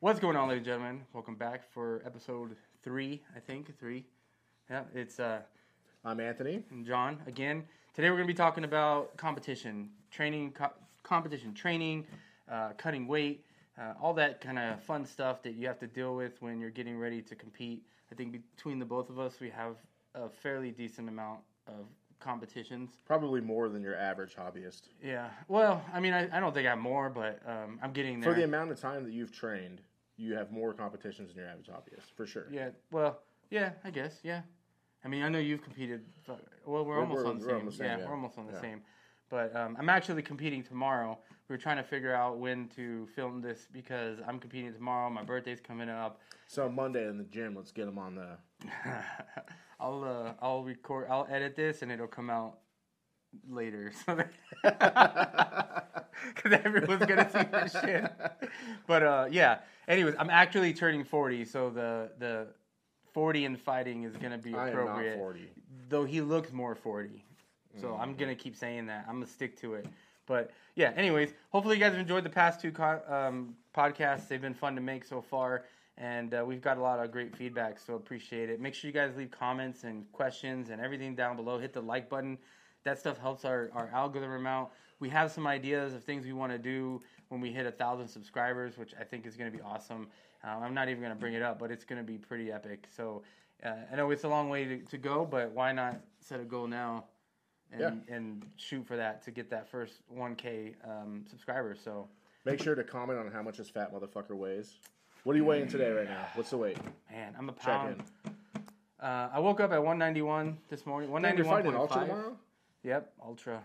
What's 0.00 0.20
going 0.20 0.36
on, 0.36 0.48
ladies 0.48 0.58
and 0.58 0.66
gentlemen? 0.66 1.00
Welcome 1.12 1.36
back 1.36 1.70
for 1.72 2.02
episode 2.04 2.56
three, 2.82 3.22
I 3.36 3.40
think 3.40 3.78
three. 3.78 4.04
Yeah, 4.70 4.82
it's 4.94 5.18
uh, 5.18 5.40
I'm 6.04 6.20
Anthony. 6.20 6.64
And 6.70 6.86
John 6.86 7.18
again. 7.26 7.64
Today 7.94 8.10
we're 8.10 8.16
going 8.16 8.26
to 8.26 8.32
be 8.32 8.36
talking 8.36 8.64
about 8.64 9.16
competition, 9.16 9.90
training, 10.10 10.52
co- 10.52 10.72
competition 11.02 11.54
training, 11.54 12.06
uh, 12.50 12.70
cutting 12.76 13.06
weight, 13.06 13.44
uh, 13.78 13.94
all 14.00 14.14
that 14.14 14.40
kind 14.40 14.58
of 14.58 14.82
fun 14.82 15.04
stuff 15.06 15.42
that 15.42 15.54
you 15.54 15.66
have 15.66 15.78
to 15.80 15.86
deal 15.86 16.14
with 16.14 16.40
when 16.40 16.60
you're 16.60 16.70
getting 16.70 16.98
ready 16.98 17.22
to 17.22 17.34
compete. 17.34 17.82
I 18.10 18.14
think 18.14 18.36
between 18.56 18.78
the 18.78 18.84
both 18.84 19.08
of 19.08 19.18
us, 19.18 19.40
we 19.40 19.48
have 19.50 19.76
a 20.14 20.28
fairly 20.28 20.70
decent 20.70 21.08
amount 21.08 21.40
of 21.66 21.86
competitions. 22.20 22.90
Probably 23.06 23.40
more 23.40 23.68
than 23.68 23.82
your 23.82 23.96
average 23.96 24.36
hobbyist. 24.36 24.82
Yeah. 25.02 25.30
Well, 25.48 25.82
I 25.92 26.00
mean, 26.00 26.12
I, 26.12 26.28
I 26.36 26.40
don't 26.40 26.52
think 26.52 26.66
I 26.66 26.70
have 26.70 26.78
more, 26.78 27.08
but 27.08 27.40
um, 27.46 27.78
I'm 27.82 27.92
getting 27.92 28.20
there. 28.20 28.32
For 28.32 28.38
the 28.38 28.44
amount 28.44 28.70
of 28.70 28.80
time 28.80 29.04
that 29.04 29.12
you've 29.12 29.32
trained, 29.32 29.80
you 30.18 30.34
have 30.34 30.52
more 30.52 30.74
competitions 30.74 31.28
than 31.30 31.38
your 31.38 31.48
average 31.48 31.68
hobbyist, 31.68 32.14
for 32.14 32.26
sure. 32.26 32.46
Yeah. 32.50 32.68
Well, 32.90 33.20
yeah. 33.50 33.70
I 33.84 33.90
guess. 33.90 34.20
Yeah. 34.22 34.42
I 35.04 35.08
mean, 35.08 35.22
I 35.22 35.28
know 35.30 35.38
you've 35.38 35.62
competed. 35.62 36.02
Well, 36.28 36.38
we're, 36.84 36.84
We're- 36.84 37.00
almost 37.00 37.18
we're- 37.24 37.30
on 37.30 37.38
the 37.38 37.44
we're 37.46 37.50
same. 37.52 37.60
on 37.60 37.66
the 37.66 37.72
same, 37.72 37.86
yeah, 37.86 37.98
yeah. 37.98 38.04
we're 38.06 38.12
almost 38.14 38.38
on 38.38 38.46
the 38.46 38.52
Yeah. 38.52 38.60
same. 38.60 38.82
But 39.30 39.56
um, 39.56 39.76
I'm 39.80 39.88
actually 39.88 40.22
competing 40.22 40.62
tomorrow. 40.62 41.18
We 41.52 41.58
were 41.58 41.60
trying 41.60 41.76
to 41.76 41.82
figure 41.82 42.14
out 42.14 42.38
when 42.38 42.68
to 42.76 43.06
film 43.14 43.42
this 43.42 43.66
because 43.70 44.20
I'm 44.26 44.38
competing 44.38 44.72
tomorrow. 44.72 45.10
My 45.10 45.22
birthday's 45.22 45.60
coming 45.60 45.90
up. 45.90 46.18
So 46.46 46.66
Monday 46.70 47.06
in 47.06 47.18
the 47.18 47.24
gym, 47.24 47.54
let's 47.54 47.72
get 47.72 47.84
them 47.84 47.98
on 47.98 48.14
the. 48.14 48.38
I'll 49.78 50.02
uh, 50.02 50.32
I'll 50.40 50.64
record. 50.64 51.08
I'll 51.10 51.26
edit 51.30 51.54
this 51.54 51.82
and 51.82 51.92
it'll 51.92 52.06
come 52.06 52.30
out 52.30 52.60
later. 53.46 53.92
So 54.06 54.14
because 54.64 56.52
everyone's 56.64 57.04
gonna 57.04 57.30
see 57.30 57.46
that 57.50 57.70
shit. 57.70 58.10
But 58.86 59.02
uh, 59.02 59.26
yeah. 59.30 59.58
Anyways, 59.86 60.14
I'm 60.18 60.30
actually 60.30 60.72
turning 60.72 61.04
40, 61.04 61.44
so 61.44 61.68
the 61.68 62.12
the 62.18 62.46
40 63.12 63.44
in 63.44 63.56
fighting 63.56 64.04
is 64.04 64.16
gonna 64.16 64.38
be 64.38 64.54
appropriate. 64.54 64.88
I 64.88 65.02
am 65.02 65.18
not 65.18 65.18
40. 65.18 65.50
Though 65.90 66.06
he 66.06 66.22
looks 66.22 66.50
more 66.50 66.74
40, 66.74 67.22
so 67.78 67.88
Mm-hmm. 67.88 68.00
I'm 68.00 68.14
gonna 68.14 68.36
keep 68.36 68.56
saying 68.56 68.86
that. 68.86 69.04
I'm 69.06 69.16
gonna 69.16 69.26
stick 69.26 69.60
to 69.60 69.74
it. 69.74 69.86
But 70.26 70.50
yeah. 70.74 70.92
Anyways, 70.96 71.32
hopefully 71.50 71.76
you 71.76 71.80
guys 71.80 71.92
have 71.92 72.00
enjoyed 72.00 72.24
the 72.24 72.30
past 72.30 72.60
two 72.60 72.72
co- 72.72 73.02
um, 73.08 73.54
podcasts. 73.76 74.28
They've 74.28 74.40
been 74.40 74.54
fun 74.54 74.74
to 74.74 74.80
make 74.80 75.04
so 75.04 75.20
far. 75.20 75.64
And 75.98 76.32
uh, 76.32 76.44
we've 76.46 76.62
got 76.62 76.78
a 76.78 76.80
lot 76.80 77.04
of 77.04 77.12
great 77.12 77.36
feedback, 77.36 77.78
so 77.78 77.94
appreciate 77.94 78.48
it. 78.48 78.60
Make 78.60 78.74
sure 78.74 78.88
you 78.88 78.94
guys 78.94 79.14
leave 79.14 79.30
comments 79.30 79.84
and 79.84 80.10
questions 80.12 80.70
and 80.70 80.80
everything 80.80 81.14
down 81.14 81.36
below. 81.36 81.58
Hit 81.58 81.74
the 81.74 81.82
like 81.82 82.08
button 82.08 82.38
that 82.84 82.98
stuff 82.98 83.18
helps 83.18 83.44
our, 83.44 83.70
our 83.74 83.88
algorithm 83.92 84.46
out. 84.46 84.72
We 85.00 85.08
have 85.10 85.30
some 85.30 85.46
ideas 85.46 85.94
of 85.94 86.04
things 86.04 86.24
we 86.24 86.32
want 86.32 86.52
to 86.52 86.58
do 86.58 87.00
when 87.28 87.40
we 87.40 87.52
hit 87.52 87.66
a 87.66 87.72
thousand 87.72 88.08
subscribers, 88.08 88.76
which 88.76 88.94
I 88.98 89.04
think 89.04 89.26
is 89.26 89.36
going 89.36 89.50
to 89.50 89.56
be 89.56 89.62
awesome. 89.62 90.08
Um, 90.44 90.62
I'm 90.62 90.74
not 90.74 90.88
even 90.88 91.02
going 91.02 91.14
to 91.14 91.18
bring 91.18 91.34
it 91.34 91.42
up, 91.42 91.58
but 91.58 91.70
it's 91.70 91.84
going 91.84 92.00
to 92.00 92.06
be 92.06 92.18
pretty 92.18 92.52
epic. 92.52 92.86
So 92.94 93.22
uh, 93.64 93.74
I 93.92 93.96
know 93.96 94.10
it's 94.10 94.24
a 94.24 94.28
long 94.28 94.48
way 94.48 94.64
to, 94.64 94.78
to 94.78 94.98
go, 94.98 95.24
but 95.24 95.52
why 95.52 95.72
not 95.72 96.00
set 96.20 96.40
a 96.40 96.44
goal 96.44 96.66
now 96.66 97.04
and, 97.72 98.02
and 98.08 98.46
shoot 98.56 98.86
for 98.86 98.96
that 98.96 99.22
to 99.24 99.30
get 99.30 99.50
that 99.50 99.68
first 99.68 99.94
1K 100.16 100.74
um, 100.88 101.24
subscribers? 101.28 101.78
So 101.82 102.08
Make 102.44 102.60
sure 102.60 102.74
to 102.74 102.82
comment 102.84 103.18
on 103.18 103.30
how 103.30 103.42
much 103.42 103.58
this 103.58 103.68
fat 103.70 103.92
motherfucker 103.94 104.36
weighs. 104.36 104.78
What 105.24 105.34
are 105.34 105.36
you 105.36 105.44
weighing 105.44 105.68
today 105.68 105.90
right 105.90 106.08
now? 106.08 106.26
What's 106.34 106.50
the 106.50 106.56
weight? 106.56 106.76
man, 107.10 107.34
I'm 107.38 107.48
a 107.48 107.52
Check 107.52 107.62
pound. 107.64 108.02
in. 108.24 108.32
Uh, 109.00 109.28
I 109.32 109.38
woke 109.38 109.60
up 109.60 109.72
at 109.72 109.78
191 109.78 110.58
this 110.68 110.84
morning. 110.86 111.10
Damn, 111.22 111.36
you're 111.36 111.44
fighting 111.44 111.74
ultra 111.74 112.02
191.5. 112.02 112.06
tomorrow? 112.08 112.36
Yep, 112.82 113.12
ultra, 113.24 113.62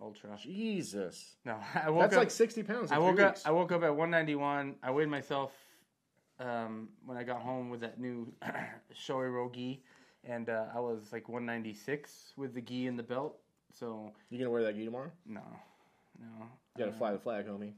ultra. 0.00 0.30
Jesus. 0.40 1.36
No, 1.44 1.56
I 1.74 1.90
woke 1.90 2.02
That's 2.02 2.14
up. 2.14 2.18
like 2.20 2.30
60 2.30 2.62
pounds. 2.62 2.92
I 2.92 2.98
woke 2.98 3.16
three 3.16 3.24
up. 3.24 3.38
I 3.44 3.50
woke 3.50 3.72
up 3.72 3.82
at 3.82 3.90
191. 3.90 4.76
I 4.82 4.90
weighed 4.92 5.08
myself 5.08 5.52
um, 6.38 6.88
when 7.04 7.16
I 7.16 7.24
got 7.24 7.40
home 7.42 7.70
with 7.70 7.80
that 7.80 7.98
new 8.00 8.32
Shoyoroll 8.94 9.52
gi, 9.52 9.82
and 10.26 10.48
uh, 10.48 10.66
I 10.74 10.80
was 10.80 11.12
like 11.12 11.28
196 11.28 12.32
with 12.36 12.54
the 12.54 12.60
gi 12.60 12.86
and 12.86 12.98
the 12.98 13.02
belt. 13.02 13.38
So 13.72 14.12
You 14.30 14.38
gonna 14.38 14.50
wear 14.50 14.62
that 14.64 14.74
gi 14.76 14.84
tomorrow? 14.84 15.10
no, 15.26 15.40
no. 16.20 16.26
You 16.76 16.84
gotta 16.84 16.90
Uh, 16.92 16.98
fly 16.98 17.12
the 17.12 17.18
flag, 17.18 17.46
homie. 17.46 17.72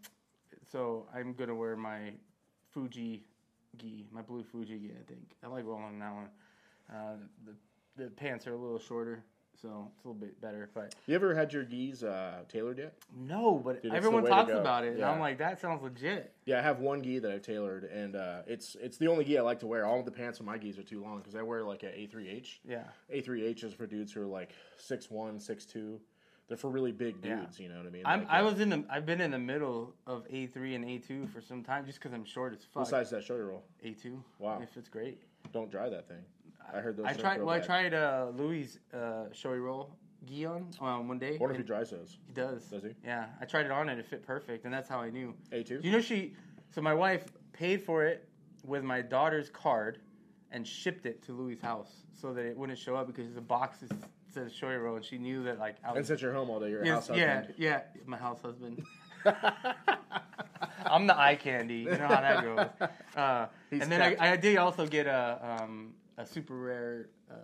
So 0.71 1.07
I'm 1.15 1.33
gonna 1.35 1.55
wear 1.55 1.77
my 1.77 2.13
Fuji 2.73 3.25
gi, 3.79 4.07
my 4.13 4.23
blue 4.23 4.43
Fuji 4.43 4.79
gi. 4.79 4.93
I 4.93 5.05
think 5.07 5.37
I 5.43 5.47
like 5.49 5.65
rolling 5.65 5.99
that 5.99 6.13
one. 6.15 6.29
Uh, 6.93 7.17
the 7.45 7.55
the 8.05 8.11
pants 8.11 8.47
are 8.47 8.53
a 8.53 8.57
little 8.57 8.79
shorter, 8.79 9.25
so 9.61 9.91
it's 9.95 10.05
a 10.05 10.09
little 10.09 10.21
bit 10.21 10.41
better. 10.41 10.71
But 10.75 10.95
You 11.07 11.15
ever 11.15 11.35
had 11.35 11.53
your 11.53 11.65
gis 11.65 12.05
uh, 12.05 12.43
tailored 12.49 12.79
yet? 12.79 12.95
no, 13.17 13.61
but 13.65 13.83
Dude, 13.83 13.93
everyone 13.93 14.25
talks 14.25 14.53
about 14.53 14.85
it, 14.85 14.95
and 14.95 15.05
I'm 15.05 15.21
like, 15.21 15.39
that 15.39 15.61
sounds 15.61 15.83
legit. 15.83 16.33
Yeah, 16.45 16.59
I 16.59 16.63
have 16.63 16.81
one 16.81 17.03
gi 17.03 17.19
that 17.21 17.31
I've 17.31 17.43
tailored, 17.43 17.85
and 17.85 18.17
uh, 18.17 18.43
it's 18.47 18.77
it's 18.81 18.99
the 18.99 19.09
only 19.09 19.25
gi 19.25 19.39
I 19.39 19.43
like 19.43 19.61
to 19.61 19.67
wear. 19.67 19.85
All 19.87 19.99
of 19.99 20.05
the 20.05 20.11
pants 20.13 20.41
on 20.41 20.47
my 20.47 20.59
gis 20.59 20.79
are 20.79 20.83
too 20.83 21.03
long 21.03 21.19
because 21.19 21.35
I 21.35 21.43
wear 21.43 21.65
like 21.65 21.83
a 21.83 21.87
A3H. 21.87 22.59
Yeah. 22.69 22.85
A3H 23.13 23.65
is 23.65 23.73
for 23.75 23.87
dudes 23.87 24.13
who 24.13 24.23
are 24.23 24.27
like 24.27 24.53
6'1", 24.79 25.11
6'2". 25.41 25.99
They're 26.49 26.57
for 26.57 26.71
really 26.71 26.93
big 26.93 27.17
Yeah. 27.23 27.41
dudes, 27.41 27.61
you 27.61 27.69
know 27.69 27.77
what 27.77 27.87
I 27.87 27.91
mean? 27.91 28.03
I'm, 28.07 28.21
Like, 28.21 28.31
I 28.31 28.41
was 28.43 28.59
in 28.59 28.71
the. 28.71 28.83
I've 28.89 29.05
been 29.05 29.21
in 29.21 29.31
the 29.33 29.39
middle 29.39 29.93
of 30.07 30.25
A 30.31 30.47
three 30.47 30.75
and 30.75 30.85
A 30.85 30.97
two 30.99 31.27
for 31.27 31.43
some 31.43 31.63
time, 31.63 31.85
just 31.85 31.99
because 31.99 32.15
I'm 32.15 32.25
short 32.25 32.55
as 32.55 32.61
fuck. 32.65 32.77
What 32.77 32.89
size 32.89 33.07
is 33.07 33.11
that 33.13 33.25
shoulder 33.25 33.49
roll? 33.49 33.65
A 33.83 33.91
two. 33.93 34.23
Wow. 34.39 34.61
If 34.63 34.77
it's 34.79 34.89
great. 34.89 35.21
Don't 35.53 35.71
dry 35.71 35.89
that 35.91 36.09
thing. 36.09 36.25
I 36.75 36.81
heard 36.81 36.97
those. 36.97 37.07
I 37.07 37.13
tried. 37.15 37.41
Well, 37.43 37.51
I 37.55 37.61
tried 37.61 37.95
uh, 37.95 38.29
Louis' 38.37 38.79
uh, 38.93 39.27
Shoyoroll 39.33 39.91
gi 40.27 40.45
on 40.47 40.69
um, 40.81 41.09
one 41.09 41.19
day. 41.19 41.35
I 41.35 41.39
wonder 41.39 41.51
if 41.51 41.57
he 41.57 41.57
and 41.59 41.67
dries 41.67 41.91
those. 41.91 42.19
he 42.27 42.33
does. 42.33 42.65
Does 42.65 42.83
he? 42.83 42.91
Yeah, 43.05 43.27
I 43.41 43.45
tried 43.45 43.67
it 43.67 43.73
on 43.73 43.89
and 43.89 43.99
it 44.01 44.07
fit 44.07 44.27
perfect, 44.27 44.65
and 44.65 44.73
that's 44.75 44.89
how 44.89 44.99
I 45.01 45.11
knew. 45.11 45.35
A 45.53 45.63
two. 45.63 45.81
You 45.83 45.93
know 45.93 46.01
she? 46.01 46.35
So 46.71 46.81
my 46.83 46.95
wife 46.95 47.25
paid 47.53 47.83
for 47.83 48.05
it 48.05 48.29
with 48.65 48.83
my 48.83 49.01
daughter's 49.01 49.49
card, 49.51 50.01
and 50.51 50.67
shipped 50.67 51.07
it 51.07 51.23
to 51.25 51.33
Louis' 51.33 51.59
house 51.61 51.93
so 52.13 52.33
that 52.35 52.45
it 52.45 52.57
wouldn't 52.57 52.79
show 52.79 52.97
up 52.97 53.07
because 53.07 53.33
the 53.35 53.41
box 53.41 53.83
is, 53.83 53.91
says 54.33 54.53
Shoyoroll, 54.53 54.97
and 54.97 55.05
she 55.05 55.17
knew 55.19 55.43
that 55.45 55.59
like 55.59 55.77
I 55.85 55.89
And 55.89 55.99
was. 55.99 56.07
since 56.09 56.21
you're 56.21 56.33
home 56.35 56.51
all 56.51 56.61
day, 56.61 56.71
you're 56.71 56.85
Yes, 56.85 57.09
house 57.09 57.17
yeah, 57.17 57.37
husband. 57.37 57.55
yeah, 57.59 57.81
my 58.07 58.19
house 58.19 58.41
husband. 58.43 58.85
I'm 60.85 61.07
the 61.07 61.19
eye 61.19 61.37
candy. 61.37 61.79
You 61.79 61.91
know 61.91 62.07
how 62.09 62.21
that 62.21 62.43
goes. 62.45 62.89
Uh, 63.17 63.47
and 63.73 63.91
then 63.91 64.01
I. 64.03 64.33
I 64.33 64.37
did 64.37 64.57
also 64.59 64.87
get 64.87 65.07
a 65.07 65.59
um, 65.63 65.93
a 66.19 66.27
super 66.27 66.55
rare 66.55 67.09
uh, 67.31 67.35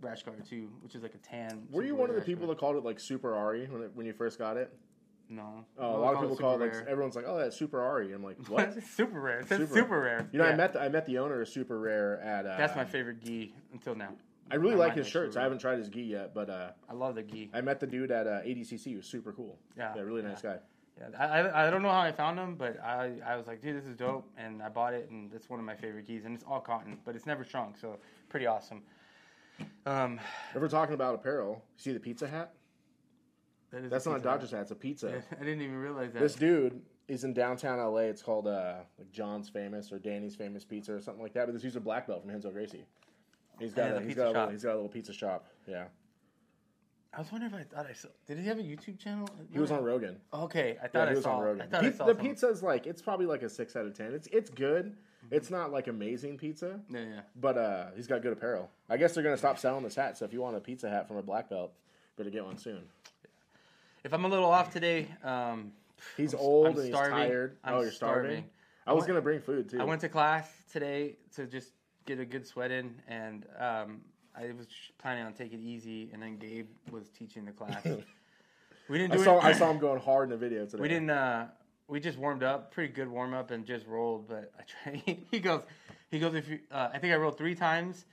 rash 0.00 0.22
guard 0.22 0.44
too, 0.48 0.70
which 0.80 0.94
is 0.94 1.02
like 1.02 1.14
a 1.14 1.18
tan. 1.18 1.66
Were 1.70 1.84
you 1.84 1.94
one 1.94 2.08
of 2.10 2.16
the 2.16 2.22
people 2.22 2.46
that 2.48 2.58
called 2.58 2.76
it 2.76 2.84
like 2.84 2.98
Super 2.98 3.34
Ari 3.34 3.66
when 3.66 3.82
it, 3.82 3.90
when 3.94 4.06
you 4.06 4.12
first 4.12 4.38
got 4.38 4.56
it? 4.56 4.72
No. 5.28 5.64
Oh, 5.78 5.90
Well, 5.92 5.96
a 5.96 6.00
lot 6.00 6.14
of 6.14 6.20
people 6.20 6.36
call 6.36 6.54
it 6.56 6.60
like 6.60 6.72
rare. 6.72 6.88
everyone's 6.88 7.16
like, 7.16 7.24
oh, 7.26 7.38
that's 7.38 7.56
Super 7.56 7.80
Ari. 7.80 8.12
I'm 8.12 8.22
like, 8.22 8.36
what? 8.48 8.74
super 8.94 9.20
rare. 9.20 9.40
It 9.40 9.48
says 9.48 9.60
Super- 9.60 9.74
super, 9.74 10.00
rare. 10.00 10.28
You 10.32 10.38
know, 10.38 10.44
I 10.44 10.54
met 10.54 10.74
the, 10.74 10.80
I 10.82 10.88
met 10.88 11.06
the 11.06 11.18
owner 11.18 11.40
of 11.40 11.48
Super 11.48 11.78
Rare 11.80 12.20
at. 12.20 12.46
Uh, 12.46 12.56
That's 12.58 12.76
my 12.76 12.84
favorite 12.84 13.20
gi 13.24 13.54
until 13.72 13.94
now. 13.94 14.10
I 14.50 14.56
really 14.56 14.74
I 14.74 14.78
like 14.78 14.94
his 14.94 15.08
shirts. 15.08 15.36
I 15.36 15.42
haven't 15.42 15.58
tried 15.58 15.78
his 15.78 15.88
gi 15.88 16.02
yet, 16.02 16.34
but 16.34 16.50
uh, 16.50 16.72
I 16.88 16.92
love 16.92 17.14
the 17.14 17.22
gi. 17.22 17.50
I 17.54 17.62
met 17.62 17.80
the 17.80 17.86
dude 17.86 18.10
at 18.10 18.26
uh, 18.26 18.42
ADCC. 18.42 18.84
He 18.84 18.96
was 18.96 19.06
super 19.06 19.32
cool. 19.32 19.58
Yeah, 19.76 19.94
yeah, 19.96 20.02
really 20.02 20.20
nice 20.20 20.42
guy. 20.42 20.58
Yeah, 20.98 21.08
I, 21.18 21.24
I, 21.40 21.66
I 21.66 21.70
don't 21.70 21.82
know 21.82 21.90
how 21.90 22.00
I 22.00 22.12
found 22.12 22.38
them, 22.38 22.54
but 22.54 22.80
I, 22.82 23.14
I 23.26 23.36
was 23.36 23.46
like, 23.48 23.60
dude, 23.60 23.76
this 23.76 23.86
is 23.88 23.96
dope, 23.96 24.28
and 24.36 24.62
I 24.62 24.68
bought 24.68 24.94
it, 24.94 25.10
and 25.10 25.32
it's 25.34 25.50
one 25.50 25.58
of 25.58 25.66
my 25.66 25.74
favorite 25.74 26.06
gis, 26.06 26.24
and 26.24 26.34
it's 26.34 26.44
all 26.44 26.60
cotton, 26.60 26.98
but 27.04 27.16
it's 27.16 27.26
never 27.26 27.42
shrunk, 27.44 27.76
so 27.76 27.98
pretty 28.28 28.46
awesome. 28.46 28.82
Um, 29.86 30.20
If 30.54 30.60
we're 30.60 30.68
talking 30.68 30.94
about 30.94 31.14
apparel, 31.16 31.62
you 31.76 31.82
see 31.82 31.92
the 31.92 32.00
pizza 32.00 32.28
hat? 32.28 32.54
that 33.70 33.84
is 33.84 33.90
That's 33.90 34.06
a 34.06 34.10
not 34.10 34.14
a 34.16 34.18
pizza 34.18 34.28
Dodgers 34.28 34.50
hat. 34.52 34.60
It's 34.62 34.70
a 34.70 34.74
pizza. 34.76 35.22
I 35.40 35.44
didn't 35.44 35.62
even 35.62 35.76
realize 35.76 36.12
that. 36.12 36.20
This 36.20 36.34
dude 36.36 36.80
is 37.08 37.24
in 37.24 37.34
downtown 37.34 37.78
LA. 37.78 37.98
It's 38.02 38.22
called 38.22 38.46
uh, 38.46 38.76
like 38.98 39.10
John's 39.10 39.48
Famous 39.48 39.90
or 39.92 39.98
Danny's 39.98 40.36
Famous 40.36 40.64
Pizza 40.64 40.94
or 40.94 41.00
something 41.00 41.22
like 41.22 41.32
that. 41.34 41.46
But 41.46 41.52
this 41.54 41.62
dude's 41.62 41.76
a 41.76 41.80
black 41.80 42.06
belt 42.06 42.22
from 42.22 42.30
Renzo 42.30 42.50
Gracie. 42.50 42.84
He's 43.58 43.74
got 43.74 43.86
Yeah, 43.86 43.90
a, 43.90 43.94
the 43.94 44.00
he's 44.00 44.08
pizza 44.08 44.20
got 44.20 44.24
a 44.24 44.28
little, 44.28 44.42
shop. 44.44 44.50
he's 44.52 44.62
got 44.62 44.70
a 44.72 44.74
little 44.74 44.88
pizza 44.88 45.12
shop. 45.12 45.46
Yeah, 45.68 45.84
I 47.16 47.20
was 47.20 47.30
wondering 47.30 47.52
if 47.54 47.60
I 47.60 47.62
thought 47.76 47.86
I 47.88 47.92
saw. 47.92 48.08
Did 48.26 48.38
he 48.38 48.46
have 48.46 48.58
a 48.58 48.62
YouTube 48.62 48.98
channel? 48.98 49.28
he 49.52 49.58
was 49.58 49.70
on 49.70 49.84
Rogan. 49.84 50.16
Okay, 50.32 50.76
I 50.80 50.84
Yeah, 50.84 50.88
thought 50.88 51.08
he 51.08 51.12
I 51.12 51.14
was 51.14 51.24
saw. 51.24 51.36
on 51.38 51.42
Rogan. 51.44 51.62
I 51.62 51.66
thought 51.66 51.80
Pi- 51.82 51.86
I 51.86 51.90
saw 51.92 52.06
the 52.06 52.10
something. 52.14 52.28
pizza's 52.30 52.62
like 52.62 52.86
it's 52.86 53.02
probably 53.02 53.26
like 53.26 53.42
a 53.42 53.48
six 53.48 53.76
out 53.76 53.86
of 53.86 53.94
ten. 53.94 54.12
It's 54.14 54.26
it's 54.28 54.50
good. 54.50 54.96
It's 55.30 55.50
not 55.50 55.72
like 55.72 55.86
amazing 55.86 56.36
pizza, 56.36 56.80
Yeah, 56.90 57.00
yeah. 57.00 57.20
but 57.40 57.56
uh, 57.56 57.86
he's 57.96 58.06
got 58.06 58.20
good 58.20 58.34
apparel. 58.34 58.68
I 58.90 58.98
guess 58.98 59.14
they're 59.14 59.22
gonna 59.24 59.38
stop 59.38 59.58
selling 59.58 59.82
this 59.82 59.94
hat. 59.94 60.18
So 60.18 60.24
if 60.26 60.32
you 60.34 60.42
want 60.42 60.56
a 60.56 60.60
pizza 60.60 60.90
hat 60.90 61.08
from 61.08 61.16
a 61.16 61.22
black 61.22 61.48
belt, 61.48 61.72
better 62.18 62.28
get 62.30 62.44
one 62.44 62.58
soon. 62.58 62.82
If 64.04 64.12
I'm 64.12 64.24
a 64.24 64.28
little 64.28 64.50
off 64.50 64.70
today, 64.72 65.08
um, 65.22 65.72
He's 66.16 66.34
I'm- 66.34 66.42
old 66.42 66.66
I'm 66.66 66.72
and 66.74 66.82
he's 66.82 66.94
starving. 66.94 67.16
tired. 67.16 67.56
I'm 67.64 67.74
oh, 67.74 67.80
you're 67.80 67.90
starving. 67.90 68.30
starving. 68.32 68.50
I 68.86 68.92
was 68.92 69.02
went- 69.02 69.08
gonna 69.08 69.20
bring 69.22 69.40
food 69.40 69.70
too. 69.70 69.80
I 69.80 69.84
went 69.84 70.02
to 70.02 70.08
class 70.10 70.46
today 70.70 71.16
to 71.36 71.46
just 71.46 71.70
get 72.04 72.20
a 72.20 72.26
good 72.26 72.46
sweat 72.46 72.70
in, 72.70 72.94
and 73.08 73.46
um, 73.58 74.02
I 74.36 74.52
was 74.56 74.66
planning 74.98 75.24
on 75.24 75.32
taking 75.32 75.60
it 75.60 75.64
easy, 75.64 76.10
and 76.12 76.22
then 76.22 76.36
Gabe 76.36 76.66
was 76.90 77.08
teaching 77.10 77.44
the 77.44 77.52
class. 77.60 77.84
we 78.88 78.98
didn't 78.98 79.12
I 79.12 79.16
do 79.16 79.24
saw 79.24 79.38
it. 79.38 79.44
I 79.44 79.52
saw 79.52 79.70
him 79.70 79.78
going 79.86 80.00
hard 80.00 80.24
in 80.24 80.30
the 80.30 80.36
video 80.36 80.66
today. 80.66 80.82
we 80.82 80.88
didn't. 80.88 81.10
Uh, 81.10 81.46
we 81.86 82.00
just 82.00 82.18
warmed 82.18 82.42
up, 82.42 82.72
pretty 82.72 82.92
good 82.92 83.08
warm 83.08 83.34
up, 83.34 83.50
and 83.50 83.64
just 83.64 83.86
rolled. 83.86 84.28
But 84.28 84.52
I 84.58 84.90
try. 84.90 85.18
He 85.30 85.38
goes, 85.40 85.62
he 86.10 86.18
goes. 86.18 86.34
If 86.34 86.48
you, 86.48 86.58
uh, 86.70 86.90
I 86.92 86.98
think 86.98 87.12
I 87.12 87.16
rolled 87.16 87.38
three 87.38 87.54
times 87.54 88.06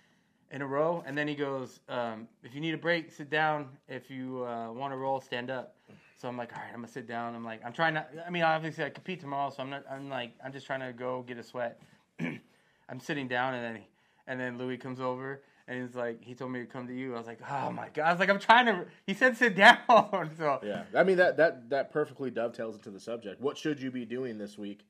in 0.52 0.62
a 0.62 0.68
row, 0.68 1.04
and 1.06 1.18
then 1.18 1.28
he 1.28 1.36
goes, 1.36 1.80
um, 1.88 2.28
if 2.44 2.54
you 2.54 2.60
need 2.60 2.74
a 2.74 2.78
break, 2.78 3.12
sit 3.12 3.30
down. 3.30 3.70
If 3.88 4.12
you 4.12 4.46
uh, 4.46 4.72
want 4.72 4.92
to 4.94 4.98
roll, 4.98 5.22
stand 5.22 5.50
up. 5.50 5.76
So 6.18 6.28
I'm 6.28 6.38
like, 6.38 6.54
all 6.54 6.62
right, 6.62 6.70
I'm 6.70 6.82
gonna 6.82 6.88
sit 6.88 7.08
down. 7.08 7.34
I'm 7.34 7.44
like, 7.44 7.62
I'm 7.66 7.74
trying 7.74 7.96
to. 7.96 8.06
I 8.26 8.30
mean, 8.30 8.44
obviously, 8.44 8.84
I 8.84 8.90
compete 8.90 9.20
tomorrow, 9.22 9.50
so 9.50 9.64
I'm 9.64 9.70
not. 9.70 9.86
I'm 9.90 10.10
like, 10.10 10.34
I'm 10.46 10.52
just 10.52 10.68
trying 10.68 10.82
to 10.82 10.94
go 10.94 11.24
get 11.28 11.38
a 11.40 11.44
sweat. 11.44 11.82
I'm 12.20 13.00
sitting 13.00 13.28
down, 13.28 13.56
and 13.56 13.64
then 13.64 13.76
he, 13.78 13.88
and 14.28 14.40
then 14.40 14.58
Louis 14.58 14.78
comes 14.78 15.00
over. 15.00 15.42
And 15.68 15.82
he's 15.82 15.96
like, 15.96 16.24
he 16.24 16.34
told 16.34 16.52
me 16.52 16.60
to 16.60 16.66
come 16.66 16.88
to 16.88 16.94
you. 16.94 17.14
I 17.16 17.18
was 17.18 17.28
like, 17.28 17.40
oh 17.50 17.72
my 17.72 17.90
god! 17.94 18.04
I 18.08 18.12
was 18.12 18.20
like, 18.20 18.30
I'm 18.30 18.40
trying 18.40 18.66
to. 18.66 18.86
He 19.06 19.14
said, 19.14 19.38
sit 19.38 19.56
down. 19.56 19.78
so 20.38 20.60
Yeah, 20.64 20.84
I 20.96 21.04
mean 21.04 21.18
that 21.18 21.38
that 21.38 21.70
that 21.70 21.92
perfectly 21.92 22.32
dovetails 22.32 22.76
into 22.76 22.90
the 22.90 23.00
subject. 23.00 23.40
What 23.42 23.58
should 23.58 23.82
you 23.82 23.92
be 23.92 24.06
doing 24.06 24.38
this 24.38 24.58
week? 24.58 24.86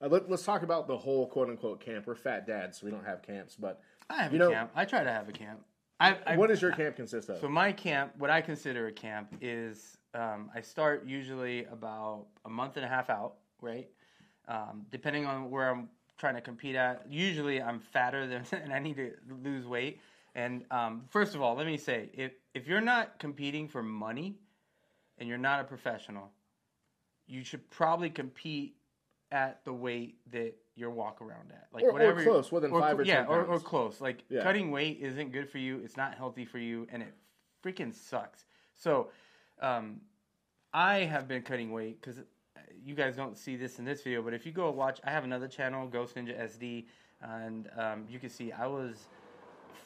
Uh, 0.00 0.08
let, 0.08 0.30
us 0.30 0.42
talk 0.44 0.62
about 0.62 0.86
the 0.86 0.96
whole 0.96 1.26
quote 1.26 1.48
unquote 1.48 1.80
camp. 1.80 2.06
We're 2.06 2.14
fat 2.14 2.46
dads, 2.46 2.80
so 2.80 2.86
we 2.86 2.92
don't 2.92 3.04
have 3.04 3.22
camps. 3.22 3.56
But 3.56 3.80
I 4.08 4.22
have 4.22 4.32
You 4.32 4.36
a 4.36 4.44
know- 4.44 4.50
camp. 4.52 4.70
I 4.74 4.84
try 4.84 5.04
to 5.04 5.12
have 5.12 5.28
a 5.28 5.32
camp. 5.32 5.60
I, 6.00 6.16
I, 6.26 6.36
what 6.36 6.48
does 6.48 6.60
your 6.60 6.72
camp 6.72 6.96
consist 6.96 7.28
of? 7.28 7.38
So 7.38 7.48
my 7.48 7.70
camp, 7.70 8.12
what 8.18 8.28
I 8.28 8.40
consider 8.40 8.88
a 8.88 8.92
camp, 8.92 9.36
is 9.40 9.96
um, 10.14 10.50
I 10.52 10.60
start 10.60 11.06
usually 11.06 11.64
about 11.66 12.26
a 12.44 12.48
month 12.48 12.76
and 12.76 12.84
a 12.84 12.88
half 12.88 13.08
out, 13.08 13.34
right? 13.60 13.88
Um, 14.48 14.84
depending 14.90 15.26
on 15.26 15.48
where 15.48 15.70
I'm 15.70 15.88
trying 16.18 16.34
to 16.34 16.40
compete 16.40 16.74
at. 16.74 17.04
Usually 17.08 17.62
I'm 17.62 17.78
fatter 17.78 18.26
than, 18.26 18.44
and 18.52 18.72
I 18.72 18.80
need 18.80 18.96
to 18.96 19.12
lose 19.44 19.64
weight. 19.66 20.00
And 20.34 20.64
um, 20.70 21.04
first 21.10 21.34
of 21.34 21.42
all, 21.42 21.54
let 21.54 21.66
me 21.66 21.76
say, 21.76 22.10
if 22.14 22.32
if 22.54 22.66
you're 22.66 22.80
not 22.80 23.18
competing 23.18 23.68
for 23.68 23.82
money, 23.82 24.36
and 25.18 25.28
you're 25.28 25.38
not 25.38 25.60
a 25.60 25.64
professional, 25.64 26.30
you 27.26 27.44
should 27.44 27.68
probably 27.70 28.10
compete 28.10 28.76
at 29.30 29.64
the 29.64 29.72
weight 29.72 30.18
that 30.30 30.54
your 30.74 30.90
walk 30.90 31.20
around 31.20 31.52
at, 31.52 31.68
like 31.72 31.84
Or- 31.84 31.90
or 31.90 31.92
whatever 31.92 32.22
close, 32.22 32.50
within 32.50 32.72
or 32.72 32.80
five 32.80 32.98
or 32.98 33.02
yeah, 33.04 33.24
10 33.24 33.26
or, 33.26 33.44
or 33.44 33.60
close. 33.60 34.00
Like 34.00 34.24
Yeah. 34.28 34.42
cutting 34.42 34.70
weight 34.70 34.98
isn't 35.00 35.32
good 35.32 35.48
for 35.48 35.58
you. 35.58 35.80
It's 35.84 35.96
not 35.96 36.14
healthy 36.14 36.44
for 36.44 36.58
you, 36.58 36.86
and 36.90 37.02
it 37.02 37.14
freaking 37.62 37.94
sucks. 37.94 38.44
So, 38.74 39.10
um, 39.60 40.00
I 40.72 41.00
have 41.00 41.28
been 41.28 41.42
cutting 41.42 41.70
weight 41.72 42.00
because 42.00 42.20
you 42.82 42.94
guys 42.94 43.16
don't 43.16 43.36
see 43.36 43.56
this 43.56 43.78
in 43.78 43.84
this 43.84 44.02
video, 44.02 44.22
but 44.22 44.32
if 44.34 44.46
you 44.46 44.52
go 44.52 44.70
watch, 44.70 45.00
I 45.04 45.10
have 45.10 45.24
another 45.24 45.46
channel, 45.46 45.86
Ghost 45.86 46.14
Ninja 46.16 46.38
SD, 46.38 46.86
and 47.20 47.70
um, 47.76 48.06
you 48.08 48.18
can 48.18 48.30
see 48.30 48.50
I 48.50 48.66
was 48.66 49.08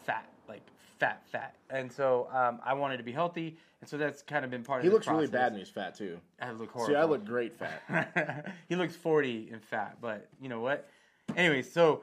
fat, 0.04 0.28
like 0.48 0.62
fat, 0.98 1.22
fat, 1.26 1.54
and 1.70 1.92
so 1.92 2.28
um, 2.32 2.60
I 2.64 2.74
wanted 2.74 2.96
to 2.98 3.02
be 3.02 3.12
healthy, 3.12 3.56
and 3.80 3.88
so 3.88 3.96
that's 3.98 4.22
kind 4.22 4.44
of 4.44 4.50
been 4.50 4.62
part 4.62 4.82
he 4.82 4.88
of. 4.88 4.92
He 4.92 4.94
looks 4.94 5.06
this 5.06 5.12
really 5.12 5.26
bad 5.26 5.52
and 5.52 5.58
he's 5.58 5.68
fat 5.68 5.94
too. 5.96 6.18
I 6.40 6.50
look 6.52 6.70
horrible. 6.70 6.94
See, 6.94 6.96
I 6.98 7.04
look 7.04 7.24
great 7.24 7.54
fat. 7.58 8.54
he 8.68 8.76
looks 8.76 8.96
40 8.96 9.50
and 9.52 9.62
fat, 9.62 9.98
but 10.00 10.28
you 10.40 10.48
know 10.48 10.60
what? 10.60 10.88
Anyway, 11.36 11.62
so 11.62 12.02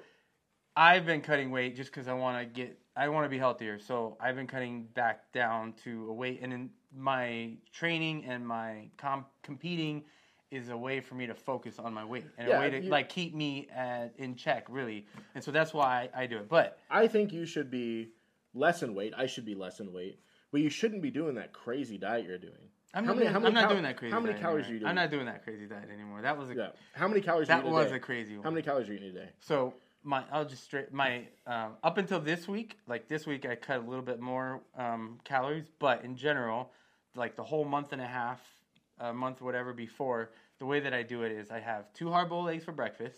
I've 0.75 1.05
been 1.05 1.21
cutting 1.21 1.51
weight 1.51 1.75
just 1.75 1.91
because 1.91 2.07
I 2.07 2.13
want 2.13 2.39
to 2.39 2.45
get, 2.45 2.77
I 2.95 3.07
want 3.09 3.25
to 3.25 3.29
be 3.29 3.37
healthier. 3.37 3.79
So 3.79 4.17
I've 4.19 4.35
been 4.35 4.47
cutting 4.47 4.83
back 4.93 5.31
down 5.31 5.73
to 5.83 6.07
a 6.09 6.13
weight, 6.13 6.39
and 6.41 6.51
in 6.53 6.69
my 6.95 7.51
training 7.71 8.25
and 8.25 8.45
my 8.47 8.89
comp- 8.97 9.29
competing 9.43 10.03
is 10.51 10.69
a 10.69 10.77
way 10.77 10.99
for 10.99 11.15
me 11.15 11.25
to 11.25 11.33
focus 11.33 11.79
on 11.79 11.91
my 11.91 12.05
weight 12.05 12.25
and 12.37 12.47
Yeah, 12.47 12.57
a 12.57 12.59
way 12.59 12.69
to 12.69 12.83
you- 12.83 12.89
like 12.91 13.09
keep 13.09 13.33
me 13.33 13.67
at, 13.75 14.13
in 14.17 14.35
check, 14.35 14.65
really. 14.69 15.07
And 15.33 15.43
so 15.43 15.49
that's 15.51 15.73
why 15.73 16.09
I 16.15 16.27
do 16.27 16.37
it. 16.37 16.49
But 16.49 16.77
I 16.91 17.07
think 17.07 17.33
you 17.33 17.45
should 17.47 17.71
be 17.71 18.09
less 18.53 18.83
in 18.83 18.93
weight. 18.95 19.13
I 19.17 19.25
should 19.25 19.45
be 19.45 19.55
less 19.55 19.79
in 19.79 19.91
weight, 19.93 20.19
but 20.51 20.61
you 20.61 20.69
shouldn't 20.69 21.01
be 21.01 21.11
doing 21.11 21.35
that 21.35 21.53
crazy 21.53 21.97
diet 21.97 22.25
you're 22.25 22.37
doing. 22.37 22.53
I'm 22.95 23.05
How 23.05 23.13
not, 23.13 23.17
many- 23.17 23.25
doing, 23.25 23.33
how 23.33 23.39
many 23.39 23.47
I'm 23.47 23.53
not 23.55 23.61
cal- 23.61 23.69
doing 23.71 23.83
that 23.83 23.97
crazy. 23.97 24.11
how 24.11 24.19
many 24.19 24.33
diet 24.33 24.41
calories 24.43 24.65
anymore. 24.65 24.69
are 24.69 24.73
you 24.73 24.79
doing? 24.79 24.89
I'm 24.89 24.95
not 24.95 25.09
doing 25.11 25.25
that 25.25 25.43
crazy 25.43 25.65
diet 25.65 25.89
anymore. 25.91 26.21
That 26.21 26.37
was 26.37 26.49
a, 26.51 26.55
Yeah. 26.55 26.67
How 26.93 27.07
many 27.07 27.21
calories? 27.21 27.47
that 27.47 27.63
was 27.65 27.91
a 27.91 27.99
crazy 27.99 28.35
one. 28.35 28.43
How 28.43 28.51
many 28.51 28.61
calories 28.61 28.87
are 28.89 28.93
you 28.93 28.99
eating 28.99 29.09
a 29.09 29.13
day? 29.13 29.29
So 29.39 29.73
my, 30.03 30.23
I'll 30.31 30.45
just 30.45 30.63
straight 30.63 30.93
my 30.93 31.23
um, 31.47 31.73
up 31.83 31.97
until 31.97 32.19
this 32.19 32.47
week. 32.47 32.77
Like 32.87 33.07
this 33.07 33.25
week, 33.25 33.45
I 33.47 33.55
cut 33.55 33.77
a 33.77 33.81
little 33.89 34.03
bit 34.03 34.19
more 34.19 34.61
um, 34.77 35.19
calories, 35.23 35.65
but 35.79 36.03
in 36.03 36.15
general, 36.15 36.71
like 37.15 37.35
the 37.35 37.43
whole 37.43 37.65
month 37.65 37.93
and 37.93 38.01
a 38.01 38.05
half, 38.07 38.39
a 38.99 39.11
month 39.11 39.41
whatever 39.41 39.73
before, 39.73 40.29
the 40.59 40.65
way 40.67 40.79
that 40.81 40.93
I 40.93 41.01
do 41.01 41.23
it 41.23 41.31
is 41.31 41.49
I 41.49 41.61
have 41.61 41.91
two 41.93 42.11
hard 42.11 42.29
boiled 42.29 42.49
eggs 42.49 42.63
for 42.63 42.73
breakfast, 42.73 43.17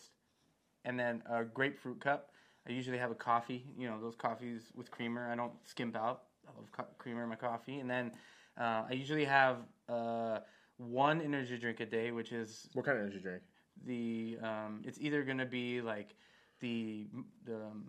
and 0.85 0.97
then 0.97 1.21
a 1.29 1.43
grapefruit 1.43 1.99
cup. 1.99 2.29
I 2.67 2.71
usually 2.71 2.97
have 2.97 3.11
a 3.11 3.15
coffee. 3.15 3.65
You 3.77 3.89
know 3.89 3.99
those 4.01 4.15
coffees 4.15 4.71
with 4.75 4.89
creamer. 4.91 5.29
I 5.31 5.35
don't 5.35 5.53
skimp 5.65 5.95
out. 5.95 6.23
I 6.47 6.51
love 6.57 6.71
co- 6.71 6.85
creamer 6.97 7.23
in 7.23 7.29
my 7.29 7.35
coffee, 7.35 7.79
and 7.79 7.89
then 7.89 8.11
uh, 8.59 8.83
I 8.89 8.93
usually 8.93 9.25
have 9.25 9.57
uh, 9.89 10.39
one 10.77 11.21
energy 11.21 11.57
drink 11.57 11.79
a 11.79 11.85
day, 11.85 12.11
which 12.11 12.31
is 12.31 12.69
What 12.73 12.85
kind 12.85 12.97
of 12.97 13.03
energy 13.05 13.19
drink? 13.19 13.41
the 13.85 14.37
um, 14.41 14.81
it's 14.85 14.97
either 15.01 15.23
gonna 15.23 15.45
be 15.45 15.81
like 15.81 16.15
the 16.61 17.07
the 17.45 17.55
um, 17.55 17.85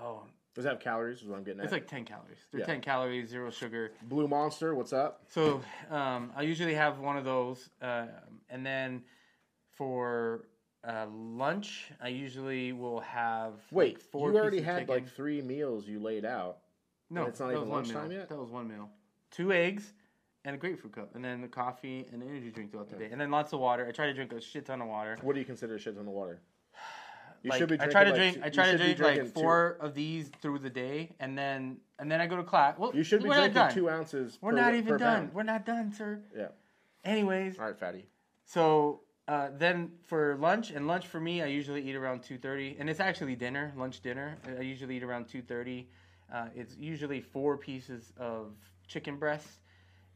oh 0.00 0.22
Does 0.54 0.64
it 0.64 0.68
have 0.68 0.80
calories? 0.80 1.20
Is 1.20 1.28
what 1.28 1.36
I'm 1.36 1.44
getting 1.44 1.60
at. 1.60 1.64
it's 1.64 1.72
like 1.72 1.86
ten 1.86 2.04
calories. 2.04 2.38
They're 2.50 2.60
Yeah. 2.60 2.66
ten 2.66 2.80
calories, 2.80 3.28
zero 3.28 3.50
sugar. 3.50 3.92
Blue 4.02 4.26
Monster. 4.26 4.74
What's 4.74 4.92
up? 4.94 5.24
So 5.28 5.60
um, 5.90 6.32
I 6.34 6.42
usually 6.42 6.74
have 6.74 6.98
one 7.00 7.16
of 7.18 7.24
those, 7.24 7.68
um, 7.82 8.08
and 8.48 8.64
then 8.64 9.02
for 9.76 10.46
uh, 10.86 11.06
lunch, 11.10 11.90
I 12.02 12.08
usually 12.08 12.72
will 12.72 13.00
have 13.00 13.54
Wait, 13.70 13.94
like, 13.94 14.02
four 14.02 14.30
you 14.32 14.38
already 14.38 14.60
had 14.60 14.80
chicken. 14.80 14.94
like 14.94 15.08
three 15.08 15.40
meals 15.40 15.86
you 15.88 15.98
laid 16.00 16.24
out. 16.24 16.58
no, 17.10 17.24
it's 17.24 17.40
not 17.40 17.46
that 17.48 17.52
even 17.56 17.62
was 17.62 17.70
one 17.70 17.82
lunchtime 17.84 18.12
yet? 18.12 18.28
That 18.28 18.38
was 18.38 18.50
one 18.50 18.68
meal. 18.68 18.90
Two 19.30 19.52
eggs 19.52 19.92
and 20.44 20.54
a 20.54 20.58
grapefruit 20.58 20.92
cup, 20.94 21.14
and 21.14 21.24
then 21.24 21.40
the 21.40 21.48
coffee 21.48 22.06
and 22.12 22.20
the 22.20 22.26
energy 22.26 22.50
drink 22.50 22.70
throughout 22.70 22.90
the 22.90 22.96
day, 22.96 23.08
and 23.10 23.20
then 23.20 23.30
lots 23.30 23.52
of 23.52 23.60
water. 23.60 23.86
I 23.88 23.92
try 23.92 24.06
to 24.06 24.14
drink 24.14 24.32
a 24.32 24.40
shit 24.40 24.66
ton 24.66 24.82
of 24.82 24.88
water. 24.88 25.16
What 25.22 25.32
do 25.34 25.38
you 25.40 25.46
consider 25.46 25.74
a 25.76 25.78
shit 25.78 25.96
ton 25.96 26.06
of 26.06 26.12
water? 26.12 26.40
You 27.42 27.50
like, 27.50 27.58
should 27.58 27.68
be 27.68 27.76
I 27.80 27.86
try 27.88 28.04
to 28.04 28.10
drinking, 28.12 28.40
drink. 28.40 28.44
like, 28.44 28.52
I 28.52 28.54
try 28.54 28.70
to 28.72 28.78
drink 28.78 28.98
like 29.00 29.14
drinking 29.16 29.32
two- 29.34 29.40
four 29.40 29.76
of 29.80 29.94
these 29.94 30.30
through 30.40 30.58
the 30.60 30.70
day, 30.70 31.14
and 31.20 31.36
then 31.36 31.78
and 31.98 32.10
then 32.10 32.20
I 32.20 32.26
go 32.26 32.36
to 32.36 32.42
class. 32.42 32.78
Well, 32.78 32.94
You 32.94 33.02
should 33.02 33.22
be 33.22 33.28
drinking 33.28 33.52
done. 33.54 33.72
two 33.72 33.88
ounces. 33.90 34.38
We're 34.40 34.50
per, 34.52 34.56
not 34.56 34.70
per 34.70 34.76
even 34.76 34.96
done. 34.98 35.00
pound. 35.24 35.34
We're 35.34 35.42
not 35.44 35.64
done, 35.66 35.92
sir. 35.92 36.22
Yeah. 36.36 36.48
Anyways, 37.04 37.58
All 37.58 37.66
right, 37.66 37.78
fatty. 37.78 38.06
so 38.46 39.00
uh, 39.28 39.48
then 39.56 39.90
for 40.06 40.36
lunch 40.36 40.70
and 40.70 40.86
lunch 40.86 41.06
for 41.06 41.20
me, 41.20 41.42
I 41.42 41.46
usually 41.46 41.82
eat 41.88 41.94
around 41.96 42.22
two 42.22 42.38
thirty, 42.38 42.76
and 42.78 42.90
it's 42.90 43.00
actually 43.00 43.36
dinner, 43.36 43.72
lunch 43.76 44.00
dinner. 44.00 44.36
I 44.58 44.62
usually 44.62 44.96
eat 44.96 45.02
around 45.02 45.28
two 45.28 45.42
thirty. 45.42 45.88
Uh, 46.32 46.46
it's 46.54 46.76
usually 46.76 47.20
four 47.20 47.56
pieces 47.56 48.12
of 48.18 48.52
chicken 48.88 49.16
breast, 49.16 49.46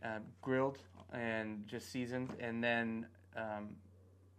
uh, 0.04 0.18
grilled 0.42 0.78
and 1.12 1.66
just 1.66 1.90
seasoned, 1.90 2.30
and 2.40 2.62
then 2.62 3.06
um, 3.36 3.76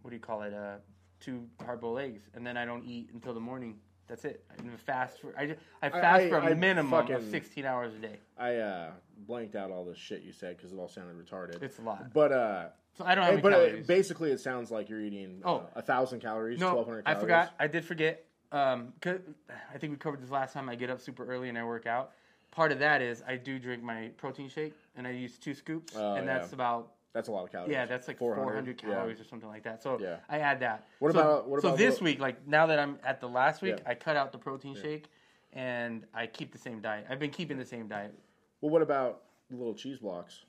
what 0.02 0.10
do 0.10 0.16
you 0.16 0.20
call 0.22 0.42
it? 0.42 0.54
Uh, 0.54 0.76
two 1.20 1.46
hard 1.64 1.80
boiled 1.80 1.98
eggs, 2.00 2.22
and 2.34 2.46
then 2.46 2.56
I 2.56 2.64
don't 2.64 2.84
eat 2.84 3.10
until 3.12 3.34
the 3.34 3.40
morning. 3.40 3.76
That's 4.06 4.24
it. 4.24 4.44
I 4.50 4.76
fast 4.76 5.20
for 5.20 5.32
I, 5.38 5.54
I 5.82 5.88
fast 5.90 6.22
I- 6.24 6.28
for 6.28 6.38
a 6.38 6.46
I 6.46 6.54
minimum 6.54 7.10
of 7.10 7.24
sixteen 7.30 7.64
hours 7.64 7.94
a 7.94 7.98
day. 7.98 8.18
I 8.38 8.56
uh, 8.56 8.90
blanked 9.26 9.54
out 9.56 9.70
all 9.70 9.84
the 9.84 9.94
shit 9.94 10.22
you 10.22 10.32
said 10.32 10.56
because 10.56 10.72
it 10.72 10.76
all 10.78 10.88
sounded 10.88 11.16
retarded. 11.16 11.62
It's 11.62 11.78
a 11.78 11.82
lot. 11.82 12.12
but 12.12 12.32
uh, 12.32 12.66
So 12.96 13.04
I 13.04 13.14
don't 13.14 13.24
have 13.24 13.32
hey, 13.32 13.32
any 13.34 13.42
but 13.42 13.52
calories. 13.52 13.86
basically, 13.86 14.30
it 14.30 14.40
sounds 14.40 14.70
like 14.70 14.88
you're 14.88 15.00
eating 15.00 15.40
uh, 15.44 15.48
Oh. 15.48 15.66
a 15.74 15.82
thousand 15.82 16.20
calories, 16.20 16.58
No, 16.60 16.72
twelve 16.72 16.86
hundred 16.86 17.02
I 17.06 17.14
forgot. 17.14 17.54
I 17.58 17.66
did 17.66 17.84
forget. 17.84 18.24
Um, 18.52 18.92
I 19.06 19.78
think 19.78 19.92
we 19.92 19.96
covered 19.96 20.20
this 20.20 20.30
last 20.30 20.52
time. 20.52 20.68
I 20.68 20.74
get 20.74 20.90
up 20.90 21.00
super 21.00 21.24
early 21.24 21.48
and 21.48 21.56
I 21.56 21.64
work 21.64 21.86
out. 21.86 22.12
Part 22.50 22.72
of 22.72 22.80
that 22.80 23.00
is 23.00 23.22
I 23.26 23.36
do 23.36 23.58
drink 23.60 23.82
my 23.82 24.10
protein 24.16 24.48
shake 24.48 24.74
and 24.96 25.06
I 25.06 25.10
use 25.12 25.38
two 25.38 25.54
scoops, 25.54 25.94
Oh, 25.96 26.14
and 26.14 26.26
that's 26.28 26.48
yeah. 26.50 26.54
about 26.56 26.92
That's 27.12 27.28
a 27.28 27.32
lot 27.32 27.44
of 27.44 27.52
calories. 27.52 27.70
yeah, 27.72 27.86
that's 27.86 28.08
like 28.08 28.18
400, 28.18 28.76
calories 28.76 29.20
or 29.20 29.24
something 29.24 29.48
like 29.48 29.62
that. 29.62 29.82
So 29.84 30.00
Yeah. 30.00 30.16
I 30.28 30.40
add 30.40 30.58
that. 30.60 30.86
What 30.98 31.12
So- 31.12 31.20
about- 31.20 31.48
what 31.48 31.62
so 31.62 31.68
about 31.68 31.78
this 31.78 31.98
the- 31.98 32.04
week? 32.04 32.18
Like 32.18 32.44
now 32.46 32.66
that 32.66 32.78
I'm 32.80 32.98
at 33.04 33.20
the 33.20 33.28
last 33.28 33.62
week, 33.62 33.76
Yeah. 33.78 33.88
I 33.90 33.94
cut 33.94 34.16
out 34.16 34.32
the 34.32 34.38
protein 34.38 34.74
shake 34.74 35.08
and 35.52 36.04
I 36.12 36.26
keep 36.26 36.50
the 36.52 36.58
same 36.58 36.80
diet. 36.80 37.06
I've 37.08 37.20
been 37.20 37.30
keeping 37.30 37.56
the 37.56 37.64
same 37.64 37.86
diet. 37.86 38.18
Well, 38.60 38.70
what 38.70 38.82
about 38.82 39.22
the 39.48 39.56
little 39.56 39.74
cheese 39.74 39.98
blocks? 39.98 40.44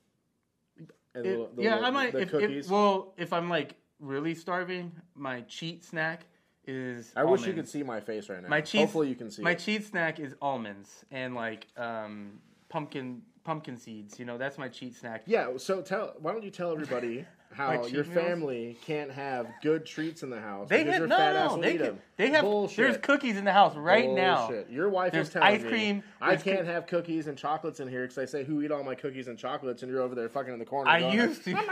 And 1.13 1.25
It- 1.25 1.29
little- 1.29 1.49
the 1.55 1.63
yeah, 1.63 1.71
little- 1.75 1.85
I 1.85 1.89
might. 1.91 2.11
The 2.13 2.21
If, 2.21 2.29
cookies. 2.31 2.65
if 2.65 2.71
well, 2.71 3.13
if 3.17 3.33
I'm 3.33 3.49
like 3.49 3.75
really 3.99 4.33
starving, 4.35 4.91
my 5.15 5.41
cheat 5.41 5.83
snack 5.83 6.25
is. 6.65 7.11
I 7.15 7.23
wish 7.23 7.45
you 7.45 7.53
could 7.53 7.67
see 7.67 7.83
my 7.83 7.99
face 7.99 8.29
right 8.29 8.41
now. 8.41 8.47
My 8.49 8.61
cheese. 8.61 8.81
Hopefully, 8.81 9.09
you 9.09 9.15
can 9.15 9.29
see. 9.29 9.41
My 9.41 9.51
it. 9.51 9.59
cheat 9.59 9.83
snack 9.85 10.19
is 10.19 10.35
almonds 10.41 11.05
and 11.11 11.35
like 11.35 11.67
um, 11.77 12.39
pumpkin 12.69 13.21
pumpkin 13.43 13.77
seeds. 13.77 14.19
You 14.19 14.25
know, 14.25 14.37
that's 14.37 14.57
my 14.57 14.67
cheat 14.69 14.95
snack. 14.95 15.23
Yeah. 15.25 15.57
So 15.57 15.81
tell. 15.81 16.15
Why 16.19 16.31
don't 16.31 16.43
you 16.43 16.51
tell 16.51 16.71
everybody 16.71 17.25
how 17.53 17.85
your 17.85 18.03
meals? 18.03 18.07
family 18.15 18.77
can't 18.85 19.11
have 19.11 19.47
good 19.61 19.85
treats 19.85 20.23
in 20.23 20.29
the 20.29 20.39
house 20.39 20.69
They 20.69 20.79
because 20.79 20.93
have 20.93 20.99
your 20.99 21.07
no, 21.07 21.17
fat 21.17 21.33
no, 21.33 21.39
ass 21.39 21.49
no. 21.49 21.55
will 21.55 21.61
They, 21.61 21.73
eat 21.73 21.77
can, 21.77 21.85
them. 21.85 21.99
they 22.17 22.29
have. 22.29 22.41
Bullshit. 22.43 22.77
There's 22.77 22.97
cookies 22.97 23.37
in 23.37 23.45
the 23.45 23.51
house 23.51 23.75
right 23.75 24.09
now. 24.09 24.51
Your 24.69 24.89
wife 24.89 25.11
There's 25.11 25.27
is 25.27 25.33
telling 25.33 25.47
ice 25.47 25.61
me 25.63 25.69
cream, 25.69 26.03
I 26.21 26.35
can't 26.35 26.59
coo- 26.61 26.65
have 26.65 26.87
cookies 26.87 27.27
and 27.27 27.37
chocolates 27.37 27.79
in 27.79 27.87
here 27.87 28.03
because 28.03 28.17
I 28.17 28.25
say 28.25 28.43
who 28.43 28.61
eat 28.61 28.71
all 28.71 28.83
my 28.83 28.95
cookies 28.95 29.27
and 29.27 29.37
chocolates, 29.37 29.81
and 29.83 29.91
you're 29.91 30.01
over 30.01 30.15
there 30.15 30.29
fucking 30.29 30.53
in 30.53 30.59
the 30.59 30.65
corner. 30.65 30.89
I 30.89 31.11
used 31.11 31.43
to. 31.45 31.55
All 31.55 31.63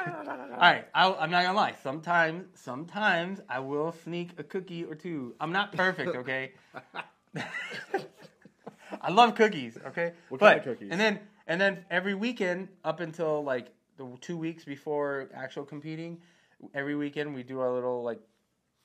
right, 0.59 0.85
I'll, 0.93 1.17
I'm 1.19 1.31
not 1.31 1.43
gonna 1.43 1.57
lie. 1.57 1.75
Sometimes, 1.81 2.45
sometimes 2.55 3.39
I 3.49 3.59
will 3.59 3.91
sneak 3.91 4.31
a 4.37 4.43
cookie 4.43 4.83
or 4.83 4.95
two. 4.95 5.35
I'm 5.39 5.51
not 5.51 5.71
perfect, 5.73 6.15
okay. 6.15 6.51
I 9.01 9.11
love 9.11 9.35
cookies, 9.35 9.77
okay. 9.87 10.13
What 10.29 10.39
but, 10.39 10.47
kind 10.47 10.59
of 10.59 10.65
cookies? 10.65 10.89
And 10.91 10.99
then, 10.99 11.19
and 11.47 11.59
then 11.61 11.85
every 11.89 12.15
weekend 12.15 12.69
up 12.83 12.99
until 12.99 13.43
like 13.43 13.67
the 13.99 14.17
two 14.21 14.37
weeks 14.37 14.63
before 14.63 15.29
actual 15.35 15.65
competing, 15.65 16.17
every 16.73 16.95
weekend 16.95 17.35
we 17.35 17.43
do 17.43 17.59
our 17.59 17.71
little 17.71 18.01
like, 18.01 18.19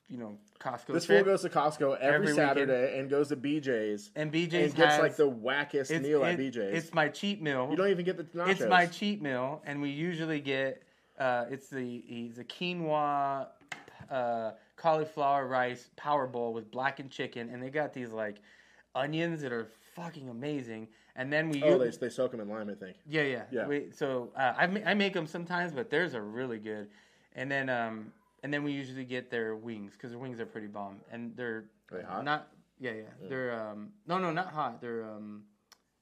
you 0.07 0.17
know, 0.17 0.37
Costco 0.59 0.93
This 0.93 1.05
fool 1.05 1.23
goes 1.23 1.41
to 1.41 1.49
Costco 1.49 1.97
every, 1.99 2.29
Every 2.29 2.33
Saturday 2.35 2.99
and 2.99 3.09
goes 3.09 3.29
to 3.29 3.35
BJ's 3.35 4.11
and 4.15 4.31
BJ's 4.31 4.53
and 4.53 4.75
gets 4.75 4.93
has, 4.93 4.99
like 4.99 5.15
the 5.15 5.29
wackest 5.29 5.89
meal 6.01 6.23
at 6.23 6.37
BJ's. 6.37 6.83
It's 6.83 6.93
my 6.93 7.07
cheat 7.07 7.41
meal. 7.41 7.67
you 7.71 7.77
don't 7.77 7.89
even 7.89 8.05
get 8.05 8.17
the 8.17 8.23
nachos. 8.25 8.49
It's 8.49 8.61
my 8.65 8.85
cheat 8.85 9.21
meal, 9.21 9.63
and 9.65 9.81
we 9.81 9.89
usually 9.89 10.39
get 10.39 10.83
uh, 11.17 11.45
it's 11.49 11.69
the 11.69 12.31
the 12.35 12.43
quinoa, 12.43 13.47
uh, 14.11 14.51
cauliflower 14.75 15.47
rice 15.47 15.89
power 15.95 16.27
bowl 16.27 16.53
with 16.53 16.69
blackened 16.69 17.09
chicken, 17.09 17.49
and 17.49 17.63
they 17.63 17.69
got 17.69 17.93
these 17.93 18.11
like 18.11 18.37
onions 18.93 19.41
that 19.41 19.51
are 19.51 19.67
fucking 19.95 20.29
amazing. 20.29 20.87
And 21.15 21.31
then 21.31 21.49
we 21.49 21.63
Oh, 21.63 21.71
u- 21.73 21.79
they, 21.91 21.97
they 21.97 22.09
soak 22.09 22.31
them 22.31 22.41
in 22.41 22.49
lime, 22.49 22.69
I 22.69 22.73
think. 22.75 22.97
yeah 23.07 23.23
yeah 23.23 23.43
Yeah. 23.51 23.67
We, 23.67 23.91
so 23.91 24.31
uh, 24.35 24.53
I 24.57 24.63
I 24.85 24.93
make 24.93 25.13
them 25.13 25.27
sometimes, 25.27 25.71
but 25.71 25.89
theirs 25.89 26.13
are 26.15 26.23
really 26.23 26.59
good. 26.59 26.89
And 27.35 27.49
then 27.51 27.69
um 27.69 28.11
and 28.43 28.53
then 28.53 28.63
we 28.63 28.71
usually 28.73 29.05
get 29.05 29.31
their 29.31 29.55
wings 29.55 29.93
because 29.93 30.11
their 30.11 30.19
wings 30.19 30.39
are 30.39 30.45
pretty 30.45 30.67
bomb, 30.67 30.97
and 31.11 31.35
they're 31.35 31.65
Are 31.91 31.97
they 31.97 32.03
hot? 32.03 32.23
not 32.25 32.47
yeah, 32.79 32.91
yeah 32.91 33.03
they're 33.29 33.53
um 33.59 33.89
no 34.07 34.17
no 34.17 34.31
not 34.31 34.51
hot 34.51 34.81
they're 34.81 35.03
um 35.05 35.43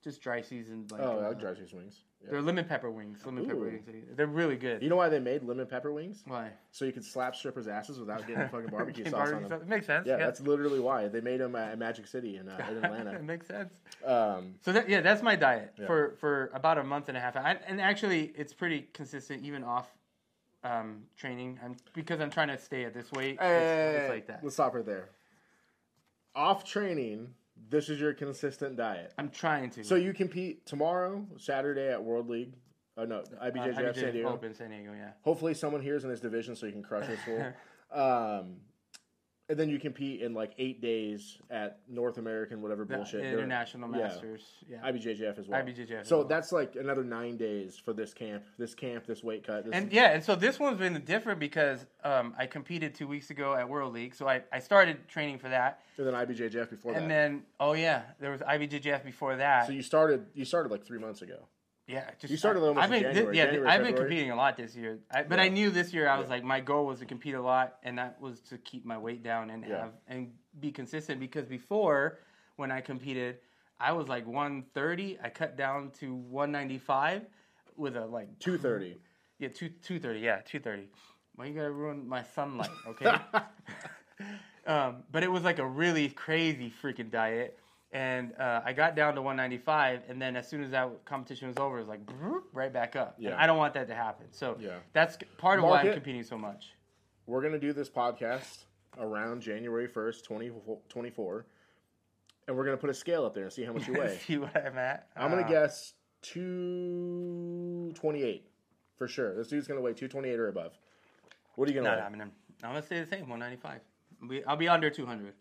just 0.03 0.21
dry 0.21 0.41
seasoned 0.41 0.91
like 0.91 1.01
Oh, 1.01 1.19
I 1.19 1.25
uh, 1.25 1.27
like 1.29 1.39
dry 1.39 1.53
cheese 1.53 1.73
wings. 1.73 2.01
Yeah. 2.23 2.31
they're 2.31 2.41
lemon 2.41 2.65
pepper 2.65 2.89
wings. 2.91 3.19
Lemon 3.25 3.45
pepper 3.45 3.59
wings. 3.59 3.81
They're 4.15 4.27
really 4.27 4.55
good. 4.55 4.81
You 4.83 4.89
know 4.89 4.95
why 4.95 5.09
they 5.09 5.19
made 5.19 5.43
lemon 5.43 5.65
pepper 5.65 5.91
wings? 5.91 6.23
Why? 6.25 6.51
So 6.71 6.85
you 6.85 6.91
could 6.91 7.03
slap 7.03 7.35
strippers' 7.35 7.67
asses 7.67 7.99
without 7.99 8.27
getting 8.27 8.47
fucking 8.49 8.69
barbecue 8.69 9.03
sauce 9.05 9.13
barbecue 9.13 9.43
on 9.43 9.49
them. 9.49 9.61
It 9.61 9.67
makes 9.67 9.85
sense. 9.85 10.05
Yeah, 10.07 10.17
that's 10.17 10.41
literally 10.41 10.79
why 10.79 11.07
they 11.07 11.21
made 11.21 11.39
them 11.39 11.55
at 11.55 11.77
Magic 11.79 12.07
City 12.07 12.37
in, 12.37 12.47
uh, 12.49 12.57
in 12.69 13.07
it 13.07 13.23
makes 13.25 13.47
sense. 13.47 13.73
Um, 14.05 14.55
So 14.61 14.71
that, 14.73 14.89
yeah, 14.89 15.01
that's 15.01 15.21
my 15.21 15.35
diet 15.35 15.73
Yeah. 15.79 15.85
for 15.87 16.15
for 16.19 16.51
about 16.53 16.77
a 16.77 16.83
month 16.83 17.07
and 17.09 17.17
a 17.17 17.21
half. 17.21 17.35
I, 17.35 17.57
and 17.67 17.79
actually, 17.81 18.33
it's 18.35 18.53
pretty 18.53 18.87
consistent 18.93 19.43
even 19.43 19.63
off 19.63 19.89
um, 20.63 21.03
training. 21.17 21.59
I'm 21.63 21.75
because 21.93 22.19
I'm 22.21 22.29
trying 22.29 22.49
to 22.49 22.57
stay 22.57 22.83
at 22.85 22.93
this 22.93 23.11
weight. 23.11 23.37
it's, 23.41 24.01
it's 24.01 24.09
like 24.09 24.27
that. 24.27 24.39
Let's 24.43 24.55
stop 24.55 24.75
right 24.75 24.85
there. 24.85 25.09
Off 26.35 26.63
training, 26.63 27.33
this 27.69 27.89
is 27.89 27.99
your 27.99 28.13
consistent 28.13 28.77
diet. 28.77 29.13
I'm 29.17 29.29
trying 29.29 29.69
to. 29.71 29.83
So 29.83 29.95
you 29.95 30.13
compete 30.13 30.65
tomorrow, 30.65 31.25
Saturday 31.37 31.89
at 31.89 32.03
World 32.03 32.29
League. 32.29 32.53
Oh 32.97 33.05
no, 33.05 33.17
uh, 33.17 33.45
IBJJF 33.45 33.75
IBJ 33.75 33.95
San 33.95 34.13
Diego. 34.13 34.29
Open 34.29 34.53
San 34.53 34.69
Diego. 34.69 34.93
Yeah. 34.95 35.11
Hopefully, 35.23 35.53
someone 35.53 35.81
here 35.81 35.95
is 35.95 36.03
in 36.03 36.09
this 36.09 36.19
division 36.19 36.55
so 36.55 36.65
you 36.65 36.71
can 36.71 36.83
crush 36.83 37.07
this 37.07 37.19
fool. 37.21 37.53
um, 37.91 38.57
and 39.49 39.59
then 39.59 39.69
you 39.69 39.77
compete 39.77 40.21
in 40.21 40.33
like 40.33 40.53
eight 40.57 40.81
days 40.81 41.37
at 41.49 41.79
North 41.89 42.17
American 42.17 42.61
whatever 42.61 42.85
The 42.85 42.95
bullshit. 42.95 43.21
They're- 43.21 43.33
international 43.33 43.91
yeah. 43.91 44.03
masters. 44.03 44.63
Yeah. 44.69 44.77
IBJJF 44.89 45.37
as 45.37 45.47
well. 45.47 45.61
IBJJF 45.61 46.05
So 46.05 46.19
well. 46.19 46.27
that's 46.27 46.51
like 46.51 46.75
another 46.75 47.03
nine 47.03 47.35
days 47.35 47.77
for 47.77 47.93
this 47.93 48.13
camp. 48.13 48.43
This 48.57 48.73
camp, 48.73 49.05
this 49.05 49.23
weight 49.23 49.45
cut. 49.45 49.65
This 49.65 49.73
And 49.73 49.91
yeah, 49.91 50.13
and 50.13 50.23
so 50.23 50.35
this 50.35 50.59
one's 50.59 50.79
been 50.79 51.01
different 51.03 51.39
because 51.39 51.85
um, 52.03 52.33
I 52.37 52.45
competed 52.45 52.95
two 52.95 53.07
weeks 53.07 53.29
ago 53.31 53.53
at 53.53 53.67
World 53.67 53.93
League, 53.93 54.15
so 54.15 54.27
I, 54.27 54.43
I 54.51 54.59
started 54.59 55.07
training 55.09 55.39
for 55.39 55.49
that, 55.49 55.81
and 55.97 56.07
then 56.07 56.13
IBJJF 56.13 56.69
before 56.69 56.93
and 56.93 57.01
that. 57.01 57.01
And 57.03 57.11
then 57.11 57.43
oh 57.59 57.73
yeah, 57.73 58.03
there 58.19 58.31
was 58.31 58.41
IBJJF 58.41 59.03
before 59.03 59.35
that. 59.35 59.67
so 59.67 59.73
you 59.73 59.81
started. 59.81 60.25
You 60.33 60.45
started 60.45 60.71
like 60.71 60.85
three 60.85 60.99
months 60.99 61.21
ago. 61.21 61.47
Yeah, 61.87 62.09
just 62.17 62.31
You 62.31 62.37
started 62.37 62.61
almost 62.61 62.85
I've 62.85 62.89
been, 62.91 63.01
January, 63.01 63.37
yeah, 63.37 63.45
January, 63.45 63.67
I've 63.69 63.83
been 63.83 63.95
competing 63.95 64.31
a 64.31 64.35
lot 64.35 64.55
this 64.55 64.75
year, 64.75 64.99
I, 65.11 65.23
but 65.23 65.39
Yeah. 65.39 65.45
I 65.45 65.47
knew 65.49 65.69
this 65.69 65.93
year 65.93 66.07
I 66.07 66.17
was 66.17 66.27
Yeah. 66.29 66.35
like 66.35 66.43
my 66.43 66.61
goal 66.61 66.85
was 66.85 66.99
to 66.99 67.05
compete 67.05 67.35
a 67.35 67.41
lot, 67.41 67.77
and 67.83 67.97
that 67.97 68.21
was 68.21 68.39
to 68.41 68.57
keep 68.57 68.85
my 68.85 68.97
weight 68.97 69.21
down 69.21 69.49
and 69.49 69.65
Yeah. 69.65 69.81
have 69.81 69.93
and 70.07 70.33
be 70.59 70.71
consistent. 70.71 71.19
Because 71.19 71.45
before, 71.45 72.19
when 72.55 72.71
I 72.71 72.79
competed, 72.79 73.39
I 73.79 73.91
was 73.91 74.07
like 74.07 74.25
130. 74.25 75.19
I 75.21 75.29
cut 75.29 75.57
down 75.57 75.91
to 75.99 76.15
195 76.15 77.25
with 77.75 77.97
a 77.97 78.05
like 78.05 78.39
Two 78.39 78.57
thirty. 78.57 78.97
yeah 79.39 79.49
two 79.49 79.67
230 79.69 80.19
yeah 80.21 80.39
230. 80.45 80.89
Why 81.35 81.47
you 81.47 81.53
gotta 81.53 81.71
ruin 81.71 82.07
my 82.07 82.23
sunlight? 82.23 82.69
Okay. 82.87 83.13
um, 84.67 85.03
but 85.11 85.23
it 85.23 85.31
was 85.31 85.43
like 85.43 85.59
a 85.59 85.67
really 85.67 86.07
crazy 86.09 86.71
freaking 86.81 87.11
diet. 87.11 87.59
And 87.93 88.33
uh, 88.39 88.61
I 88.65 88.73
got 88.73 88.95
down 88.95 89.13
to 89.15 89.21
195, 89.21 90.01
and 90.09 90.19
then 90.19 90.35
as 90.35 90.47
soon 90.49 90.63
as 90.63 90.71
that 90.71 90.89
competition 91.05 91.47
was 91.47 91.57
over, 91.57 91.77
it 91.77 91.81
was 91.81 91.87
like 91.87 92.01
right 92.51 92.73
back 92.73 92.95
up. 92.95 93.15
And 93.17 93.25
Yeah. 93.27 93.35
I 93.41 93.45
don't 93.45 93.57
want 93.59 93.75
that 93.75 93.87
to 93.87 93.93
happen. 93.95 94.25
So 94.31 94.57
Yeah. 94.59 94.77
that's 94.93 95.17
part 95.37 95.59
of 95.59 95.65
why 95.65 95.81
I'm 95.81 95.93
competing 95.93 96.23
so 96.23 96.35
much. 96.37 96.73
We're 97.27 97.41
gonna 97.43 97.59
do 97.59 97.71
this 97.71 97.89
podcast 97.91 98.63
around 98.97 99.41
January 99.41 99.87
first, 99.87 100.25
twenty 100.25 100.51
twenty 100.89 101.11
four, 101.11 101.45
and 102.47 102.57
we're 102.57 102.65
gonna 102.65 102.77
put 102.77 102.89
a 102.89 102.93
scale 102.95 103.25
up 103.25 103.33
there 103.35 103.43
and 103.43 103.53
see 103.53 103.63
how 103.63 103.73
much 103.73 103.87
you 103.87 103.93
weigh. 103.99 104.17
See 104.25 104.37
what 104.39 104.57
I'm 104.57 104.77
at. 104.77 105.07
I'm 105.15 105.29
gonna 105.29 105.43
Uh, 105.43 105.47
guess 105.47 105.93
two 106.21 107.91
twenty 107.95 108.23
eight 108.23 108.49
for 108.97 109.07
sure. 109.07 109.35
This 109.35 109.47
dude's 109.49 109.67
gonna 109.67 109.81
weigh 109.81 109.93
two 109.93 110.07
twenty 110.07 110.29
eight 110.29 110.39
or 110.39 110.47
above. 110.49 110.73
What 111.55 111.69
are 111.69 111.71
you 111.71 111.79
gonna 111.79 111.91
no, 111.91 111.97
weigh? 111.97 112.05
I'm 112.05 112.11
gonna, 112.11 112.31
I'm 112.63 112.69
gonna 112.71 112.81
stay 112.81 112.99
the 113.01 113.07
same, 113.07 113.29
195. 113.29 113.81
I'll 114.47 114.55
be 114.55 114.67
under 114.67 114.89
200. 114.89 115.33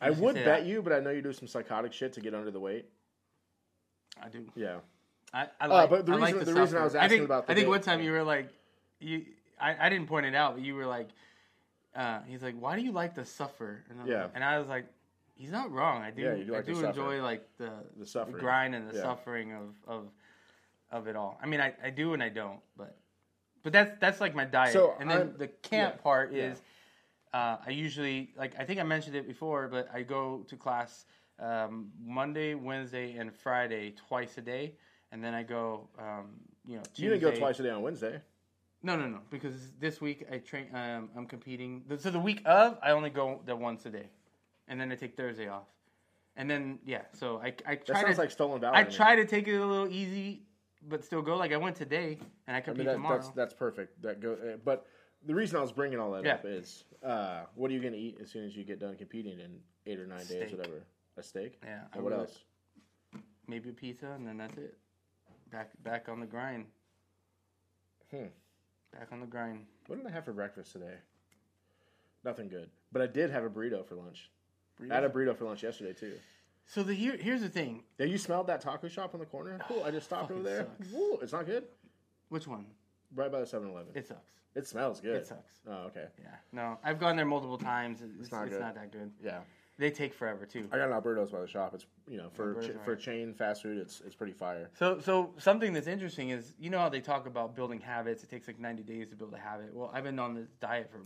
I 0.00 0.10
would 0.10 0.34
bet 0.34 0.44
that. 0.44 0.66
you, 0.66 0.82
but 0.82 0.92
I 0.92 1.00
know 1.00 1.10
you 1.10 1.22
do 1.22 1.32
some 1.32 1.48
psychotic 1.48 1.92
shit 1.92 2.12
to 2.14 2.20
get 2.20 2.34
under 2.34 2.50
the 2.50 2.60
weight. 2.60 2.86
I 4.22 4.28
do. 4.28 4.44
Yeah. 4.54 4.78
I, 5.32 5.48
I 5.60 5.66
like. 5.66 5.90
but 5.90 6.06
the 6.06 6.12
I 6.12 6.16
like 6.16 6.34
reason- 6.34 6.38
the, 6.46 6.52
the 6.54 6.60
reason 6.60 6.78
I 6.78 6.84
was 6.84 6.94
asking 6.94 7.10
think, 7.18 7.24
about 7.24 7.44
I 7.44 7.54
think 7.54 7.60
date- 7.66 7.68
one 7.68 7.80
time 7.80 8.00
you 8.00 8.12
were 8.12 8.22
like, 8.22 8.48
you. 9.00 9.24
I, 9.60 9.86
I 9.86 9.88
didn't 9.88 10.08
point 10.08 10.26
it 10.26 10.34
out, 10.34 10.54
but 10.54 10.64
you 10.64 10.74
were 10.74 10.86
like, 10.86 11.08
uh, 11.94 12.20
he's 12.26 12.42
like, 12.42 12.56
why 12.58 12.76
do 12.76 12.82
you 12.82 12.90
like 12.92 13.14
to 13.14 13.24
suffer? 13.24 13.84
And 13.88 14.00
I 14.00 14.02
was 14.02 14.10
Yeah. 14.10 14.22
like- 14.22 14.30
and 14.34 14.44
I 14.44 14.58
was 14.58 14.68
like, 14.68 14.86
he's 15.36 15.50
not 15.50 15.70
wrong. 15.70 16.02
I 16.02 16.10
do. 16.10 16.22
Yeah, 16.22 16.34
do 16.34 16.52
I 16.54 16.56
like 16.58 16.66
to 16.66 16.72
do 16.74 16.80
suffer. 16.80 16.88
enjoy 16.88 17.22
like 17.22 17.48
the 17.58 17.70
The 17.98 18.06
suffering. 18.06 18.36
grind 18.38 18.74
and 18.74 18.88
the 18.90 18.94
Yeah. 18.96 19.02
suffering 19.02 19.52
of 19.54 19.74
of 19.86 20.06
of 20.90 21.06
it 21.08 21.16
all. 21.16 21.38
I 21.42 21.46
mean, 21.46 21.60
I, 21.60 21.72
I 21.82 21.90
do 21.90 22.12
and 22.14 22.22
I 22.22 22.28
don't, 22.28 22.60
but 22.76 22.96
but 23.62 23.72
that's 23.72 23.98
that's 24.00 24.20
like 24.20 24.34
my 24.34 24.44
diet. 24.44 24.72
So, 24.72 24.94
and 25.00 25.08
then 25.10 25.18
I'm- 25.18 25.34
the 25.38 25.48
camp 25.48 25.94
yeah, 25.96 26.02
part 26.02 26.32
is. 26.34 26.60
Uh, 27.34 27.56
I 27.66 27.70
usually 27.70 28.30
like 28.38 28.52
I 28.60 28.64
think 28.64 28.78
I 28.78 28.84
mentioned 28.84 29.16
it 29.16 29.26
before, 29.26 29.66
but 29.66 29.88
I 29.92 30.02
go 30.02 30.44
to 30.46 30.56
class 30.56 31.06
um, 31.40 31.90
Monday, 32.00 32.54
Wednesday, 32.54 33.16
and 33.16 33.34
Friday 33.34 33.92
twice 34.08 34.38
a 34.38 34.40
day, 34.40 34.74
and 35.10 35.22
then 35.22 35.34
I 35.34 35.42
go. 35.42 35.88
Um, 35.98 36.26
you 36.64 36.76
know, 36.76 36.82
You 36.94 37.10
didn't 37.10 37.22
go 37.22 37.32
twice 37.36 37.58
a 37.58 37.64
day 37.64 37.70
on 37.70 37.82
Wednesday. 37.82 38.20
No, 38.84 38.94
no, 38.96 39.08
no. 39.08 39.18
Because 39.30 39.72
this 39.80 40.00
week 40.00 40.24
I 40.30 40.38
train. 40.38 40.68
Um, 40.72 41.10
I'm 41.16 41.26
competing. 41.26 41.82
So 41.98 42.08
the 42.10 42.20
week 42.20 42.40
of, 42.44 42.78
I 42.80 42.92
only 42.92 43.10
go 43.10 43.40
the 43.44 43.56
once 43.56 43.84
a 43.86 43.90
day, 43.90 44.06
and 44.68 44.80
then 44.80 44.92
I 44.92 44.94
take 44.94 45.16
Thursday 45.16 45.48
off, 45.48 45.66
and 46.36 46.48
then 46.48 46.78
yeah. 46.86 47.02
So 47.14 47.38
I 47.38 47.46
I 47.66 47.74
That 47.74 47.86
try 47.86 48.02
sounds 48.02 48.14
to 48.14 48.20
like 48.22 48.30
stolen 48.30 48.60
valor. 48.60 48.76
I 48.76 48.84
try 48.84 49.16
to 49.16 49.24
take 49.24 49.48
it 49.48 49.56
a 49.56 49.66
little 49.66 49.88
easy, 49.88 50.44
but 50.88 51.04
still 51.04 51.20
go. 51.20 51.36
Like 51.36 51.52
I 51.52 51.56
went 51.56 51.74
today, 51.74 52.16
and 52.46 52.54
I 52.54 52.58
I 52.58 52.60
compete 52.60 52.78
mean, 52.78 52.86
that, 52.86 52.92
tomorrow. 52.92 53.16
that's 53.16 53.30
that's 53.30 53.54
perfect. 53.54 54.00
That 54.02 54.20
go, 54.20 54.34
uh, 54.34 54.58
but 54.64 54.86
the 55.26 55.34
reason 55.34 55.56
I 55.56 55.60
was 55.62 55.72
bringing 55.72 55.98
all 55.98 56.12
that 56.12 56.24
Yeah. 56.24 56.34
up 56.34 56.44
is, 56.44 56.84
uh, 57.02 57.44
what 57.54 57.70
are 57.70 57.74
you 57.74 57.80
going 57.80 57.92
to 57.92 57.98
eat 57.98 58.18
as 58.20 58.30
soon 58.30 58.44
as 58.44 58.56
you 58.56 58.64
get 58.64 58.78
done 58.78 58.96
competing 58.96 59.38
in 59.40 59.60
eight 59.86 59.98
or 59.98 60.06
nine 60.06 60.24
days, 60.26 60.52
whatever? 60.52 60.82
A 61.16 61.22
steak. 61.22 61.58
yeah. 61.62 61.84
I 61.92 61.96
And 61.96 62.04
what 62.04 62.12
else? 62.12 62.44
Maybe 63.46 63.70
a 63.70 63.72
pizza, 63.72 64.10
and 64.12 64.26
then 64.26 64.38
that's 64.38 64.56
it. 64.56 64.76
Back 65.50 65.70
back 65.82 66.08
on 66.08 66.18
the 66.20 66.26
grind. 66.26 66.66
Hmm. 68.10 68.26
Back 68.92 69.12
on 69.12 69.20
the 69.20 69.26
grind. 69.26 69.66
What 69.86 69.96
did 69.96 70.06
I 70.06 70.10
have 70.10 70.24
for 70.24 70.32
breakfast 70.32 70.72
today? 70.72 70.96
Nothing 72.24 72.48
good. 72.48 72.70
But 72.90 73.02
I 73.02 73.06
did 73.06 73.30
have 73.30 73.44
a 73.44 73.50
burrito 73.50 73.84
for 73.86 73.94
lunch. 73.96 74.30
I 74.90 74.94
had 74.94 75.04
a 75.04 75.08
burrito 75.10 75.36
for 75.36 75.44
lunch 75.44 75.62
yesterday 75.62 75.92
too. 75.92 76.14
So 76.66 76.82
the 76.82 76.94
here 76.94 77.16
here's 77.16 77.42
the 77.42 77.48
thing. 77.48 77.84
Yeah, 77.98 78.06
you 78.06 78.16
smelled 78.18 78.46
that 78.46 78.60
taco 78.62 78.88
shop 78.88 79.14
on 79.14 79.20
the 79.20 79.26
corner? 79.26 79.58
Cool. 79.68 79.84
I 79.84 79.90
just 79.90 80.06
stopped 80.06 80.30
over 80.30 80.42
there. 80.42 80.66
sucks. 80.78 80.90
Woo, 80.92 81.18
it's 81.20 81.32
not 81.32 81.46
good. 81.46 81.64
Which 82.30 82.46
one? 82.46 82.66
Right 83.14 83.30
by 83.30 83.40
the 83.40 83.46
7-Eleven. 83.46 83.92
It, 83.94 84.06
sucks. 84.08 84.30
It 84.54 84.66
smells 84.66 85.00
good. 85.00 85.16
It 85.16 85.26
sucks. 85.26 85.52
Oh, 85.68 85.86
okay. 85.86 86.06
Yeah. 86.18 86.28
No, 86.52 86.78
I've 86.84 86.98
gone 86.98 87.16
there 87.16 87.26
multiple 87.26 87.58
times. 87.58 88.00
It's, 88.00 88.12
it's, 88.20 88.32
not 88.32 88.42
not, 88.42 88.50
good. 88.50 88.60
that 88.60 88.92
good. 88.92 89.10
Yeah. 89.22 89.40
They 89.76 89.90
take 89.90 90.14
forever 90.14 90.46
too. 90.46 90.68
I 90.70 90.76
got 90.76 90.86
an 90.86 90.92
Alberto's 90.92 91.32
by 91.32 91.40
the 91.40 91.48
shop. 91.48 91.74
It's 91.74 91.86
you 92.06 92.16
know 92.16 92.28
for 92.32 92.62
ch- 92.62 92.76
for 92.84 92.94
chain 92.94 93.34
fast 93.34 93.62
food. 93.62 93.76
It's 93.78 94.02
it's 94.06 94.14
pretty 94.14 94.32
fire. 94.32 94.70
So, 94.78 95.00
so 95.00 95.34
something 95.36 95.72
that's 95.72 95.88
interesting 95.88 96.30
is 96.30 96.54
you 96.60 96.70
know 96.70 96.78
how 96.78 96.88
they 96.88 97.00
talk 97.00 97.26
about 97.26 97.56
building 97.56 97.80
habits. 97.80 98.22
It 98.22 98.30
takes 98.30 98.46
like 98.46 98.60
ninety 98.60 98.84
days 98.84 99.08
to 99.08 99.16
build 99.16 99.34
a 99.34 99.38
habit. 99.38 99.74
Well, 99.74 99.90
I've 99.92 100.04
been 100.04 100.20
on 100.20 100.32
this 100.32 100.46
diet 100.60 100.92
for 100.92 101.00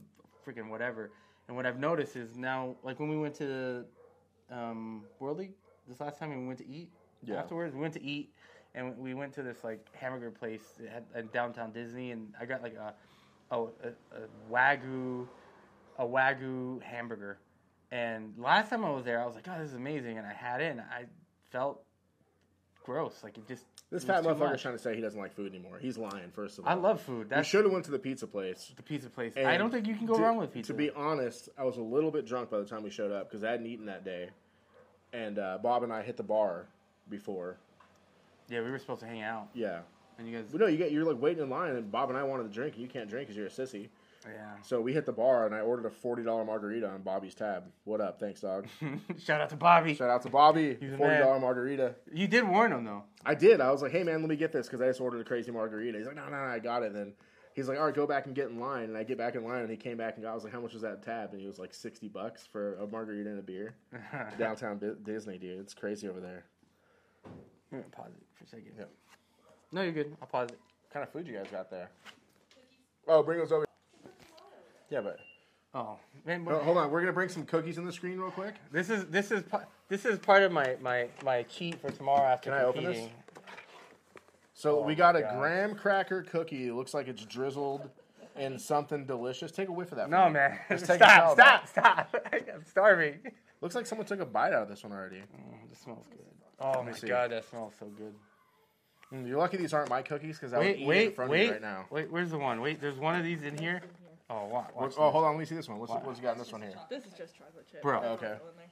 freaking 0.46 0.68
whatever, 0.68 1.10
and 1.46 1.56
what 1.56 1.64
I've 1.64 1.78
noticed 1.78 2.14
is 2.14 2.36
now, 2.36 2.76
like 2.82 3.00
when 3.00 3.08
we 3.08 3.16
went 3.16 3.36
to 3.36 3.86
um, 4.50 5.04
World 5.18 5.38
League 5.38 5.54
this 5.88 6.00
last 6.00 6.18
time, 6.18 6.38
we 6.38 6.46
went 6.46 6.58
to 6.58 6.68
eat. 6.68 6.90
Yeah. 7.24 7.36
Afterwards, 7.36 7.74
we 7.74 7.80
went 7.80 7.94
to 7.94 8.02
eat, 8.02 8.32
and 8.74 8.96
we 8.98 9.14
went 9.14 9.32
to 9.34 9.42
this 9.42 9.64
like 9.64 9.84
hamburger 9.94 10.30
place 10.30 10.62
at, 10.94 11.04
at 11.14 11.32
downtown 11.32 11.72
Disney, 11.72 12.10
and 12.12 12.32
I 12.40 12.44
got 12.44 12.62
like 12.62 12.74
a 12.76 12.94
a, 13.50 13.62
a, 13.62 13.66
a 14.12 14.52
wagyu 14.52 15.26
a 15.98 16.04
wagyu 16.04 16.82
hamburger. 16.82 17.38
And 17.90 18.34
last 18.36 18.68
time 18.70 18.84
I 18.84 18.90
was 18.90 19.04
there, 19.04 19.22
I 19.22 19.26
was 19.26 19.34
like, 19.34 19.46
"Oh, 19.48 19.58
this 19.58 19.70
is 19.70 19.76
amazing," 19.76 20.18
and 20.18 20.26
I 20.26 20.32
had 20.32 20.60
it, 20.60 20.70
and 20.70 20.80
I 20.80 21.06
felt 21.50 21.82
gross. 22.84 23.20
Like 23.22 23.36
it 23.38 23.46
just 23.46 23.64
This 23.90 24.02
it 24.02 24.06
fat 24.06 24.24
motherfucker's 24.24 24.62
trying 24.62 24.76
to 24.76 24.82
say 24.82 24.94
he 24.94 25.00
doesn't 25.00 25.20
like 25.20 25.34
food 25.34 25.52
anymore. 25.52 25.78
He's 25.78 25.98
lying. 25.98 26.30
First 26.34 26.58
of 26.58 26.66
all, 26.66 26.70
I 26.70 26.74
love 26.74 27.00
food. 27.00 27.26
We 27.26 27.36
That's 27.36 27.48
should 27.48 27.64
have 27.64 27.72
went 27.72 27.84
to 27.86 27.90
the 27.90 27.98
pizza 27.98 28.26
place. 28.26 28.72
the 28.76 28.82
pizza 28.82 29.10
place. 29.10 29.34
And 29.36 29.46
I 29.46 29.56
don't 29.56 29.70
think 29.70 29.86
you 29.86 29.94
can 29.94 30.06
go 30.06 30.16
to- 30.16 30.22
wrong 30.22 30.36
with 30.36 30.52
pizza. 30.52 30.72
To 30.72 30.76
be 30.76 30.90
honest, 30.90 31.48
I 31.58 31.64
was 31.64 31.76
a 31.76 31.82
little 31.82 32.10
bit 32.10 32.26
drunk 32.26 32.50
by 32.50 32.58
the 32.58 32.64
time 32.64 32.82
we 32.82 32.90
showed 32.90 33.12
up 33.12 33.28
because 33.28 33.44
I 33.44 33.50
hadn't 33.50 33.66
eaten 33.66 33.86
that 33.86 34.04
day, 34.04 34.30
and 35.12 35.38
uh, 35.38 35.58
Bob 35.62 35.82
and 35.82 35.92
I 35.92 36.02
hit 36.02 36.16
the 36.16 36.22
bar 36.22 36.66
before. 37.08 37.58
Yeah, 38.48 38.62
we 38.62 38.70
were 38.70 38.78
supposed 38.78 39.00
to 39.00 39.06
hang 39.06 39.22
out. 39.22 39.48
Yeah, 39.54 39.80
And 40.18 40.28
you 40.28 40.36
guys, 40.36 40.46
But 40.50 40.60
no, 40.60 40.66
you 40.66 40.76
get 40.78 40.90
you're 40.92 41.04
like 41.04 41.20
waiting 41.20 41.42
in 41.42 41.50
line, 41.50 41.76
and 41.76 41.90
Bob 41.90 42.08
and 42.10 42.18
I 42.18 42.22
wanted 42.22 42.44
to 42.44 42.48
drink, 42.50 42.74
and 42.74 42.82
you 42.82 42.88
can't 42.88 43.08
drink 43.08 43.28
because 43.28 43.36
you're 43.36 43.46
a 43.46 43.50
sissy. 43.50 43.88
yeah. 44.24 44.56
So 44.62 44.80
we 44.80 44.92
hit 44.92 45.06
the 45.06 45.12
bar, 45.12 45.46
and 45.46 45.54
I 45.54 45.60
ordered 45.60 45.86
a 45.86 45.90
forty 45.90 46.22
dollar 46.22 46.44
margarita 46.44 46.88
on 46.88 47.02
Bobby's 47.02 47.34
tab. 47.34 47.64
What 47.84 48.00
up? 48.00 48.18
Thanks, 48.18 48.40
dog. 48.40 48.66
Shout 49.18 49.40
out 49.40 49.50
to 49.50 49.56
Bobby. 49.56 49.94
Shout 49.94 50.10
out 50.10 50.22
to 50.22 50.30
Bobby. 50.30 50.76
He's 50.80 50.92
a 50.92 50.96
Forty 50.96 51.18
dollar 51.18 51.38
margarita. 51.40 51.94
You 52.12 52.26
did 52.26 52.46
warn 52.48 52.72
him 52.72 52.84
though. 52.84 53.04
I 53.24 53.34
did. 53.34 53.60
I 53.60 53.70
was 53.70 53.80
like, 53.82 53.92
hey 53.92 54.02
man, 54.02 54.20
let 54.20 54.28
me 54.28 54.36
get 54.36 54.52
this 54.52 54.66
because 54.66 54.80
I 54.80 54.86
just 54.86 55.00
ordered 55.00 55.20
a 55.20 55.24
crazy 55.24 55.50
margarita. 55.52 55.98
He's 55.98 56.06
like, 56.06 56.16
no, 56.16 56.24
no, 56.24 56.30
no, 56.30 56.36
I 56.36 56.58
got 56.58 56.82
it. 56.82 56.86
And 56.86 56.96
then 56.96 57.12
he's 57.54 57.68
like, 57.68 57.78
all 57.78 57.84
right, 57.86 57.94
go 57.94 58.06
back 58.06 58.26
and 58.26 58.34
get 58.34 58.48
in 58.48 58.58
line. 58.58 58.84
And 58.84 58.96
I 58.96 59.04
get 59.04 59.18
back 59.18 59.34
in 59.36 59.44
line, 59.44 59.60
and 59.62 59.70
he 59.70 59.76
came 59.76 59.96
back 59.96 60.14
and 60.16 60.24
got. 60.24 60.32
I 60.32 60.34
was 60.34 60.42
like, 60.44 60.52
how 60.52 60.60
much 60.60 60.72
was 60.72 60.82
that 60.82 61.02
tab? 61.02 61.32
And 61.32 61.40
he 61.40 61.46
was 61.46 61.58
like, 61.60 61.72
sixty 61.72 62.08
bucks 62.08 62.46
for 62.50 62.74
a 62.76 62.86
margarita 62.88 63.30
and 63.30 63.38
a 63.38 63.42
beer. 63.42 63.74
Downtown 64.38 64.78
Di- 64.78 64.94
Disney, 65.04 65.38
dude. 65.38 65.60
It's 65.60 65.74
crazy 65.74 66.08
over 66.08 66.20
there. 66.20 66.44
I'm 67.72 67.78
gonna 67.78 67.90
pause 67.90 68.12
it 68.16 68.22
for 68.36 68.44
a 68.44 68.46
second. 68.48 68.72
Yep. 68.78 68.90
No, 69.72 69.82
you're 69.82 69.92
good. 69.92 70.16
I'll 70.22 70.28
pause 70.28 70.48
it. 70.50 70.58
What 70.82 70.90
kind 70.92 71.02
of 71.06 71.12
food 71.12 71.26
you 71.26 71.34
guys 71.34 71.46
got 71.50 71.70
there? 71.70 71.90
Oh, 73.06 73.22
bring 73.22 73.38
those 73.38 73.52
over. 73.52 73.66
Yeah, 74.90 75.00
but 75.02 75.18
Oh, 75.74 75.98
man, 76.24 76.46
oh, 76.48 76.58
hold 76.60 76.78
on. 76.78 76.90
We're 76.90 77.00
gonna 77.00 77.12
bring 77.12 77.28
some 77.28 77.44
cookies 77.44 77.76
in 77.76 77.84
the 77.84 77.92
screen 77.92 78.18
real 78.18 78.30
quick. 78.30 78.54
this 78.72 78.88
is 78.88 79.06
this 79.06 79.30
is 79.30 79.42
pa- 79.42 79.66
this 79.88 80.04
is 80.06 80.18
part 80.18 80.42
of 80.42 80.50
my 80.52 80.76
my 80.80 81.08
my 81.24 81.42
cheat 81.42 81.78
for 81.80 81.90
tomorrow 81.90 82.24
after 82.26 82.50
Can 82.50 82.58
I 82.58 82.64
open 82.64 82.84
this? 82.84 83.08
So 84.54 84.80
Oh 84.80 84.82
we 84.82 84.94
got 84.94 85.14
a 85.14 85.20
God. 85.20 85.38
graham 85.38 85.74
cracker 85.74 86.22
cookie. 86.22 86.68
It 86.68 86.74
looks 86.74 86.94
like 86.94 87.06
it's 87.06 87.24
drizzled 87.24 87.90
in 88.36 88.58
something 88.58 89.04
delicious. 89.04 89.52
Take 89.52 89.68
a 89.68 89.72
whiff 89.72 89.92
of 89.92 89.98
that. 89.98 90.06
for 90.06 90.10
No, 90.10 90.26
me. 90.26 90.32
man. 90.34 90.58
Just 90.70 90.86
take 90.86 91.00
a 91.00 91.04
stop, 91.04 91.32
stop, 91.34 91.68
stop. 91.68 92.16
I'm 92.32 92.64
starving. 92.64 93.18
Looks 93.60 93.74
like 93.74 93.86
someone 93.86 94.06
took 94.06 94.20
a 94.20 94.26
bite 94.26 94.52
out 94.54 94.62
of 94.62 94.68
this 94.68 94.82
one 94.82 94.92
already. 94.92 95.16
Mm, 95.18 95.68
this 95.68 95.78
smells 95.80 96.06
good. 96.10 96.20
Oh 96.60 96.82
my 96.82 96.92
see. 96.92 97.06
god, 97.06 97.30
that 97.30 97.44
smells 97.48 97.74
so 97.78 97.86
good. 97.86 98.14
Mm, 99.12 99.26
You're 99.26 99.38
lucky 99.38 99.56
these 99.56 99.72
aren't 99.72 99.88
my 99.88 100.02
cookies 100.02 100.36
because 100.38 100.52
I 100.52 100.58
would 100.58 100.66
Wait, 100.66 100.76
eat 100.76 100.80
it 100.80 100.82
in 100.82 100.88
wait, 100.88 101.16
front 101.16 101.32
of 101.32 101.38
you 101.38 101.50
right 101.52 101.62
now. 101.62 101.86
wait. 101.90 102.10
Where's 102.10 102.30
the 102.30 102.38
one? 102.38 102.60
Wait, 102.60 102.80
there's 102.80 102.98
one 102.98 103.14
of 103.14 103.24
these 103.24 103.42
in 103.42 103.56
here. 103.56 103.80
Oh, 104.30 104.44
watch, 104.46 104.66
watch 104.74 104.74
What- 104.74 104.94
oh, 104.98 105.10
hold 105.10 105.24
on. 105.24 105.32
Let 105.32 105.38
me 105.40 105.44
see 105.46 105.54
this 105.54 105.68
one. 105.68 105.78
What's, 105.78 105.90
Wow. 105.92 106.02
what's 106.04 106.18
you 106.18 106.24
got 106.24 106.32
in 106.32 106.38
this 106.38 106.52
one 106.52 106.60
here? 106.60 106.74
This 106.90 107.06
is 107.06 107.12
just 107.14 107.34
chocolate 107.36 107.66
chip. 107.70 107.80
Bro. 107.80 108.00
There's 108.02 108.12
Okay. 108.14 108.26
no 108.26 108.32
in 108.50 108.56
there. 108.56 108.66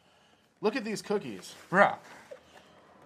Look 0.61 0.77
at 0.77 0.85
these 0.85 1.01
cookies. 1.01 1.55
Bruh. 1.71 1.97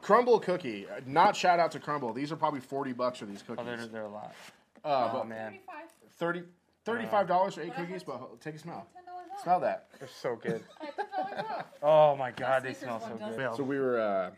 Crumble 0.03 0.41
cookie. 0.41 0.89
Uh, 0.89 1.01
Not 1.07 1.37
shout 1.37 1.61
out 1.61 1.71
to 1.73 1.79
Crumble. 1.79 2.13
These 2.13 2.33
are 2.33 2.37
probably 2.37 2.61
40 2.61 2.93
bucks 2.93 3.19
for 3.19 3.27
these 3.27 3.43
Oh, 3.49 3.55
cookies. 3.55 3.67
they're, 3.67 3.87
they're 3.87 4.03
a 4.05 4.09
lot. 4.09 4.35
uh, 4.85 5.11
Oh 5.13 5.19
but 5.19 5.29
man, 5.29 5.59
30 6.19 6.43
$35 6.87 7.55
for 7.55 7.61
eight 7.61 7.75
cookies, 7.77 8.03
but 8.03 8.17
ho- 8.17 8.39
take 8.41 8.55
a 8.55 8.59
smell. 8.59 8.87
Smell 9.43 9.61
that. 9.61 9.89
they're 9.99 10.09
so 10.09 10.35
good. 10.37 10.63
Oh 11.83 12.15
my 12.17 12.31
god, 12.31 12.63
they 12.63 12.73
Snickers 12.75 12.79
smell 12.83 13.01
so 13.01 13.07
one 13.09 13.19
does 13.19 13.37
good. 13.37 13.57
So 13.57 13.63
we 13.63 13.79
were 13.79 13.99
uh, 14.01 14.31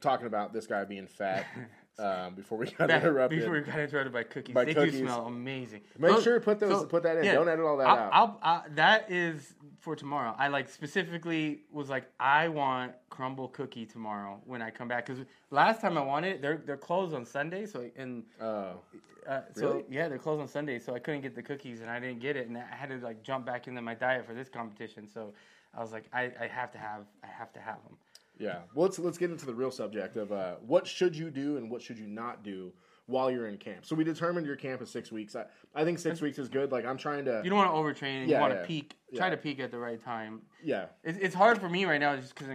talking 0.00 0.26
about 0.26 0.52
this 0.52 0.66
guy 0.66 0.84
being 0.84 1.06
fat 1.06 1.46
um, 1.98 2.34
before 2.34 2.58
we 2.58 2.66
got 2.66 2.88
Back- 2.88 3.02
interrupted. 3.02 3.40
Before 3.40 3.52
we 3.54 3.60
got 3.60 3.78
interrupted 3.78 4.12
by 4.12 4.22
cookies, 4.22 4.54
By 4.54 4.64
they 4.64 4.74
cookies. 4.74 4.92
do 4.92 4.98
smell 5.00 5.26
amazing. 5.26 5.80
Make 5.98 6.12
Those- 6.12 6.22
sure 6.24 6.38
to 6.38 6.44
put 6.44 6.60
those, 6.60 6.80
so- 6.82 6.86
put 6.86 7.02
that 7.02 7.18
in. 7.18 7.24
yeah, 7.24 7.34
Don't 7.34 7.48
edit 7.48 7.64
all 7.64 7.76
that 7.78 7.86
I'll, 7.88 7.98
out. 7.98 8.10
I'll, 8.12 8.38
I, 8.42 8.62
that 8.74 9.10
is 9.10 9.54
for 9.80 9.94
tomorrow. 9.96 10.34
I 10.38 10.48
like 10.48 10.68
specifically 10.68 11.60
was 11.72 11.88
like 11.88 12.04
I 12.20 12.48
want 12.48 12.92
crumble 13.10 13.48
cookie 13.48 13.86
tomorrow 13.86 14.40
when 14.44 14.62
I 14.62 14.70
come 14.70 14.88
back 14.88 15.06
because 15.06 15.24
last 15.50 15.80
time 15.80 15.96
I 15.98 16.02
wanted 16.02 16.36
it, 16.36 16.42
they're 16.42 16.58
they're 16.64 16.76
closed 16.76 17.14
on 17.14 17.24
Sunday. 17.24 17.66
So 17.66 17.88
and 17.96 18.24
Oh. 18.40 18.80
uh, 19.28 19.40
so 19.54 19.68
Really? 19.72 19.84
yeah, 19.90 20.08
they're 20.08 20.18
closed 20.18 20.40
on 20.40 20.48
Sunday. 20.48 20.78
So 20.78 20.94
I 20.94 20.98
couldn't 20.98 21.20
get 21.22 21.34
the 21.34 21.42
cookies 21.42 21.80
and 21.80 21.90
I 21.90 22.00
didn't 22.00 22.20
get 22.20 22.36
it, 22.36 22.48
and 22.48 22.56
I 22.58 22.64
had 22.74 22.90
to 22.90 22.96
like 22.98 23.22
jump 23.22 23.46
back 23.46 23.66
into 23.68 23.80
my 23.82 23.94
diet 23.94 24.26
for 24.26 24.34
this 24.34 24.48
competition. 24.48 25.06
So 25.08 25.32
I 25.74 25.80
was 25.80 25.92
like, 25.92 26.04
I, 26.12 26.32
I 26.40 26.46
have 26.46 26.70
to 26.72 26.78
have 26.78 27.02
I 27.22 27.26
have 27.26 27.52
to 27.52 27.60
have 27.60 27.82
them. 27.84 27.96
Yeah. 28.38 28.58
Well, 28.74 28.86
let's 28.86 28.98
let's 28.98 29.18
get 29.18 29.30
into 29.30 29.46
the 29.46 29.54
real 29.54 29.70
subject 29.70 30.16
of 30.16 30.32
uh, 30.32 30.56
what 30.66 30.86
should 30.86 31.16
you 31.16 31.30
do 31.30 31.56
and 31.56 31.70
what 31.70 31.82
should 31.82 31.98
you 31.98 32.06
not 32.06 32.42
do 32.42 32.72
while 33.08 33.30
you're 33.30 33.48
in 33.48 33.56
camp. 33.56 33.86
So 33.86 33.96
we 33.96 34.04
determined 34.04 34.46
your 34.46 34.54
camp 34.56 34.82
is 34.82 34.90
six 34.90 35.10
weeks. 35.10 35.34
I, 35.34 35.46
I 35.74 35.82
think 35.82 35.98
six 35.98 36.20
weeks 36.20 36.38
is 36.38 36.48
good. 36.48 36.70
Like 36.70 36.84
I'm 36.84 36.98
trying 36.98 37.24
to. 37.24 37.40
You 37.42 37.50
don't 37.50 37.58
want 37.58 37.70
to 37.70 37.74
overtrain. 38.04 38.28
Yeah, 38.28 38.36
you 38.36 38.40
want 38.40 38.52
yeah. 38.52 38.60
to 38.60 38.66
peak. 38.66 38.96
Try 39.16 39.30
to 39.30 39.36
peak 39.36 39.60
at 39.60 39.70
the 39.70 39.78
right 39.78 40.02
time. 40.02 40.42
yeah. 40.62 40.86
It's, 41.02 41.18
it's 41.18 41.34
hard 41.34 41.58
for 41.58 41.68
me 41.68 41.86
right 41.86 42.00
now 42.00 42.14
just 42.16 42.34
because 42.34 42.48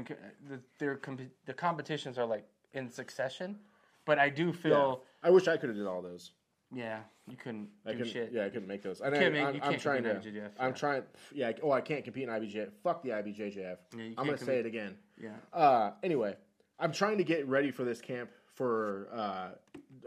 the 0.47 0.59
their 0.79 0.95
comp- 0.95 1.31
the 1.45 1.53
competitions 1.53 2.17
are 2.17 2.25
like 2.25 2.45
in 2.73 2.89
succession, 2.89 3.57
but 4.05 4.19
I 4.19 4.29
do 4.29 4.47
yeah. 4.47 4.51
feel 4.51 5.03
I 5.23 5.31
wish 5.31 5.47
I 5.47 5.57
could 5.57 5.69
have 5.69 5.77
did 5.77 5.87
all 5.87 6.01
those. 6.03 6.31
yeah, 6.71 6.99
you 7.27 7.35
couldn't 7.35 7.69
I 7.85 7.91
do 7.91 7.97
couldn't. 7.97 8.13
shit. 8.13 8.29
Yeah, 8.31 8.45
I 8.45 8.49
couldn't 8.49 8.67
make 8.67 8.83
those. 8.83 9.01
I, 9.01 9.09
make- 9.09 9.21
I'm, 9.21 9.59
I'm 9.63 9.79
trying 9.79 10.03
to. 10.03 10.13
IBJJF, 10.13 10.51
I'm 10.59 10.69
yeah. 10.69 10.75
trying. 10.75 11.03
Yeah. 11.33 11.51
Oh, 11.63 11.71
I 11.71 11.81
can't 11.81 12.03
compete 12.03 12.23
in 12.23 12.29
IBJ. 12.29 12.69
Fuck 12.83 13.01
the 13.01 13.09
IBJJF. 13.09 13.77
Yeah, 13.97 14.03
I'm 14.19 14.25
gonna 14.25 14.37
say 14.37 14.59
it 14.59 14.67
again. 14.67 14.97
Yeah. 15.23 15.57
Uh, 15.57 15.91
anyway, 16.03 16.35
I'm 16.79 16.91
trying 16.91 17.17
to 17.17 17.23
get 17.23 17.47
ready 17.47 17.71
for 17.71 17.83
this 17.83 18.01
camp 18.01 18.29
for 18.55 19.07
uh, 19.13 19.49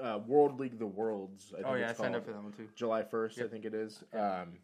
uh, 0.02 0.18
World 0.26 0.61
League 0.61 0.74
of 0.74 0.79
the 0.79 0.87
Worlds. 0.87 1.52
I 1.52 1.57
think 1.57 1.68
Oh 1.68 1.74
yeah, 1.74 1.90
I 1.90 1.92
signed 1.94 2.14
up 2.14 2.24
for 2.24 2.33
that 2.33 2.42
one 2.42 2.52
too. 2.52 2.68
July 2.74 3.02
1st, 3.02 3.44
I 3.44 3.48
think 3.48 3.64
it 3.64 3.74
is. 3.74 4.05
Um, 4.12 4.59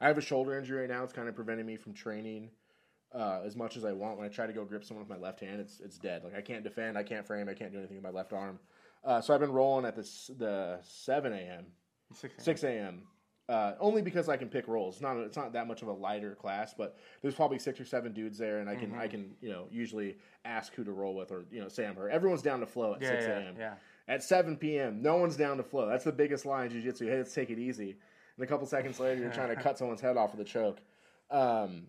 I 0.00 0.08
have 0.08 0.18
a 0.18 0.22
shoulder 0.22 0.58
injury 0.58 0.80
right 0.80 0.88
now. 0.88 1.04
It's 1.04 1.12
kind 1.12 1.28
of 1.28 1.36
preventing 1.36 1.66
me 1.66 1.76
from 1.76 1.92
training 1.92 2.50
uh, 3.14 3.40
as 3.44 3.54
much 3.54 3.76
as 3.76 3.84
I 3.84 3.92
want. 3.92 4.16
When 4.16 4.26
I 4.26 4.30
try 4.30 4.46
to 4.46 4.52
go 4.52 4.64
grip 4.64 4.84
someone 4.84 5.06
with 5.06 5.16
my 5.16 5.22
left 5.22 5.40
hand, 5.40 5.60
it's 5.60 5.80
it's 5.80 5.98
dead. 5.98 6.24
Like 6.24 6.34
I 6.34 6.40
can't 6.40 6.64
defend, 6.64 6.96
I 6.96 7.02
can't 7.02 7.26
frame, 7.26 7.48
I 7.48 7.54
can't 7.54 7.70
do 7.70 7.78
anything 7.78 7.96
with 7.96 8.04
my 8.04 8.10
left 8.10 8.32
arm. 8.32 8.58
Uh, 9.04 9.20
so 9.20 9.34
I've 9.34 9.40
been 9.40 9.52
rolling 9.52 9.84
at 9.84 9.94
the 9.94 10.08
the 10.38 10.78
7 10.82 11.32
a.m. 11.32 11.66
6 12.38 12.62
a.m. 12.64 13.02
Uh, 13.48 13.74
only 13.80 14.02
because 14.02 14.28
I 14.28 14.36
can 14.36 14.48
pick 14.48 14.68
roles. 14.68 14.94
It's 14.94 15.02
not 15.02 15.16
it's 15.18 15.36
not 15.36 15.52
that 15.54 15.66
much 15.66 15.82
of 15.82 15.88
a 15.88 15.92
lighter 15.92 16.34
class, 16.34 16.72
but 16.74 16.96
there's 17.22 17.34
probably 17.34 17.58
six 17.58 17.80
or 17.80 17.84
seven 17.84 18.12
dudes 18.12 18.38
there, 18.38 18.60
and 18.60 18.70
I 18.70 18.76
can 18.76 18.90
Mm-hmm. 18.90 19.00
I 19.00 19.08
can 19.08 19.34
you 19.40 19.50
know 19.50 19.66
usually 19.70 20.16
ask 20.44 20.72
who 20.74 20.84
to 20.84 20.92
roll 20.92 21.14
with, 21.16 21.32
or 21.32 21.44
you 21.50 21.60
know 21.60 21.68
say 21.68 21.84
I'm 21.86 21.96
hurt. 21.96 22.10
Everyone's 22.12 22.42
down 22.42 22.60
to 22.60 22.66
flow 22.66 22.94
at 22.94 23.02
Yeah, 23.02 23.08
6 23.10 23.24
a.m. 23.26 23.54
yeah. 23.58 23.74
At 24.08 24.22
7 24.22 24.56
p.m., 24.56 25.00
no 25.02 25.16
one's 25.16 25.36
down 25.36 25.56
to 25.58 25.62
flow. 25.62 25.88
That's 25.88 26.04
the 26.04 26.12
biggest 26.12 26.44
line 26.46 26.66
in 26.66 26.72
jiu-jitsu. 26.72 27.06
Hey, 27.08 27.18
let's 27.18 27.32
take 27.34 27.50
it 27.50 27.58
easy. 27.58 27.96
And 28.36 28.44
a 28.44 28.46
couple 28.46 28.66
seconds 28.66 28.98
later, 28.98 29.20
you're 29.20 29.30
trying 29.32 29.54
to 29.54 29.56
cut 29.62 29.76
someone's 29.78 30.00
head 30.00 30.16
off 30.16 30.32
with 30.32 30.40
a 30.40 30.44
choke. 30.50 30.80
Um, 31.30 31.86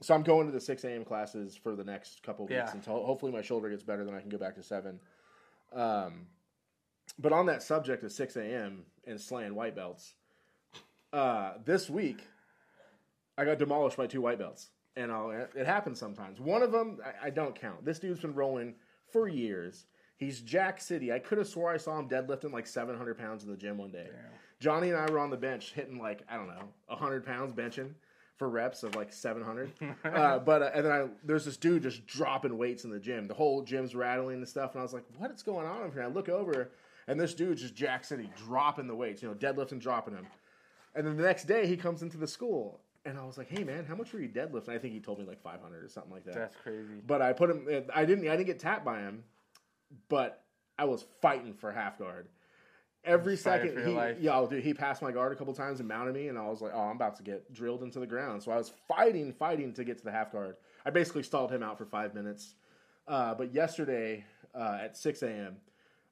so 0.00 0.14
I'm 0.14 0.22
going 0.22 0.46
to 0.46 0.52
the 0.52 0.60
6 0.60 0.84
a.m. 0.84 1.04
classes 1.04 1.56
for 1.56 1.74
the 1.74 1.82
next 1.84 2.22
couple 2.22 2.44
weeks 2.46 2.54
Yeah. 2.54 2.70
until 2.72 3.04
hopefully 3.04 3.32
my 3.32 3.42
shoulder 3.42 3.68
gets 3.70 3.82
better, 3.82 4.04
then 4.04 4.14
I 4.14 4.20
can 4.20 4.28
go 4.28 4.38
back 4.38 4.54
to 4.56 4.62
7. 4.62 5.00
Um, 5.72 6.26
but 7.18 7.32
on 7.32 7.46
that 7.46 7.62
subject 7.62 8.04
of 8.04 8.12
6 8.12 8.36
a.m. 8.36 8.84
and 9.06 9.20
slaying 9.20 9.54
white 9.54 9.74
belts, 9.74 10.14
uh, 11.12 11.54
this 11.64 11.88
week 11.88 12.26
I 13.38 13.44
got 13.44 13.58
demolished 13.58 13.96
by 13.96 14.06
two 14.06 14.20
white 14.20 14.38
belts. 14.38 14.70
And 14.96 15.12
I'll, 15.12 15.30
it 15.30 15.66
happens 15.66 15.98
sometimes. 15.98 16.40
One 16.40 16.62
of 16.62 16.72
them, 16.72 16.98
I, 17.04 17.26
I 17.26 17.30
don't 17.30 17.54
count. 17.54 17.84
This 17.84 17.98
dude's 17.98 18.20
been 18.20 18.34
rolling 18.34 18.74
for 19.12 19.28
years. 19.28 19.84
He's 20.16 20.40
Jack 20.40 20.80
City. 20.80 21.12
I 21.12 21.18
could 21.18 21.36
have 21.36 21.46
swore 21.46 21.70
I 21.70 21.76
saw 21.76 21.98
him 21.98 22.08
deadlifting 22.08 22.50
like 22.52 22.66
700 22.66 23.18
pounds 23.18 23.44
in 23.44 23.50
the 23.50 23.56
gym 23.56 23.76
one 23.76 23.90
day. 23.90 24.08
Johnny 24.58 24.88
and 24.88 24.96
I 24.96 25.10
were 25.10 25.18
on 25.18 25.28
the 25.28 25.36
bench 25.36 25.72
hitting 25.74 25.98
like, 25.98 26.22
I 26.30 26.36
don't 26.36 26.48
know, 26.48 26.70
100 26.86 27.26
pounds 27.26 27.52
benching 27.52 27.90
for 28.36 28.48
reps 28.48 28.82
of 28.82 28.94
like 28.94 29.12
700. 29.12 29.70
uh, 30.04 30.38
but, 30.38 30.62
uh, 30.62 30.70
and 30.74 30.86
then 30.86 30.92
I, 30.92 31.06
there's 31.22 31.44
this 31.44 31.58
dude 31.58 31.82
just 31.82 32.06
dropping 32.06 32.56
weights 32.56 32.84
in 32.84 32.90
the 32.90 32.98
gym. 32.98 33.28
The 33.28 33.34
whole 33.34 33.60
gym's 33.60 33.94
rattling 33.94 34.36
and 34.36 34.48
stuff. 34.48 34.72
And 34.72 34.80
I 34.80 34.82
was 34.82 34.94
like, 34.94 35.04
what 35.18 35.30
is 35.30 35.42
going 35.42 35.66
on 35.66 35.82
over 35.82 35.92
here? 35.92 36.04
I 36.04 36.06
look 36.06 36.30
over 36.30 36.70
and 37.06 37.20
this 37.20 37.34
dude's 37.34 37.60
just 37.60 37.74
Jack 37.74 38.04
City 38.04 38.30
dropping 38.46 38.86
the 38.86 38.94
weights, 38.94 39.22
you 39.22 39.28
know, 39.28 39.34
deadlifting, 39.34 39.78
dropping 39.78 40.14
them. 40.14 40.26
And 40.96 41.06
then 41.06 41.16
the 41.16 41.22
next 41.22 41.44
day 41.44 41.66
he 41.66 41.76
comes 41.76 42.02
into 42.02 42.16
the 42.16 42.26
school. 42.26 42.80
And 43.04 43.16
I 43.16 43.24
was 43.24 43.38
like, 43.38 43.48
"Hey 43.48 43.62
man, 43.62 43.84
how 43.84 43.94
much 43.94 44.12
were 44.12 44.18
you 44.18 44.28
deadlifting?" 44.28 44.70
I 44.70 44.78
think 44.78 44.92
he 44.92 44.98
told 44.98 45.20
me 45.20 45.26
like 45.26 45.40
500 45.40 45.84
or 45.84 45.88
something 45.88 46.10
like 46.10 46.24
that. 46.24 46.34
That's 46.34 46.56
crazy. 46.56 47.02
But 47.06 47.22
I 47.22 47.32
put 47.32 47.50
him. 47.50 47.68
I 47.94 48.04
didn't. 48.04 48.26
I 48.26 48.32
didn't 48.36 48.46
get 48.46 48.58
tapped 48.58 48.84
by 48.84 48.98
him, 48.98 49.22
but 50.08 50.42
I 50.76 50.86
was 50.86 51.04
fighting 51.22 51.54
for 51.54 51.70
half 51.70 51.98
guard. 52.00 52.26
Every 53.04 53.36
second, 53.36 53.78
he, 53.86 53.92
life. 53.92 54.16
yeah, 54.18 54.36
oh, 54.36 54.48
dude, 54.48 54.64
he 54.64 54.74
passed 54.74 55.00
my 55.00 55.12
guard 55.12 55.30
a 55.30 55.36
couple 55.36 55.54
times 55.54 55.78
and 55.78 55.88
mounted 55.88 56.16
me, 56.16 56.26
and 56.26 56.36
I 56.36 56.48
was 56.48 56.60
like, 56.60 56.72
"Oh, 56.74 56.80
I'm 56.80 56.96
about 56.96 57.14
to 57.18 57.22
get 57.22 57.52
drilled 57.52 57.84
into 57.84 58.00
the 58.00 58.06
ground." 58.06 58.42
So 58.42 58.50
I 58.50 58.56
was 58.56 58.72
fighting, 58.88 59.32
fighting 59.32 59.72
to 59.74 59.84
get 59.84 59.98
to 59.98 60.04
the 60.04 60.10
half 60.10 60.32
guard. 60.32 60.56
I 60.84 60.90
basically 60.90 61.22
stalled 61.22 61.52
him 61.52 61.62
out 61.62 61.78
for 61.78 61.84
five 61.84 62.14
minutes. 62.14 62.56
Uh, 63.06 63.34
but 63.34 63.54
yesterday 63.54 64.24
uh, 64.52 64.78
at 64.82 64.96
6 64.96 65.22
a.m., 65.22 65.56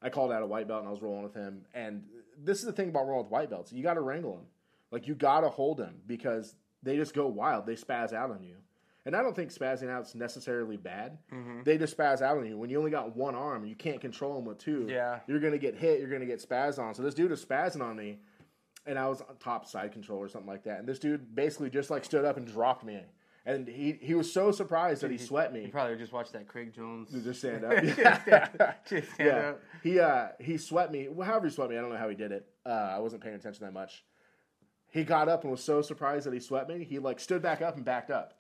I 0.00 0.10
called 0.10 0.30
out 0.30 0.42
a 0.42 0.46
white 0.46 0.68
belt 0.68 0.80
and 0.80 0.88
I 0.88 0.92
was 0.92 1.02
rolling 1.02 1.24
with 1.24 1.34
him. 1.34 1.64
And 1.74 2.04
this 2.40 2.58
is 2.58 2.66
the 2.66 2.72
thing 2.72 2.90
about 2.90 3.08
rolling 3.08 3.24
with 3.24 3.32
white 3.32 3.50
belts: 3.50 3.72
you 3.72 3.82
got 3.82 3.94
to 3.94 4.00
wrangle 4.00 4.36
them. 4.36 4.46
Like 4.94 5.06
you 5.08 5.14
got 5.14 5.40
to 5.40 5.48
hold 5.50 5.76
them 5.78 5.96
because 6.06 6.54
they 6.82 6.96
just 6.96 7.14
go 7.14 7.26
wild. 7.26 7.66
They 7.66 7.74
spaz 7.74 8.12
out 8.12 8.30
on 8.30 8.42
you. 8.42 8.56
And 9.06 9.14
I 9.14 9.22
don't 9.22 9.36
think 9.36 9.52
spazzing 9.52 9.90
out 9.90 10.06
is 10.06 10.14
necessarily 10.14 10.78
bad. 10.78 11.18
Mm-hmm. 11.30 11.64
They 11.64 11.76
just 11.76 11.94
spaz 11.94 12.22
out 12.22 12.38
on 12.38 12.46
you. 12.46 12.56
When 12.56 12.70
you 12.70 12.78
only 12.78 12.90
got 12.90 13.14
one 13.14 13.34
arm 13.34 13.60
and 13.62 13.68
you 13.68 13.76
can't 13.76 14.00
control 14.00 14.34
them 14.36 14.46
with 14.46 14.56
two, 14.58 14.86
Yeah. 14.88 15.18
you're 15.26 15.40
going 15.40 15.52
to 15.52 15.58
get 15.58 15.74
hit. 15.76 16.00
You're 16.00 16.08
going 16.08 16.22
to 16.22 16.26
get 16.26 16.40
spazzed 16.40 16.78
on. 16.78 16.94
So 16.94 17.02
this 17.02 17.12
dude 17.12 17.30
is 17.32 17.44
spazzing 17.44 17.82
on 17.82 17.96
me, 17.96 18.20
and 18.86 18.98
I 18.98 19.06
was 19.08 19.20
on 19.20 19.36
top 19.40 19.66
side 19.66 19.92
control 19.92 20.20
or 20.20 20.28
something 20.28 20.48
like 20.48 20.64
that. 20.64 20.78
And 20.78 20.88
this 20.88 20.98
dude 20.98 21.34
basically 21.34 21.68
just 21.68 21.90
like 21.90 22.02
stood 22.04 22.24
up 22.24 22.38
and 22.38 22.46
dropped 22.46 22.82
me. 22.84 23.00
And 23.44 23.68
he, 23.68 23.98
he 24.00 24.14
was 24.14 24.32
so 24.32 24.50
surprised 24.52 25.02
that 25.02 25.10
he 25.10 25.18
sweat 25.18 25.54
You 25.54 25.64
me. 25.64 25.68
probably 25.68 25.96
just 25.96 26.14
watched 26.14 26.32
that 26.32 26.48
Craig 26.48 26.72
Jones. 26.74 27.10
Just 27.22 27.40
stand 27.40 27.62
up. 27.66 27.72
Just 27.82 27.92
stand- 28.22 28.74
just 28.88 29.12
stand 29.12 29.12
yeah. 29.18 29.48
up. 29.50 29.60
He 29.82 30.00
uh 30.00 30.28
he 30.40 30.56
sweat 30.56 30.90
me. 30.90 31.08
Well, 31.10 31.26
however 31.28 31.48
he 31.48 31.52
sweat 31.52 31.68
me, 31.68 31.76
I 31.76 31.82
don't 31.82 31.90
know 31.90 31.98
how 31.98 32.08
he 32.08 32.14
did 32.16 32.32
it. 32.32 32.46
Uh, 32.64 32.70
I 32.70 33.00
wasn't 33.00 33.22
paying 33.22 33.34
attention 33.34 33.66
that 33.66 33.74
much. 33.74 34.02
He 34.94 35.04
got 35.04 35.28
up 35.28 35.42
and 35.42 35.50
was 35.50 35.62
so 35.62 35.82
surprised 35.82 36.24
that 36.26 36.32
he 36.32 36.40
swept 36.40 36.70
me. 36.70 36.84
He 36.84 36.98
like 36.98 37.20
stood 37.20 37.42
back 37.42 37.60
up 37.60 37.76
and 37.76 37.84
backed 37.84 38.10
up, 38.10 38.32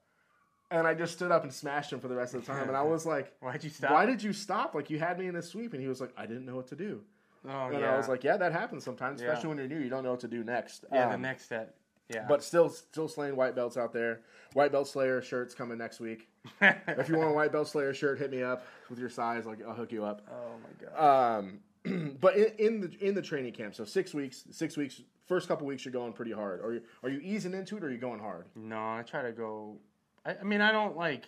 and 0.70 0.86
I 0.86 0.94
just 0.94 1.12
stood 1.14 1.30
up 1.32 1.42
and 1.42 1.52
smashed 1.52 1.92
him 1.92 2.00
for 2.00 2.08
the 2.08 2.14
rest 2.16 2.32
of 2.34 2.40
the 2.40 2.46
time. 2.52 2.68
And 2.68 2.76
I 2.76 2.82
was 2.82 3.04
like, 3.04 3.32
Why'd 3.40 3.62
you 3.64 3.70
stop? 3.70 3.90
"Why 3.90 4.06
did 4.06 4.22
you 4.22 4.32
stop? 4.32 4.74
Like 4.74 4.88
you 4.88 4.98
had 5.00 5.18
me 5.18 5.26
in 5.26 5.36
a 5.36 5.42
sweep." 5.42 5.72
And 5.74 5.82
he 5.82 5.88
was 5.88 6.00
like, 6.00 6.12
"I 6.16 6.26
didn't 6.26 6.46
know 6.46 6.56
what 6.56 6.68
to 6.68 6.76
do." 6.76 7.02
Oh 7.46 7.66
and 7.66 7.80
yeah. 7.80 7.92
I 7.92 7.96
was 7.98 8.08
like, 8.08 8.24
yeah, 8.24 8.38
that 8.38 8.52
happens 8.52 8.84
sometimes, 8.84 9.20
Yeah. 9.20 9.28
especially 9.28 9.48
when 9.50 9.58
you're 9.58 9.66
new. 9.68 9.78
You 9.80 9.90
don't 9.90 10.02
know 10.04 10.12
what 10.12 10.20
to 10.20 10.28
do 10.28 10.42
next. 10.44 10.86
yeah, 10.90 11.08
the 11.08 11.14
Um, 11.16 11.20
next 11.22 11.44
step. 11.44 11.76
Yeah. 12.08 12.24
But 12.28 12.42
still, 12.42 12.68
still 12.70 13.08
slaying 13.08 13.34
white 13.36 13.54
belts 13.54 13.76
out 13.76 13.92
there. 13.92 14.20
White 14.54 14.72
belt 14.72 14.86
slayer 14.88 15.20
shirts 15.20 15.54
coming 15.54 15.76
next 15.76 16.00
week. 16.00 16.28
If 16.62 17.08
you 17.08 17.16
want 17.18 17.30
a 17.30 17.32
white 17.34 17.50
belt 17.52 17.68
slayer 17.68 17.92
shirt, 17.92 18.18
hit 18.18 18.30
me 18.30 18.42
up 18.42 18.64
with 18.88 18.98
your 18.98 19.08
size. 19.10 19.44
Like 19.44 19.58
I'll 19.66 19.74
hook 19.74 19.90
you 19.92 20.04
up. 20.04 20.22
oh 20.30 20.56
my 20.62 20.86
god. 20.96 21.38
Um, 21.38 21.58
but 22.20 22.36
in, 22.36 22.46
in 22.58 22.80
the 22.80 22.96
in 23.06 23.14
the 23.14 23.22
training 23.22 23.52
camp, 23.52 23.74
so 23.74 23.84
six 23.84 24.14
weeks, 24.14 24.44
six 24.50 24.76
weeks, 24.76 25.02
first 25.26 25.48
couple 25.48 25.66
weeks, 25.66 25.84
you're 25.84 25.92
going 25.92 26.12
pretty 26.12 26.32
hard. 26.32 26.60
Are 26.64 26.72
you 26.72 26.82
are 27.02 27.10
you 27.10 27.20
easing 27.20 27.52
into 27.54 27.76
it, 27.76 27.84
or 27.84 27.88
are 27.88 27.90
you 27.90 27.98
going 27.98 28.20
hard? 28.20 28.46
No, 28.54 28.76
I 28.78 29.02
try 29.06 29.22
to 29.22 29.32
go. 29.32 29.76
I, 30.24 30.36
I 30.40 30.42
mean, 30.44 30.60
I 30.60 30.72
don't 30.72 30.96
like. 30.96 31.24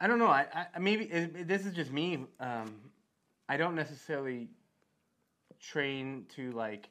I 0.00 0.06
don't 0.06 0.18
know. 0.18 0.26
I, 0.28 0.46
I 0.74 0.78
maybe 0.78 1.04
it, 1.04 1.36
it- 1.36 1.48
this 1.48 1.66
is 1.66 1.74
just 1.74 1.92
me. 1.92 2.24
Um, 2.40 2.74
I 3.48 3.56
don't 3.56 3.74
necessarily 3.74 4.48
train 5.60 6.24
to 6.36 6.52
like 6.52 6.88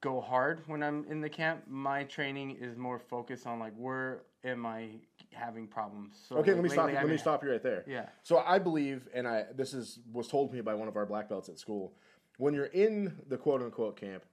go 0.00 0.20
hard 0.20 0.62
when 0.66 0.82
I'm 0.82 1.04
in 1.10 1.20
the 1.20 1.28
camp. 1.28 1.64
My 1.68 2.04
training 2.04 2.52
is 2.60 2.76
more 2.76 2.98
focused 2.98 3.46
on 3.46 3.58
like 3.58 3.74
where 3.76 4.22
am 4.44 4.66
I 4.66 4.88
having 5.32 5.66
problems. 5.66 6.16
So 6.28 6.36
Okay, 6.36 6.50
like, 6.50 6.56
let 6.56 6.62
me 6.64 6.68
stop. 6.70 6.86
lately 6.86 7.00
Let 7.00 7.10
me 7.10 7.16
stop 7.16 7.44
you 7.44 7.50
right 7.50 7.62
there. 7.62 7.84
Yeah. 7.86 8.06
So 8.22 8.38
I 8.38 8.58
believe, 8.58 9.08
and 9.14 9.26
I 9.26 9.44
this 9.54 9.74
is 9.74 10.00
was 10.12 10.28
told 10.28 10.50
to 10.50 10.56
me 10.56 10.60
by 10.62 10.74
one 10.74 10.88
of 10.88 10.96
our 10.96 11.06
black 11.06 11.28
belts 11.28 11.48
at 11.48 11.58
school. 11.58 11.94
When 12.38 12.54
you're 12.54 12.66
in 12.66 13.16
the 13.28 13.36
quote 13.36 13.62
unquote 13.62 13.96
camp, 13.96 14.24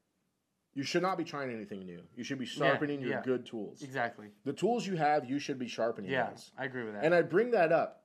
you 0.74 0.84
should 0.84 1.02
not 1.02 1.18
be 1.18 1.24
trying 1.24 1.52
anything 1.52 1.86
new. 1.86 2.02
You 2.16 2.24
should 2.24 2.38
be 2.38 2.46
sharpening 2.46 3.00
your 3.02 3.12
yeah. 3.12 3.22
good 3.24 3.46
tools. 3.46 3.82
Exactly. 3.82 4.28
The 4.44 4.54
tools 4.54 4.86
you 4.86 4.96
have, 4.98 5.30
you 5.30 5.40
should 5.40 5.58
be 5.58 5.68
sharpening 5.68 6.12
Yeah, 6.12 6.30
those. 6.30 6.52
I 6.58 6.66
agree 6.66 6.84
with 6.84 6.94
that. 6.94 7.04
And 7.04 7.16
I 7.16 7.22
bring 7.22 7.52
that 7.52 7.72
up 7.72 8.04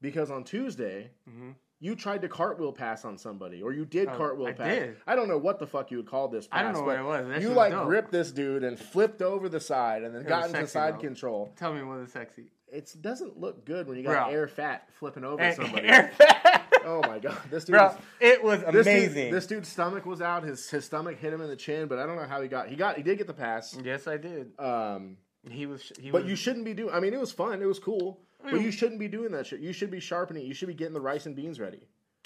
because 0.00 0.30
on 0.30 0.44
Tuesday, 0.44 1.10
Mhm. 1.28 1.54
You 1.80 1.94
tried 1.94 2.22
to 2.22 2.28
cartwheel 2.28 2.72
pass 2.72 3.04
on 3.04 3.18
somebody, 3.18 3.62
or 3.62 3.72
you 3.72 3.84
did 3.84 4.08
Oh, 4.08 4.16
cartwheel 4.16 4.46
I 4.48 4.52
pass. 4.52 4.66
did. 4.66 4.96
I 5.06 5.14
don't 5.14 5.28
know 5.28 5.38
what 5.38 5.58
the 5.58 5.66
fuck 5.66 5.90
you 5.90 5.98
would 5.98 6.06
call 6.06 6.28
this. 6.28 6.46
Pass, 6.46 6.60
I 6.60 6.62
don't 6.62 6.72
know 6.74 6.82
what 6.82 6.98
it 6.98 7.04
was. 7.04 7.28
That 7.28 7.40
you 7.42 7.48
was 7.48 7.56
like 7.56 7.72
dope. 7.72 7.86
gripped 7.86 8.12
this 8.12 8.32
dude 8.32 8.64
and 8.64 8.78
flipped 8.78 9.20
over 9.22 9.48
the 9.48 9.60
side, 9.60 10.02
and 10.02 10.14
then 10.14 10.22
It 10.22 10.28
got 10.28 10.46
into 10.46 10.58
sexy, 10.58 10.72
side 10.72 10.94
though. 10.94 11.00
control. 11.00 11.52
Tell 11.56 11.72
me 11.74 11.82
what 11.82 11.98
is 11.98 12.12
sexy. 12.12 12.50
It 12.72 12.92
doesn't 13.00 13.38
look 13.38 13.64
good 13.64 13.86
when 13.86 13.96
you 13.96 14.02
got 14.02 14.26
Bro. 14.26 14.34
air 14.34 14.48
fat 14.48 14.88
flipping 14.98 15.24
over 15.24 15.42
Hey, 15.42 15.54
somebody. 15.56 15.86
Air- 15.86 16.10
fat. 16.16 16.62
Oh 16.84 17.00
my 17.02 17.18
god, 17.18 17.38
this 17.50 17.64
dude. 17.64 17.74
Bro, 17.74 17.88
is- 17.88 17.94
it 18.20 18.42
was 18.44 18.60
this 18.72 18.86
amazing. 18.86 19.24
Dude, 19.26 19.34
this 19.34 19.46
dude's 19.46 19.68
stomach 19.68 20.04
was 20.06 20.20
out. 20.22 20.44
His 20.44 20.68
his 20.70 20.84
stomach 20.84 21.18
hit 21.18 21.32
him 21.32 21.40
in 21.40 21.48
the 21.48 21.56
chin, 21.56 21.88
but 21.88 21.98
I 21.98 22.06
don't 22.06 22.16
know 22.16 22.26
how 22.26 22.40
he 22.42 22.48
got. 22.48 22.68
He 22.68 22.76
got. 22.76 22.96
He 22.96 23.02
did 23.02 23.18
get 23.18 23.26
the 23.26 23.34
pass. 23.34 23.76
yes, 23.84 24.06
I 24.08 24.16
did. 24.16 24.52
Um, 24.58 25.16
He 25.48 25.66
was. 25.66 25.92
He 26.00 26.10
but 26.10 26.22
was, 26.22 26.30
you 26.30 26.36
shouldn't 26.36 26.64
be 26.64 26.74
doing. 26.74 26.92
I 26.92 27.00
mean, 27.00 27.12
it 27.14 27.20
was 27.20 27.32
fun. 27.32 27.60
It 27.62 27.66
was 27.66 27.78
cool. 27.78 28.20
But 28.42 28.54
mean- 28.54 28.62
you 28.62 28.70
shouldn't 28.70 29.00
be 29.00 29.08
doing 29.08 29.32
that 29.32 29.46
shit. 29.46 29.60
You 29.60 29.72
should 29.72 29.90
be 29.90 30.00
sharpening. 30.00 30.46
You 30.46 30.54
should 30.54 30.68
be 30.68 30.74
getting 30.74 30.94
the 30.94 31.00
rice 31.00 31.26
and 31.26 31.34
beans 31.34 31.58
ready. 31.60 31.80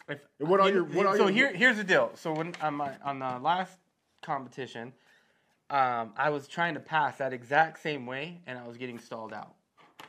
If, 0.08 0.20
What 0.38 0.60
are 0.60 0.68
you- 0.68 0.74
your- 0.76 0.84
what 0.84 1.06
are 1.06 1.16
so 1.16 1.28
your- 1.28 1.48
here, 1.48 1.52
here's 1.56 1.76
the 1.76 1.84
deal. 1.84 2.10
So 2.16 2.32
when 2.32 2.54
on 2.60 2.74
my 2.74 2.96
on 3.02 3.20
the 3.20 3.38
last 3.38 3.78
competition, 4.22 4.92
um, 5.68 6.12
I 6.16 6.30
was 6.30 6.48
trying 6.48 6.74
to 6.74 6.80
pass 6.80 7.18
that 7.18 7.32
exact 7.32 7.78
same 7.80 8.06
way, 8.06 8.40
and 8.46 8.58
I 8.58 8.66
was 8.66 8.76
getting 8.76 8.98
stalled 8.98 9.32
out. 9.32 9.54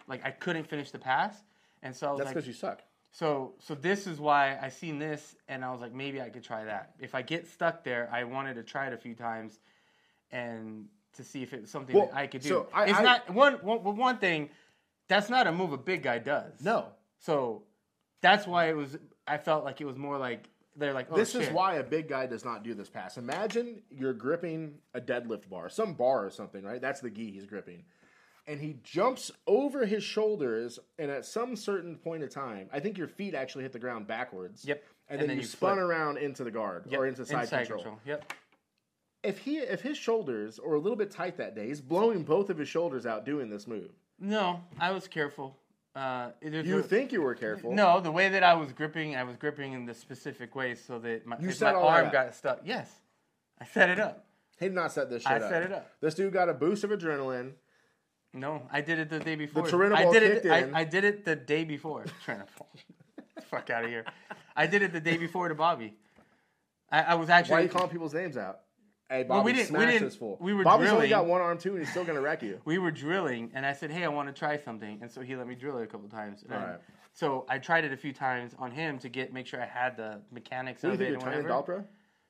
Like 0.07 0.25
I 0.25 0.31
couldn't 0.31 0.63
finish 0.65 0.89
the 0.91 0.97
pass, 0.99 1.43
and 1.83 1.95
so 1.95 2.07
I 2.07 2.11
was 2.11 2.19
That's 2.19 2.27
like, 2.29 2.35
because 2.35 2.47
you 2.47 2.53
suck. 2.53 2.81
so 3.11 3.53
so 3.59 3.75
this 3.75 4.07
is 4.07 4.19
why 4.19 4.57
I 4.59 4.69
seen 4.69 4.97
this, 4.97 5.35
and 5.47 5.63
I 5.63 5.71
was 5.71 5.81
like, 5.81 5.93
maybe 5.93 6.19
I 6.19 6.29
could 6.29 6.43
try 6.43 6.63
that. 6.65 6.95
If 6.99 7.13
I 7.13 7.21
get 7.21 7.45
stuck 7.47 7.83
there, 7.83 8.09
I 8.11 8.23
wanted 8.23 8.55
to 8.55 8.63
try 8.63 8.87
it 8.87 8.93
a 8.93 8.97
few 8.97 9.13
times, 9.13 9.59
and 10.31 10.87
to 11.13 11.23
see 11.23 11.43
if 11.43 11.53
it 11.53 11.61
was 11.61 11.69
something 11.69 11.95
Well, 11.95 12.07
that 12.07 12.15
I 12.15 12.25
could 12.27 12.41
do. 12.41 12.47
so 12.49 12.69
I- 12.73 12.85
it's 12.85 12.97
I- 12.99 13.03
not 13.03 13.29
one, 13.29 13.55
one 13.63 13.97
one 13.97 14.17
thing. 14.17 14.49
That's 15.12 15.30
not 15.30 15.45
a 15.45 15.52
move 15.52 15.74
a 15.74 15.78
big 15.78 16.04
guy 16.04 16.19
does. 16.19 16.54
No. 16.62 16.86
So 17.19 17.63
that's 18.21 18.47
why 18.47 18.69
it 18.69 18.78
was. 18.78 18.97
I 19.28 19.38
felt 19.38 19.65
like 19.65 19.82
it 19.82 19.86
was 19.86 19.97
more 19.97 20.17
like 20.17 20.47
they're 20.78 20.93
like, 20.93 21.08
oh, 21.12 21.17
this 21.17 21.36
is 21.36 21.50
why 21.50 21.76
a 21.76 21.84
big 21.84 22.08
guy 22.08 22.28
does 22.28 22.45
not 22.45 22.63
do 22.63 22.74
this 22.74 22.89
pass. 22.89 23.17
Imagine 23.17 23.82
you're 23.89 24.13
gripping 24.13 24.76
a 24.93 25.02
deadlift 25.02 25.50
bar, 25.50 25.67
some 25.67 25.95
bar 25.95 26.26
or 26.26 26.30
something, 26.30 26.63
right? 26.63 26.80
That's 26.80 27.02
the 27.02 27.10
gi 27.10 27.30
he's 27.30 27.45
gripping. 27.45 27.84
And 28.47 28.62
he 28.62 28.78
jumps 28.84 29.32
over 29.47 29.86
his 29.86 30.02
shoulders, 30.02 30.80
and 30.97 31.12
at 31.12 31.26
some 31.26 31.58
certain 31.58 31.97
point 31.97 32.24
of 32.24 32.30
time, 32.30 32.69
I 32.71 32.80
think 32.80 32.97
your 32.97 33.10
feet 33.10 33.36
actually 33.36 33.63
hit 33.63 33.74
the 33.74 33.80
ground 33.80 34.08
backwards. 34.08 34.63
Yep. 34.65 34.82
And, 35.10 35.19
And 35.19 35.21
then, 35.21 35.28
then 35.28 35.38
you, 35.38 35.41
you 35.41 35.47
spun 35.47 35.76
flip. 35.76 35.86
around 35.86 36.17
into 36.19 36.45
the 36.45 36.52
guard 36.52 36.86
Yep, 36.89 37.00
or 37.00 37.06
into 37.06 37.26
side, 37.26 37.50
control. 37.50 38.00
Yep. 38.06 38.34
If 39.24 39.39
he 39.39 39.58
if 39.58 39.82
his 39.82 39.97
shoulders 39.97 40.58
are 40.58 40.74
a 40.74 40.80
little 40.80 40.97
bit 40.97 41.12
tight 41.12 41.36
that 41.38 41.54
day, 41.54 41.67
he's 41.67 41.82
blowing 41.82 42.24
both 42.24 42.50
of 42.50 42.58
his 42.58 42.69
shoulders 42.69 43.06
out 43.06 43.26
doing 43.26 43.50
this 43.50 43.67
move. 43.67 43.91
No, 44.21 44.62
I 44.79 44.91
was 44.91 45.07
careful. 45.07 45.57
Uh, 45.95 46.29
You 46.41 46.81
think 46.84 47.12
you 47.12 47.21
were 47.21 47.36
careful? 47.36 47.73
No, 47.73 47.99
the 47.99 48.12
way 48.12 48.29
that 48.29 48.43
I 48.43 48.53
was 48.53 48.71
gripping, 48.71 49.15
I 49.17 49.23
was 49.23 49.36
gripping 49.36 49.73
in 49.73 49.86
the 49.86 49.93
specific 49.93 50.55
way 50.55 50.75
so 50.75 50.99
that 50.99 51.25
my, 51.25 51.38
my 51.38 51.51
that 51.51 51.75
arm 51.75 52.10
got 52.12 52.34
stuck. 52.34 52.62
Yes, 52.63 52.89
I 53.60 53.65
set 53.65 53.89
it 53.89 53.99
up. 53.99 54.25
He 54.60 54.67
did 54.67 54.75
not 54.75 54.91
set 54.91 55.10
this 55.10 55.23
shit 55.23 55.31
I 55.31 55.38
up. 55.38 55.49
set 55.49 55.63
it 55.63 55.71
up. 55.73 55.91
This 55.99 56.13
dude 56.13 56.31
got 56.31 56.47
a 56.47 56.53
boost 56.53 56.84
of 56.84 56.91
adrenaline. 56.91 57.53
No, 58.34 58.62
I 58.71 58.81
did 58.81 58.99
it 58.99 59.10
the 59.10 59.19
day 59.19 59.36
before. 59.36 59.63
Tyranno 59.63 59.95
I 59.95 60.10
did 60.12 60.23
it. 60.23 60.45
I, 60.49 60.81
I 60.81 60.84
did 60.86 61.03
it 61.03 61.25
the 61.25 61.36
day 61.36 61.65
before. 61.65 62.05
Fuck 63.49 63.69
out 63.71 63.84
of 63.84 63.89
here. 63.89 64.05
I 64.55 64.67
did 64.67 64.84
it 64.84 64.93
the 64.93 65.01
day 65.01 65.17
before 65.17 65.49
to 65.49 65.55
Bobby. 65.55 65.95
I, 66.89 67.01
I 67.01 67.13
was 67.15 67.29
actually. 67.29 67.53
Why 67.53 67.60
are 67.60 67.63
you 67.63 67.69
calling 67.69 67.89
people's 67.89 68.13
names 68.13 68.38
out? 68.38 68.60
Hey, 69.12 69.24
Bobby 69.24 69.36
Well, 69.36 69.43
we 69.43 69.52
didn't- 69.52 69.60
we 69.71 69.76
smashed 69.80 69.91
didn't- 69.91 70.08
this 70.08 70.15
fool. 70.15 70.38
we 70.39 70.54
were 70.54 70.63
Bobby's 70.63 70.89
only 70.89 71.10
got 71.10 71.26
one 71.26 71.41
arm 71.41 71.58
too, 71.58 71.71
and 71.71 71.80
he's 71.80 71.89
still 71.89 72.06
gonna 72.06 72.21
wreck 72.21 72.41
you. 72.41 72.62
we 72.63 72.78
were 72.78 72.91
drilling, 72.91 73.52
and 73.54 73.65
I 73.65 73.74
said, 73.74 73.91
"Hey, 73.91 74.06
I 74.06 74.08
want 74.08 74.34
to 74.34 74.34
try 74.34 74.56
something," 74.56 75.00
and 75.02 75.12
so 75.12 75.19
he 75.19 75.36
let 75.36 75.47
me 75.47 75.54
drill 75.56 75.78
it 75.80 75.84
a 75.84 75.88
couple 75.88 76.08
times. 76.08 76.43
And 76.43 76.54
Alright. 76.54 76.80
So 77.12 77.45
I 77.50 77.58
tried 77.60 77.84
it 77.84 77.91
a 77.91 77.97
few 77.97 78.13
times 78.13 78.56
on 78.58 78.71
him 78.71 78.97
to 79.00 79.10
get 79.10 79.34
make 79.34 79.47
sure 79.47 79.62
I 79.62 79.65
had 79.65 79.97
the 79.97 80.21
mechanics 80.32 80.84
What 80.84 80.93
of 80.93 81.02
you 81.02 81.08
it 81.08 81.10
think 81.19 81.24
you're 81.24 81.34
and. 81.34 81.45
Dalpra? 81.45 81.86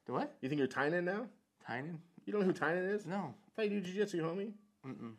The 0.05 0.13
what? 0.13 0.35
You 0.41 0.49
think 0.49 0.57
you're 0.57 0.67
Tainan 0.67 1.03
now? 1.03 1.27
Tainan? 1.69 1.99
You 2.25 2.33
don't 2.33 2.41
know 2.41 2.47
who 2.47 2.53
Tainan 2.53 2.89
is? 2.91 3.05
No. 3.05 3.35
I 3.47 3.51
thought 3.55 3.69
you 3.69 3.79
do 3.79 3.81
jiu-jitsu, 3.81 4.23
homie. 4.23 4.51
Mm-mm. 4.83 5.13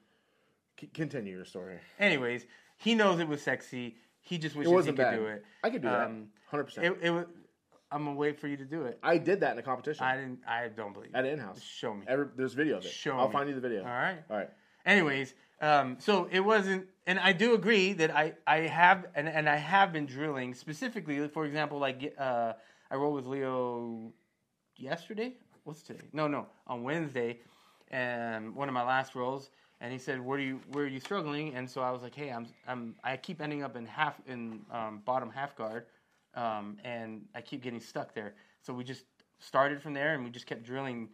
C- 0.81 0.89
continue 0.89 1.37
your 1.37 1.45
story. 1.45 1.79
Anyways, 2.01 2.45
he 2.77 2.97
knows 2.97 3.21
it 3.21 3.29
was 3.29 3.41
sexy. 3.41 3.97
He 4.21 4.37
just 4.37 4.57
wishes 4.57 4.73
he 4.87 4.91
could 4.91 4.97
bad. 4.97 5.15
do 5.17 5.27
it. 5.27 5.45
I 5.63 5.71
could 5.71 5.83
do 5.83 5.89
that. 5.89 6.07
Um, 6.09 6.33
Hundred 6.49 6.65
percent. 6.65 6.87
It, 6.87 6.99
it 7.03 7.11
was. 7.13 7.27
I'm 7.93 8.05
gonna 8.05 8.17
wait 8.17 8.41
for 8.41 8.49
you 8.49 8.57
to 8.57 8.65
do 8.65 8.83
it. 8.85 8.99
I 9.03 9.19
did 9.19 9.41
that 9.41 9.53
in 9.53 9.59
a 9.59 9.63
competition 9.63 10.05
I 10.05 10.17
didn't. 10.17 10.41
I 10.47 10.69
don't 10.69 10.93
believe. 10.93 11.11
at 11.15 11.25
it. 11.25 11.33
in-house. 11.33 11.61
Show 11.63 11.95
me. 11.95 12.05
Every, 12.09 12.27
there's 12.37 12.55
video 12.55 12.79
of 12.79 12.85
it. 12.85 12.91
Show 12.91 13.15
me. 13.15 13.21
I'll 13.21 13.29
me. 13.29 13.33
find 13.33 13.49
you 13.49 13.55
the 13.55 13.61
video. 13.61 13.81
All 13.81 13.89
right. 13.89 14.19
All 14.31 14.37
right. 14.37 14.51
Anyways, 14.85 15.35
um, 15.61 15.97
so 16.01 16.29
it 16.33 16.41
wasn't, 16.41 16.87
and 17.07 17.21
I 17.21 17.33
do 17.33 17.55
agree 17.55 17.93
that 17.93 18.11
I, 18.11 18.33
I 18.49 18.61
have, 18.63 19.07
and, 19.15 19.29
and 19.29 19.49
I 19.49 19.57
have 19.57 19.93
been 19.93 20.07
drilling 20.07 20.55
specifically. 20.55 21.29
For 21.29 21.45
example, 21.45 21.79
like 21.79 22.15
uh, 22.19 22.55
I 22.91 22.97
rolled 22.97 23.15
with 23.15 23.27
Leo 23.27 24.13
yesterday. 24.77 25.35
What's 25.63 25.83
today? 25.83 26.05
No, 26.13 26.27
no, 26.27 26.47
on 26.67 26.83
Wednesday, 26.83 27.39
and 27.93 28.55
one 28.57 28.69
of 28.69 28.75
my 28.75 28.83
last 28.83 29.15
rolls. 29.15 29.51
And 29.81 29.93
he 29.93 29.99
said, 29.99 30.21
"Where 30.21 30.39
do 30.39 30.45
you 30.45 30.61
where 30.73 30.85
are 30.85 30.89
you 30.89 31.01
struggling?" 31.01 31.55
And 31.55 31.69
so 31.69 31.81
I 31.81 31.91
was 31.91 32.03
like, 32.03 32.15
"Hey, 32.15 32.31
I'm 32.31 32.47
I'm 32.67 32.95
I 33.03 33.17
keep 33.17 33.41
ending 33.41 33.63
up 33.63 33.77
in 33.77 33.87
half 33.87 34.21
in 34.27 34.61
um, 34.71 35.03
bottom 35.05 35.31
half 35.31 35.57
guard, 35.57 35.87
um, 36.35 36.79
and 36.85 37.23
I 37.35 37.41
keep 37.41 37.63
getting 37.63 37.81
stuck 37.81 38.15
there." 38.15 38.35
So 38.63 38.73
we 38.73 38.85
just 38.85 39.05
started 39.39 39.83
from 39.83 39.95
there, 39.95 40.15
and 40.15 40.25
we 40.25 40.31
just 40.31 40.47
kept 40.47 40.63
drilling 40.63 41.09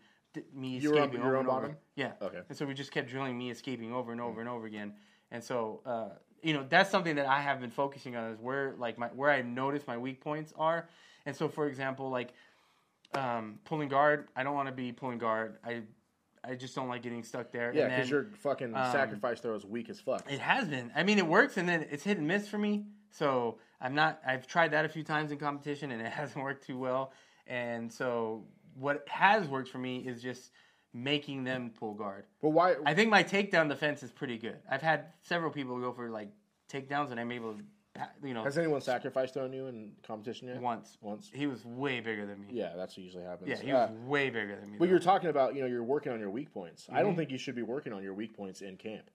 me 0.55 0.79
You 0.79 0.91
were 0.91 0.99
on- 0.99 1.03
escaping 1.05 1.21
over 1.23 1.37
on 1.37 1.41
and 1.41 1.49
over. 1.49 1.61
bottom? 1.63 1.77
Yeah. 1.97 2.13
Okay. 2.23 2.41
And 2.49 2.57
so 2.57 2.67
we 2.67 2.75
just 2.75 2.93
kept 2.93 3.09
drilling 3.09 3.37
me 3.37 3.51
escaping 3.51 3.93
over 3.93 4.13
and 4.13 4.21
over 4.21 4.41
and 4.41 4.49
over 4.49 4.67
again. 4.67 4.95
And 5.31 5.43
so, 5.43 5.81
uh, 5.85 6.11
you 6.43 6.53
know, 6.55 6.65
that's 6.69 6.91
something 6.91 7.17
that 7.17 7.27
I 7.27 7.41
have 7.41 7.61
been 7.61 7.71
focusing 7.71 8.15
on 8.15 8.31
is 8.33 8.39
where 8.39 8.75
like 8.79 8.99
my 8.99 9.09
where 9.09 9.31
I 9.31 9.43
notice 9.43 9.87
my 9.87 9.97
weak 9.97 10.21
points 10.21 10.53
are. 10.57 10.89
And 11.27 11.35
so, 11.35 11.49
for 11.49 11.67
example, 11.67 12.11
like 12.11 12.35
um, 13.15 13.59
pulling 13.65 13.89
guard, 13.89 14.29
I 14.37 14.43
don't 14.43 14.55
want 14.55 14.69
to 14.69 14.75
be 14.75 14.93
pulling 14.93 15.19
guard. 15.19 15.57
I 15.65 15.83
I 16.45 16.55
just 16.55 16.75
don't 16.75 16.89
like 16.89 17.03
getting 17.03 17.25
stuck 17.25 17.51
there. 17.51 17.73
Yeah, 17.75 17.89
because 17.89 18.09
your 18.09 18.27
fucking 18.43 18.75
um, 18.77 18.93
sacrifice 18.93 19.41
throw 19.41 19.55
is 19.55 19.65
weak 19.65 19.91
as 19.91 19.99
fuck. 20.01 20.31
It 20.31 20.39
has 20.41 20.69
been. 20.69 20.93
I 20.95 21.03
mean, 21.03 21.19
it 21.19 21.27
works, 21.27 21.57
and 21.57 21.69
then 21.69 21.87
it's 21.91 22.05
hit 22.05 22.19
and 22.19 22.29
miss 22.29 22.47
for 22.49 22.59
me. 22.59 22.85
So 23.11 23.59
I'm 23.81 23.95
not. 23.95 24.21
I've 24.27 24.47
tried 24.47 24.73
that 24.73 24.85
a 24.85 24.88
few 24.88 25.05
times 25.05 25.31
in 25.31 25.38
competition, 25.38 25.91
and 25.93 26.01
it 26.03 26.12
hasn't 26.21 26.43
worked 26.45 26.67
too 26.67 26.79
well. 26.79 27.12
And 27.47 27.93
so 27.93 28.45
what 28.75 29.05
has 29.09 29.47
worked 29.49 29.69
for 29.69 29.79
me 29.79 29.99
is 29.99 30.23
just 30.23 30.51
making 30.93 31.45
them 31.45 31.71
pull 31.79 31.95
guard. 31.95 32.25
But 32.43 32.51
why? 32.51 32.77
I 32.87 32.95
think 32.95 33.11
my 33.11 33.23
takedown 33.23 33.69
defense 33.69 34.03
is 34.03 34.11
pretty 34.11 34.38
good. 34.38 34.57
I've 34.71 34.83
had 34.83 35.07
several 35.23 35.51
people 35.51 35.79
go 35.81 35.93
for 35.93 36.09
like 36.11 36.31
takedowns, 36.73 37.11
and 37.11 37.19
I'm 37.21 37.31
able 37.33 37.55
to, 37.55 37.62
you 38.25 38.35
know, 38.35 38.45
has 38.45 38.59
anyone 38.59 38.81
sacrificed 38.81 39.37
on 39.37 39.53
you 39.53 39.67
in 39.67 39.93
competition 40.03 40.49
yet? 40.49 40.61
once. 40.61 40.99
Once. 41.01 41.31
He 41.33 41.47
was 41.47 41.64
way 41.64 42.01
bigger 42.01 42.27
than 42.27 42.41
me. 42.41 42.49
Yeah, 42.51 42.75
that's 42.77 42.97
what 42.97 43.05
usually 43.05 43.25
happens. 43.25 43.49
Yeah, 43.49 43.57
he 43.64 43.73
Uh, 43.73 43.87
was 43.88 43.91
way 44.07 44.31
bigger 44.31 44.57
than 44.61 44.71
me. 44.73 44.77
But 44.79 44.85
though. 44.87 44.91
you're 44.91 45.01
talking 45.01 45.31
about, 45.31 45.55
you 45.55 45.61
know, 45.62 45.67
you're 45.67 45.83
working 45.83 46.12
on 46.12 46.21
your 46.21 46.31
weak 46.31 46.53
points. 46.53 46.87
I 46.88 46.95
Mm-hmm. 46.97 47.03
don't 47.05 47.17
think 47.17 47.31
you 47.31 47.38
should 47.38 47.55
be 47.57 47.62
working 47.62 47.93
on 47.93 48.03
your 48.03 48.14
weak 48.14 48.37
points 48.37 48.61
in 48.61 48.77
camp. 48.77 49.11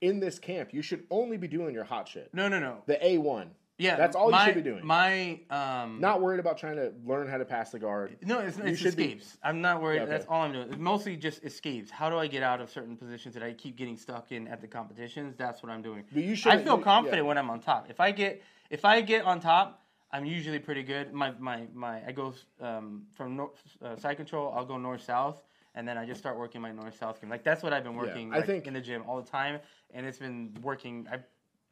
In 0.00 0.20
this 0.20 0.38
camp, 0.38 0.72
you 0.74 0.82
should 0.82 1.04
only 1.10 1.36
be 1.36 1.48
doing 1.48 1.74
your 1.74 1.84
hot 1.84 2.08
shit. 2.08 2.30
no, 2.32 2.48
no, 2.48 2.58
no. 2.58 2.82
The 2.86 2.96
A1. 2.96 3.48
Yeah, 3.76 3.96
That's 3.96 4.14
all 4.14 4.30
you 4.30 4.38
should 4.44 4.54
be 4.54 4.62
doing. 4.62 4.86
My 4.86 5.40
um, 5.50 6.00
Not 6.00 6.22
worried 6.22 6.38
about 6.38 6.58
trying 6.58 6.76
to 6.76 6.92
learn 7.04 7.26
how 7.26 7.38
to 7.38 7.44
pass 7.44 7.70
the 7.70 7.78
guard. 7.80 8.16
No, 8.22 8.38
it's, 8.38 8.56
it's 8.58 8.78
should 8.78 8.94
be- 8.96 9.04
escapes. 9.04 9.36
I'm 9.42 9.60
not 9.60 9.82
worried. 9.82 10.02
Okay. 10.02 10.10
That's 10.10 10.26
all 10.28 10.42
I'm 10.42 10.52
doing. 10.52 10.68
It's 10.68 10.78
mostly 10.78 11.16
just 11.16 11.44
escapes. 11.44 11.90
How 11.90 12.08
do 12.08 12.16
I 12.16 12.28
get 12.28 12.44
out 12.44 12.60
of 12.60 12.70
certain 12.70 12.96
positions 12.96 13.34
that 13.34 13.42
I 13.42 13.52
keep 13.52 13.76
getting 13.76 13.96
stuck 13.96 14.30
in 14.30 14.46
at 14.46 14.60
the 14.60 14.68
competitions? 14.68 15.34
That's 15.36 15.60
what 15.62 15.72
I'm 15.72 15.82
doing. 15.82 16.04
But 16.12 16.22
you 16.22 16.36
should- 16.36 16.52
I 16.52 16.62
feel 16.62 16.78
confident 16.78 17.22
yeah. 17.22 17.28
when 17.28 17.36
I'm 17.36 17.50
on 17.50 17.58
top. 17.60 17.90
If 17.90 17.98
I 17.98 18.12
get 18.12 18.42
if 18.70 18.84
I 18.84 19.00
get 19.00 19.24
on 19.24 19.40
top, 19.40 19.82
I'm 20.12 20.24
usually 20.24 20.60
pretty 20.60 20.84
good. 20.84 21.12
My 21.12 21.32
my 21.40 21.66
my 21.74 22.00
I 22.06 22.12
go 22.12 22.32
um, 22.60 23.02
from 23.12 23.36
north, 23.36 23.60
uh, 23.82 23.96
side 23.96 24.16
control. 24.16 24.52
I'll 24.56 24.64
go 24.64 24.78
north 24.78 25.02
south, 25.02 25.42
and 25.74 25.86
then 25.86 25.98
I 25.98 26.06
just 26.06 26.20
start 26.20 26.38
working 26.38 26.60
my 26.60 26.70
north 26.70 26.96
south 26.96 27.20
game. 27.20 27.28
Like 27.28 27.42
that's 27.42 27.64
what 27.64 27.72
I've 27.72 27.82
been 27.82 27.96
working. 27.96 28.32
I 28.32 28.36
like, 28.36 28.46
think- 28.46 28.68
in 28.68 28.74
the 28.74 28.80
gym 28.80 29.02
all 29.08 29.20
the 29.20 29.28
time, 29.28 29.58
and 29.92 30.06
it's 30.06 30.18
been 30.18 30.56
working. 30.62 31.08
I 31.10 31.18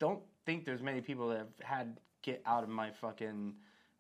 don't 0.01 0.21
think 0.45 0.65
there's 0.65 0.83
many 0.83 1.01
people 1.01 1.29
that 1.29 1.39
have 1.39 1.49
had 1.63 1.97
get 2.23 2.43
out 2.47 2.63
of 2.63 2.69
my 2.69 2.91
fucking 2.91 3.55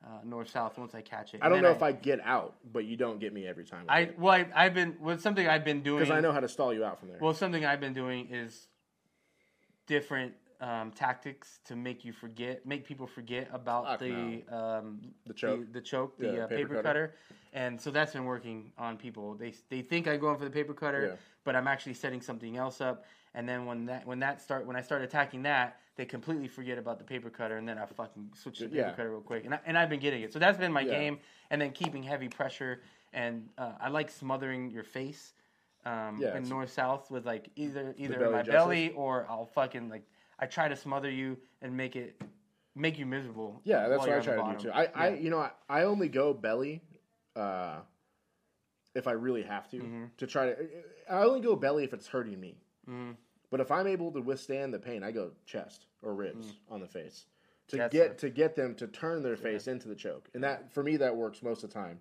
uh, 0.04 0.08
north 0.24 0.50
south 0.50 0.78
once 0.78 0.94
I 0.94 1.00
catch 1.00 1.34
it. 1.34 1.40
I 1.42 1.48
don't 1.48 1.62
know 1.62 1.70
if 1.70 1.82
I 1.82 1.92
get 1.92 2.20
out, 2.24 2.54
but 2.72 2.84
you 2.84 2.96
don't 2.96 3.20
get 3.20 3.32
me 3.32 3.46
every 3.46 3.64
time. 3.64 3.84
I 3.88 4.10
well 4.18 4.32
I, 4.34 4.46
I've 4.54 4.74
been 4.74 4.96
well 5.00 5.18
something 5.18 5.46
I've 5.46 5.64
been 5.64 5.82
doing 5.82 6.00
because 6.00 6.10
I 6.16 6.20
know 6.20 6.32
how 6.32 6.40
to 6.40 6.48
stall 6.48 6.72
you 6.74 6.84
out 6.84 6.98
from 6.98 7.08
there. 7.08 7.18
well 7.20 7.34
something 7.34 7.64
I've 7.64 7.80
been 7.80 7.92
doing 7.92 8.28
is 8.30 8.66
different 9.86 10.32
um, 10.60 10.92
tactics 10.92 11.58
to 11.64 11.74
make 11.74 12.04
you 12.04 12.12
forget, 12.12 12.64
make 12.64 12.84
people 12.86 13.06
forget 13.06 13.48
about 13.52 13.84
Fuck 13.84 13.98
the 14.00 14.42
um, 14.48 15.00
The 15.26 15.34
choke? 15.34 15.72
the, 15.72 15.80
choke, 15.80 16.16
the, 16.18 16.28
The 16.28 16.44
uh, 16.44 16.46
paper 16.46 16.56
paper, 16.68 16.74
cutter? 16.82 16.82
cutter. 17.08 17.14
and 17.52 17.80
so 17.80 17.90
that's 17.90 18.12
been 18.12 18.24
working 18.24 18.72
on 18.78 18.96
people. 18.96 19.34
They 19.34 19.54
they 19.70 19.82
think 19.82 20.06
I'm 20.06 20.20
going 20.20 20.38
for 20.38 20.44
the 20.44 20.50
paper 20.50 20.72
cutter, 20.74 21.06
Yeah. 21.10 21.16
but 21.44 21.56
I'm 21.56 21.66
actually 21.66 21.94
setting 21.94 22.20
something 22.20 22.56
else 22.56 22.80
up. 22.80 23.04
And 23.34 23.48
then 23.48 23.64
when 23.64 23.86
that 23.86 24.06
when 24.06 24.18
that 24.20 24.40
start 24.42 24.66
when 24.66 24.76
I 24.76 24.82
start 24.82 25.02
attacking 25.02 25.42
that, 25.44 25.78
they 25.96 26.04
completely 26.04 26.48
forget 26.48 26.78
about 26.78 26.98
the 26.98 27.04
paper 27.04 27.30
cutter, 27.30 27.56
and 27.56 27.66
then 27.68 27.78
I 27.78 27.86
fucking 27.86 28.30
switch 28.34 28.58
to 28.58 28.64
the 28.64 28.70
paper 28.70 28.88
Yeah. 28.88 28.90
cutter 28.92 29.10
real 29.10 29.20
quick. 29.20 29.44
And 29.44 29.54
I, 29.54 29.60
and 29.64 29.78
I've 29.78 29.88
been 29.88 30.00
getting 30.00 30.22
it. 30.22 30.32
So 30.32 30.38
that's 30.38 30.58
been 30.58 30.72
my 30.72 30.82
Yeah. 30.84 30.90
game. 30.90 31.18
And 31.50 31.60
then 31.60 31.72
keeping 31.72 32.02
heavy 32.02 32.28
pressure, 32.28 32.82
and 33.12 33.48
uh, 33.58 33.72
I 33.80 33.88
like 33.88 34.10
smothering 34.10 34.70
your 34.70 34.84
face. 34.84 35.32
Um, 35.84 36.20
Yeah, 36.20 36.36
in 36.36 36.48
north 36.48 36.70
south 36.70 37.10
with 37.10 37.26
like 37.26 37.48
either 37.56 37.92
either 37.98 38.20
belly 38.20 38.32
my 38.32 38.42
belly 38.44 38.92
or 38.94 39.26
I'll 39.28 39.46
fucking 39.46 39.88
like 39.88 40.04
I 40.38 40.46
try 40.46 40.68
to 40.68 40.76
smother 40.76 41.10
you 41.10 41.36
and 41.60 41.76
make 41.76 41.96
it 41.96 42.20
make 42.76 42.98
you 43.00 43.04
miserable. 43.06 43.60
yeah, 43.64 43.88
that's 43.88 43.98
what 43.98 44.10
I 44.10 44.20
try 44.20 44.36
to 44.36 44.42
do 44.58 44.62
too. 44.62 44.70
I, 44.70 44.88
I 44.94 45.08
you 45.14 45.28
know 45.30 45.40
I, 45.40 45.50
I 45.68 45.82
only 45.82 46.06
go 46.08 46.32
belly, 46.34 46.82
uh, 47.34 47.80
if 48.94 49.08
I 49.08 49.12
really 49.12 49.42
have 49.42 49.68
to 49.72 49.78
Mm-hmm. 49.78 50.04
to 50.18 50.26
try 50.28 50.46
to. 50.46 50.56
I 51.10 51.24
only 51.24 51.40
go 51.40 51.56
belly 51.56 51.82
if 51.82 51.92
it's 51.92 52.06
hurting 52.06 52.38
me. 52.38 52.58
Mhm. 52.88 53.16
But 53.50 53.60
if 53.60 53.70
I'm 53.70 53.86
able 53.86 54.10
to 54.12 54.20
withstand 54.20 54.72
the 54.72 54.78
pain, 54.78 55.02
I 55.02 55.10
go 55.12 55.32
chest 55.46 55.86
or 56.02 56.14
ribs 56.14 56.54
on 56.70 56.80
the 56.80 56.88
face 56.88 57.26
to 57.68 57.76
Mm. 57.76 57.78
That's 57.78 57.92
get 57.92 58.10
a- 58.10 58.14
to 58.14 58.30
get 58.30 58.56
them 58.56 58.74
to 58.76 58.86
turn 58.88 59.22
their 59.22 59.36
face 59.36 59.68
into 59.68 59.88
the 59.88 59.94
choke, 59.94 60.28
and 60.34 60.42
that 60.42 60.70
for 60.72 60.82
me 60.82 60.96
that 60.98 61.14
works 61.16 61.42
most 61.42 61.62
of 61.62 61.70
the 61.70 61.74
time. 61.74 62.00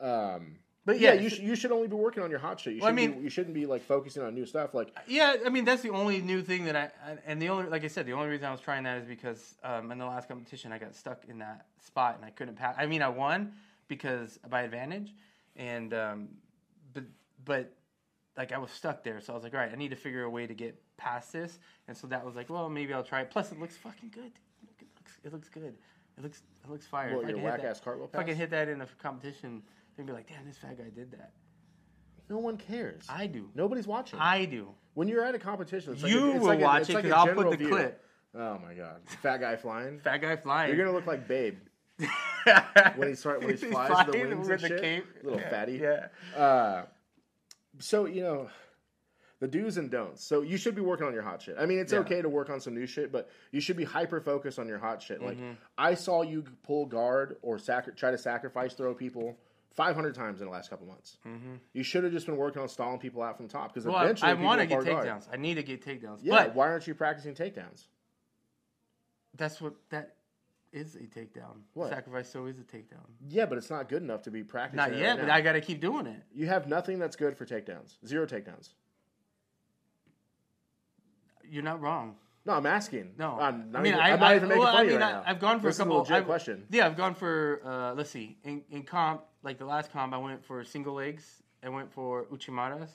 Um, 0.00 0.58
But 0.84 0.98
yeah, 0.98 1.12
yeah, 1.12 1.20
you 1.20 1.28
you 1.50 1.54
should 1.54 1.70
only 1.70 1.86
be 1.86 1.94
working 1.94 2.24
on 2.24 2.30
your 2.30 2.40
hot 2.40 2.58
shit. 2.58 2.74
You 2.74 2.80
Well, 2.80 2.88
I 2.88 2.90
shouldn't 2.92 3.10
mean- 3.12 3.18
be, 3.20 3.24
you 3.24 3.30
shouldn't 3.30 3.54
be 3.54 3.66
like 3.66 3.82
focusing 3.82 4.20
on 4.24 4.34
new 4.34 4.44
stuff. 4.44 4.74
Like 4.74 4.90
Yeah, 5.06 5.36
I 5.46 5.48
mean 5.48 5.64
that's 5.64 5.82
the 5.82 5.90
only 5.90 6.20
new 6.20 6.42
thing 6.42 6.64
that 6.64 6.74
I 6.76 6.90
I- 7.12 7.18
and 7.24 7.40
the 7.40 7.48
only 7.50 7.68
like 7.70 7.84
I 7.84 7.86
said 7.88 8.04
the 8.04 8.12
only 8.14 8.28
reason 8.28 8.46
I 8.46 8.50
was 8.50 8.60
trying 8.60 8.82
that 8.82 8.98
is 8.98 9.06
because 9.06 9.54
um, 9.62 9.92
in 9.92 9.98
the 9.98 10.06
last 10.06 10.26
competition 10.26 10.72
I 10.72 10.78
got 10.78 10.94
stuck 10.96 11.24
in 11.26 11.38
that 11.38 11.66
spot 11.80 12.16
and 12.16 12.24
I 12.24 12.30
couldn't 12.30 12.56
pass. 12.56 12.74
I 12.76 12.86
mean 12.86 13.00
I 13.00 13.08
won 13.08 13.54
because 13.86 14.38
by 14.50 14.62
advantage, 14.62 15.14
and 15.54 15.94
um, 15.94 16.28
but 16.92 17.04
but 17.44 17.72
like 18.36 18.52
I 18.52 18.58
was 18.58 18.70
stuck 18.70 19.02
there, 19.04 19.20
so 19.20 19.32
I 19.32 19.36
was 19.36 19.42
like, 19.44 19.54
all 19.54 19.60
right, 19.60 19.70
I 19.72 19.76
need 19.76 19.90
to 19.90 19.96
figure 19.96 20.22
a 20.24 20.30
way 20.30 20.46
to 20.46 20.54
get 20.54 20.80
past 20.96 21.32
this, 21.32 21.58
and 21.88 21.96
so 21.96 22.06
that 22.08 22.24
was 22.24 22.34
like, 22.34 22.48
well, 22.50 22.68
maybe 22.68 22.92
I'll 22.94 23.02
try 23.04 23.20
it. 23.20 23.30
Plus, 23.30 23.52
it 23.52 23.60
looks 23.60 23.76
fucking 23.76 24.10
good. 24.14 24.32
It 24.80 24.86
looks 24.96 25.18
it 25.24 25.32
looks 25.32 25.48
good. 25.48 25.74
It 26.16 26.22
looks 26.22 26.42
it 26.64 26.70
looks 26.70 26.86
fire. 26.86 27.16
What, 27.16 27.22
If 27.22 27.26
I 27.26 27.28
your 27.30 27.36
can 27.38 27.44
hit 27.44 27.50
whack 27.52 27.60
that- 27.62 27.68
ass 27.70 27.80
cartwheel 27.80 28.08
If 28.12 28.18
I 28.18 28.22
can 28.24 28.36
hit 28.36 28.50
that 28.50 28.68
in 28.68 28.80
a 28.80 28.86
competition, 29.02 29.62
they'd 29.96 30.06
be 30.06 30.12
like, 30.12 30.28
damn, 30.28 30.46
this 30.46 30.56
fat 30.58 30.78
guy 30.78 30.90
did 30.94 31.10
that. 31.12 31.32
no 32.30 32.38
one 32.38 32.56
cares. 32.56 33.04
I 33.08 33.26
do. 33.26 33.50
Nobody's 33.54 33.86
watching. 33.86 34.18
I 34.18 34.44
do. 34.46 34.68
when 34.94 35.08
you're 35.08 35.24
at 35.24 35.34
a 35.34 35.38
competition, 35.38 35.92
it's 35.94 36.02
like 36.02 36.12
You 36.12 36.24
a, 36.24 36.30
it's 36.32 36.40
will 36.40 36.46
like 36.48 36.60
a- 36.60 36.62
watch 36.62 36.90
it 36.90 36.94
like 36.94 37.04
I'll 37.10 37.34
put 37.34 37.50
the 37.50 37.56
view. 37.56 37.68
clip. 37.68 38.04
Oh 38.34 38.58
my 38.66 38.72
god, 38.72 39.00
fat 39.20 39.38
guy 39.38 39.56
flying. 39.56 39.98
Fat 40.00 40.18
guy 40.18 40.36
flying. 40.36 40.68
You're 40.74 40.82
gonna 40.82 40.96
look 40.96 41.06
like 41.06 41.28
Babe 41.28 41.58
when 42.96 43.08
he 43.08 43.14
start 43.14 43.40
when 43.40 43.50
he 43.50 43.56
flies 43.56 44.06
the 44.06 44.12
wings 44.12 44.48
with 44.48 44.50
and 44.50 44.60
the 44.62 44.68
shit. 44.68 44.80
cape. 44.80 45.06
Little 45.22 45.38
Yeah, 45.40 45.50
fatty. 45.50 45.72
Yeah. 45.82 46.06
Uh, 46.40 46.84
so 47.78 48.06
you 48.06 48.22
know, 48.22 48.50
the 49.40 49.48
do's 49.48 49.76
and 49.76 49.90
don'ts. 49.90 50.24
So 50.24 50.42
you 50.42 50.56
should 50.56 50.74
be 50.74 50.80
working 50.82 51.06
on 51.06 51.12
your 51.12 51.22
hot 51.22 51.42
shit. 51.42 51.56
I 51.58 51.66
mean, 51.66 51.78
it's 51.78 51.92
Yeah. 51.92 51.98
okay 52.00 52.22
to 52.22 52.28
work 52.28 52.48
on 52.50 52.60
some 52.60 52.74
new 52.74 52.86
shit, 52.86 53.10
but 53.10 53.28
you 53.50 53.60
should 53.60 53.76
be 53.76 53.84
hyper 53.84 54.20
focused 54.20 54.58
on 54.58 54.68
your 54.68 54.78
hot 54.78 55.02
shit. 55.02 55.20
Like 55.22 55.36
Mm-hmm. 55.36 55.52
I 55.76 55.94
saw 55.94 56.22
you 56.22 56.44
pull 56.62 56.86
guard 56.86 57.36
or 57.42 57.58
sacri- 57.58 57.94
try 57.94 58.10
to 58.12 58.18
sacrifice 58.18 58.74
throw 58.74 58.94
people. 58.94 59.36
500 59.72 60.14
times 60.14 60.42
in 60.42 60.46
the 60.46 60.52
last 60.52 60.68
couple 60.68 60.86
months. 60.86 61.16
Mm-hmm. 61.26 61.54
You 61.72 61.82
should 61.82 62.04
have 62.04 62.12
just 62.12 62.26
been 62.26 62.36
working 62.36 62.60
on 62.60 62.68
stalling 62.68 62.98
people 62.98 63.22
out 63.22 63.38
from 63.38 63.48
top 63.48 63.72
because 63.72 63.86
Well, 63.86 63.96
I, 63.96 64.04
eventually 64.04 64.30
I 64.30 64.34
people 64.34 64.44
want 64.46 64.60
to 64.60 64.66
get 64.66 64.74
hard 64.74 64.86
guard. 64.86 65.06
takedowns. 65.06 65.28
I 65.32 65.36
need 65.38 65.54
to 65.54 65.62
get 65.62 65.82
takedowns. 65.82 66.18
Yeah, 66.22 66.44
But 66.44 66.54
why 66.54 66.68
aren't 66.68 66.86
you 66.86 66.94
practicing 66.94 67.34
takedowns? 67.34 67.86
that's 69.34 69.62
what 69.62 69.72
that 69.88 70.16
is 70.72 70.94
a 70.96 71.00
takedown. 71.00 71.60
What? 71.74 71.90
Sacrifice 71.90 72.30
so 72.30 72.46
is 72.46 72.58
a 72.58 72.62
takedown. 72.62 73.06
Yeah, 73.28 73.46
but 73.46 73.58
it's 73.58 73.70
not 73.70 73.88
good 73.88 74.02
enough 74.02 74.22
to 74.22 74.30
be 74.30 74.42
practicing. 74.42 74.76
Not 74.76 74.98
yet, 74.98 75.10
right 75.10 75.18
but 75.20 75.26
now. 75.26 75.34
I 75.34 75.40
got 75.40 75.52
to 75.52 75.60
keep 75.60 75.80
doing 75.80 76.06
it. 76.06 76.22
You 76.34 76.46
have 76.46 76.66
nothing 76.66 76.98
that's 76.98 77.16
good 77.16 77.36
for 77.36 77.44
takedowns. 77.44 77.96
Zero 78.06 78.26
takedowns. 78.26 78.70
You're 81.48 81.62
not 81.62 81.80
wrong. 81.80 82.16
No, 82.44 82.54
I'm 82.54 82.66
asking. 82.66 83.12
No, 83.18 83.38
I'm 83.38 83.70
not, 83.70 83.78
I 83.78 83.82
mean, 83.82 83.92
even, 83.92 84.04
I, 84.04 84.10
I'm 84.12 84.20
not 84.20 84.32
I, 84.32 84.36
even 84.36 84.48
making 84.48 84.62
well, 84.62 84.72
fun 84.72 84.76
I 84.76 84.80
of 84.80 84.86
you 84.86 84.92
mean, 84.94 85.00
right 85.00 85.08
I, 85.08 85.12
now. 85.12 85.24
I've 85.26 85.38
gone 85.38 85.60
for 85.60 85.66
this 85.66 85.78
a 85.78 85.82
couple. 85.82 86.02
Is 86.02 86.08
a 86.08 86.12
legit 86.12 86.16
I've- 86.16 86.26
question. 86.26 86.66
Yeah, 86.70 86.86
I've 86.86 86.96
gone 86.96 87.14
for. 87.14 87.60
Uh, 87.64 87.94
let's 87.94 88.10
see. 88.10 88.36
In, 88.42 88.62
in 88.70 88.82
comp, 88.82 89.22
like 89.44 89.58
the 89.58 89.64
last 89.66 89.92
comp, 89.92 90.12
I 90.12 90.16
went 90.16 90.44
for 90.44 90.64
single 90.64 90.94
legs. 90.94 91.42
I 91.62 91.68
went 91.68 91.92
for 91.92 92.24
uchimatas. 92.24 92.90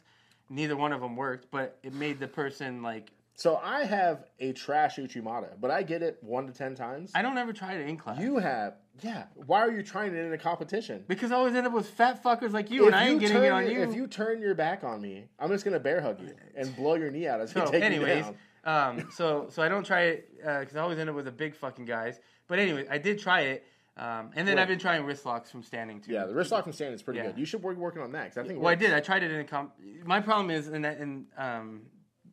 Neither 0.49 0.75
one 0.75 0.91
of 0.91 1.01
them 1.01 1.15
worked, 1.15 1.47
but 1.51 1.77
it 1.83 1.93
made 1.93 2.19
the 2.19 2.27
person 2.27 2.81
like. 2.81 3.11
So 3.39 3.57
I 3.63 3.83
have 3.85 4.25
a 4.39 4.51
trash 4.51 4.95
Uchimata, 4.97 5.49
but 5.61 5.69
I 5.69 5.83
get 5.83 6.01
it 6.01 6.17
one 6.21 6.47
to 6.47 6.51
ten 6.53 6.73
times. 6.73 7.11
I 7.13 7.21
don't 7.21 7.37
ever 7.37 7.53
try 7.53 7.73
it 7.75 7.87
in 7.87 7.95
class. 7.95 8.19
you 8.19 8.37
have, 8.39 8.73
yeah. 9.03 9.25
Why 9.35 9.59
are 9.59 9.69
you 9.71 9.83
trying 9.83 10.15
it 10.15 10.25
in 10.25 10.33
a 10.33 10.39
competition? 10.39 11.05
because 11.07 11.31
I 11.31 11.35
always 11.35 11.53
end 11.53 11.67
up 11.67 11.73
with 11.73 11.87
fat 11.87 12.23
fuckers 12.23 12.51
like 12.51 12.71
you, 12.71 12.87
and 12.87 12.95
I 12.95 13.07
ain't 13.07 13.19
getting 13.19 13.37
turn 13.37 13.45
it 13.45 13.49
on 13.51 13.69
you. 13.69 13.81
If 13.83 13.93
you 13.93 14.07
turn 14.07 14.41
your 14.41 14.55
back 14.55 14.83
on 14.83 14.99
me, 15.01 15.25
I'm 15.37 15.49
just 15.49 15.63
gonna 15.65 15.79
bear 15.79 16.01
hug 16.01 16.19
you 16.19 16.33
and 16.55 16.75
blow 16.75 16.95
your 16.95 17.11
knee 17.11 17.27
out 17.27 17.39
as 17.39 17.53
you 17.53 17.63
So, 17.63 17.71
take 17.71 17.83
anyways, 17.83 18.25
me 18.25 18.31
down. 18.65 18.99
um, 18.99 19.09
so 19.15 19.45
so 19.51 19.61
I 19.61 19.69
don't 19.69 19.85
try 19.85 20.01
it 20.05 20.29
because 20.37 20.75
I 20.75 20.79
always 20.81 20.97
end 20.97 21.07
up 21.11 21.15
with 21.15 21.25
the 21.25 21.31
big 21.31 21.55
fucking 21.55 21.85
guys. 21.85 22.19
But 22.47 22.57
anyway, 22.57 22.87
I 22.89 22.97
did 22.97 23.19
try 23.19 23.41
it, 23.41 23.65
um, 23.97 24.31
and 24.35 24.47
then 24.47 24.55
Wait. 24.55 24.63
I've 24.63 24.67
been 24.67 24.79
trying 24.79 25.05
wrist 25.05 25.27
locks 25.27 25.51
from 25.51 25.61
standing 25.61 26.01
too. 26.01 26.11
Yeah, 26.13 26.25
the 26.25 26.33
wrist 26.33 26.51
lock 26.51 26.63
from 26.63 26.73
standing 26.73 26.95
is 26.95 27.03
pretty 27.03 27.19
Yeah. 27.19 27.27
good. 27.27 27.37
You 27.37 27.45
should 27.45 27.61
work 27.61 27.77
working 27.77 28.01
on 28.01 28.13
that 28.13 28.29
'cause 28.29 28.39
I 28.39 28.47
think. 28.47 28.53
it 28.53 28.61
Well, 28.61 28.69
I 28.69 28.71
works. 28.71 28.81
did. 28.81 28.93
I 28.93 28.99
tried 28.99 29.21
it 29.21 29.29
in 29.29 29.41
a 29.41 29.43
comp. 29.43 29.73
My 30.05 30.21
problem 30.21 30.49
is, 30.49 30.69
in 30.69 30.81
that, 30.81 30.97
in 30.97 31.27
um, 31.37 31.81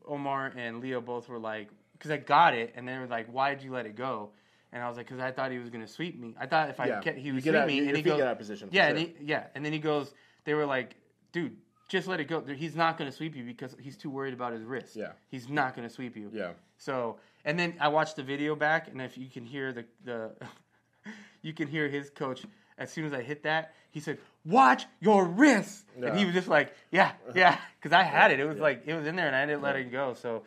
Omar 0.07 0.53
and 0.57 0.81
Leo 0.81 1.01
both 1.01 1.29
were 1.29 1.39
like, 1.39 1.69
because 1.93 2.11
I 2.11 2.17
got 2.19 2.55
it, 2.55 2.73
and 2.77 2.87
they 2.87 2.99
were 2.99 3.07
like, 3.07 3.27
"Why 3.33 3.55
did 3.55 3.63
you 3.65 3.73
let 3.73 3.87
it 3.87 3.97
go?" 3.97 4.31
And 4.73 4.83
I 4.83 4.89
was 4.89 4.97
like, 4.97 5.07
"Because 5.07 5.21
I 5.21 5.31
thought 5.31 5.51
he 5.53 5.59
was 5.59 5.71
gonna 5.71 5.87
sweep 5.87 6.19
me. 6.19 6.35
I 6.39 6.47
thought 6.47 6.69
if 6.69 6.81
I 6.81 6.87
Yeah, 6.89 7.01
kept, 7.01 7.19
he 7.19 7.33
would 7.33 7.43
sweep 7.43 7.55
out- 7.55 7.67
me." 7.67 7.77
your 7.77 7.89
and 7.89 7.97
he 7.97 8.03
goes, 8.03 8.19
get 8.19 8.27
out 8.27 8.39
position 8.39 8.69
Yeah, 8.73 8.89
sure. 8.89 8.97
and 8.97 8.99
he, 8.99 9.15
yeah, 9.23 9.47
and 9.55 9.65
then 9.65 9.73
he 9.73 9.79
goes. 9.79 10.13
They 10.45 10.55
were 10.55 10.67
like, 10.67 10.97
"Dude, 11.33 11.57
just 11.89 12.07
let 12.09 12.21
it 12.21 12.25
go. 12.25 12.41
He's 12.43 12.77
not 12.77 12.99
gonna 12.99 13.13
sweep 13.13 13.35
you 13.37 13.45
because 13.45 13.75
he's 13.81 13.97
too 13.97 14.11
worried 14.11 14.35
about 14.35 14.53
his 14.53 14.63
wrist. 14.65 14.97
Yeah. 14.97 15.13
he's 15.29 15.49
not 15.49 15.75
gonna 15.77 15.89
sweep 15.89 16.17
you. 16.17 16.31
Yeah. 16.33 16.53
So, 16.77 17.19
and 17.45 17.59
then 17.59 17.75
I 17.81 17.89
watched 17.89 18.17
the 18.17 18.23
video 18.23 18.55
back, 18.57 18.89
and 18.89 19.01
if 19.01 19.17
you 19.17 19.29
can 19.31 19.45
hear 19.47 19.73
the 19.73 19.85
the, 20.05 20.33
you 21.43 21.53
can 21.55 21.69
hear 21.69 21.89
his 21.89 22.11
coach. 22.11 22.45
As 22.77 22.91
soon 22.91 23.05
as 23.07 23.13
I 23.13 23.23
hit 23.23 23.45
that, 23.45 23.73
he 23.93 24.01
said, 24.01 24.19
"Watch 24.45 24.87
your 25.01 25.25
wrist," 25.27 25.85
and 25.97 26.17
he 26.19 26.25
was 26.25 26.35
just 26.35 26.49
like, 26.49 26.75
"Yeah, 26.91 27.13
yeah," 27.35 27.59
because 27.81 27.93
I 27.93 28.03
had 28.03 28.31
it. 28.31 28.41
It 28.41 28.45
was 28.47 28.59
like 28.59 28.83
it 28.87 28.95
was 28.95 29.07
in 29.07 29.17
there, 29.17 29.27
and 29.27 29.37
I 29.37 29.47
didn't 29.47 29.63
let 29.63 29.77
it 29.77 29.91
go. 29.91 30.15
So, 30.15 30.43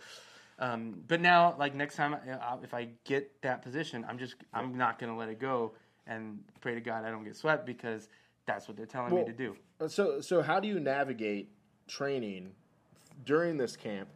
um, 0.59 1.01
but 1.07 1.21
now, 1.21 1.55
like 1.57 1.73
next 1.75 1.95
time, 1.95 2.13
I- 2.15 2.57
if 2.63 2.73
I 2.73 2.89
get 3.05 3.41
that 3.41 3.61
position, 3.61 4.05
I'm 4.07 4.17
just 4.17 4.35
I'm 4.53 4.77
not 4.77 4.99
gonna 4.99 5.17
let 5.17 5.29
it 5.29 5.39
go, 5.39 5.73
and 6.05 6.43
pray 6.61 6.75
to 6.75 6.81
God 6.81 7.05
I 7.05 7.09
don't 7.11 7.23
get 7.23 7.35
swept 7.35 7.65
because 7.65 8.09
that's 8.45 8.67
what 8.67 8.77
they're 8.77 8.85
telling 8.85 9.13
Well, 9.13 9.25
me 9.25 9.31
to 9.31 9.37
do. 9.37 9.55
So, 9.87 10.21
so 10.21 10.41
how 10.41 10.59
do 10.59 10.67
you 10.67 10.79
navigate 10.79 11.49
training 11.87 12.51
during 13.25 13.57
this 13.57 13.75
camp 13.75 14.09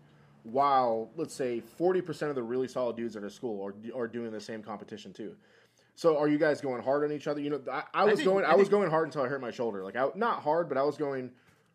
while, 0.44 1.10
let's 1.16 1.34
say, 1.36 1.60
forty 1.60 2.02
percent 2.02 2.30
of 2.30 2.36
the 2.36 2.44
really 2.44 2.68
solid 2.68 2.96
dudes 2.96 3.16
at 3.16 3.24
our 3.24 3.30
school 3.30 3.64
are 3.66 3.76
are 3.96 4.08
doing 4.08 4.32
the 4.32 4.42
same 4.42 4.62
competition 4.64 5.14
too? 5.14 5.36
So, 5.96 6.18
are 6.18 6.28
you 6.28 6.38
guys 6.38 6.62
going 6.62 6.82
hard 6.82 7.04
on 7.04 7.12
each 7.12 7.28
other? 7.28 7.40
You 7.42 7.50
know, 7.52 7.62
I, 7.72 7.84
I 7.94 8.06
was 8.06 8.16
think- 8.16 8.26
going, 8.26 8.46
I, 8.46 8.52
I 8.52 8.56
was 8.56 8.70
going 8.70 8.90
hard 8.90 9.08
until 9.08 9.22
I 9.24 9.28
hurt 9.28 9.42
my 9.42 9.52
shoulder. 9.52 9.84
Like, 9.84 9.96
I, 9.96 10.08
not 10.16 10.42
hard, 10.42 10.68
but 10.70 10.78
I 10.78 10.84
was 10.84 10.98
going, 10.98 11.32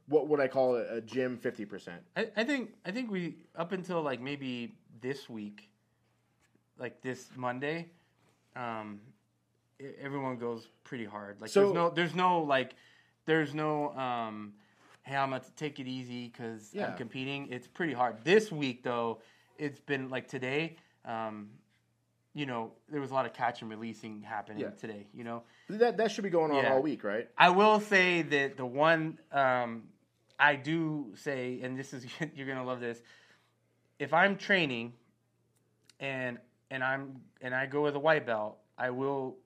what 0.09 0.29
would 0.29 0.41
I 0.41 0.49
call 0.49 0.77
a, 0.77 0.97
a 0.97 1.01
gym 1.01 1.37
fifty 1.37 1.65
percent? 1.65 2.01
I, 2.17 2.29
I 2.37 2.45
think 2.45 2.71
I 2.85 2.91
think 2.91 3.11
we 3.11 3.37
up 3.57 3.73
until 3.73 4.03
like 4.03 4.21
maybe 4.21 4.75
this 5.01 5.29
week, 5.29 5.69
like 6.79 7.03
this 7.03 7.29
Monday, 7.37 7.91
um, 8.57 9.01
everyone 10.01 10.37
goes 10.39 10.69
pretty 10.85 11.05
hard. 11.05 11.41
Like 11.41 11.51
So- 11.51 11.61
there's 11.61 11.75
no 11.75 11.91
there's 11.91 12.15
no 12.15 12.41
like 12.43 12.75
there's 13.27 13.55
no 13.55 13.91
um, 13.97 14.55
hey 15.03 15.17
I'm 15.17 15.31
gonna 15.31 15.43
take 15.57 15.79
it 15.79 15.87
easy 15.87 16.29
because 16.29 16.71
Yeah. 16.73 16.89
I'm 16.89 16.97
competing. 16.97 17.49
It's 17.53 17.67
pretty 17.69 17.93
hard. 17.93 18.17
This 18.25 18.51
week 18.51 18.83
though, 18.83 19.21
it's 19.59 19.81
been 19.81 20.09
like 20.09 20.27
today. 20.29 20.77
Um, 21.05 21.51
you 22.37 22.45
know, 22.45 22.71
there 22.91 23.01
was 23.01 23.11
a 23.11 23.15
lot 23.15 23.25
of 23.25 23.33
catch 23.33 23.63
and 23.63 23.71
releasing 23.71 24.21
happening 24.21 24.61
Yeah. 24.61 24.71
today. 24.79 25.07
You 25.15 25.25
know, 25.25 25.43
That 25.71 25.97
that 25.97 26.11
should 26.11 26.23
be 26.23 26.29
going 26.31 26.51
on 26.53 26.65
Yeah. 26.65 26.73
all 26.75 26.83
week, 26.83 27.03
right? 27.03 27.27
I 27.39 27.49
will 27.49 27.81
say 27.81 28.21
that 28.21 28.59
the 28.59 28.67
one 28.67 29.19
um, 29.33 29.85
I 30.39 30.57
do 30.57 31.15
say, 31.17 31.61
and 31.63 31.79
this 31.79 31.95
is 31.95 32.05
you're 32.37 32.47
gonna 32.47 32.63
love 32.65 32.79
this. 32.81 33.01
If 33.99 34.13
I'm 34.13 34.37
training, 34.37 34.93
and 35.99 36.39
and 36.71 36.85
I'm 36.85 37.23
and 37.41 37.55
I 37.55 37.65
go 37.65 37.83
with 37.83 37.97
a 37.97 37.99
white 37.99 38.27
belt, 38.27 38.59
I 38.77 38.91
will 38.91 39.39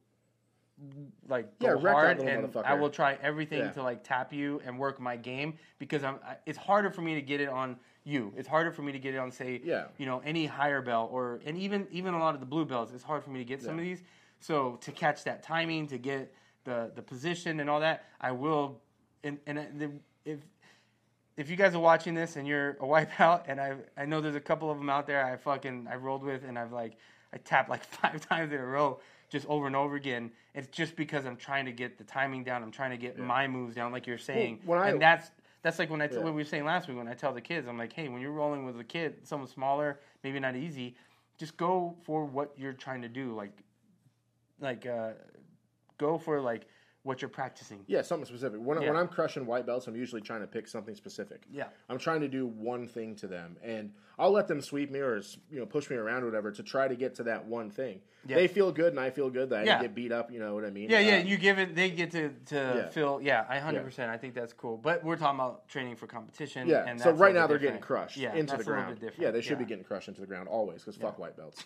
like 1.28 1.48
Yeah, 1.60 1.74
go 1.74 1.78
hard, 1.78 2.18
and. 2.20 2.56
I 2.64 2.74
will 2.74 2.90
try 2.90 3.16
everything 3.22 3.60
Yeah. 3.60 3.70
to 3.72 3.82
like 3.84 4.02
tap 4.02 4.32
you 4.32 4.60
and 4.66 4.80
work 4.80 4.98
my 4.98 5.16
game 5.16 5.54
because 5.78 6.02
I'm. 6.02 6.16
I, 6.26 6.38
it's 6.44 6.58
harder 6.58 6.90
for 6.90 7.02
me 7.02 7.14
to 7.14 7.22
get 7.22 7.40
it 7.40 7.48
on 7.48 7.76
you. 8.04 8.32
It's 8.36 8.48
harder 8.48 8.72
for 8.72 8.82
me 8.82 8.92
to 8.92 8.98
get 8.98 9.14
it 9.14 9.18
on 9.18 9.30
say, 9.30 9.60
Yeah. 9.64 9.86
you 9.98 10.06
know, 10.06 10.20
any 10.24 10.46
higher 10.46 10.80
belt 10.82 11.10
or 11.12 11.40
and 11.44 11.56
even 11.58 11.86
even 11.90 12.14
a 12.14 12.18
lot 12.18 12.34
of 12.34 12.40
the 12.40 12.46
blue 12.46 12.64
belts. 12.64 12.92
It's 12.92 13.04
hard 13.04 13.22
for 13.22 13.30
me 13.30 13.38
to 13.40 13.44
get 13.44 13.62
some 13.62 13.78
of 13.78 13.84
these. 13.84 14.02
So 14.40 14.76
to 14.82 14.92
catch 14.92 15.24
that 15.24 15.42
timing, 15.42 15.86
to 15.88 15.98
get 15.98 16.32
the 16.64 16.90
the 16.94 17.02
position 17.02 17.60
and 17.60 17.68
all 17.68 17.80
that, 17.80 18.04
I 18.20 18.32
will. 18.32 18.80
And 19.22 19.38
and 19.46 19.58
uh, 19.58 19.62
the, 19.76 19.90
if 20.24 20.38
if 21.36 21.48
you 21.50 21.56
guys 21.56 21.74
are 21.74 21.80
watching 21.80 22.14
this 22.14 22.36
and 22.36 22.46
you're 22.46 22.70
a 22.70 22.74
wipeout, 22.94 23.44
and 23.48 23.60
I 23.60 23.74
I 23.96 24.06
know 24.06 24.20
there's 24.20 24.34
a 24.34 24.40
couple 24.40 24.70
of 24.70 24.78
them 24.78 24.88
out 24.90 25.06
there 25.06 25.24
I 25.24 25.36
fucking 25.36 25.88
I 25.90 25.96
rolled 25.96 26.22
with, 26.22 26.42
and 26.44 26.58
I've 26.58 26.72
like 26.72 26.96
I 27.32 27.38
tapped 27.38 27.68
like 27.68 27.84
five 28.00 28.26
times 28.26 28.52
in 28.52 28.58
a 28.60 28.64
row, 28.66 29.00
just 29.28 29.46
over 29.46 29.66
and 29.66 29.76
over 29.76 29.96
again. 29.96 30.30
It's 30.54 30.68
just 30.68 30.96
because 30.96 31.26
I'm 31.26 31.36
trying 31.36 31.66
to 31.66 31.72
get 31.72 31.98
the 31.98 32.04
timing 32.04 32.44
down. 32.44 32.62
I'm 32.62 32.72
trying 32.72 32.90
to 32.92 32.96
get 32.96 33.18
my 33.18 33.46
moves 33.46 33.74
down, 33.74 33.92
like 33.92 34.06
you're 34.06 34.18
saying. 34.18 34.60
when 34.64 34.78
I- 34.78 34.88
and 34.90 35.00
that's 35.02 35.30
that's 35.62 35.78
like 35.78 35.90
when 35.90 36.00
I 36.00 36.06
t- 36.06 36.14
Yeah. 36.14 36.20
what 36.22 36.34
we 36.34 36.40
were 36.40 36.44
saying 36.44 36.64
last 36.64 36.88
week 36.88 36.96
when 36.96 37.08
I 37.08 37.14
tell 37.14 37.32
the 37.32 37.40
kids, 37.40 37.68
I'm 37.68 37.78
like, 37.78 37.92
hey, 37.92 38.08
when 38.08 38.20
you're 38.20 38.32
rolling 38.32 38.64
with 38.64 38.78
a 38.80 38.84
kid, 38.84 39.26
someone 39.26 39.48
smaller, 39.48 40.00
maybe 40.22 40.38
not 40.40 40.56
easy, 40.56 40.96
just 41.38 41.56
go 41.56 41.96
for 42.02 42.24
what 42.24 42.52
you're 42.56 42.72
trying 42.72 43.02
to 43.02 43.08
do. 43.08 43.34
Like, 43.34 43.52
like 44.60 44.86
uh, 44.86 45.12
go 45.98 46.18
for 46.18 46.40
like 46.40 46.66
what 47.02 47.22
you're 47.22 47.30
practicing. 47.30 47.80
Yeah, 47.86 48.02
something 48.02 48.26
specific. 48.26 48.60
When, 48.60 48.80
Yeah. 48.82 48.88
when 48.88 48.96
I'm 48.96 49.08
crushing 49.08 49.46
white 49.46 49.64
belts, 49.64 49.86
I'm 49.86 49.96
usually 49.96 50.20
trying 50.20 50.42
to 50.42 50.46
pick 50.46 50.68
something 50.68 50.94
specific. 50.94 51.44
Yeah. 51.50 51.68
I'm 51.88 51.98
trying 51.98 52.20
to 52.20 52.28
do 52.28 52.46
one 52.46 52.86
thing 52.86 53.16
to 53.16 53.26
them, 53.26 53.56
and 53.62 53.92
I'll 54.18 54.30
let 54.32 54.48
them 54.48 54.60
sweep 54.60 54.90
me 54.90 55.00
or 55.00 55.22
you 55.50 55.60
know 55.60 55.64
push 55.66 55.88
me 55.88 55.96
around 55.96 56.24
or 56.24 56.26
whatever 56.26 56.52
to 56.52 56.62
try 56.62 56.88
to 56.88 56.94
get 56.94 57.14
to 57.14 57.22
that 57.24 57.46
one 57.46 57.70
thing. 57.70 58.02
Yeah. 58.26 58.36
They 58.36 58.48
feel 58.48 58.70
good, 58.70 58.88
and 58.92 59.00
I 59.00 59.08
feel 59.08 59.30
good 59.30 59.48
that 59.48 59.60
I 59.60 59.62
Yeah. 59.64 59.78
didn't 59.78 59.82
get 59.82 59.94
beat 59.94 60.12
up. 60.12 60.30
You 60.30 60.40
know 60.40 60.54
what 60.54 60.66
I 60.66 60.70
mean? 60.70 60.90
Yeah, 60.90 60.98
yeah, 60.98 61.16
Uh, 61.16 61.22
you 61.22 61.38
give 61.38 61.58
it. 61.58 61.74
They 61.74 61.90
get 61.90 62.10
to 62.10 62.28
to 62.46 62.90
feel. 62.92 63.18
Yeah, 63.22 63.46
I 63.48 63.58
hundred 63.60 63.84
percent. 63.84 64.10
I 64.10 64.18
think 64.18 64.34
that's 64.34 64.52
cool. 64.52 64.76
But 64.76 65.02
we're 65.02 65.16
talking 65.16 65.40
about 65.40 65.68
training 65.68 65.96
for 65.96 66.06
competition. 66.06 66.68
Yeah. 66.68 66.84
and 66.86 67.00
so 67.00 67.12
right 67.12 67.34
now 67.34 67.46
they're 67.46 67.58
getting 67.58 67.80
crushed 67.80 68.18
yeah, 68.18 68.34
into 68.34 68.58
the 68.58 68.64
ground. 68.64 69.00
Yeah, 69.18 69.30
they 69.30 69.40
should 69.40 69.58
be 69.58 69.64
getting 69.64 69.84
crushed 69.84 70.08
into 70.08 70.20
the 70.20 70.26
ground 70.26 70.48
always 70.48 70.82
because 70.82 70.96
fuck 70.96 71.18
white 71.18 71.36
belts. 71.36 71.64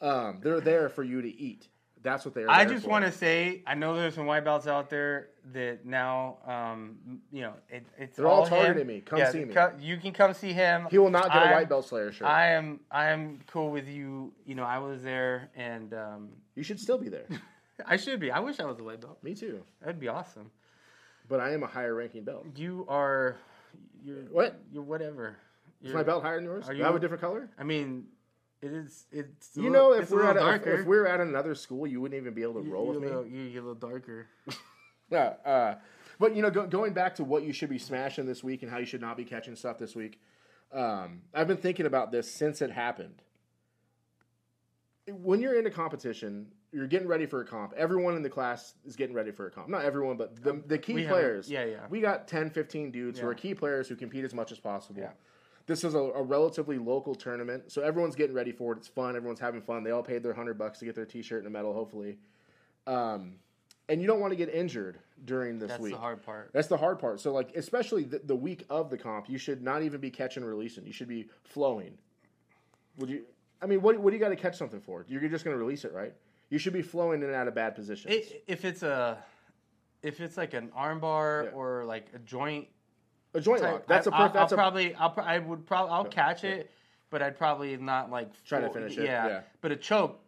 Um, 0.00 0.40
they're 0.40 0.62
there 0.62 0.88
for 0.88 1.02
you 1.04 1.20
to 1.20 1.28
eat. 1.28 1.68
That's 2.02 2.24
what 2.24 2.34
they're. 2.34 2.50
I 2.50 2.64
there 2.64 2.74
just 2.74 2.86
want 2.86 3.04
to 3.04 3.12
say, 3.12 3.62
I 3.66 3.74
know 3.74 3.94
there's 3.94 4.14
some 4.14 4.24
white 4.26 4.44
belts 4.44 4.66
out 4.66 4.88
there 4.88 5.28
that 5.52 5.84
now, 5.84 6.38
um, 6.46 7.20
you 7.30 7.42
know, 7.42 7.52
it, 7.68 7.84
it's 7.98 8.16
They're 8.16 8.26
all 8.26 8.44
him. 8.44 8.50
targeting 8.50 8.86
me. 8.86 9.00
Come 9.02 9.18
Yeah, 9.18 9.30
see 9.30 9.44
me. 9.44 9.52
co- 9.52 9.72
you 9.78 9.98
can 9.98 10.12
come 10.12 10.32
see 10.32 10.52
him. 10.52 10.86
He 10.90 10.96
will 10.98 11.10
not 11.10 11.30
get 11.32 11.50
a 11.50 11.54
white 11.54 11.68
belt 11.68 11.86
slayer 11.86 12.10
shirt. 12.10 12.26
I 12.26 12.52
am. 12.52 12.80
I 12.90 13.08
am 13.10 13.40
cool 13.48 13.70
with 13.70 13.86
you. 13.86 14.32
You 14.46 14.54
know, 14.54 14.64
I 14.64 14.78
was 14.78 15.02
there, 15.02 15.50
and 15.54 15.92
um, 15.92 16.28
you 16.54 16.62
should 16.62 16.80
still 16.80 16.96
be 16.98 17.08
there. 17.10 17.26
I 17.86 17.96
should 17.96 18.18
be. 18.20 18.30
I 18.30 18.40
wish 18.40 18.60
I 18.60 18.64
was 18.64 18.78
a 18.78 18.84
white 18.84 19.00
belt. 19.00 19.22
me 19.22 19.34
too. 19.34 19.62
That'd 19.80 20.00
be 20.00 20.08
awesome. 20.08 20.50
But 21.28 21.40
I 21.40 21.52
am 21.52 21.62
a 21.62 21.66
higher 21.66 21.94
ranking 21.94 22.24
belt. 22.24 22.46
You 22.56 22.86
are. 22.88 23.36
You're 24.04 24.16
What? 24.30 24.58
You're 24.72 24.82
whatever. 24.82 25.36
Is 25.82 25.88
You're- 25.88 25.96
my 25.96 26.02
belt 26.02 26.22
higher 26.22 26.36
than 26.36 26.44
yours? 26.44 26.68
Are 26.68 26.74
Do 26.74 26.82
I 26.82 26.86
have 26.86 26.94
a 26.94 26.98
different 26.98 27.20
color? 27.22 27.48
I 27.58 27.62
mean, 27.64 28.04
it 28.62 28.72
is. 28.72 29.06
It's. 29.10 29.56
You 29.56 29.70
little- 29.70 29.90
know, 29.90 30.00
if 30.00 30.10
we're 30.10 30.24
at 30.24 30.36
a, 30.36 30.54
if, 30.54 30.80
if 30.80 30.86
we're 30.86 31.06
at 31.06 31.20
another 31.20 31.54
school, 31.54 31.86
you 31.86 32.00
wouldn't 32.00 32.20
even 32.20 32.34
be 32.34 32.42
able 32.42 32.60
to 32.60 32.66
You- 32.66 32.72
roll 32.72 32.86
with 32.88 33.00
me. 33.02 33.08
you- 33.08 33.44
you're 33.44 33.62
a 33.62 33.66
little 33.66 33.74
darker. 33.90 34.26
Yeah, 35.10 35.34
uh, 35.44 35.74
but 36.18 36.36
you 36.36 36.42
know, 36.42 36.50
go, 36.50 36.66
going 36.66 36.92
back 36.92 37.14
to 37.16 37.24
what 37.24 37.42
you 37.42 37.52
should 37.52 37.70
be 37.70 37.78
smashing 37.78 38.26
this 38.26 38.44
week 38.44 38.62
and 38.62 38.70
how 38.70 38.78
you 38.78 38.86
should 38.86 39.00
not 39.00 39.16
be 39.16 39.24
catching 39.24 39.56
stuff 39.56 39.78
this 39.78 39.94
week. 39.96 40.20
Um, 40.72 41.22
I've 41.34 41.48
been 41.48 41.56
thinking 41.56 41.86
about 41.86 42.12
this 42.12 42.30
since 42.30 42.62
it 42.62 42.70
happened. 42.70 43.22
When 45.08 45.40
you're 45.40 45.58
in 45.58 45.66
a 45.66 45.70
competition, 45.70 46.46
you're 46.70 46.86
getting 46.86 47.08
ready 47.08 47.26
for 47.26 47.40
a 47.40 47.44
comp. 47.44 47.72
Everyone 47.76 48.14
in 48.14 48.22
the 48.22 48.30
class 48.30 48.74
is 48.84 48.94
getting 48.94 49.14
ready 49.16 49.32
for 49.32 49.46
a 49.46 49.50
comp. 49.50 49.68
Not 49.68 49.84
everyone, 49.84 50.16
but 50.16 50.40
the, 50.44 50.62
the 50.66 50.78
key 50.78 50.92
We 50.94 51.02
have- 51.02 51.10
players. 51.10 51.50
yeah, 51.50 51.64
yeah. 51.64 51.86
We 51.88 52.00
got 52.00 52.28
10, 52.28 52.50
15 52.50 52.92
dudes 52.92 53.18
who 53.18 53.26
are 53.26 53.34
key 53.34 53.54
players 53.54 53.88
who 53.88 53.96
compete 53.96 54.24
as 54.24 54.32
much 54.34 54.52
as 54.52 54.60
possible. 54.60 55.00
Yeah. 55.00 55.10
This 55.70 55.84
is 55.84 55.94
a, 55.94 55.98
a 56.00 56.22
relatively 56.24 56.78
local 56.78 57.14
tournament, 57.14 57.70
so 57.70 57.80
everyone's 57.80 58.16
getting 58.16 58.34
ready 58.34 58.50
for 58.50 58.72
it. 58.72 58.78
It's 58.78 58.88
fun. 58.88 59.14
Everyone's 59.14 59.38
having 59.38 59.62
fun. 59.62 59.84
They 59.84 59.92
all 59.92 60.02
paid 60.02 60.20
their 60.20 60.34
hundred 60.34 60.58
bucks 60.58 60.80
to 60.80 60.84
get 60.84 60.96
their 60.96 61.06
T-shirt 61.06 61.38
and 61.38 61.46
a 61.46 61.50
medal, 61.50 61.72
hopefully. 61.72 62.18
Um, 62.88 63.34
and 63.88 64.00
you 64.00 64.08
don't 64.08 64.18
want 64.18 64.32
to 64.32 64.36
get 64.36 64.52
injured 64.52 64.98
during 65.24 65.60
this 65.60 65.68
That's 65.68 65.80
week. 65.80 65.92
That's 65.92 66.00
the 66.00 66.02
hard 66.02 66.22
part. 66.24 66.50
That's 66.52 66.66
the 66.66 66.76
hard 66.76 66.98
part. 66.98 67.20
So, 67.20 67.32
like, 67.32 67.54
especially 67.54 68.02
the, 68.02 68.20
the 68.24 68.34
week 68.34 68.66
of 68.68 68.90
the 68.90 68.98
comp, 68.98 69.30
you 69.30 69.38
should 69.38 69.62
not 69.62 69.84
even 69.84 70.00
be 70.00 70.10
catching 70.10 70.42
and 70.42 70.50
releasing. 70.50 70.84
You 70.84 70.92
should 70.92 71.06
be 71.06 71.28
flowing. 71.44 71.96
Would 72.98 73.08
you? 73.08 73.22
I 73.62 73.66
mean, 73.66 73.80
what, 73.80 73.96
what 73.96 74.10
do 74.10 74.16
you 74.16 74.20
got 74.20 74.30
to 74.30 74.36
catch 74.36 74.56
something 74.56 74.80
for? 74.80 75.06
You're 75.06 75.20
just 75.28 75.44
going 75.44 75.56
to 75.56 75.62
release 75.62 75.84
it, 75.84 75.92
right? 75.92 76.12
You 76.48 76.58
should 76.58 76.72
be 76.72 76.82
flowing 76.82 77.22
in 77.22 77.28
and 77.28 77.36
out 77.36 77.46
of 77.46 77.54
bad 77.54 77.76
positions. 77.76 78.12
It, 78.12 78.42
if 78.48 78.64
it's 78.64 78.82
a, 78.82 79.18
if 80.02 80.20
it's 80.20 80.36
like 80.36 80.52
an 80.52 80.72
armbar 80.76 81.44
Yeah. 81.44 81.50
or 81.50 81.84
like 81.84 82.06
a 82.12 82.18
joint 82.18 82.66
a 83.34 83.40
joint 83.40 83.62
lock. 83.62 83.86
That's 83.86 84.06
a 84.06 84.14
I, 84.14 84.18
perf- 84.18 84.20
I'll, 84.20 84.28
that's 84.32 84.52
I'll 84.52 84.58
a 84.58 84.62
probably, 84.62 84.94
I'll, 84.94 85.14
I 85.18 85.38
would 85.38 85.66
probably, 85.66 85.92
I'll 85.92 86.04
catch 86.04 86.44
it, 86.44 86.70
but 87.10 87.22
I'd 87.22 87.38
probably 87.38 87.76
not 87.76 88.10
like 88.10 88.28
Try 88.44 88.60
to 88.60 88.70
finish 88.70 88.96
it, 88.96 89.04
Yeah, 89.04 89.26
yeah. 89.26 89.40
but 89.60 89.72
a 89.72 89.76
choke. 89.76 90.20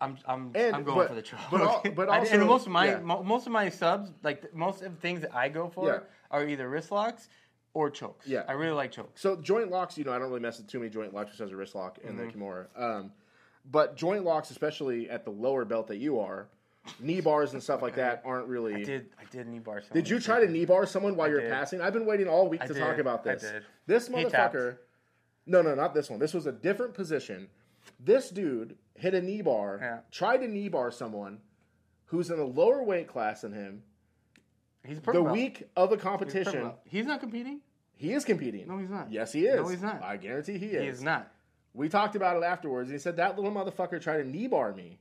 I'm 0.00 0.18
I'm 0.26 0.50
And- 0.54 0.74
I'm 0.76 0.84
going 0.84 0.98
but- 0.98 1.08
for 1.08 1.14
the 1.14 1.22
choke. 1.22 1.40
but 1.50 1.60
al- 1.60 1.82
but 1.94 2.08
I- 2.08 2.18
also- 2.20 2.34
and 2.38 2.46
most 2.46 2.66
of 2.66 2.72
my 2.72 2.86
yeah. 2.86 2.98
mo- 3.00 3.22
most 3.22 3.46
of 3.46 3.52
my 3.52 3.68
subs, 3.68 4.10
like 4.22 4.52
most 4.54 4.82
of 4.82 4.94
the 4.94 5.00
things 5.00 5.20
that 5.22 5.34
I 5.34 5.48
go 5.48 5.68
for, 5.68 5.86
Yeah. 5.88 5.98
are 6.30 6.46
either 6.46 6.68
wrist 6.68 6.90
locks 6.90 7.28
or 7.74 7.88
chokes. 7.90 8.26
Yeah. 8.26 8.44
I 8.48 8.52
really 8.52 8.72
like 8.74 8.92
chokes. 8.92 9.20
So 9.20 9.36
joint 9.36 9.70
locks, 9.70 9.96
you 9.96 10.04
know, 10.04 10.12
I 10.12 10.18
don't 10.18 10.28
really 10.28 10.40
mess 10.40 10.58
with 10.58 10.66
too 10.68 10.78
many 10.78 10.90
joint 10.90 11.14
locks 11.14 11.28
Just 11.30 11.38
besides 11.38 11.52
a 11.52 11.56
wrist 11.56 11.74
lock 11.74 11.98
and 12.04 12.18
Mm-hmm. 12.18 12.38
the 12.38 12.44
Kimura. 12.44 12.66
Um, 12.76 13.12
but 13.70 13.96
joint 13.96 14.24
locks, 14.24 14.50
especially 14.50 15.08
at 15.08 15.24
the 15.24 15.30
lower 15.30 15.64
belt 15.64 15.86
that 15.88 15.98
you 15.98 16.18
are, 16.20 16.48
knee 17.00 17.20
bars 17.20 17.52
and 17.52 17.62
stuff 17.62 17.82
like 17.82 17.94
that 17.96 18.22
aren't 18.24 18.46
really. 18.48 18.74
I 18.74 18.82
Did, 18.84 19.10
I 19.20 19.24
did 19.30 19.46
knee 19.46 19.58
bar. 19.58 19.80
someone. 19.82 19.94
Did 20.02 20.08
you 20.10 20.18
try 20.20 20.40
to 20.44 20.50
knee 20.50 20.64
bar 20.64 20.86
someone 20.86 21.16
while 21.16 21.28
you're 21.28 21.48
passing? 21.48 21.80
I've 21.80 21.92
been 21.92 22.06
waiting 22.06 22.28
all 22.28 22.48
week 22.48 22.62
I 22.62 22.66
to 22.66 22.74
did. 22.74 22.80
talk 22.80 22.98
about 22.98 23.24
this. 23.24 23.42
I 23.42 23.46
this. 23.46 23.52
did. 23.52 23.62
This 23.86 24.06
He 24.08 24.14
motherfucker. 24.14 24.76
No, 25.46 25.62
no, 25.62 25.74
not 25.74 25.94
this 25.94 26.08
one. 26.10 26.18
This 26.18 26.34
was 26.34 26.46
a 26.46 26.52
different 26.52 26.94
position. 26.94 27.48
This 27.98 28.30
dude 28.30 28.76
hit 28.94 29.14
a 29.14 29.20
knee 29.20 29.42
bar, 29.42 29.78
Yeah. 29.80 29.98
tried 30.10 30.38
to 30.38 30.48
knee 30.48 30.68
bar 30.68 30.90
someone 30.90 31.38
who's 32.06 32.30
in 32.30 32.38
a 32.38 32.44
lower 32.44 32.82
weight 32.82 33.08
class 33.08 33.40
than 33.42 33.52
him. 33.52 33.82
He's 34.84 34.98
a 34.98 35.12
The 35.12 35.22
week 35.22 35.68
of 35.76 35.90
the 35.90 35.96
He's 35.96 36.02
a 36.04 36.08
competition, 36.08 36.62
belt. 36.62 36.80
He's 36.84 37.06
not 37.06 37.20
competing. 37.20 37.60
he 37.96 38.12
is 38.12 38.24
competing. 38.24 38.66
No, 38.68 38.78
he's 38.78 38.90
not. 38.90 39.10
Yes, 39.12 39.32
he 39.32 39.46
is. 39.46 39.56
No, 39.60 39.68
he's 39.68 39.82
not. 39.82 40.02
I 40.02 40.16
guarantee 40.16 40.58
he 40.58 40.66
is. 40.66 40.82
He 40.82 40.88
is. 40.88 40.98
is 40.98 41.04
not. 41.04 41.32
We 41.74 41.88
talked 41.88 42.16
about 42.16 42.36
it 42.36 42.42
afterwards, 42.44 42.88
and 42.90 42.94
he 42.94 43.00
said 43.00 43.16
that 43.16 43.36
little 43.36 43.52
motherfucker 43.52 44.00
tried 44.00 44.18
to 44.18 44.24
knee 44.28 44.46
bar 44.48 44.72
me. 44.74 44.98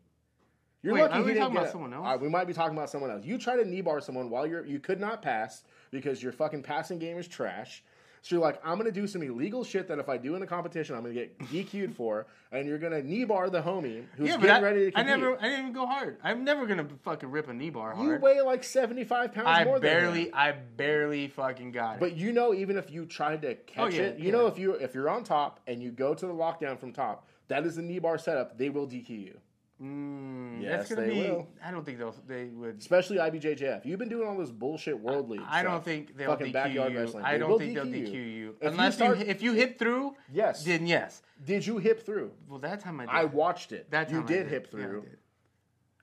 You're 0.84 0.96
Wait, 0.96 1.02
lucky 1.02 1.14
are 1.14 1.18
he 1.18 1.24
we 1.24 1.28
didn't 1.34 1.40
talking 1.42 1.54
get 1.54 1.60
about 1.62 1.70
it. 1.70 1.72
someone 1.72 1.94
else? 1.94 2.06
All 2.06 2.12
right, 2.12 2.22
we 2.22 2.30
might 2.30 2.48
be 2.48 2.54
talking 2.54 2.76
about 2.76 2.90
someone 2.90 3.12
else. 3.12 3.24
You 3.24 3.38
try 3.38 3.56
to 3.56 3.66
knee 3.66 3.82
bar 3.82 4.02
someone 4.02 4.30
while 4.30 4.48
you're 4.48 4.66
you 4.66 4.80
could 4.80 5.00
not 5.00 5.22
pass 5.22 5.64
because 5.92 6.22
your 6.24 6.32
fucking 6.32 6.64
passing 6.64 6.98
game 7.00 7.18
is 7.18 7.28
trash. 7.28 7.84
So 8.24 8.36
you're 8.36 8.44
like, 8.44 8.60
I'm 8.64 8.78
gonna 8.78 8.92
do 8.92 9.08
some 9.08 9.24
illegal 9.24 9.64
shit 9.64 9.88
that 9.88 9.98
if 9.98 10.08
I 10.08 10.18
do 10.18 10.36
in 10.36 10.44
a 10.44 10.46
competition, 10.48 10.96
I'm 10.96 11.02
gonna 11.02 11.16
get 11.16 11.40
DQ'd 11.40 11.96
for, 11.96 12.28
and 12.52 12.68
you're 12.68 12.78
gonna 12.78 13.02
knee 13.02 13.24
bar 13.24 13.50
the 13.50 13.62
homie 13.64 14.06
who's 14.16 14.30
yeah, 14.30 14.38
getting 14.38 14.52
I, 14.52 14.60
ready 14.62 14.92
to 14.92 15.00
I 15.00 15.02
never, 15.02 15.38
I 15.40 15.42
didn't 15.46 15.60
even 15.60 15.74
go 15.74 15.88
hard. 15.88 16.18
I'm 16.24 16.44
never 16.44 16.68
gonna 16.68 16.88
fucking 17.04 17.32
rip 17.32 17.48
a 17.48 17.54
knee 17.54 17.72
bar 17.72 17.96
you 18.00 18.18
weigh 18.18 18.42
like 18.42 18.64
75 18.64 19.34
pounds 19.34 19.48
I 19.48 19.64
more 19.64 19.80
barely, 19.80 20.26
him. 20.26 20.32
I 20.36 20.52
barely 20.52 21.30
fucking 21.30 21.72
got 21.72 21.96
it. 21.96 22.00
But 22.00 22.16
you 22.16 22.32
know, 22.32 22.54
even 22.54 22.78
if 22.78 22.92
you 22.92 23.06
tried 23.08 23.42
to 23.42 23.56
catch 23.56 23.84
Oh, 23.84 23.88
yeah, 23.88 24.02
it, 24.04 24.20
you 24.20 24.26
yeah. 24.26 24.32
know 24.34 24.46
if 24.46 24.60
you 24.60 24.74
if 24.74 24.94
you're 24.94 25.10
on 25.10 25.24
top 25.24 25.60
and 25.66 25.82
you 25.82 25.90
go 25.90 26.14
to 26.14 26.26
the 26.28 26.34
lockdown 26.34 26.80
from 26.80 26.94
top, 26.94 27.28
that 27.48 27.66
is 27.66 27.76
the 27.76 27.82
knee 27.82 27.98
bar 28.00 28.20
setup. 28.20 28.56
They 28.58 28.70
will 28.70 28.88
DQ 28.88 29.10
you. 29.10 29.40
Mm, 29.82 30.62
Yes, 30.62 30.90
that's 30.90 30.90
gonna 30.96 31.08
they 31.08 31.14
be. 31.14 31.20
will. 31.30 31.48
I 31.64 31.72
don't 31.72 31.84
think 31.86 31.98
they'll. 31.98 32.16
They 32.28 32.46
would. 32.46 32.78
especially 32.80 33.18
IBJJF. 33.18 33.86
You've 33.86 34.00
been 34.00 34.10
doing 34.10 34.28
all 34.28 34.38
this 34.38 34.52
bullshit 34.52 35.00
world 35.00 35.30
league. 35.30 35.42
I 35.48 35.64
don't 35.64 35.84
think 35.84 36.16
they'll 36.18 36.30
Fucking 36.30 36.48
DQ 36.48 36.54
backyard 36.54 36.94
you. 36.94 37.00
wrestling. 37.00 37.24
I 37.26 37.34
They 37.34 37.38
don't 37.40 37.58
think 37.60 37.74
they'll 37.74 37.86
DQ 37.86 38.08
DQ 38.08 38.14
you. 38.14 38.20
you 38.22 38.56
If 38.62 38.72
unless 38.72 38.94
you, 38.94 39.06
start- 39.06 39.20
if 39.22 39.42
you 39.42 39.54
hit 39.54 39.80
through. 39.80 40.16
Yes. 40.32 40.64
Then 40.64 40.86
yes. 40.86 41.22
Did 41.46 41.66
you 41.66 41.78
hip 41.80 42.06
through? 42.06 42.32
Well, 42.48 42.60
that 42.60 42.80
time 42.82 43.00
I 43.00 43.06
did. 43.06 43.16
I 43.16 43.26
watched 43.26 43.72
it. 43.72 43.90
that 43.92 44.08
time 44.10 44.18
you 44.18 44.24
I 44.24 44.28
did 44.28 44.48
hip 44.48 44.68
Yeah, 44.72 44.80
I 44.80 44.82
through, 44.84 45.02
did. 45.02 45.18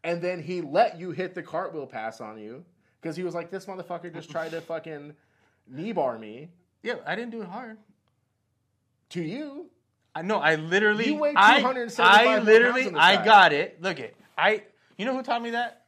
and 0.04 0.20
then 0.22 0.42
he 0.42 0.60
let 0.60 0.98
you 0.98 1.12
hit 1.12 1.34
the 1.34 1.42
cartwheel 1.42 1.86
pass 1.86 2.20
on 2.20 2.38
you 2.38 2.64
because 3.00 3.16
he 3.16 3.22
was 3.22 3.34
like, 3.34 3.50
"This 3.50 3.66
motherfucker 3.66 4.12
just 4.12 4.30
tried 4.30 4.50
to 4.50 4.60
fucking 4.72 5.14
knee 5.68 5.92
bar 5.92 6.18
me." 6.18 6.50
Yeah, 6.82 6.96
I 7.06 7.14
didn't 7.14 7.30
do 7.30 7.42
it 7.42 7.48
hard. 7.48 7.78
To 9.10 9.22
you, 9.22 9.70
I 10.18 10.22
know. 10.22 10.38
I 10.38 10.56
literally. 10.56 11.06
You 11.06 11.16
weigh 11.16 11.34
I, 11.36 11.60
275 11.60 12.06
I 12.06 12.24
pounds 12.24 12.44
literally. 12.46 12.88
the 12.88 12.98
I 12.98 13.24
got 13.24 13.52
it. 13.52 13.80
Look 13.80 14.00
it. 14.00 14.16
I. 14.36 14.64
You 14.96 15.04
know 15.04 15.14
who 15.14 15.22
taught 15.22 15.42
me 15.42 15.50
that? 15.50 15.84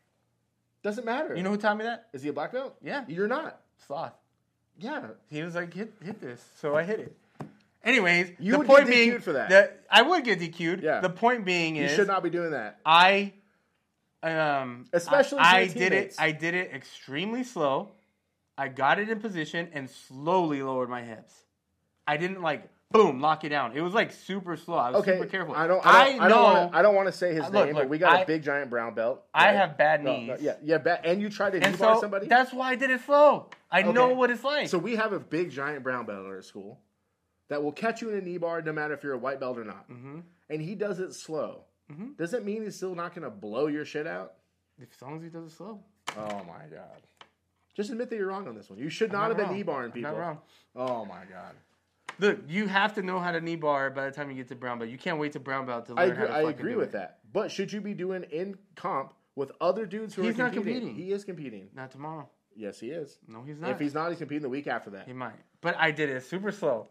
doesn't 0.83 1.05
matter. 1.05 1.35
You 1.35 1.43
know 1.43 1.51
who 1.51 1.57
taught 1.57 1.77
me 1.77 1.85
that? 1.85 2.07
is 2.13 2.23
he 2.23 2.29
a 2.29 2.33
black 2.33 2.53
belt? 2.53 2.77
Yeah. 2.83 3.05
you're 3.09 3.29
not. 3.29 3.61
Sloth. 3.87 4.13
Yeah, 4.79 5.09
He 5.29 5.43
was 5.43 5.55
like, 5.55 5.75
hit, 5.75 5.93
hit 6.03 6.21
this. 6.21 6.43
So 6.59 6.75
I 6.75 6.85
hit 6.85 7.01
it. 7.01 7.17
Anyways, 7.85 8.33
You 8.39 8.53
the 8.53 8.59
would 8.59 8.67
point 8.67 8.87
get 8.87 8.91
being 8.91 9.11
DQ'd 9.13 9.25
for 9.25 9.33
that. 9.33 9.51
that 9.51 9.85
I 9.91 10.03
would 10.03 10.25
get 10.25 10.39
DQ'd. 10.39 10.83
Yeah. 10.83 11.01
The 11.01 11.11
point 11.11 11.45
being 11.45 11.77
is 11.77 11.91
you 11.91 11.97
should 11.97 12.07
not 12.07 12.23
be 12.23 12.31
doing 12.31 12.53
that. 12.53 12.79
I 12.87 13.33
um 14.23 14.87
Especially 14.93 15.41
I, 15.41 15.61
I 15.61 15.67
did 15.67 15.93
it. 15.93 16.15
I 16.19 16.31
did 16.31 16.55
it 16.55 16.71
extremely 16.73 17.43
slow. 17.43 17.89
I 18.57 18.69
got 18.69 18.99
it 18.99 19.09
in 19.09 19.19
position 19.21 19.69
and 19.73 19.91
slowly 19.91 20.63
lowered 20.63 20.89
my 20.89 21.03
hips. 21.03 21.33
I 22.07 22.17
didn't 22.17 22.43
like 22.43 22.69
boom, 22.91 23.21
lock 23.21 23.45
it 23.45 23.51
down. 23.51 23.77
It 23.77 23.81
was 23.81 23.95
like 23.95 24.13
super 24.13 24.57
slow. 24.57 24.77
I 24.77 24.91
was 24.91 25.01
Okay, 25.03 25.13
super 25.19 25.27
careful. 25.29 25.55
I 25.55 25.67
don't. 25.67 25.85
I, 25.85 26.11
don't, 26.13 26.21
I, 26.23 26.29
know. 26.29 26.35
don't 26.35 26.43
wanna, 26.45 26.71
I 26.75 26.83
don't 26.83 26.95
want 26.95 27.07
to 27.09 27.13
say 27.13 27.33
his 27.35 27.49
Look, 27.51 27.67
name, 27.67 27.75
but 27.75 27.89
we 27.89 27.99
got 27.99 28.15
a 28.17 28.21
I- 28.21 28.25
big 28.25 28.43
giant 28.43 28.71
brown 28.71 28.95
belt. 28.95 29.23
I 29.33 29.53
have 29.53 29.77
bad 29.79 30.03
No, 30.05 30.17
knees. 30.17 30.29
no, 30.29 30.37
yeah, 30.41 30.55
yeah, 30.63 30.79
ba- 30.79 31.05
and 31.05 31.21
you 31.21 31.29
tried 31.31 31.51
to 31.51 31.61
knee 31.61 31.67
and 31.67 31.79
bar 31.79 31.95
so 31.97 32.01
somebody. 32.03 32.27
that's 32.27 32.53
why 32.53 32.71
I 32.71 32.75
did 32.77 32.91
it 32.91 33.01
slow. 33.03 33.49
I 33.71 33.83
know 33.83 34.09
what 34.15 34.31
it's 34.31 34.45
like. 34.45 34.69
So 34.69 34.79
we 34.79 34.97
have 34.97 35.13
a 35.13 35.21
big 35.21 35.51
giant 35.51 35.83
brown 35.83 36.07
belt 36.07 36.21
at 36.21 36.27
our 36.27 36.43
school 36.43 36.81
that 37.49 37.63
will 37.63 37.73
catch 37.73 38.01
you 38.03 38.11
in 38.11 38.19
a 38.19 38.21
knee 38.21 38.39
bar 38.39 38.63
no 38.63 38.73
matter 38.73 38.95
if 38.95 39.03
you're 39.03 39.13
a 39.15 39.19
white 39.19 39.41
belt 39.41 39.59
or 39.59 39.65
not. 39.65 39.89
Mhm. 39.91 40.23
And 40.49 40.61
he 40.63 40.75
does 40.75 40.99
it 41.01 41.13
slow. 41.15 41.65
Mhm. 41.93 42.17
Does 42.17 42.35
it 42.35 42.45
mean 42.45 42.63
he's 42.63 42.77
still 42.77 42.95
not 42.95 43.15
going 43.15 43.25
to 43.25 43.31
blow 43.31 43.67
your 43.67 43.85
shit 43.85 44.07
out? 44.07 44.35
as 44.81 45.03
long 45.03 45.17
as 45.19 45.23
he 45.23 45.29
does 45.29 45.45
it 45.53 45.55
slow. 45.55 45.79
Oh 46.17 46.43
my 46.45 46.65
god! 46.71 47.03
Just 47.77 47.91
admit 47.91 48.09
that 48.11 48.17
you're 48.17 48.29
wrong 48.29 48.49
on 48.49 48.55
this 48.55 48.71
one. 48.71 48.79
You 48.79 48.89
should 48.89 49.13
not, 49.13 49.25
I'm 49.25 49.29
have 49.31 49.37
been 49.37 49.47
wrong. 49.49 49.55
knee 49.57 49.63
barring 49.63 49.85
I'm 49.87 49.93
people. 49.93 50.11
Not 50.13 50.19
wrong. 50.19 50.39
Oh 50.75 51.05
my 51.05 51.25
god! 51.31 51.55
Look, 52.19 52.39
you 52.49 52.67
have 52.67 52.95
to 52.95 53.03
know 53.03 53.19
how 53.19 53.33
to 53.33 53.41
knee 53.41 53.57
bar 53.57 53.91
by 53.91 54.05
the 54.07 54.11
time 54.11 54.31
you 54.31 54.37
get 54.37 54.49
to 54.49 54.55
brown 54.57 54.79
belt. 54.79 54.91
You 54.91 54.99
can't 54.99 55.19
wait 55.19 55.33
to 55.33 55.41
brown 55.41 55.67
belt 55.67 55.87
to 55.87 55.95
I 55.97 56.07
learn 56.07 56.11
agree, 56.13 56.27
how 56.27 56.27
to 56.27 56.41
do 56.43 56.47
it. 56.47 56.49
I 56.49 56.51
agree 56.51 56.75
with 56.77 56.89
it. 56.89 56.93
that. 56.93 57.19
But 57.33 57.51
should 57.51 57.73
you 57.73 57.81
be 57.81 57.95
doing 57.95 58.25
in 58.25 58.57
comp 58.77 59.15
with 59.37 59.53
other 59.61 59.87
dudes 59.87 60.15
who 60.15 60.23
He's 60.23 60.35
are 60.35 60.45
not 60.45 60.53
competing? 60.53 60.81
competing. 60.89 61.05
He 61.07 61.13
is 61.13 61.25
competing. 61.25 61.69
Not 61.75 61.91
tomorrow. 61.91 62.29
Yes, 62.57 62.79
he 62.81 62.91
is. 62.91 63.19
No, 63.29 63.43
he's 63.43 63.59
not. 63.61 63.71
If 63.71 63.79
he's 63.79 63.95
not, 63.95 64.09
he's 64.11 64.19
competing 64.19 64.43
the 64.43 64.49
week 64.49 64.67
after 64.67 64.91
that. 64.91 65.07
He 65.07 65.13
might. 65.13 65.37
But 65.61 65.77
I 65.79 65.93
did 65.93 66.11
it 66.11 66.23
super 66.25 66.51
slow. 66.53 66.89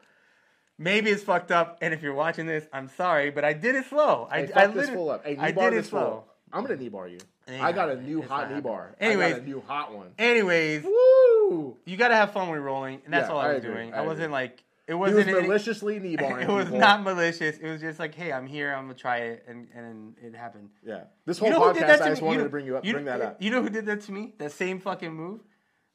Maybe 0.77 1.09
it's 1.09 1.23
fucked 1.23 1.51
up, 1.51 1.77
and 1.81 1.93
if 1.93 2.01
you're 2.01 2.13
watching 2.13 2.45
this, 2.45 2.65
I'm 2.71 2.87
sorry, 2.87 3.31
but 3.31 3.43
I 3.43 3.51
did 3.51 3.75
it 3.75 3.85
slow. 3.87 4.27
I, 4.31 4.37
Hey, 4.37 4.43
I 4.43 4.47
fuck 4.47 4.55
this 4.67 4.75
literally- 4.75 4.95
full 4.95 5.09
up. 5.11 5.25
Hey, 5.25 5.33
knee 5.33 5.39
I 5.39 5.51
bar 5.51 5.69
did 5.69 5.75
it 5.75 5.81
this 5.81 5.89
full. 5.89 5.99
slow. 5.99 6.23
I'm 6.53 6.63
gonna 6.63 6.77
knee 6.77 6.89
bar 6.89 7.07
you. 7.07 7.19
I 7.47 7.71
got 7.73 7.89
a 7.89 8.01
new 8.01 8.21
hot 8.21 8.51
knee 8.51 8.61
bar. 8.61 8.95
Anyways. 8.99 9.25
I 9.33 9.37
got 9.39 9.41
a 9.41 9.45
new 9.49 9.61
hot 9.67 9.93
one. 9.93 10.07
Anyways, 10.17 10.83
Woo! 10.83 11.77
you 11.85 11.97
gotta 11.97 12.15
have 12.15 12.31
fun 12.31 12.47
when 12.47 12.55
you're 12.55 12.63
rolling, 12.63 13.01
and 13.05 13.13
that's 13.13 13.27
Yeah, 13.27 13.33
all 13.35 13.39
I 13.41 13.49
I 13.49 13.53
was 13.55 13.63
doing. 13.63 13.93
I 13.93 13.97
I, 13.97 14.01
wasn't 14.07 14.31
like 14.31 14.63
it 14.89 14.93
He 14.93 14.95
was 14.95 15.13
wasn't. 15.13 15.29
any- 15.37 15.47
maliciously 15.47 15.99
knee 15.99 16.15
barring. 16.23 16.49
it 16.49 16.51
was 16.51 16.65
people. 16.65 16.79
not 16.79 17.03
malicious. 17.03 17.57
It 17.59 17.69
was 17.69 17.79
just 17.79 17.99
like, 17.99 18.13
hey, 18.15 18.33
I'm 18.33 18.47
here. 18.47 18.73
I'm 18.73 18.83
gonna 18.85 18.95
try 18.95 19.17
it, 19.19 19.45
and 19.47 19.67
and 19.75 20.15
it 20.21 20.35
happened. 20.35 20.69
Yeah. 20.83 21.03
This 21.25 21.37
whole 21.39 21.49
You 21.49 21.53
know 21.55 21.61
podcast, 21.73 22.01
I 22.01 22.09
just 22.09 22.21
me? 22.21 22.27
wanted 22.27 22.39
You- 22.39 22.43
to 22.45 22.49
bring 22.49 22.65
you 22.65 22.77
up, 22.77 22.85
you- 22.85 22.93
bring 22.93 23.05
that 23.05 23.21
up. 23.21 23.41
You 23.41 23.51
know 23.51 23.61
who 23.61 23.69
did 23.69 23.85
that 23.85 24.01
to 24.01 24.11
me? 24.11 24.33
That 24.39 24.51
same 24.51 24.79
fucking 24.79 25.13
move, 25.13 25.41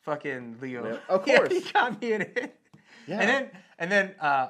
fucking 0.02 0.58
Leo. 0.60 0.86
Yeah, 0.86 0.98
of 1.14 1.26
Yeah, 1.26 1.36
course. 1.38 1.52
he 1.52 1.60
got 1.72 2.00
me 2.00 2.12
in 2.12 2.22
it. 2.22 2.56
Yeah. 3.06 3.20
And 3.20 3.28
then 3.28 3.50
and 3.78 3.92
then 3.92 4.14
uh, 4.20 4.48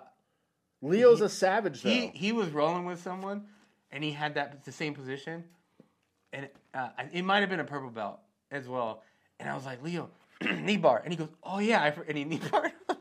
Leo's 0.82 1.20
a 1.22 1.28
savage, 1.28 1.82
though. 1.82 1.88
he 1.90 2.08
he 2.08 2.32
was 2.32 2.50
rolling 2.50 2.84
with 2.84 3.00
someone, 3.02 3.46
and 3.90 4.04
he 4.04 4.12
had 4.12 4.34
that 4.34 4.64
the 4.64 4.72
same 4.72 4.94
position, 4.94 5.44
and 6.32 6.48
uh, 6.74 6.90
it 7.12 7.22
might 7.24 7.40
have 7.40 7.48
been 7.50 7.60
a 7.60 7.64
purple 7.64 7.90
belt 7.90 8.20
as 8.50 8.68
well. 8.68 9.02
And 9.40 9.48
I 9.48 9.54
was 9.54 9.64
like, 9.64 9.82
Leo, 9.82 10.10
knee 10.42 10.76
bar, 10.76 11.00
and 11.02 11.12
he 11.12 11.16
goes, 11.16 11.30
Oh 11.42 11.58
yeah, 11.58 11.82
I 11.82 11.90
for-, 11.90 12.02
and 12.02 12.16
he 12.18 12.24
knee 12.24 12.40
barred. 12.50 12.72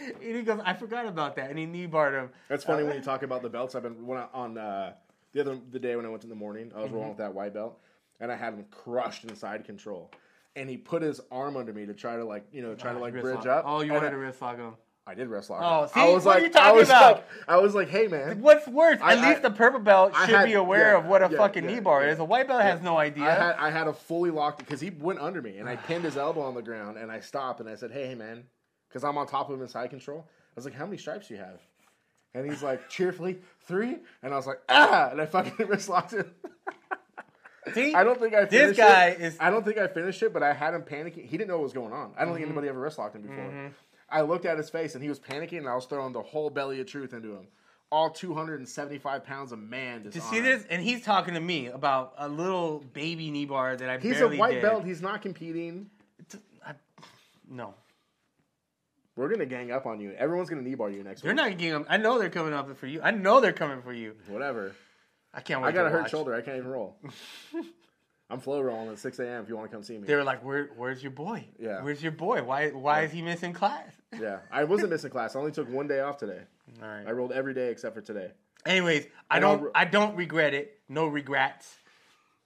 and 0.00 0.36
he 0.36 0.42
goes, 0.42 0.60
I 0.64 0.74
forgot 0.74 1.06
about 1.06 1.36
that, 1.36 1.50
and 1.50 1.58
he 1.58 1.66
knee 1.66 1.86
barred 1.86 2.14
him. 2.14 2.30
That's 2.48 2.64
funny 2.64 2.84
when 2.84 2.94
you 2.96 3.02
talk 3.02 3.22
about 3.22 3.42
the 3.42 3.48
belts. 3.48 3.74
I've 3.74 3.82
been 3.82 4.06
when 4.06 4.18
I, 4.18 4.26
on 4.32 4.56
uh, 4.58 4.92
the 5.32 5.40
other 5.40 5.58
the 5.70 5.78
day 5.78 5.96
when 5.96 6.06
I 6.06 6.08
went 6.08 6.22
in 6.24 6.28
the 6.30 6.34
morning, 6.36 6.70
I 6.74 6.78
was 6.78 6.86
Mm-hmm. 6.86 6.94
rolling 6.94 7.08
with 7.10 7.18
that 7.18 7.34
white 7.34 7.54
belt, 7.54 7.78
and 8.20 8.30
I 8.32 8.36
had 8.36 8.54
him 8.54 8.64
crushed 8.70 9.24
inside 9.24 9.64
control. 9.64 10.10
And 10.56 10.68
he 10.68 10.76
put 10.76 11.02
his 11.02 11.20
arm 11.30 11.56
under 11.56 11.72
me 11.72 11.86
to 11.86 11.94
try 11.94 12.16
to 12.16 12.24
like 12.24 12.44
you 12.52 12.62
know 12.62 12.74
try 12.74 12.92
to 12.92 12.98
Oh, 12.98 13.02
like 13.02 13.12
bridge 13.12 13.46
up. 13.46 13.64
Oh, 13.66 13.80
you 13.82 13.92
wanted 13.92 14.08
I, 14.08 14.10
to 14.10 14.16
wrist 14.16 14.42
lock 14.42 14.56
him. 14.56 14.74
I 15.06 15.14
did 15.14 15.28
wrist 15.28 15.48
lock. 15.48 15.62
Oh, 15.64 15.86
see? 15.86 16.00
I 16.00 16.12
was 16.12 16.24
What 16.26 16.34
like, 16.34 16.42
are 16.42 16.46
you 16.46 16.52
talking 16.52 16.68
I 16.68 16.72
was 16.72 16.88
about? 16.90 17.12
like, 17.16 17.24
I 17.48 17.56
was 17.56 17.74
like, 17.74 17.88
hey 17.88 18.08
man, 18.08 18.42
What's 18.42 18.66
worse? 18.68 18.98
I- 19.00 19.14
At 19.14 19.20
least 19.26 19.40
the 19.42 19.50
purple 19.50 19.80
belt 19.80 20.14
should 20.26 20.34
had- 20.34 20.44
be 20.46 20.52
aware 20.54 20.92
yeah, 20.92 20.98
of 20.98 21.06
what 21.06 21.22
a 21.22 21.28
yeah, 21.30 21.38
fucking 21.38 21.64
yeah, 21.64 21.74
knee 21.76 21.80
bar 21.80 22.06
is. 22.06 22.18
A 22.18 22.24
white 22.24 22.46
belt 22.48 22.60
has 22.62 22.82
no 22.82 22.98
idea. 22.98 23.24
I 23.24 23.30
had 23.34 23.54
I 23.56 23.70
had 23.70 23.86
a 23.88 23.92
fully 23.92 24.30
locked 24.30 24.58
because 24.58 24.80
he 24.80 24.90
went 24.90 25.20
under 25.20 25.40
me 25.40 25.56
and 25.58 25.68
I 25.68 25.76
pinned 25.76 26.04
his 26.04 26.16
elbow 26.18 26.42
on 26.42 26.54
the 26.54 26.60
ground 26.62 26.98
and 26.98 27.10
I 27.10 27.20
stopped 27.20 27.60
and 27.60 27.68
I 27.68 27.74
said, 27.76 27.90
hey, 27.92 28.06
hey 28.08 28.14
man, 28.16 28.44
because 28.88 29.04
I'm 29.04 29.16
on 29.18 29.26
top 29.26 29.48
of 29.48 29.54
him 29.56 29.62
in 29.62 29.68
side 29.68 29.90
control. 29.90 30.24
I 30.28 30.52
was 30.56 30.64
like, 30.64 30.74
how 30.74 30.84
many 30.86 30.98
stripes 30.98 31.28
do 31.28 31.34
you 31.34 31.40
have? 31.40 31.60
And 32.34 32.48
he's 32.50 32.62
like, 32.62 32.88
cheerfully, 32.90 33.38
three. 33.66 33.96
And 34.22 34.32
I 34.32 34.36
was 34.36 34.46
like, 34.46 34.60
ah, 34.68 35.08
and 35.10 35.20
I 35.20 35.26
fucking 35.26 35.66
wrist 35.68 35.88
locked 35.88 36.12
him. 36.12 36.30
See? 37.74 37.94
I 37.94 38.02
don't 38.02 38.18
think 38.18 38.32
I 38.34 38.46
finished 38.46 38.50
This 38.50 38.76
guy 38.78 39.06
it. 39.08 39.20
is- 39.20 39.36
I 39.40 39.50
don't 39.50 39.64
think 39.64 39.76
I 39.76 39.88
finished 39.88 40.22
it, 40.22 40.32
but 40.32 40.42
I 40.42 40.54
had 40.54 40.72
him 40.74 40.82
panicking. 40.82 41.26
He 41.26 41.36
didn't 41.36 41.48
know 41.48 41.56
what 41.58 41.64
was 41.64 41.72
going 41.74 41.92
on. 41.92 42.12
I 42.16 42.24
don't 42.24 42.32
think 42.34 42.44
Mm-hmm. 42.46 42.52
anybody 42.52 42.68
ever 42.68 42.80
wrist 42.80 42.98
locked 42.98 43.14
him 43.16 43.22
before. 43.22 43.72
I 44.10 44.22
looked 44.22 44.46
at 44.46 44.56
his 44.56 44.70
face 44.70 44.94
and 44.94 45.02
he 45.02 45.08
was 45.10 45.20
panicking, 45.20 45.58
and 45.58 45.68
I 45.68 45.74
was 45.74 45.84
throwing 45.84 46.14
the 46.14 46.22
whole 46.22 46.48
belly 46.48 46.80
of 46.80 46.86
truth 46.86 47.12
into 47.12 47.32
him. 47.34 47.46
All 47.92 48.08
275 48.10 49.24
pounds 49.24 49.52
of 49.52 49.58
man. 49.58 50.10
You 50.14 50.20
see 50.20 50.40
this? 50.40 50.64
And 50.70 50.82
he's 50.82 51.02
talking 51.02 51.34
to 51.34 51.40
me 51.40 51.66
about 51.66 52.14
a 52.16 52.28
little 52.28 52.82
baby 52.94 53.30
knee 53.30 53.44
bar 53.46 53.76
that 53.76 53.88
I 53.90 53.98
He's 53.98 54.20
a 54.20 54.28
white 54.28 54.54
did. 54.54 54.62
belt. 54.62 54.84
He's 54.84 55.02
not 55.02 55.20
competing. 55.20 55.90
I- 56.66 56.72
no, 57.50 57.74
We're 59.18 59.28
gonna 59.28 59.46
gang 59.46 59.72
up 59.72 59.84
on 59.84 59.98
you. 60.00 60.12
Everyone's 60.12 60.48
gonna 60.48 60.62
knee 60.62 60.76
bar 60.76 60.90
you 60.90 61.02
next 61.02 61.22
week. 61.22 61.24
they're 61.24 61.44
week. 61.44 61.52
not 61.52 61.58
getting 61.58 61.72
them. 61.72 61.86
I 61.88 61.96
know 61.96 62.20
they're 62.20 62.30
coming 62.30 62.52
up 62.54 62.76
for 62.78 62.86
you. 62.86 63.00
I 63.02 63.10
know 63.10 63.40
they're 63.40 63.52
coming 63.52 63.82
for 63.82 63.92
you. 63.92 64.14
Whatever. 64.28 64.76
I 65.34 65.40
can't 65.40 65.60
wait. 65.60 65.70
I 65.70 65.72
got 65.72 65.86
a 65.86 65.90
hurt 65.90 66.02
watch. 66.02 66.10
shoulder. 66.12 66.34
I 66.34 66.40
can't 66.40 66.56
even 66.56 66.70
roll. 66.70 66.96
I'm 68.30 68.38
flow 68.38 68.60
rolling 68.60 68.90
at 68.90 68.98
6 68.98 69.18
a.m. 69.18 69.42
If 69.42 69.48
you 69.48 69.56
want 69.56 69.70
to 69.70 69.74
come 69.76 69.82
see 69.82 69.98
me. 69.98 70.06
They 70.06 70.14
were 70.14 70.22
like, 70.22 70.44
"Where, 70.44 70.70
where's 70.76 71.02
your 71.02 71.10
boy? 71.12 71.46
Yeah. 71.58 71.82
where's 71.82 72.02
your 72.02 72.12
boy? 72.12 72.44
Why, 72.44 72.68
why 72.70 73.02
is 73.02 73.10
he 73.12 73.22
missing 73.22 73.52
class?" 73.52 73.90
Yeah, 74.18 74.38
I 74.52 74.64
wasn't 74.64 74.90
missing 74.90 75.10
class. 75.10 75.34
I 75.34 75.38
only 75.40 75.52
took 75.52 75.68
one 75.68 75.86
day 75.88 76.00
off 76.00 76.16
today. 76.16 76.40
All 76.80 76.88
right. 76.88 77.06
I 77.06 77.10
rolled 77.10 77.32
every 77.32 77.52
day 77.54 77.70
except 77.70 77.94
for 77.94 78.00
today. 78.00 78.30
Anyways, 78.64 79.06
I 79.30 79.36
And 79.36 79.44
I'll 79.44 79.56
don't, 79.56 79.64
re- 79.64 79.70
I 79.74 79.84
don't 79.84 80.16
regret 80.16 80.54
it. 80.54 80.78
No 80.88 81.06
regrets. 81.08 81.76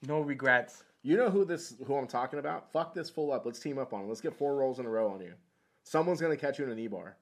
No 0.09 0.21
regrets. 0.21 0.83
You 1.05 1.17
know 1.17 1.31
who 1.31 1.45
this 1.45 1.75
who 1.87 1.97
I'm 1.97 2.09
talking 2.09 2.39
about? 2.41 2.73
Fuck 2.73 2.95
this 2.95 3.11
full 3.11 3.31
up. 3.31 3.45
Let's 3.47 3.61
team 3.61 3.79
up 3.79 3.93
on 3.93 4.03
him. 4.03 4.09
Let's 4.09 4.21
get 4.21 4.35
four 4.35 4.57
rolls 4.57 4.79
in 4.81 4.87
a 4.87 4.89
row 4.89 5.11
on 5.13 5.21
you. 5.21 5.35
Someone's 5.85 6.21
gonna 6.21 6.37
catch 6.37 6.59
you 6.59 6.65
in 6.65 6.71
a 6.71 6.75
knee 6.75 6.89
bar. 6.89 7.17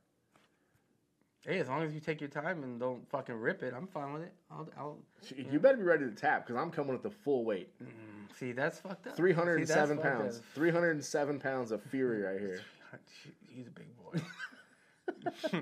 Hey, 1.46 1.58
as 1.58 1.68
long 1.68 1.82
as 1.82 1.94
you 1.94 2.00
take 2.00 2.20
your 2.20 2.28
time 2.28 2.62
and 2.62 2.78
don't 2.78 3.08
fucking 3.08 3.34
rip 3.34 3.62
it, 3.62 3.72
I'm 3.74 3.86
fine 3.86 4.12
with 4.12 4.22
it. 4.22 4.34
I'll, 4.50 4.68
I'll 4.76 4.98
You 5.34 5.58
better 5.58 5.78
be 5.78 5.84
ready 5.84 6.04
to 6.04 6.10
tap 6.10 6.46
because 6.46 6.60
I'm 6.60 6.70
coming 6.70 6.92
with 6.92 7.02
the 7.02 7.10
full 7.10 7.44
weight. 7.46 7.70
Mm, 7.82 7.88
see. 8.38 8.52
That's 8.52 8.78
fucked 8.78 9.06
up. 9.06 9.16
307 9.16 9.66
See, 9.66 9.74
that's 9.74 9.90
fucked 9.90 10.02
pounds. 10.02 10.42
307 10.54 11.40
pounds 11.40 11.70
of 11.70 11.82
fury 11.82 12.22
right 12.22 12.38
here. 12.38 12.60
He's 13.48 13.68
a 13.68 13.70
big 13.70 13.86
boy. 13.96 14.20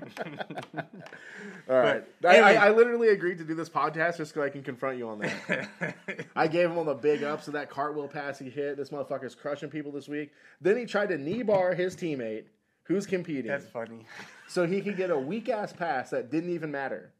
All 1.69 1.79
right. 1.79 2.03
But 2.21 2.35
I, 2.35 2.55
I, 2.55 2.67
I 2.67 2.69
literally 2.71 3.09
agreed 3.09 3.37
to 3.37 3.43
do 3.43 3.55
this 3.55 3.69
podcast 3.69 4.17
just 4.17 4.33
so 4.33 4.43
I 4.43 4.49
can 4.49 4.63
confront 4.63 4.97
you 4.97 5.07
on 5.07 5.19
that. 5.19 5.95
I 6.35 6.47
gave 6.47 6.69
him 6.69 6.77
all 6.77 6.83
the 6.83 6.93
big 6.93 7.23
ups 7.23 7.47
of 7.47 7.53
that 7.53 7.69
cartwheel 7.69 8.07
pass 8.07 8.37
he 8.39 8.49
hit. 8.49 8.77
This 8.77 8.89
motherfucker's 8.89 9.35
crushing 9.35 9.69
people 9.69 9.91
this 9.91 10.07
week. 10.07 10.31
Then 10.61 10.77
he 10.77 10.85
tried 10.85 11.09
to 11.09 11.17
knee 11.17 11.41
bar 11.41 11.73
his 11.73 11.95
teammate 11.95 12.45
who's 12.89 13.05
competing 13.05 13.47
That's 13.47 13.67
funny. 13.67 14.05
so 14.49 14.67
he 14.67 14.81
could 14.81 14.97
get 14.97 15.11
a 15.11 15.17
weak 15.17 15.47
ass 15.47 15.71
pass 15.71 16.09
that 16.09 16.29
didn't 16.29 16.49
even 16.49 16.71
matter. 16.71 17.13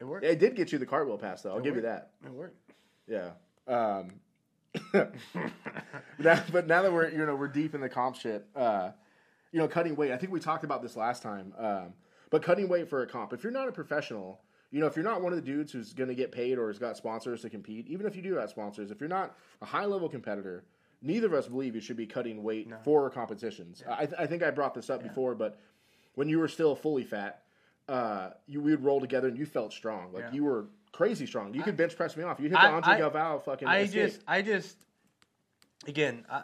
It 0.00 0.04
worked. 0.04 0.24
It 0.24 0.40
did 0.40 0.56
get 0.56 0.72
you 0.72 0.78
the 0.78 0.86
cartwheel 0.86 1.18
pass 1.18 1.42
though. 1.42 1.52
I'll 1.52 1.60
give 1.60 1.76
you 1.76 1.82
that. 1.82 2.10
It 2.24 2.32
worked. 2.32 2.56
Yeah. 3.06 3.30
Um, 3.68 4.08
now, 6.18 6.42
but 6.50 6.66
now 6.66 6.82
that 6.82 6.92
we're 6.92 7.10
you 7.10 7.24
know 7.24 7.36
we're 7.36 7.48
deep 7.48 7.74
in 7.74 7.80
the 7.80 7.88
comp 7.88 8.16
shit, 8.16 8.44
uh, 8.56 8.90
you 9.52 9.58
know, 9.58 9.68
cutting 9.68 9.94
weight. 9.96 10.12
I 10.12 10.16
think 10.16 10.32
we 10.32 10.40
talked 10.40 10.64
about 10.64 10.82
this 10.82 10.96
last 10.96 11.22
time. 11.22 11.52
Um, 11.58 11.94
but 12.30 12.42
cutting 12.42 12.68
weight 12.68 12.88
for 12.88 13.02
a 13.02 13.06
comp, 13.06 13.32
if 13.32 13.42
you're 13.42 13.52
not 13.52 13.68
a 13.68 13.72
professional, 13.72 14.40
you 14.70 14.80
know, 14.80 14.86
if 14.86 14.96
you're 14.96 15.04
not 15.04 15.22
one 15.22 15.32
of 15.32 15.36
the 15.36 15.44
dudes 15.44 15.72
who's 15.72 15.92
going 15.92 16.08
to 16.08 16.14
get 16.14 16.32
paid 16.32 16.58
or 16.58 16.68
has 16.68 16.78
got 16.78 16.96
sponsors 16.96 17.42
to 17.42 17.50
compete, 17.50 17.86
even 17.86 18.06
if 18.06 18.16
you 18.16 18.22
do 18.22 18.34
have 18.34 18.50
sponsors, 18.50 18.90
if 18.90 19.00
you're 19.00 19.08
not 19.08 19.36
a 19.62 19.64
high 19.64 19.84
level 19.84 20.08
competitor, 20.08 20.64
neither 21.06 21.26
of 21.28 21.32
us 21.34 21.46
believe 21.46 21.74
you 21.74 21.80
should 21.80 21.96
be 21.96 22.06
cutting 22.06 22.42
weight 22.42 22.68
for 22.84 23.08
competitions. 23.10 23.82
I, 23.88 24.08
I 24.18 24.26
think 24.26 24.42
I 24.42 24.50
brought 24.50 24.74
this 24.74 24.90
up 24.90 25.02
before, 25.02 25.34
but 25.34 25.58
when 26.14 26.28
you 26.28 26.38
were 26.38 26.48
still 26.48 26.74
fully 26.74 27.04
fat, 27.04 27.42
uh, 27.88 28.30
you 28.46 28.60
we 28.60 28.72
would 28.72 28.84
roll 28.84 29.00
together 29.00 29.28
and 29.28 29.38
you 29.38 29.46
felt 29.46 29.72
strong, 29.72 30.12
like 30.12 30.24
Yeah. 30.24 30.32
you 30.32 30.44
were 30.44 30.66
crazy 30.92 31.26
strong. 31.26 31.54
You 31.54 31.62
could 31.62 31.76
bench 31.76 31.96
press 31.96 32.16
me 32.16 32.24
off. 32.24 32.38
You 32.40 32.44
hit 32.48 32.52
the 32.54 32.60
I- 32.60 32.72
Andre 32.72 32.92
I- 32.94 33.00
Galvao 33.00 33.42
fucking. 33.44 33.68
I 33.68 33.78
escape. 33.80 34.06
just, 34.08 34.20
I 34.26 34.42
just, 34.42 34.76
again, 35.86 36.24
I, 36.30 36.42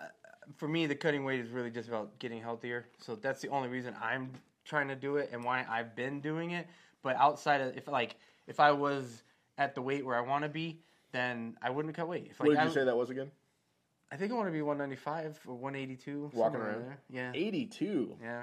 for 0.56 0.68
me, 0.68 0.86
the 0.86 0.94
cutting 0.94 1.24
weight 1.24 1.40
is 1.40 1.50
really 1.50 1.70
just 1.70 1.88
about 1.88 2.18
getting 2.18 2.40
healthier. 2.40 2.86
So 2.98 3.16
that's 3.16 3.40
the 3.40 3.48
only 3.48 3.68
reason 3.68 3.94
I'm 4.00 4.30
trying 4.64 4.88
to 4.88 4.94
do 4.94 5.16
it 5.16 5.30
and 5.32 5.42
why 5.42 5.64
I've 5.68 5.96
been 5.96 6.20
doing 6.20 6.52
it. 6.52 6.66
But 7.02 7.16
outside 7.16 7.60
of, 7.60 7.76
if 7.76 7.88
like, 7.88 8.16
if 8.46 8.60
I 8.60 8.70
was 8.70 9.22
at 9.58 9.74
the 9.74 9.82
weight 9.82 10.04
where 10.06 10.16
I 10.16 10.20
want 10.20 10.44
to 10.44 10.48
be, 10.48 10.80
then 11.10 11.56
I 11.62 11.70
wouldn't 11.70 11.94
cut 11.94 12.06
weight. 12.08 12.28
If, 12.30 12.38
like, 12.40 12.48
What 12.50 12.54
did 12.54 12.60
I, 12.60 12.64
you 12.66 12.72
say 12.72 12.84
that 12.84 12.96
was 12.96 13.10
again? 13.10 13.30
I 14.12 14.16
think 14.16 14.30
I 14.30 14.34
want 14.34 14.48
to 14.48 14.52
be 14.52 14.60
195 14.62 15.40
or 15.46 15.54
182. 15.54 16.30
Walking 16.34 16.60
around? 16.60 16.82
there. 16.82 16.98
Yeah, 17.10 17.30
82. 17.34 18.16
yeah. 18.22 18.42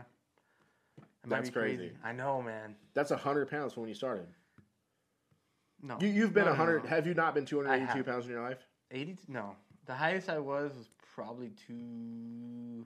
It 0.98 1.30
That's 1.30 1.50
crazy. 1.50 1.78
crazy. 1.78 1.94
I 2.04 2.12
know, 2.14 2.42
man. 2.42 2.76
That's 2.94 3.12
100 3.12 3.50
pounds 3.50 3.74
from 3.74 3.82
when 3.84 3.90
you 3.90 3.96
started. 3.96 4.26
No, 5.82 5.98
You, 6.02 6.08
you've 6.10 6.34
been 6.34 6.46
No, 6.46 6.52
no, 6.54 6.58
100. 6.58 6.84
no. 6.86 6.90
Have 6.90 7.06
you 7.08 7.14
not 7.14 7.34
been 7.36 7.46
282 7.46 8.04
pounds 8.04 8.26
in 8.26 8.32
your 8.32 8.42
life? 8.42 8.58
80 8.92 9.18
no 9.28 9.56
the 9.86 9.94
highest 9.94 10.30
i 10.30 10.40
was 10.40 10.72
was 10.76 10.90
probably 11.14 11.50
two 11.68 12.86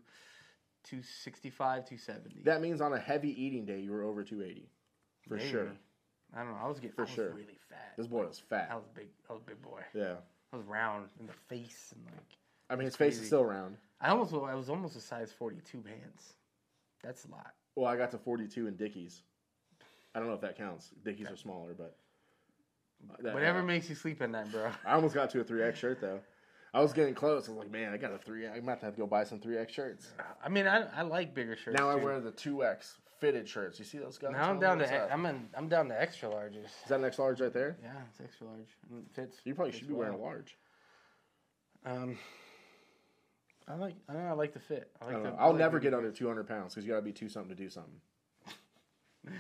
265 0.83 1.85
270 1.85 2.41
That 2.43 2.61
means 2.61 2.81
on 2.81 2.91
a 2.93 2.99
heavy 2.99 3.29
eating 3.41 3.65
day, 3.65 3.79
you 3.79 3.91
were 3.91 4.03
over 4.03 4.21
280. 4.23 4.69
For 5.27 5.35
Maybe. 5.37 5.49
sure. 5.49 5.71
i 6.35 6.39
don't 6.39 6.49
know 6.51 6.57
i 6.61 6.67
was 6.67 6.79
getting 6.79 6.95
For 6.95 7.03
I 7.03 7.05
was 7.05 7.11
sure. 7.13 7.29
really 7.33 7.57
fat 7.69 7.93
This 7.97 8.07
boy 8.07 8.27
was 8.27 8.39
fat. 8.39 8.67
i 8.69 8.75
was 8.75 8.83
big 8.93 9.07
i 9.29 9.33
was 9.33 9.41
a 9.41 9.45
big 9.45 9.61
boy 9.61 9.79
Yeah. 9.93 10.15
i 10.51 10.57
was 10.57 10.65
round 10.65 11.07
in 11.21 11.25
the 11.27 11.33
face 11.47 11.93
and 11.95 12.05
like 12.05 12.37
I 12.69 12.75
mean, 12.75 12.85
his 12.85 12.95
face 12.95 13.13
is 13.13 13.19
crazy. 13.19 13.27
still 13.27 13.45
round. 13.45 13.77
i 14.01 14.09
almost 14.09 14.33
i 14.33 14.55
was 14.55 14.69
almost 14.69 14.95
a 14.95 15.01
size 15.01 15.31
42 15.31 15.79
pants 15.81 16.33
that's 17.03 17.25
a 17.25 17.31
lot 17.31 17.53
Well, 17.75 17.85
I 17.85 17.97
got 17.97 18.11
to 18.11 18.17
42 18.17 18.67
in 18.67 18.75
Dickies. 18.75 19.21
I 20.15 20.19
don't 20.19 20.27
know 20.27 20.35
if 20.35 20.41
that 20.41 20.57
counts. 20.57 20.91
Dickies 21.03 21.27
are 21.29 21.35
smaller, 21.35 21.73
but 21.77 21.97
that- 23.21 23.33
Whatever 23.33 23.63
makes 23.63 23.89
you 23.89 23.95
sleep 23.95 24.21
at 24.21 24.29
night, 24.29 24.51
bro. 24.51 24.69
I 24.85 24.93
almost 24.93 25.13
got 25.15 25.29
to 25.31 25.41
a 25.41 25.43
three 25.43 25.63
X 25.63 25.79
shirt 25.79 25.99
though. 25.99 26.19
I 26.73 26.81
was 26.81 26.93
getting 26.93 27.13
close. 27.13 27.47
I 27.47 27.51
was 27.51 27.59
like, 27.59 27.71
man, 27.71 27.93
I 27.93 27.97
got 27.97 28.13
a 28.13 28.17
three. 28.17 28.47
I'm 28.47 28.63
about 28.63 28.79
to 28.79 28.85
have 28.85 28.95
to 28.95 29.01
go 29.01 29.07
buy 29.07 29.23
some 29.25 29.39
three 29.39 29.57
X 29.57 29.73
shirts. 29.73 30.07
I 30.43 30.49
mean, 30.49 30.65
I, 30.67 30.85
I 30.95 31.01
like 31.03 31.35
bigger 31.35 31.55
shirts. 31.55 31.77
Now 31.77 31.89
I 31.89 31.95
wear 31.95 32.19
the 32.19 32.31
two 32.31 32.63
X 32.63 32.97
fitted 33.19 33.47
shirts. 33.47 33.77
You 33.79 33.85
see 33.85 33.97
those 33.99 34.17
guys? 34.17 34.31
Now 34.31 34.49
I'm 34.49 34.59
down 34.59 34.79
to 34.79 35.13
I'm 35.13 35.25
in, 35.25 35.49
I'm 35.55 35.67
down 35.67 35.87
to 35.89 36.01
extra 36.01 36.29
larges. 36.29 36.65
Is 36.65 36.89
that 36.89 36.99
an 36.99 37.05
X 37.05 37.19
large 37.19 37.41
right 37.41 37.53
there? 37.53 37.77
Yeah, 37.83 37.91
it's 38.09 38.21
extra 38.21 38.47
large. 38.47 38.69
It 38.91 39.05
fits. 39.13 39.37
You 39.43 39.53
probably 39.55 39.71
fits 39.71 39.79
should 39.79 39.87
be 39.89 39.93
wearing 39.93 40.15
a 40.15 40.17
large. 40.17 40.57
Um, 41.85 42.17
I 43.67 43.75
like 43.75 43.95
I 44.09 44.13
don't 44.13 44.23
know, 44.23 44.29
I 44.29 44.33
like 44.33 44.53
the 44.53 44.59
fit. 44.59 44.91
I 45.01 45.05
like 45.05 45.13
don't 45.15 45.23
the, 45.23 45.29
know. 45.31 45.35
I 45.37 45.43
I'll 45.43 45.49
like 45.51 45.59
never 45.59 45.79
get 45.79 45.93
under 45.93 46.11
200 46.11 46.47
pounds 46.47 46.73
because 46.73 46.85
you 46.85 46.91
got 46.91 46.97
to 46.97 47.01
be 47.03 47.13
two 47.13 47.29
something 47.29 47.55
to 47.55 47.61
do 47.61 47.69
something. 47.69 47.99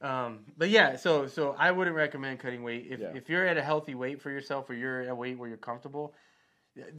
Um, 0.00 0.40
but 0.58 0.68
yeah, 0.68 0.96
so 0.96 1.28
so 1.28 1.54
I 1.56 1.70
wouldn't 1.70 1.94
recommend 1.94 2.40
cutting 2.40 2.64
weight 2.64 2.88
if 2.90 2.98
Yeah. 2.98 3.12
if 3.14 3.28
you're 3.30 3.46
at 3.46 3.56
a 3.56 3.62
healthy 3.62 3.94
weight 3.94 4.20
for 4.20 4.30
yourself 4.30 4.68
or 4.68 4.74
you're 4.74 5.02
at 5.02 5.08
a 5.08 5.14
weight 5.14 5.38
where 5.38 5.48
you're 5.48 5.56
comfortable. 5.58 6.12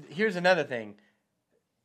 Here's 0.08 0.38
another 0.38 0.64
thing. 0.64 0.96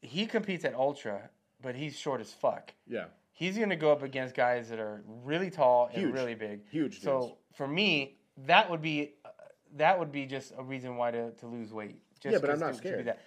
He 0.01 0.27
competes 0.27 0.65
at 0.65 0.75
ultra, 0.77 1.31
but 1.61 1.75
he's 1.75 1.99
short 1.99 2.21
as 2.21 2.33
fuck. 2.33 2.73
Yeah, 2.87 3.07
He's 3.33 3.57
going 3.57 3.71
to 3.71 3.77
go 3.77 3.91
up 3.91 4.05
against 4.05 4.37
guys 4.37 4.69
that 4.69 4.79
are 4.79 5.03
really 5.25 5.51
tall 5.51 5.89
and 5.93 6.03
Huge. 6.03 6.15
really 6.15 6.35
big. 6.37 6.69
huge. 6.71 7.01
Dudes. 7.01 7.03
So 7.03 7.39
for 7.55 7.67
me, 7.67 8.19
that 8.47 8.71
would 8.71 8.83
be 8.83 9.15
uh, 9.25 9.31
that 9.77 9.99
would 9.99 10.13
be 10.13 10.25
just 10.27 10.53
a 10.57 10.63
reason 10.63 10.97
why 10.97 11.11
to, 11.11 11.33
to 11.33 11.47
lose 11.49 11.73
weight. 11.73 11.97
Just 12.21 12.35
Yeah, 12.35 12.39
but 12.39 12.51
I'm 12.51 12.61
not 12.61 12.75
to- 12.75 12.79
to 12.79 12.83
be 12.83 12.89
scared. 12.91 13.07
that. 13.07 13.19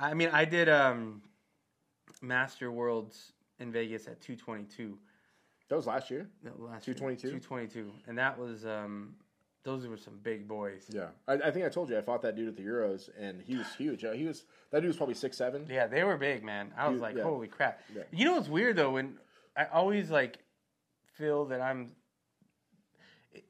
I 0.00 0.14
mean, 0.14 0.30
I 0.32 0.44
did 0.44 0.68
um, 0.68 1.22
Master 2.22 2.70
Worlds 2.70 3.32
in 3.58 3.70
Vegas 3.72 4.06
at 4.06 4.20
222 4.20 4.98
that 5.70 5.76
was 5.76 5.86
last 5.86 6.10
year. 6.10 6.28
that 6.42 6.60
last 6.60 6.86
year. 6.86 6.94
222? 6.94 7.40
222, 7.40 7.90
and 8.06 8.18
that 8.18 8.38
was 8.38 8.66
um, 8.66 9.14
those 9.64 9.86
were 9.86 9.96
some 9.96 10.18
big 10.22 10.46
boys. 10.46 10.84
Yeah, 10.90 11.06
I, 11.26 11.34
I 11.34 11.50
think 11.50 11.64
I 11.64 11.68
told 11.70 11.88
you 11.88 11.96
I 11.96 12.02
fought 12.02 12.20
that 12.22 12.36
dude 12.36 12.48
at 12.48 12.56
the 12.56 12.62
Euros, 12.62 13.08
and 13.18 13.40
he 13.42 13.56
was 13.56 13.66
huge. 13.76 14.02
He 14.14 14.24
was 14.24 14.44
that 14.70 14.80
dude 14.80 14.88
was 14.88 14.96
probably 14.96 15.14
six 15.14 15.38
seven. 15.38 15.66
Yeah, 15.70 15.86
they 15.86 16.04
were 16.04 16.18
big, 16.18 16.44
man. 16.44 16.70
I 16.76 16.88
was 16.88 16.96
You- 16.96 17.02
like, 17.02 17.16
yeah. 17.16 17.22
holy 17.22 17.48
crap. 17.48 17.80
Yeah. 17.96 18.02
You 18.12 18.26
know 18.26 18.34
what's 18.34 18.48
weird 18.48 18.76
though? 18.76 18.90
When 18.90 19.16
I 19.56 19.64
always 19.72 20.10
like 20.10 20.38
feel 21.14 21.46
that 21.46 21.60
I'm. 21.62 21.92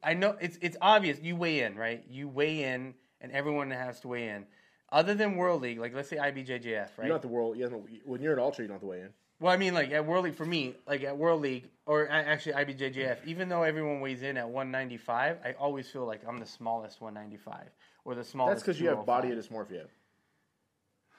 I 0.01 0.13
know 0.13 0.35
it's 0.39 0.57
it's 0.61 0.77
obvious. 0.81 1.19
You 1.21 1.35
weigh 1.35 1.61
in, 1.61 1.75
right? 1.75 2.03
You 2.09 2.27
weigh 2.29 2.63
in, 2.63 2.93
and 3.19 3.31
everyone 3.33 3.69
has 3.71 3.99
to 4.01 4.07
weigh 4.07 4.29
in. 4.29 4.45
Other 4.91 5.15
than 5.15 5.35
World 5.35 5.61
League, 5.61 5.79
like 5.79 5.93
let's 5.93 6.09
say 6.09 6.17
IBJJF, 6.17 6.25
right? 6.27 6.53
You 6.55 6.63
right? 6.63 7.07
don't 7.07 7.11
have 7.11 7.21
to 7.23 7.27
world. 7.27 7.57
You 7.57 7.67
don't, 7.69 7.87
when 8.05 8.21
you're 8.21 8.33
at 8.33 8.39
ultra, 8.39 8.63
you 8.63 8.67
don't 8.67 8.75
have 8.75 8.81
to 8.81 8.87
weigh 8.87 9.01
in. 9.01 9.09
well, 9.39 9.51
I 9.51 9.57
mean, 9.57 9.73
like 9.73 9.91
at 9.91 10.05
World 10.05 10.25
League 10.25 10.35
for 10.35 10.45
me, 10.45 10.75
like 10.87 11.03
at 11.03 11.17
World 11.17 11.41
League 11.41 11.69
or 11.85 12.03
a- 12.05 12.11
actually 12.11 12.53
IBJJF, 12.53 13.25
even 13.25 13.49
though 13.49 13.63
everyone 13.63 13.99
weighs 13.99 14.21
in 14.21 14.37
at 14.37 14.47
195, 14.47 15.37
I 15.43 15.53
always 15.53 15.89
feel 15.89 16.05
like 16.05 16.21
I'm 16.27 16.39
the 16.39 16.45
smallest 16.45 17.01
195 17.01 17.67
or 18.05 18.15
the 18.15 18.23
smallest. 18.23 18.57
That's 18.57 18.63
because 18.63 18.79
you 18.79 18.87
have 18.89 19.05
body 19.05 19.29
205. 19.29 19.67
dysmorphia. 19.67 19.87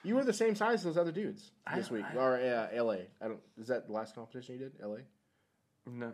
You 0.03 0.15
were 0.15 0.23
the 0.23 0.33
same 0.33 0.55
size 0.55 0.75
as 0.79 0.83
those 0.83 0.97
other 0.97 1.11
dudes 1.11 1.51
I 1.65 1.75
this 1.77 1.91
week, 1.91 2.05
I- 2.09 2.15
or 2.15 2.35
uh, 2.37 2.67
L.A. 2.73 3.07
I 3.21 3.27
don't. 3.27 3.41
Is 3.59 3.67
that 3.67 3.87
the 3.87 3.93
last 3.93 4.15
competition 4.15 4.55
you 4.55 4.59
did? 4.61 4.73
L.A. 4.81 4.99
No, 5.89 6.11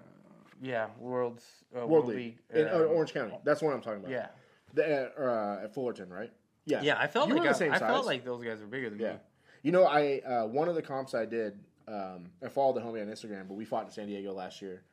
yeah, 0.61 0.87
Worlds 0.99 1.43
uh, 1.77 1.85
World, 1.85 2.07
League, 2.07 2.37
in 2.53 2.67
uh, 2.67 2.71
Orange 2.71 3.13
County. 3.13 3.37
That's 3.43 3.61
what 3.61 3.73
I'm 3.73 3.81
talking 3.81 3.99
about. 3.99 4.11
Yeah, 4.11 4.27
The, 4.73 5.11
uh, 5.17 5.21
uh, 5.21 5.63
at 5.63 5.73
Fullerton, 5.73 6.09
right? 6.09 6.31
Yeah. 6.66 6.82
yeah. 6.82 6.97
I 6.99 7.07
felt 7.07 7.30
You 7.30 7.36
like 7.36 7.61
I, 7.61 7.70
I 7.70 7.80
felt 7.80 8.05
like 8.05 8.24
those 8.24 8.43
guys 8.43 8.59
were 8.61 8.68
bigger 8.68 8.89
than 8.89 8.99
Yeah. 8.99 9.14
me. 9.14 9.18
You 9.64 9.72
know, 9.72 9.86
I 9.86 10.20
uh, 10.20 10.45
one 10.47 10.68
of 10.68 10.76
the 10.76 10.82
comps 10.82 11.14
I 11.14 11.26
did. 11.26 11.59
Um, 11.88 12.30
I 12.43 12.49
followed 12.49 12.76
the 12.76 12.82
homie 12.82 13.01
on 13.01 13.07
Instagram, 13.07 13.47
but 13.47 13.55
we 13.55 13.66
fought 13.66 13.86
in 13.86 13.91
San 13.91 14.07
Diego 14.07 14.34
last 14.34 14.61
year. 14.61 14.84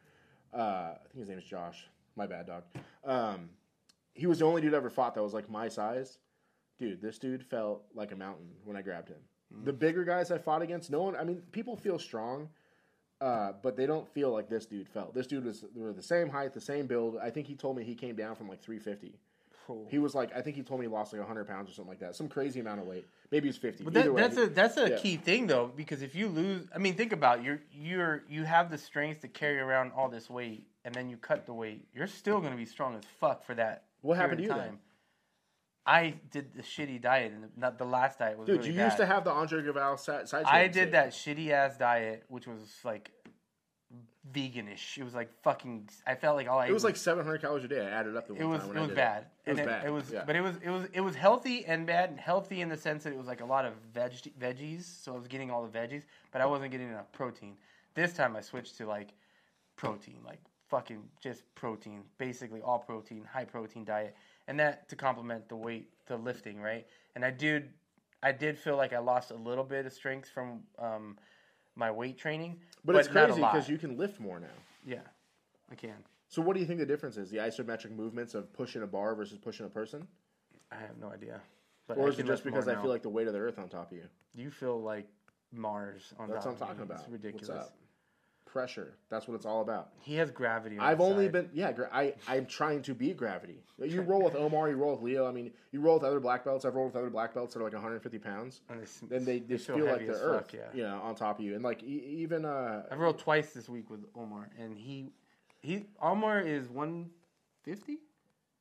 Uh, 0.53 0.93
I 0.95 0.99
think 1.13 1.21
his 1.21 1.29
name 1.29 1.39
is 1.39 1.45
Josh. 1.45 1.87
My 2.17 2.27
bad, 2.27 2.47
dog. 2.47 2.65
Um, 3.05 3.51
he 4.15 4.27
was 4.27 4.41
the 4.41 4.45
only 4.45 4.61
dude 4.61 4.75
I 4.75 4.77
ever 4.77 4.91
fought 4.91 5.15
that 5.15 5.23
was 5.23 5.33
like 5.35 5.49
my 5.49 5.69
size. 5.69 6.19
Dude, 6.79 7.01
this 7.01 7.19
dude 7.19 7.45
felt 7.45 7.85
like 7.95 8.13
a 8.13 8.17
mountain 8.17 8.49
when 8.65 8.77
I 8.77 8.83
grabbed 8.83 9.09
him. 9.09 9.19
Mm. 9.55 9.65
The 9.65 9.73
bigger 9.73 10.05
guys 10.05 10.31
I 10.31 10.39
fought 10.39 10.63
against, 10.63 10.91
no 10.91 11.03
one. 11.03 11.15
I 11.15 11.25
mean, 11.25 11.43
people 11.53 11.77
feel 11.77 11.99
strong, 11.99 12.49
uh, 13.21 13.53
but 13.63 13.77
they 13.77 13.87
don't 13.87 14.09
feel 14.09 14.31
like 14.31 14.49
this 14.49 14.67
dude 14.67 14.89
felt. 14.89 15.15
This 15.15 15.27
dude 15.27 15.45
was 15.45 15.65
were 15.75 15.93
the 15.93 16.03
same 16.03 16.29
height, 16.29 16.55
the 16.55 16.61
same 16.61 16.87
build. 16.87 17.17
I 17.23 17.31
think 17.31 17.47
he 17.47 17.55
told 17.55 17.77
me 17.77 17.85
he 17.85 17.95
came 17.95 18.17
down 18.17 18.35
from 18.35 18.49
like 18.49 18.61
350. 18.61 19.19
Cool. 19.71 19.87
He 19.89 20.01
was 20.01 20.17
like, 20.17 20.35
I 20.35 20.41
think 20.43 20.57
he 20.57 20.63
told 20.63 20.81
me 20.81 20.87
he 20.87 20.93
lost 20.93 21.13
like 21.13 21.21
100 21.21 21.47
pounds 21.47 21.71
or 21.71 21.75
something 21.75 21.91
like 21.91 22.01
that. 22.01 22.17
Some 22.17 22.27
crazy 22.29 22.59
amount 22.59 22.81
of 22.81 22.87
weight. 22.89 23.07
Maybe 23.31 23.47
he's 23.47 23.57
50. 23.57 23.85
But 23.85 23.93
that, 23.93 24.13
way, 24.13 24.21
that's 24.21 24.37
he- 24.37 24.43
a 24.43 24.47
that's 24.49 24.77
a 24.77 24.91
yeah. 24.91 24.97
key 24.99 25.17
thing 25.17 25.47
though, 25.47 25.71
because 25.77 26.03
if 26.03 26.17
you 26.17 26.27
lose, 26.27 26.67
I 26.75 26.79
mean, 26.79 26.95
think 26.95 27.13
about 27.13 27.39
it, 27.39 27.45
you're 27.45 27.61
you're 27.73 28.25
you 28.29 28.43
have 28.43 28.69
the 28.69 28.79
strength 28.79 29.21
to 29.21 29.29
carry 29.29 29.61
around 29.61 29.93
all 29.97 30.09
this 30.09 30.29
weight, 30.29 30.67
and 30.85 30.93
then 30.93 31.09
you 31.09 31.17
cut 31.17 31.47
the 31.47 31.53
weight, 31.55 31.87
you're 31.95 32.09
still 32.09 32.41
going 32.41 32.51
to 32.51 32.57
be 32.57 32.65
strong 32.65 32.97
as 32.97 33.03
fuck 33.21 33.45
for 33.45 33.55
that. 33.55 33.85
What 34.03 34.17
happened 34.17 34.39
to 34.39 34.45
you 34.45 34.51
of 34.51 34.57
then? 34.57 34.67
time. 34.71 34.79
I 35.87 36.15
did 36.33 36.53
the 36.55 36.63
shitty 36.63 37.01
diet, 37.01 37.33
and 37.33 37.45
the, 37.45 37.49
not 37.57 37.79
the 37.79 37.85
last 37.85 38.19
diet 38.19 38.39
was 38.39 38.47
Dude, 38.47 38.59
really 38.59 38.71
you 38.71 38.77
bad. 38.77 38.85
used 38.87 38.97
to 38.97 39.07
have 39.07 39.23
the 39.23 39.31
Andre 39.31 39.63
Galvao 39.63 39.99
side. 40.01 40.29
side 40.29 40.45
I 40.47 40.67
did 40.67 40.93
that 40.93 41.11
shitty 41.11 41.51
ass 41.51 41.77
diet, 41.77 42.25
which 42.29 42.49
was 42.49 42.79
like 42.85 43.13
veganish. 44.33 44.99
It 44.99 45.05
was 45.05 45.15
like 45.15 45.31
fucking. 45.43 45.89
I 46.07 46.15
felt 46.15 46.37
like 46.37 46.49
all 46.49 46.59
I 46.59 46.67
It 46.67 46.73
was 46.73 46.85
like 46.85 46.97
700 46.97 47.41
calories 47.41 47.65
a 47.65 47.69
day. 47.69 47.81
I 47.81 47.91
added 47.91 48.17
up 48.17 48.27
the 48.27 48.35
one 48.35 48.43
it 48.43 48.47
was 48.47 48.61
time 48.61 48.67
it 48.67 48.69
when 48.69 48.79
I 48.79 48.81
was 48.81 48.89
did 48.89 48.97
bad. 48.97 49.27
It 49.47 49.51
was 49.51 49.59
and 49.59 49.69
bad, 49.69 49.87
It 49.87 49.91
was, 49.91 50.11
yeah. 50.13 50.23
but 50.27 50.37
it 50.37 50.41
was 50.41 50.57
it 50.63 50.71
was 50.71 50.85
it 50.93 51.01
was 51.01 51.15
healthy 51.15 51.65
and 51.67 51.87
bad. 51.87 52.11
And 52.11 52.21
Healthy 52.21 52.61
in 52.61 52.69
the 52.69 52.77
sense 52.77 53.05
that 53.05 53.13
it 53.13 53.19
was 53.19 53.27
like 53.27 53.41
a 53.41 53.47
lot 53.47 53.65
of 53.65 53.75
veg 53.95 54.13
veggies, 54.39 54.85
so 54.85 55.15
I 55.15 55.17
was 55.17 55.27
getting 55.27 55.51
all 55.51 55.67
the 55.67 55.79
veggies, 55.79 56.03
but 56.33 56.41
I 56.41 56.47
wasn't 56.47 56.71
getting 56.71 56.89
enough 56.89 57.11
protein. 57.13 57.57
This 57.95 58.13
time 58.13 58.37
I 58.37 58.41
switched 58.41 58.77
to 58.79 58.87
like 58.87 59.15
protein, 59.77 60.19
like 60.25 60.41
fucking 60.69 61.03
just 61.21 61.43
protein, 61.55 62.03
basically 62.19 62.61
all 62.63 62.79
protein, 62.79 63.25
high 63.25 63.45
protein 63.45 63.85
diet, 63.85 64.15
and 64.49 64.59
that 64.61 64.89
to 64.89 64.97
complement 64.97 65.49
the 65.49 65.57
weight, 65.57 65.89
the 66.07 66.17
lifting, 66.17 66.61
right? 66.61 66.87
And 67.17 67.25
I 67.25 67.31
did, 67.31 67.71
I 68.23 68.33
did 68.33 68.57
feel 68.57 68.77
like 68.77 68.93
I 68.93 68.99
lost 68.99 69.33
a 69.33 69.35
little 69.35 69.65
bit 69.65 69.87
of 69.87 69.93
strength 69.93 70.29
from 70.29 70.61
um, 70.79 71.19
my 71.81 71.91
weight 71.91 72.17
training, 72.19 72.61
But, 72.85 72.95
it's 72.97 73.09
crazy 73.09 73.41
because 73.41 73.69
you 73.69 73.79
can 73.79 73.97
lift 73.97 74.21
more 74.21 74.39
now. 74.39 74.47
yeah, 74.87 75.01
I 75.73 75.75
can. 75.75 75.97
So 76.29 76.41
what 76.43 76.55
do 76.55 76.61
you 76.61 76.67
think 76.67 76.79
the 76.79 76.87
difference 76.87 77.17
is? 77.17 77.29
The 77.31 77.39
isometric 77.39 77.91
movements 77.91 78.35
of 78.37 78.53
pushing 78.53 78.83
a 78.83 78.87
bar 78.87 79.17
versus 79.17 79.39
pushing 79.39 79.67
a 79.67 79.69
person? 79.69 80.07
I 80.71 80.77
have 80.77 80.97
no 81.01 81.09
idea. 81.11 81.41
But 81.89 81.97
Or 81.99 82.09
is 82.09 82.21
it 82.21 82.27
just 82.27 82.45
because 82.45 82.69
I 82.69 82.75
now. 82.75 82.83
feel 82.83 82.91
like 82.91 83.03
the 83.03 83.09
weight 83.09 83.27
of 83.27 83.33
the 83.33 83.41
earth 83.41 83.59
on 83.59 83.69
top 83.69 83.91
of 83.91 83.97
you? 83.97 84.05
You 84.37 84.51
feel 84.51 84.81
like 84.81 85.09
Mars 85.51 86.15
on 86.19 86.29
top. 86.29 86.35
That's 86.35 86.47
what 86.47 86.53
I'm 86.53 86.59
top 86.59 86.71
of 86.71 86.77
talking 86.77 86.83
about. 86.85 87.01
It's 87.01 87.09
ridiculous. 87.09 87.73
Pressure. 88.51 88.95
That's 89.11 89.29
what 89.29 89.35
it's 89.37 89.47
all 89.47 89.61
about. 89.61 89.91
He 90.01 90.17
has 90.17 90.33
gravity. 90.33 90.77
On 90.77 90.85
I've 90.85 91.01
only 91.01 91.27
side. 91.27 91.33
been 91.33 91.51
yeah. 91.53 91.71
gra- 91.71 91.89
I 91.93 92.15
I'm 92.27 92.47
trying 92.47 92.83
to 92.83 92.95
beat 92.95 93.17
gravity. 93.17 93.63
You 93.79 94.03
roll 94.03 94.23
with 94.25 94.35
Omar, 94.35 94.69
you 94.71 94.77
roll 94.77 94.93
with 94.93 95.03
Leo. 95.03 95.29
I 95.29 95.31
mean, 95.31 95.53
you 95.71 95.81
roll 95.81 95.95
with 95.95 96.05
other 96.05 96.19
black 96.19 96.45
belts. 96.45 96.65
I've 96.65 96.75
rolled 96.75 96.93
with 96.93 96.97
other 97.01 97.11
black 97.11 97.33
belts 97.33 97.55
that 97.55 97.61
are 97.61 97.65
like 97.65 97.73
150 97.75 98.19
pounds. 98.19 98.63
And 98.69 98.83
s- 98.83 99.03
Then 99.09 99.25
they, 99.25 99.39
they, 99.39 99.57
feel 99.57 99.77
feel, 99.77 99.85
like 99.87 100.01
heavy 100.01 100.07
the 100.07 100.13
earth, 100.15 100.37
fuck, 100.51 100.53
yeah. 100.53 100.61
you 100.75 100.83
know, 100.83 101.01
on 101.01 101.15
top 101.15 101.39
of 101.39 101.45
you. 101.45 101.55
And 101.55 101.63
like 101.63 101.83
e- 101.85 102.05
even 102.19 102.45
uh, 102.45 102.83
I've 102.91 102.99
rolled 102.99 103.19
twice 103.21 103.53
this 103.53 103.69
week 103.69 103.89
with 103.89 104.01
Omar, 104.17 104.51
and 104.59 104.77
he, 104.77 105.07
he 105.61 105.85
Omar 106.03 106.41
is 106.41 106.69
one 106.69 107.11
fifty, 107.63 107.99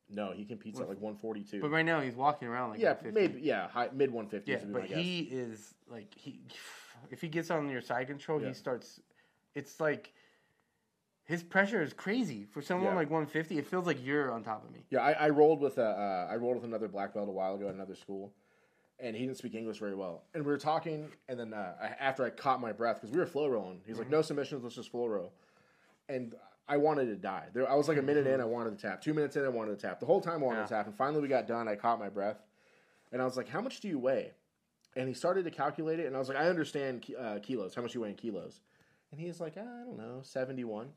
no, 0.08 0.30
he 0.32 0.44
competes 0.44 0.78
at 0.78 0.88
like 0.88 1.00
142. 1.00 1.60
but 1.60 1.70
right 1.70 1.84
now 1.84 2.00
he's 2.00 2.14
walking 2.14 2.46
around 2.46 2.70
like 2.70 2.80
yeah, 2.80 2.90
150. 2.92 3.20
maybe 3.20 3.44
yeah, 3.46 3.68
high, 3.68 3.88
mid 3.92 4.12
150s. 4.12 4.42
Yeah, 4.46 4.56
be 4.58 4.64
but 4.72 4.82
my 4.82 4.86
guess. 4.86 4.98
he 4.98 5.20
is 5.20 5.74
like 5.90 6.14
he, 6.16 6.40
if 7.10 7.20
he 7.20 7.28
gets 7.28 7.50
on 7.50 7.68
your 7.68 7.80
side 7.80 8.06
control, 8.06 8.40
Yeah. 8.40 8.48
he 8.48 8.54
starts. 8.54 9.00
It's 9.54 9.80
like 9.80 10.12
his 11.24 11.42
pressure 11.42 11.80
is 11.82 11.92
crazy 11.92 12.44
for 12.44 12.60
someone 12.60 12.90
Yeah. 12.92 12.96
like 12.96 13.10
150. 13.10 13.58
It 13.58 13.66
feels 13.66 13.86
like 13.86 14.04
you're 14.04 14.32
on 14.32 14.42
top 14.42 14.64
of 14.64 14.72
me. 14.72 14.84
Yeah, 14.90 15.00
I, 15.00 15.12
I 15.12 15.28
rolled 15.30 15.60
with 15.60 15.78
uh, 15.78 15.82
uh, 15.82 16.28
I 16.30 16.36
rolled 16.36 16.56
with 16.56 16.64
another 16.64 16.88
black 16.88 17.14
belt 17.14 17.28
a 17.28 17.32
while 17.32 17.54
ago 17.54 17.68
at 17.68 17.74
another 17.74 17.94
school, 17.94 18.32
and 18.98 19.14
he 19.14 19.26
didn't 19.26 19.38
speak 19.38 19.54
English 19.54 19.78
very 19.78 19.94
well. 19.94 20.24
And 20.34 20.44
we 20.44 20.50
were 20.50 20.58
talking, 20.58 21.08
and 21.28 21.38
then 21.38 21.54
uh, 21.54 21.74
after 22.00 22.24
I 22.24 22.30
caught 22.30 22.60
my 22.60 22.72
breath 22.72 22.96
because 23.00 23.12
we 23.12 23.18
were 23.18 23.26
flow 23.26 23.48
rolling, 23.48 23.80
he's 23.86 23.98
like, 23.98 24.10
"No 24.10 24.22
submissions, 24.22 24.62
let's 24.64 24.74
just 24.74 24.90
flow 24.90 25.06
roll." 25.06 25.32
And 26.08 26.34
I 26.68 26.76
wanted 26.76 27.06
to 27.06 27.16
die. 27.16 27.46
There, 27.52 27.68
I 27.70 27.74
was 27.74 27.86
like 27.88 27.98
a 27.98 28.02
minute 28.02 28.26
in, 28.26 28.40
I 28.40 28.44
wanted 28.44 28.76
to 28.76 28.82
tap. 28.82 29.00
Two 29.00 29.14
minutes 29.14 29.36
in, 29.36 29.44
I 29.44 29.48
wanted 29.48 29.78
to 29.78 29.86
tap. 29.86 30.00
The 30.00 30.06
whole 30.06 30.20
time 30.20 30.42
I 30.42 30.46
wanted 30.46 30.62
to 30.62 30.68
tap, 30.68 30.86
and 30.86 30.94
finally 30.96 31.20
we 31.20 31.28
got 31.28 31.46
done. 31.46 31.68
I 31.68 31.76
caught 31.76 31.98
my 32.00 32.08
breath, 32.08 32.42
and 33.12 33.22
I 33.22 33.24
was 33.24 33.36
like, 33.36 33.48
"How 33.48 33.60
much 33.60 33.80
do 33.80 33.88
you 33.88 33.98
weigh?" 33.98 34.32
And 34.96 35.06
he 35.06 35.14
started 35.14 35.44
to 35.44 35.50
calculate 35.52 36.00
it, 36.00 36.06
and 36.06 36.16
I 36.16 36.18
was 36.18 36.28
like, 36.28 36.38
"I 36.38 36.48
understand 36.48 37.06
uh, 37.16 37.38
kilos. 37.40 37.76
How 37.76 37.82
much 37.82 37.94
you 37.94 38.00
weigh 38.00 38.10
in 38.10 38.16
kilos?" 38.16 38.60
And 39.12 39.20
he's 39.20 39.40
like, 39.40 39.54
ah, 39.56 39.60
"I 39.60 39.84
don't 39.84 39.98
know, 39.98 40.20
seventy-one." 40.22 40.92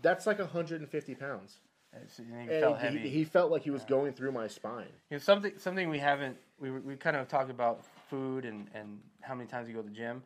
That's 0.00 0.26
like 0.26 0.38
150 0.38 1.14
pounds. 1.16 1.58
And 1.92 2.48
he 2.48 2.60
felt 2.60 2.78
he, 2.78 2.84
heavy. 2.86 3.08
he 3.08 3.24
felt 3.24 3.50
like 3.50 3.62
he 3.62 3.70
was 3.70 3.84
going 3.84 4.12
through 4.14 4.32
my 4.32 4.46
spine. 4.46 4.86
You 5.10 5.16
know, 5.16 5.18
something 5.18 5.52
something 5.58 5.90
we 5.90 5.98
haven't 5.98 6.36
we 6.58 6.70
we 6.70 6.96
kind 6.96 7.16
of 7.16 7.28
talked 7.28 7.50
about 7.50 7.84
food 8.08 8.44
and 8.44 8.66
and 8.74 9.00
how 9.20 9.34
many 9.34 9.48
times 9.48 9.68
you 9.68 9.74
go 9.74 9.82
to 9.82 9.88
the 9.88 9.94
gym. 9.94 10.22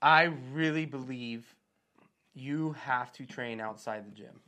I 0.00 0.24
really 0.52 0.86
believe 0.86 1.54
you 2.34 2.72
have 2.72 3.12
to 3.12 3.26
train 3.26 3.60
outside 3.60 4.06
the 4.06 4.10
gym, 4.10 4.40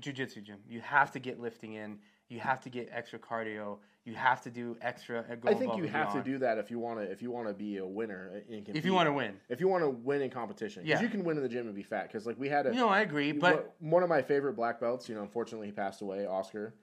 jujitsu 0.00 0.42
gym. 0.42 0.58
You 0.68 0.80
have 0.80 1.10
to 1.12 1.18
get 1.18 1.40
lifting 1.40 1.74
in. 1.74 1.98
you 2.28 2.38
have 2.38 2.60
to 2.60 2.70
get 2.70 2.88
extra 2.92 3.18
cardio. 3.18 3.78
You 4.04 4.14
have 4.14 4.40
to 4.42 4.50
do 4.50 4.76
extra. 4.80 5.24
I 5.44 5.54
think 5.54 5.76
you 5.76 5.84
have 5.84 6.12
to 6.14 6.22
do 6.22 6.38
that 6.38 6.56
if 6.58 6.70
you 6.70 6.78
want 6.78 7.00
to 7.00 7.04
if 7.10 7.20
you 7.20 7.30
want 7.30 7.48
to 7.48 7.54
be 7.54 7.76
a 7.76 7.86
winner 7.86 8.42
compete. 8.48 8.76
if 8.76 8.84
you 8.86 8.94
want 8.94 9.08
to 9.08 9.12
win. 9.12 9.38
if 9.50 9.60
you 9.60 9.68
want 9.68 9.84
to 9.84 9.90
win 9.90 10.22
in 10.22 10.30
competition 10.30 10.82
because 10.82 11.00
Yeah. 11.00 11.04
you 11.06 11.10
can 11.10 11.22
win 11.22 11.36
in 11.36 11.42
the 11.42 11.48
gym 11.48 11.66
and 11.66 11.74
be 11.74 11.82
fat 11.82 12.04
because 12.08 12.26
like 12.26 12.38
we 12.38 12.48
had 12.48 12.66
a 12.66 12.72
No, 12.72 12.88
I 12.88 13.00
agree, 13.00 13.32
but 13.32 13.74
One- 13.78 13.90
one 13.92 14.02
of 14.02 14.08
my 14.08 14.22
favorite 14.22 14.54
black 14.54 14.80
belts, 14.80 15.08
you 15.08 15.14
know, 15.14 15.22
unfortunately 15.22 15.66
he 15.66 15.72
passed 15.72 16.00
away, 16.00 16.26
Oscar. 16.26 16.74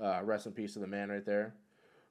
Uh, 0.00 0.20
rest 0.24 0.46
in 0.46 0.52
peace 0.52 0.74
to 0.74 0.78
the 0.80 0.86
man 0.86 1.08
right 1.08 1.24
there, 1.24 1.54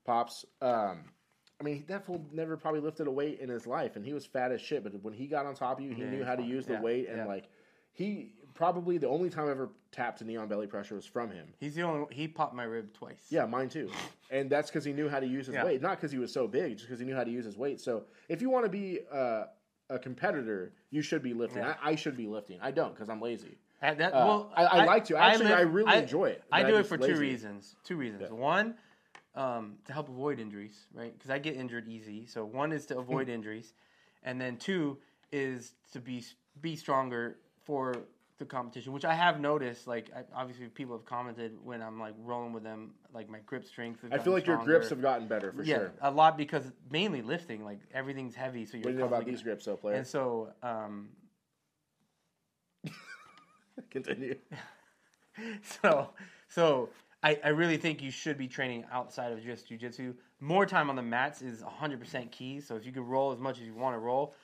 pops. 0.05 0.43
Um, 0.61 1.11
I 1.59 1.63
mean, 1.63 1.85
that 1.87 2.03
fool 2.05 2.25
never 2.31 2.57
probably 2.57 2.79
lifted 2.79 3.05
a 3.07 3.11
weight 3.11 3.39
in 3.39 3.49
his 3.49 3.67
life, 3.67 3.95
and 3.95 4.03
he 4.03 4.11
was 4.13 4.25
fat 4.25 4.51
as 4.51 4.59
shit. 4.59 4.83
But 4.83 4.99
when 5.03 5.13
he 5.13 5.27
got 5.27 5.45
on 5.45 5.53
top 5.53 5.77
of 5.79 5.85
you, 5.85 5.91
he 5.91 6.01
Yeah, 6.01 6.09
knew 6.09 6.23
how 6.23 6.35
to 6.35 6.41
use 6.43 6.65
the 6.65 6.73
Yeah, 6.73 6.81
weight, 6.81 7.07
and 7.07 7.17
yeah. 7.17 7.25
like 7.25 7.49
he 7.91 8.33
probably 8.55 8.97
the 8.97 9.07
only 9.07 9.29
time 9.29 9.47
I 9.47 9.51
ever 9.51 9.69
tapped 9.91 10.19
to 10.19 10.23
knee 10.25 10.37
on 10.37 10.47
belly 10.47 10.65
pressure 10.65 10.95
was 10.95 11.05
from 11.05 11.29
him. 11.29 11.45
he's 11.59 11.75
the 11.75 11.83
only. 11.83 12.07
He 12.13 12.27
popped 12.27 12.55
my 12.55 12.63
rib 12.63 12.91
twice. 12.93 13.27
Yeah, 13.29 13.45
mine 13.45 13.69
too. 13.69 13.91
And 14.31 14.49
that's 14.49 14.71
because 14.71 14.83
he 14.83 14.93
knew 14.93 15.07
how 15.07 15.19
to 15.19 15.27
use 15.27 15.45
his 15.45 15.55
Yeah. 15.55 15.65
weight, 15.65 15.81
not 15.81 15.97
because 15.97 16.11
he 16.11 16.17
was 16.17 16.33
so 16.33 16.47
big, 16.47 16.77
just 16.77 16.87
because 16.87 16.99
he 16.99 17.05
knew 17.05 17.15
how 17.15 17.23
to 17.23 17.29
use 17.31 17.45
his 17.45 17.57
weight. 17.57 17.79
So 17.79 18.05
if 18.29 18.41
you 18.41 18.49
want 18.49 18.65
to 18.65 18.69
be 18.71 19.01
uh, 19.11 19.43
a 19.89 19.99
competitor, 19.99 20.73
you 20.89 21.01
should 21.03 21.21
be 21.21 21.33
lifting. 21.33 21.61
Yeah. 21.61 21.75
I, 21.83 21.91
I 21.91 21.95
should 21.95 22.17
be 22.17 22.25
lifting. 22.27 22.57
I 22.61 22.71
don't 22.71 22.93
because 22.95 23.09
I'm 23.09 23.21
lazy. 23.21 23.57
And 23.81 23.99
that, 23.99 24.13
Uh, 24.13 24.25
well, 24.25 24.51
I, 24.55 24.63
I, 24.63 24.85
like 24.85 25.05
to. 25.05 25.17
Actually, 25.17 25.47
I, 25.53 25.59
live- 25.59 25.73
really 25.73 25.91
I- 25.91 25.97
enjoy 25.97 26.25
it. 26.29 26.43
I 26.51 26.63
do 26.63 26.75
it 26.77 26.87
for 26.87 26.97
lazy. 26.97 27.13
two 27.13 27.19
reasons. 27.19 27.75
Two 27.83 27.97
reasons. 27.97 28.23
Yeah. 28.23 28.29
One, 28.35 28.75
um, 29.35 29.75
to 29.85 29.93
help 29.93 30.07
avoid 30.09 30.39
injuries, 30.39 30.87
right? 30.93 31.13
Because 31.13 31.29
I 31.29 31.39
get 31.39 31.55
injured 31.55 31.87
easy. 31.87 32.25
So 32.25 32.45
one 32.45 32.71
is 32.71 32.85
to 32.87 32.97
avoid 33.03 33.27
injuries, 33.29 33.73
and 34.23 34.39
then 34.39 34.57
two 34.57 34.97
is 35.31 35.73
to 35.91 35.99
be 35.99 36.23
be 36.61 36.75
stronger 36.77 37.35
for 37.65 37.95
the 38.37 38.45
competition. 38.45 38.93
Which 38.93 39.05
I 39.05 39.13
have 39.13 39.39
noticed. 39.39 39.87
Like 39.87 40.09
I, 40.15 40.23
obviously, 40.35 40.67
people 40.67 40.95
have 40.95 41.05
commented 41.05 41.53
when 41.63 41.81
I'm 41.81 41.99
like 41.99 42.13
rolling 42.19 42.53
with 42.53 42.63
them, 42.63 42.91
like 43.13 43.29
my 43.29 43.39
grip 43.45 43.65
strength. 43.65 44.03
I 44.11 44.17
feel 44.17 44.33
like 44.33 44.47
your 44.47 44.57
grips 44.57 44.89
have 44.89 45.01
gotten 45.01 45.27
better 45.27 45.51
for 45.51 45.63
yeah, 45.63 45.75
sure. 45.75 45.93
a 46.01 46.11
lot 46.11 46.37
because 46.37 46.71
mainly 46.89 47.21
lifting. 47.21 47.63
Like 47.63 47.79
everything's 47.93 48.35
heavy, 48.35 48.65
so 48.65 48.77
you're 48.77 48.83
What 48.83 48.91
do 48.91 48.93
you 48.93 48.99
know 48.99 49.05
about 49.07 49.25
these 49.25 49.41
grips, 49.41 49.65
though, 49.65 49.77
player? 49.77 49.95
And 49.95 50.07
so, 50.07 50.49
um, 50.63 51.09
Continue. 53.89 54.35
so 55.83 56.09
so 56.47 56.89
I, 57.23 57.39
I 57.43 57.49
really 57.49 57.77
think 57.77 58.01
you 58.01 58.11
should 58.11 58.37
be 58.37 58.47
training 58.47 58.85
outside 58.91 59.31
of 59.31 59.43
just 59.43 59.69
jujitsu. 59.69 60.13
More 60.39 60.65
time 60.65 60.89
on 60.89 60.95
the 60.95 61.01
mats 61.01 61.41
is 61.41 61.63
100% 61.63 62.31
key. 62.31 62.61
So 62.61 62.75
if 62.75 62.85
you 62.85 62.91
can 62.91 63.05
roll 63.05 63.31
as 63.31 63.39
much 63.39 63.59
as 63.59 63.65
you 63.65 63.73
want 63.73 63.95
to 63.95 63.99
roll, 63.99 64.35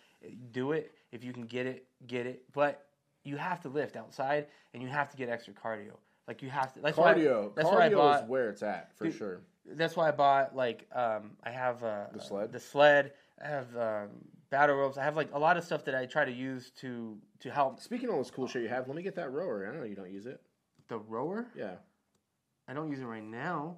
do 0.52 0.72
it. 0.72 0.92
If 1.12 1.24
you 1.24 1.32
can 1.32 1.44
get 1.44 1.68
it, 1.68 1.86
get 2.08 2.26
it. 2.26 2.44
But 2.54 2.88
you 3.24 3.38
have 3.38 3.62
to 3.62 3.70
lift 3.70 3.96
outside, 3.96 4.48
and 4.74 4.82
you 4.82 4.90
have 4.90 5.10
to 5.12 5.18
get 5.18 5.30
extra 5.30 5.54
cardio. 5.54 5.94
Like 6.28 6.42
you 6.42 6.50
have 6.50 6.74
to. 6.74 6.80
That's 6.82 6.98
Cardio. 6.98 7.44
Why, 7.44 7.50
that's 7.56 7.70
Cardio 7.70 7.74
why 7.74 7.86
I 7.86 7.90
bought. 7.90 8.24
is 8.24 8.30
where 8.30 8.50
it's 8.50 8.64
at 8.64 8.96
for 8.98 9.06
Dude, 9.06 9.16
sure. 9.16 9.42
That's 9.66 9.96
why 9.96 10.08
I 10.08 10.12
bought 10.12 10.56
like 10.56 10.88
um, 10.94 11.32
I 11.44 11.50
have 11.52 11.84
uh, 11.84 12.06
The 12.14 12.20
sled? 12.22 12.52
the 12.52 12.60
sled. 12.60 13.14
I 13.44 13.48
have 13.48 13.76
um, 13.78 14.10
battle 14.50 14.76
ropes. 14.76 14.98
I 14.98 15.04
have 15.04 15.16
like 15.16 15.30
a 15.34 15.40
lot 15.40 15.58
of 15.58 15.64
stuff 15.64 15.84
that 15.86 15.96
I 15.96 16.06
try 16.06 16.26
to 16.26 16.32
use 16.32 16.72
to 16.82 17.18
to 17.40 17.50
help 17.52 17.80
Speaking 17.82 18.08
of 18.10 18.16
all 18.16 18.22
this 18.22 18.32
cool 18.32 18.48
shit 18.48 18.62
you 18.62 18.70
have, 18.70 18.88
let 18.88 18.96
me 18.96 19.04
get 19.04 19.16
that 19.16 19.32
rower. 19.32 19.66
I 19.68 19.72
don't 19.72 19.80
know 19.82 19.86
you 19.88 19.96
don't 19.96 20.12
use 20.12 20.26
it. 20.26 20.42
the 20.88 21.00
rower. 21.00 21.48
Yeah, 21.56 21.76
I 22.68 22.74
don't 22.74 22.90
use 22.90 23.00
it 23.00 23.06
right 23.06 23.24
now, 23.24 23.78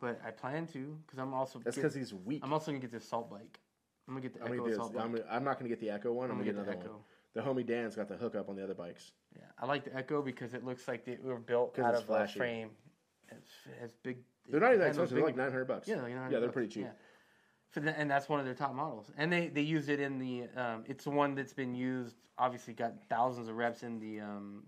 but 0.00 0.20
I 0.24 0.30
plan 0.30 0.66
to 0.68 0.96
because 1.06 1.18
I'm 1.18 1.34
also 1.34 1.58
that's 1.58 1.76
because 1.76 1.94
he's 1.94 2.14
weak. 2.14 2.40
I'm 2.44 2.52
also 2.52 2.70
gonna 2.70 2.80
get 2.80 2.92
the 2.92 2.98
assault 2.98 3.30
bike. 3.30 3.60
I'm 4.08 4.14
gonna 4.14 4.22
get 4.22 4.34
the 4.34 4.40
I'm, 4.40 4.52
Echo 4.52 4.56
gonna 4.64 4.70
this, 4.70 4.78
bike. 4.78 5.04
I'm, 5.04 5.12
gonna- 5.12 5.24
I'm 5.30 5.44
not 5.44 5.58
going 5.60 5.70
to 5.70 5.76
get 5.76 5.80
the 5.80 5.90
Echo 5.90 6.12
one. 6.12 6.30
I'm, 6.30 6.38
I'm 6.38 6.42
going 6.42 6.48
to 6.48 6.52
gonna 6.62 6.66
get 6.66 6.72
get 6.72 6.80
the 6.80 6.84
another 6.84 6.84
Echo. 6.84 6.92
one. 6.96 7.04
The 7.34 7.40
homie 7.40 7.64
Dan's 7.64 7.94
got 7.94 8.08
the 8.08 8.16
hookup 8.16 8.48
on 8.48 8.56
the 8.56 8.64
other 8.64 8.74
bikes. 8.74 9.12
Yeah, 9.36 9.44
I 9.60 9.66
like 9.66 9.84
the 9.84 9.96
Echo 9.96 10.20
because 10.22 10.54
it 10.54 10.64
looks 10.64 10.88
like 10.88 11.04
they 11.04 11.16
were 11.22 11.38
built 11.38 11.78
out 11.78 11.94
of 11.94 12.08
a 12.10 12.26
frame. 12.26 12.70
It's, 13.30 13.50
it's 13.82 13.96
big. 14.02 14.18
They're 14.48 14.60
not 14.60 14.68
even 14.68 14.80
that 14.80 14.86
it 14.86 14.88
has 14.88 14.96
expensive. 14.96 15.16
They're 15.16 15.26
like 15.26 15.36
900 15.36 15.64
bucks. 15.66 15.88
Yeah, 15.88 16.02
like 16.02 16.12
yeah, 16.12 16.28
they're 16.28 16.40
bucks. 16.40 16.52
pretty 16.52 16.68
cheap. 16.68 16.84
Yeah. 16.84 16.92
For 17.70 17.78
the, 17.78 17.96
and 17.96 18.10
that's 18.10 18.28
one 18.28 18.40
of 18.40 18.46
their 18.46 18.54
top 18.54 18.74
models. 18.74 19.12
And 19.16 19.32
they, 19.32 19.46
they 19.46 19.60
use 19.60 19.88
it 19.88 20.00
in 20.00 20.18
the. 20.18 20.48
Um, 20.56 20.84
it's 20.86 21.04
the 21.04 21.10
one 21.10 21.36
that's 21.36 21.52
been 21.52 21.74
used. 21.74 22.16
Obviously, 22.36 22.74
got 22.74 22.94
thousands 23.08 23.48
of 23.48 23.54
reps 23.54 23.84
in 23.84 24.00
the 24.00 24.20
um, 24.20 24.64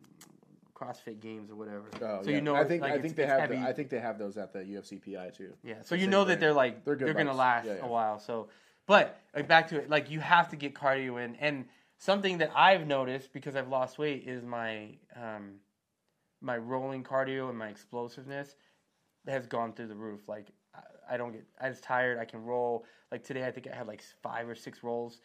CrossFit 0.82 1.20
games 1.20 1.50
or 1.50 1.56
whatever. 1.56 1.84
Oh, 2.00 2.22
so 2.22 2.30
yeah. 2.30 2.36
you 2.36 2.42
know, 2.42 2.54
I 2.54 2.64
think 2.64 2.82
like, 2.82 2.92
I 2.92 2.98
think 3.00 3.16
they 3.16 3.26
have 3.26 3.48
the, 3.48 3.58
I 3.58 3.72
think 3.72 3.88
they 3.90 3.98
have 3.98 4.18
those 4.18 4.36
at 4.36 4.52
the 4.52 4.60
UFC 4.60 5.00
PI 5.02 5.30
too. 5.30 5.52
Yeah, 5.64 5.82
so 5.82 5.94
you 5.94 6.06
know 6.06 6.24
that 6.24 6.40
they're 6.40 6.52
like 6.52 6.84
They're 6.84 6.96
they're, 6.96 7.14
gonna 7.14 7.34
last 7.34 7.66
Yeah, 7.66 7.74
yeah. 7.74 7.86
a 7.86 7.88
while. 7.88 8.18
So, 8.18 8.48
but 8.86 9.20
like, 9.34 9.48
back 9.48 9.68
to 9.68 9.78
it, 9.78 9.90
like 9.90 10.10
you 10.10 10.20
have 10.20 10.48
to 10.50 10.56
get 10.56 10.74
cardio 10.74 11.24
in, 11.24 11.36
and 11.36 11.64
something 12.02 12.38
that 12.38 12.50
I've 12.56 12.84
noticed 12.84 13.32
because 13.32 13.54
I've 13.54 13.68
lost 13.68 13.96
weight 13.96 14.24
is 14.26 14.42
my 14.42 14.88
um, 15.14 15.54
my 16.40 16.56
rolling 16.56 17.04
cardio 17.04 17.48
and 17.48 17.56
my 17.56 17.68
explosiveness 17.68 18.56
has 19.28 19.46
gone 19.46 19.72
through 19.72 19.86
the 19.86 19.94
roof. 19.94 20.28
Like 20.28 20.48
I, 20.74 21.14
I 21.14 21.16
don't 21.16 21.30
get, 21.30 21.44
I 21.60 21.68
was 21.68 21.80
tired. 21.80 22.18
I 22.18 22.24
can 22.24 22.44
roll. 22.44 22.84
Like 23.12 23.22
today, 23.22 23.46
I 23.46 23.52
think 23.52 23.68
I 23.72 23.76
had 23.76 23.86
like 23.86 24.02
five 24.20 24.48
or 24.48 24.56
six 24.56 24.82
rolls, 24.82 25.20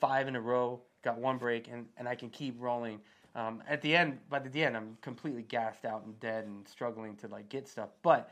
five 0.00 0.28
in 0.28 0.36
a 0.36 0.40
row. 0.40 0.82
Got 1.02 1.18
one 1.18 1.38
break, 1.38 1.68
and 1.68 1.86
and 1.96 2.06
I 2.06 2.14
can 2.14 2.28
keep 2.28 2.56
rolling. 2.60 3.00
Um, 3.34 3.62
at 3.66 3.80
the 3.80 3.96
end, 3.96 4.18
by 4.28 4.40
the 4.40 4.62
end, 4.62 4.76
I'm 4.76 4.98
completely 5.00 5.42
gassed 5.42 5.86
out 5.86 6.04
and 6.04 6.18
dead 6.20 6.44
and 6.44 6.68
struggling 6.68 7.16
to 7.16 7.28
like 7.28 7.48
get 7.48 7.66
stuff. 7.66 7.88
But 8.02 8.30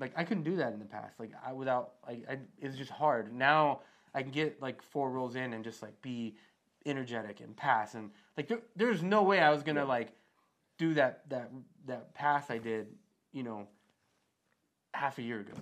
like 0.00 0.12
I 0.16 0.24
couldn't 0.24 0.44
do 0.44 0.56
that 0.56 0.72
in 0.72 0.80
the 0.80 0.84
past. 0.84 1.20
Like 1.20 1.30
I 1.46 1.52
without 1.52 1.92
like 2.08 2.24
I, 2.28 2.38
it 2.60 2.66
was 2.66 2.76
just 2.76 2.90
hard. 2.90 3.32
Now 3.32 3.82
I 4.14 4.22
can 4.22 4.32
get 4.32 4.60
like 4.60 4.82
four 4.82 5.10
rolls 5.10 5.36
in 5.36 5.52
and 5.52 5.62
just 5.62 5.80
like 5.80 6.00
be 6.02 6.34
energetic 6.86 7.40
and 7.40 7.56
pass 7.56 7.94
and 7.94 8.10
like 8.36 8.48
there, 8.48 8.60
there's 8.76 9.02
no 9.02 9.22
way 9.22 9.40
I 9.40 9.50
was 9.50 9.62
gonna 9.62 9.84
like 9.84 10.12
do 10.78 10.94
that 10.94 11.28
that 11.30 11.50
that 11.86 12.14
pass 12.14 12.50
I 12.50 12.58
did 12.58 12.86
you 13.32 13.42
know 13.42 13.66
half 14.94 15.18
a 15.18 15.22
year 15.22 15.40
ago. 15.40 15.52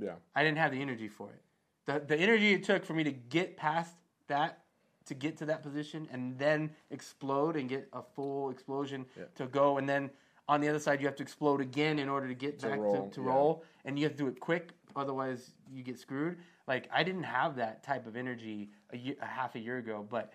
Yeah, 0.00 0.12
I 0.34 0.42
didn't 0.44 0.58
have 0.58 0.72
the 0.72 0.80
energy 0.80 1.08
for 1.08 1.28
it. 1.30 1.42
The 1.86 2.00
the 2.06 2.16
energy 2.16 2.52
it 2.52 2.64
took 2.64 2.84
for 2.84 2.94
me 2.94 3.04
to 3.04 3.12
get 3.12 3.56
past 3.56 3.94
that 4.28 4.60
to 5.06 5.14
get 5.14 5.36
to 5.38 5.46
that 5.46 5.62
position 5.62 6.08
and 6.12 6.38
then 6.38 6.70
explode 6.90 7.56
and 7.56 7.68
get 7.68 7.88
a 7.92 8.02
full 8.02 8.50
explosion 8.50 9.04
Yeah. 9.18 9.24
to 9.36 9.46
go 9.46 9.78
and 9.78 9.88
then 9.88 10.10
on 10.48 10.60
the 10.60 10.68
other 10.68 10.78
side 10.78 11.00
you 11.00 11.06
have 11.06 11.16
to 11.16 11.22
explode 11.22 11.60
again 11.60 11.98
in 11.98 12.08
order 12.08 12.26
to 12.28 12.34
get 12.34 12.58
To 12.60 12.68
back 12.68 12.78
roll, 12.78 13.08
to, 13.08 13.14
to 13.16 13.20
yeah. 13.22 13.28
roll 13.28 13.64
and 13.84 13.98
you 13.98 14.04
have 14.04 14.12
to 14.12 14.18
do 14.18 14.28
it 14.28 14.40
quick 14.40 14.70
otherwise 14.96 15.50
you 15.70 15.82
get 15.82 15.98
screwed 15.98 16.38
like 16.66 16.88
i 16.90 17.02
didn't 17.02 17.24
have 17.24 17.54
that 17.56 17.82
type 17.82 18.06
of 18.06 18.16
energy 18.16 18.70
a, 18.92 18.96
year, 18.96 19.16
a 19.20 19.26
half 19.26 19.54
a 19.56 19.58
year 19.58 19.76
ago 19.76 20.06
but 20.08 20.32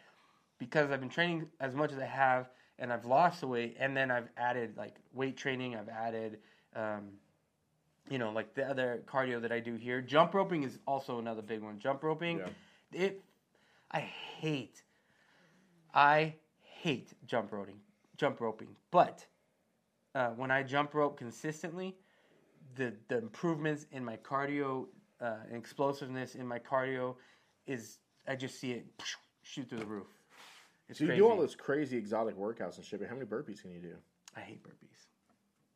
because 0.60 0.92
i've 0.92 1.00
been 1.00 1.10
training 1.10 1.48
as 1.60 1.74
much 1.74 1.92
as 1.92 1.98
i 2.00 2.06
have 2.06 2.50
and 2.78 2.94
i've 2.94 3.06
lost 3.06 3.42
the 3.42 3.48
weight 3.48 3.76
and 3.80 3.96
then 3.98 4.12
i've 4.12 4.30
added 4.38 4.76
like 4.78 4.96
weight 5.14 5.36
training 5.38 5.76
i've 5.76 5.90
added 5.90 6.38
um, 6.76 7.10
you 8.10 8.18
know 8.18 8.32
like 8.32 8.54
the 8.54 8.64
other 8.64 9.02
cardio 9.08 9.42
that 9.42 9.52
i 9.52 9.60
do 9.60 9.76
here 9.76 10.02
jump 10.02 10.34
roping 10.34 10.64
is 10.64 10.78
also 10.86 11.20
another 11.20 11.42
big 11.42 11.62
one 11.62 11.80
jump 11.80 12.04
roping 12.04 12.40
Yeah. 12.40 13.06
it 13.06 13.22
i 13.92 14.00
hate 14.00 14.84
i 15.94 16.34
hate 16.62 17.14
jump 17.26 17.52
roping 17.52 17.80
jump 18.18 18.40
roping 18.40 18.76
but 18.92 19.26
uh, 20.16 20.30
when 20.30 20.52
i 20.52 20.62
jump 20.62 20.94
rope 20.94 21.18
consistently 21.18 21.96
the 22.76 22.94
the 23.08 23.18
improvements 23.18 23.88
in 23.92 24.04
my 24.06 24.18
cardio 24.18 24.86
uh, 25.22 25.36
and 25.48 25.58
explosiveness 25.58 26.36
in 26.36 26.48
my 26.48 26.60
cardio 26.60 27.16
is 27.68 27.98
I 28.28 28.36
just 28.36 28.60
see 28.60 28.72
it 28.72 28.86
shoot 29.44 29.68
through 29.68 29.80
the 29.80 29.86
roof. 29.86 30.08
It's 30.90 30.98
So 31.00 31.04
you 31.06 31.10
crazy. 31.10 31.22
do 31.22 31.30
all 31.30 31.38
those 31.38 31.56
crazy 31.56 31.98
exotic 31.98 32.38
workouts 32.38 32.78
and 32.78 32.86
shit, 32.86 33.00
but 33.00 33.08
how 33.08 33.16
many 33.16 33.28
burpees 33.28 33.62
can 33.62 33.72
you 33.72 33.80
do? 33.80 33.94
I 34.36 34.42
hate 34.42 34.64
burpees. 34.64 35.06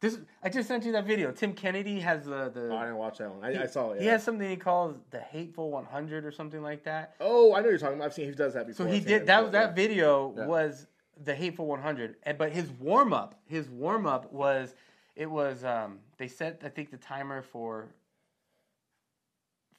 This 0.02 0.18
I 0.44 0.50
just 0.50 0.68
sent 0.68 0.84
you 0.84 0.92
that 0.94 1.06
video. 1.06 1.32
Tim 1.32 1.54
Kennedy 1.54 2.00
has 2.02 2.26
the 2.26 2.50
the. 2.54 2.70
Oh, 2.72 2.76
I 2.78 2.82
didn't 2.84 2.98
watch 2.98 3.20
that 3.20 3.30
one. 3.34 3.44
I, 3.44 3.54
he, 3.54 3.58
I 3.60 3.66
saw 3.68 3.92
it. 3.92 4.02
He 4.02 4.08
has 4.08 4.22
something 4.24 4.50
he 4.50 4.58
calls 4.58 4.98
the 5.12 5.20
hateful 5.22 5.70
100 5.72 6.26
or 6.26 6.32
something 6.32 6.62
like 6.62 6.84
that. 6.84 7.16
Oh, 7.22 7.54
I 7.54 7.62
know 7.62 7.70
you're 7.70 7.78
talking 7.78 7.96
about. 7.96 8.06
I've 8.08 8.14
seen 8.14 8.26
he 8.26 8.32
does 8.36 8.54
that 8.56 8.68
before. 8.68 8.86
So 8.86 8.92
he 8.92 9.00
did 9.00 9.26
that. 9.28 9.38
before, 9.38 9.52
That 9.52 9.70
yeah. 9.70 9.74
video 9.76 10.34
Yeah. 10.36 10.46
was 10.48 10.88
the 11.24 11.34
hateful 11.36 11.68
100, 11.68 12.16
and 12.24 12.38
but 12.38 12.52
his 12.52 12.70
warm 12.72 13.14
up, 13.14 13.40
his 13.46 13.70
warm 13.70 14.06
up 14.06 14.34
was 14.34 14.76
it 15.16 15.30
was 15.30 15.64
um 15.64 16.00
they 16.18 16.28
set 16.28 16.62
I 16.66 16.70
think 16.70 16.90
the 16.92 16.98
timer 16.98 17.42
for 17.42 17.88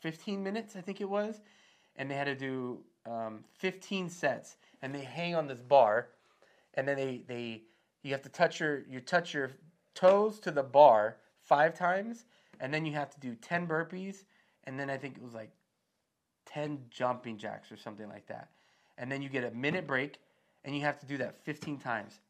15 0.01 0.43
minutes 0.43 0.77
I 0.77 0.81
think 0.81 1.01
it 1.03 1.09
was, 1.09 1.41
and 1.97 2.11
they 2.11 2.15
had 2.15 2.25
to 2.27 2.35
do 2.35 2.79
um, 3.07 3.45
15 3.59 4.09
sets, 4.09 4.57
and 4.85 4.95
they 4.95 5.03
hang 5.03 5.35
on 5.35 5.49
this 5.49 5.63
bar, 5.63 6.09
and 6.75 6.87
then 6.87 6.97
they 6.97 7.23
they 7.27 7.63
you 8.03 8.13
have 8.13 8.21
to 8.23 8.29
touch 8.29 8.61
your 8.61 8.85
you 8.87 9.01
touch 9.01 9.33
your 9.33 9.51
toes 9.95 10.39
to 10.41 10.51
the 10.51 10.63
bar 10.63 11.17
five 11.41 11.75
times, 11.75 12.27
and 12.61 12.73
then 12.73 12.85
you 12.85 12.93
have 12.93 13.09
to 13.09 13.19
do 13.19 13.35
10 13.35 13.67
burpees, 13.67 14.25
and 14.65 14.79
then 14.79 14.91
I 14.91 14.99
think 14.99 15.17
it 15.17 15.23
was 15.23 15.33
like 15.33 15.51
10 16.47 16.85
jumping 16.91 17.39
jacks 17.39 17.73
or 17.73 17.79
something 17.79 18.09
like 18.09 18.27
that. 18.27 18.51
And 18.99 19.11
then 19.11 19.23
you 19.23 19.31
get 19.31 19.45
a 19.45 19.51
minute 19.51 19.87
break 19.87 20.19
and 20.65 20.77
you 20.77 20.83
have 20.83 20.99
to 21.01 21.07
do 21.07 21.17
that 21.17 21.43
15 21.45 21.79
times 21.79 22.21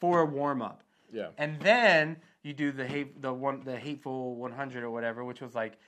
for 0.00 0.20
a 0.20 0.26
warm 0.26 0.62
up. 0.62 0.82
Yeah. 1.12 1.28
And 1.38 1.60
then 1.60 2.16
you 2.42 2.52
do 2.52 2.72
the 2.72 2.86
hate 2.86 3.22
the 3.22 3.32
one 3.32 3.62
the 3.64 3.76
hateful 3.76 4.34
100 4.34 4.82
or 4.82 4.90
whatever, 4.90 5.24
which 5.24 5.40
was 5.40 5.54
like 5.54 5.78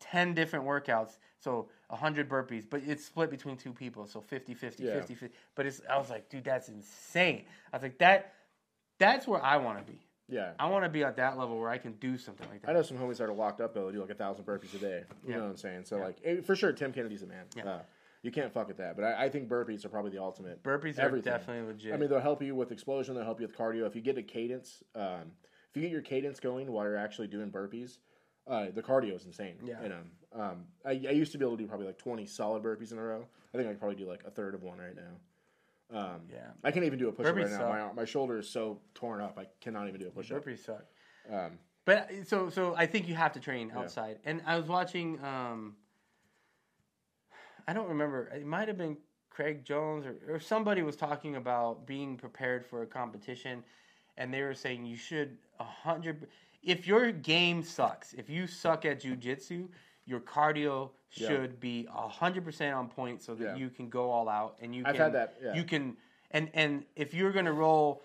10 0.00 0.34
different 0.34 0.64
workouts. 0.64 1.18
So 1.38 1.68
100 1.92 2.28
burpees, 2.28 2.64
but 2.68 2.80
it's 2.86 3.04
split 3.04 3.30
between 3.30 3.56
two 3.56 3.72
people, 3.72 4.06
so 4.06 4.20
50 4.20 4.54
50 4.54 4.84
Yeah. 4.84 4.94
50 4.94 5.14
50. 5.14 5.36
But 5.54 5.66
it's 5.66 5.80
I 5.88 5.98
was 5.98 6.10
like, 6.10 6.28
dude, 6.28 6.44
that's 6.44 6.68
insane. 6.68 7.44
I 7.72 7.76
was 7.76 7.82
like 7.82 7.98
that 7.98 8.34
that's 8.98 9.26
where 9.26 9.42
I 9.44 9.56
want 9.58 9.84
to 9.84 9.92
be. 9.92 9.98
Yeah. 10.28 10.52
I 10.58 10.66
want 10.68 10.84
to 10.84 10.88
be 10.88 11.02
at 11.04 11.16
that 11.16 11.36
level 11.36 11.58
where 11.58 11.68
I 11.68 11.76
can 11.78 11.92
do 11.94 12.16
something 12.16 12.48
like 12.48 12.62
that. 12.62 12.70
I 12.70 12.72
know 12.72 12.82
some 12.82 12.96
homies 12.96 13.18
that 13.18 13.28
are 13.28 13.32
locked 13.34 13.60
up 13.60 13.74
though. 13.74 13.86
They 13.86 13.92
do 13.92 14.00
like 14.00 14.10
a 14.10 14.14
thousand 14.14 14.44
burpees 14.46 14.74
a 14.74 14.78
day. 14.78 15.02
You 15.26 15.30
Yeah. 15.30 15.36
know 15.36 15.42
what 15.44 15.50
I'm 15.50 15.56
saying? 15.56 15.84
So 15.84 15.96
Yeah. 15.98 16.04
like 16.04 16.44
for 16.44 16.56
sure, 16.56 16.72
Tim 16.72 16.92
Kennedy's 16.92 17.22
a 17.22 17.26
man. 17.26 17.44
Yeah. 17.56 17.68
Uh, 17.68 17.82
you 18.22 18.30
can't 18.30 18.52
fuck 18.52 18.68
with 18.68 18.76
that. 18.78 18.94
But 18.96 19.04
I, 19.04 19.24
I 19.24 19.28
think 19.28 19.48
burpees 19.48 19.84
are 19.84 19.88
probably 19.88 20.12
the 20.12 20.22
ultimate. 20.22 20.62
Burpees 20.62 20.98
are 20.98 21.10
definitely 21.20 21.66
legit. 21.72 21.92
I 21.92 21.96
mean, 21.96 22.08
they'll 22.08 22.20
help 22.20 22.40
you 22.40 22.54
with 22.54 22.70
explosion. 22.72 23.14
They'll 23.16 23.24
help 23.24 23.40
you 23.40 23.46
with 23.46 23.56
cardio. 23.56 23.86
If 23.86 23.96
you 23.96 24.00
get 24.00 24.16
a 24.16 24.22
cadence, 24.22 24.82
um, 24.94 25.32
if 25.70 25.76
you 25.76 25.82
get 25.82 25.90
your 25.90 26.02
cadence 26.02 26.38
going 26.38 26.70
while 26.70 26.84
you're 26.84 26.96
actually 26.96 27.26
doing 27.26 27.50
burpees, 27.50 27.98
uh, 28.46 28.66
the 28.72 28.82
cardio 28.82 29.16
is 29.16 29.26
insane. 29.26 29.56
Yeah. 29.64 29.82
And 29.82 29.92
um, 29.92 30.10
um, 30.34 30.64
I, 30.84 30.90
I 30.90 31.12
used 31.12 31.32
to 31.32 31.38
be 31.38 31.44
able 31.44 31.56
to 31.56 31.62
do 31.62 31.68
probably 31.68 31.86
like 31.86 31.98
20 31.98 32.26
solid 32.26 32.62
burpees 32.62 32.92
in 32.92 32.98
a 32.98 33.02
row. 33.02 33.26
I 33.52 33.56
think 33.56 33.68
I 33.68 33.72
could 33.72 33.80
probably 33.80 33.96
do 33.96 34.06
like 34.06 34.24
a 34.26 34.30
third 34.30 34.54
of 34.54 34.62
one 34.62 34.78
right 34.78 34.96
now. 34.96 35.98
Um, 35.98 36.22
yeah, 36.30 36.48
I 36.64 36.70
can't 36.70 36.86
even 36.86 36.98
do 36.98 37.08
a 37.08 37.12
push 37.12 37.26
up 37.26 37.36
right 37.36 37.50
now. 37.50 37.68
My, 37.68 37.92
my 37.92 38.04
shoulder 38.06 38.38
is 38.38 38.48
so 38.48 38.80
torn 38.94 39.20
up. 39.20 39.38
I 39.38 39.46
cannot 39.60 39.88
even 39.88 40.00
do 40.00 40.08
a 40.08 40.10
push 40.10 40.32
up. 40.32 40.44
burpees 40.44 40.64
suck. 40.64 40.84
Um, 41.30 41.58
But 41.84 42.10
so 42.26 42.48
so 42.48 42.74
I 42.76 42.86
think 42.86 43.08
you 43.08 43.14
have 43.14 43.32
to 43.32 43.40
train 43.40 43.70
outside. 43.76 44.18
And 44.24 44.40
I 44.46 44.56
was 44.56 44.68
watching 44.68 45.22
um 45.22 45.76
I 47.68 47.74
don't 47.74 47.88
remember. 47.88 48.28
It 48.34 48.46
might 48.46 48.68
have 48.68 48.78
been 48.78 48.96
Craig 49.28 49.64
Jones 49.64 50.06
or, 50.06 50.34
or 50.34 50.40
somebody 50.40 50.82
was 50.82 50.96
talking 50.96 51.36
about 51.36 51.86
being 51.86 52.16
prepared 52.16 52.64
for 52.64 52.82
a 52.82 52.86
competition 52.86 53.62
and 54.16 54.32
they 54.32 54.42
were 54.42 54.54
saying 54.54 54.86
you 54.86 54.96
should 54.96 55.36
a 55.60 55.64
hundred 55.64 56.26
if 56.62 56.86
your 56.86 57.10
game 57.10 57.62
sucks, 57.62 58.12
if 58.14 58.30
you 58.30 58.46
suck 58.46 58.84
at 58.84 59.02
jujitsu, 59.02 59.68
your 60.12 60.20
cardio 60.20 60.90
Yeah. 61.14 61.26
should 61.28 61.58
be 61.58 61.88
a 61.92 62.08
hundred 62.08 62.44
percent 62.44 62.74
on 62.74 62.88
point 62.88 63.22
so 63.22 63.34
that 63.34 63.44
Yeah. 63.44 63.56
you 63.56 63.68
can 63.70 63.88
go 63.88 64.10
all 64.10 64.28
out 64.28 64.56
and 64.60 64.74
you 64.74 64.82
I've 64.86 64.94
can 64.94 65.04
had 65.04 65.12
that, 65.14 65.36
yeah. 65.42 65.54
you 65.54 65.64
can 65.64 65.96
and 66.30 66.48
and 66.54 66.84
if 66.94 67.12
you're 67.14 67.32
gonna 67.32 67.52
roll 67.52 68.02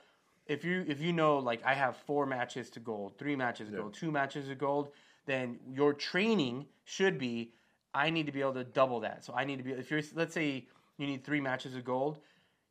if 0.48 0.64
you 0.64 0.84
if 0.88 1.00
you 1.02 1.12
know 1.14 1.38
like 1.40 1.62
I 1.66 1.74
have 1.74 1.98
four 1.98 2.26
matches 2.26 2.70
to 2.72 2.80
gold, 2.80 3.18
three 3.18 3.36
matches 3.36 3.68
to 3.70 3.74
Yeah. 3.76 3.82
gold, 3.82 3.94
two 3.94 4.12
matches 4.12 4.48
to 4.48 4.56
gold, 4.56 4.90
then 5.26 5.60
your 5.70 5.94
training 5.94 6.66
should 6.86 7.20
be 7.20 7.54
I 7.94 8.10
need 8.10 8.26
to 8.28 8.32
be 8.32 8.42
able 8.42 8.54
to 8.54 8.64
double 8.64 9.00
that. 9.02 9.24
So 9.26 9.34
I 9.34 9.44
need 9.44 9.58
to 9.58 9.64
be 9.64 9.72
if 9.74 9.92
you're 9.92 10.02
let's 10.16 10.34
say 10.34 10.66
you 10.98 11.06
need 11.08 11.24
three 11.24 11.42
matches 11.42 11.76
of 11.76 11.84
gold, 11.84 12.20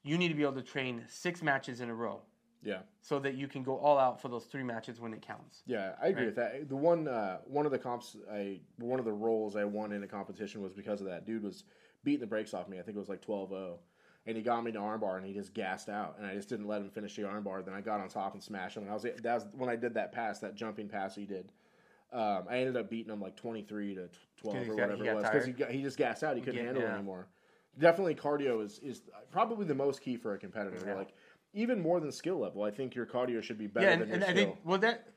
you 0.02 0.16
need 0.18 0.28
to 0.28 0.34
be 0.34 0.42
able 0.42 0.54
to 0.54 0.62
train 0.62 1.04
six 1.08 1.42
matches 1.42 1.80
in 1.80 1.88
a 1.90 1.94
row 1.94 2.22
yeah. 2.62 2.80
so 3.00 3.18
that 3.20 3.34
you 3.34 3.48
can 3.48 3.62
go 3.62 3.76
all 3.78 3.98
out 3.98 4.20
for 4.20 4.28
those 4.28 4.44
three 4.44 4.62
matches 4.62 5.00
when 5.00 5.12
it 5.12 5.22
counts. 5.22 5.62
Yeah, 5.66 5.94
I 6.02 6.08
agree 6.08 6.22
Right. 6.22 6.26
with 6.26 6.36
that. 6.36 6.68
The 6.68 6.76
one 6.76 7.06
uh, 7.08 7.38
one 7.46 7.66
of 7.66 7.72
the 7.72 7.78
comps 7.78 8.16
I 8.30 8.60
one 8.78 8.98
of 8.98 9.04
the 9.04 9.12
roles 9.12 9.56
I 9.56 9.64
won 9.64 9.92
in 9.92 10.02
a 10.02 10.06
competition 10.08 10.62
was 10.62 10.72
because 10.72 11.00
of 11.00 11.06
that. 11.06 11.24
Dude 11.26 11.42
was 11.42 11.64
beating 12.04 12.20
the 12.20 12.26
brakes 12.26 12.54
off 12.54 12.68
me. 12.68 12.78
I 12.78 12.82
think 12.82 12.96
it 12.96 13.00
was 13.00 13.08
like 13.08 13.24
12-0. 13.24 13.78
And 14.28 14.36
he 14.36 14.42
got 14.42 14.64
me 14.64 14.72
to 14.72 14.78
armbar 14.80 15.16
and 15.18 15.24
he 15.26 15.32
just 15.32 15.54
gassed 15.54 15.88
out 15.88 16.16
and 16.18 16.26
I 16.26 16.34
just 16.34 16.48
didn't 16.48 16.66
let 16.66 16.80
him 16.80 16.90
finish 16.90 17.14
the 17.14 17.22
armbar. 17.22 17.64
Then 17.64 17.74
I 17.74 17.80
got 17.80 18.00
on 18.00 18.08
top 18.08 18.34
and 18.34 18.42
smashed 18.42 18.76
him. 18.76 18.82
And 18.82 18.90
I 18.90 18.94
was 18.94 19.02
that 19.04 19.22
was 19.24 19.46
when 19.52 19.68
I 19.70 19.76
did 19.76 19.94
that 19.94 20.10
pass, 20.12 20.40
that 20.40 20.54
jumping 20.56 20.88
pass 20.88 21.14
he 21.14 21.26
did. 21.26 21.52
Um, 22.12 22.44
I 22.48 22.58
ended 22.58 22.76
up 22.76 22.88
beating 22.88 23.12
him 23.12 23.20
like 23.20 23.36
23 23.36 23.94
to 23.96 24.08
12 24.40 24.68
or 24.70 24.74
whatever 24.74 24.94
he 24.96 25.08
it 25.08 25.14
was 25.14 25.24
because 25.24 25.44
he, 25.46 25.52
got- 25.52 25.70
he 25.70 25.82
just 25.82 25.96
gassed 25.98 26.22
out. 26.24 26.34
He 26.36 26.40
couldn't 26.42 26.58
Yeah, 26.60 26.66
handle 26.66 26.82
it 26.84 26.86
anymore. 26.86 27.26
Definitely 27.78 28.14
cardio 28.14 28.64
is 28.64 28.78
is 28.78 29.02
probably 29.30 29.66
the 29.66 29.74
most 29.74 30.00
key 30.00 30.16
for 30.16 30.32
a 30.34 30.38
competitor. 30.38 30.78
Yeah. 30.86 30.94
Like 30.94 31.12
even 31.56 31.80
more 31.80 31.98
than 31.98 32.12
skill 32.12 32.38
level, 32.38 32.62
I 32.62 32.70
think 32.70 32.94
your 32.94 33.06
cardio 33.06 33.42
should 33.42 33.58
be 33.58 33.66
better 33.66 33.86
yeah, 33.86 33.92
and, 33.94 34.02
than 34.02 34.08
your 34.08 34.14
and 34.16 34.24
I 34.24 34.28
skill. 34.28 34.36
think 34.36 34.56
well 34.64 34.78
that 34.78 35.08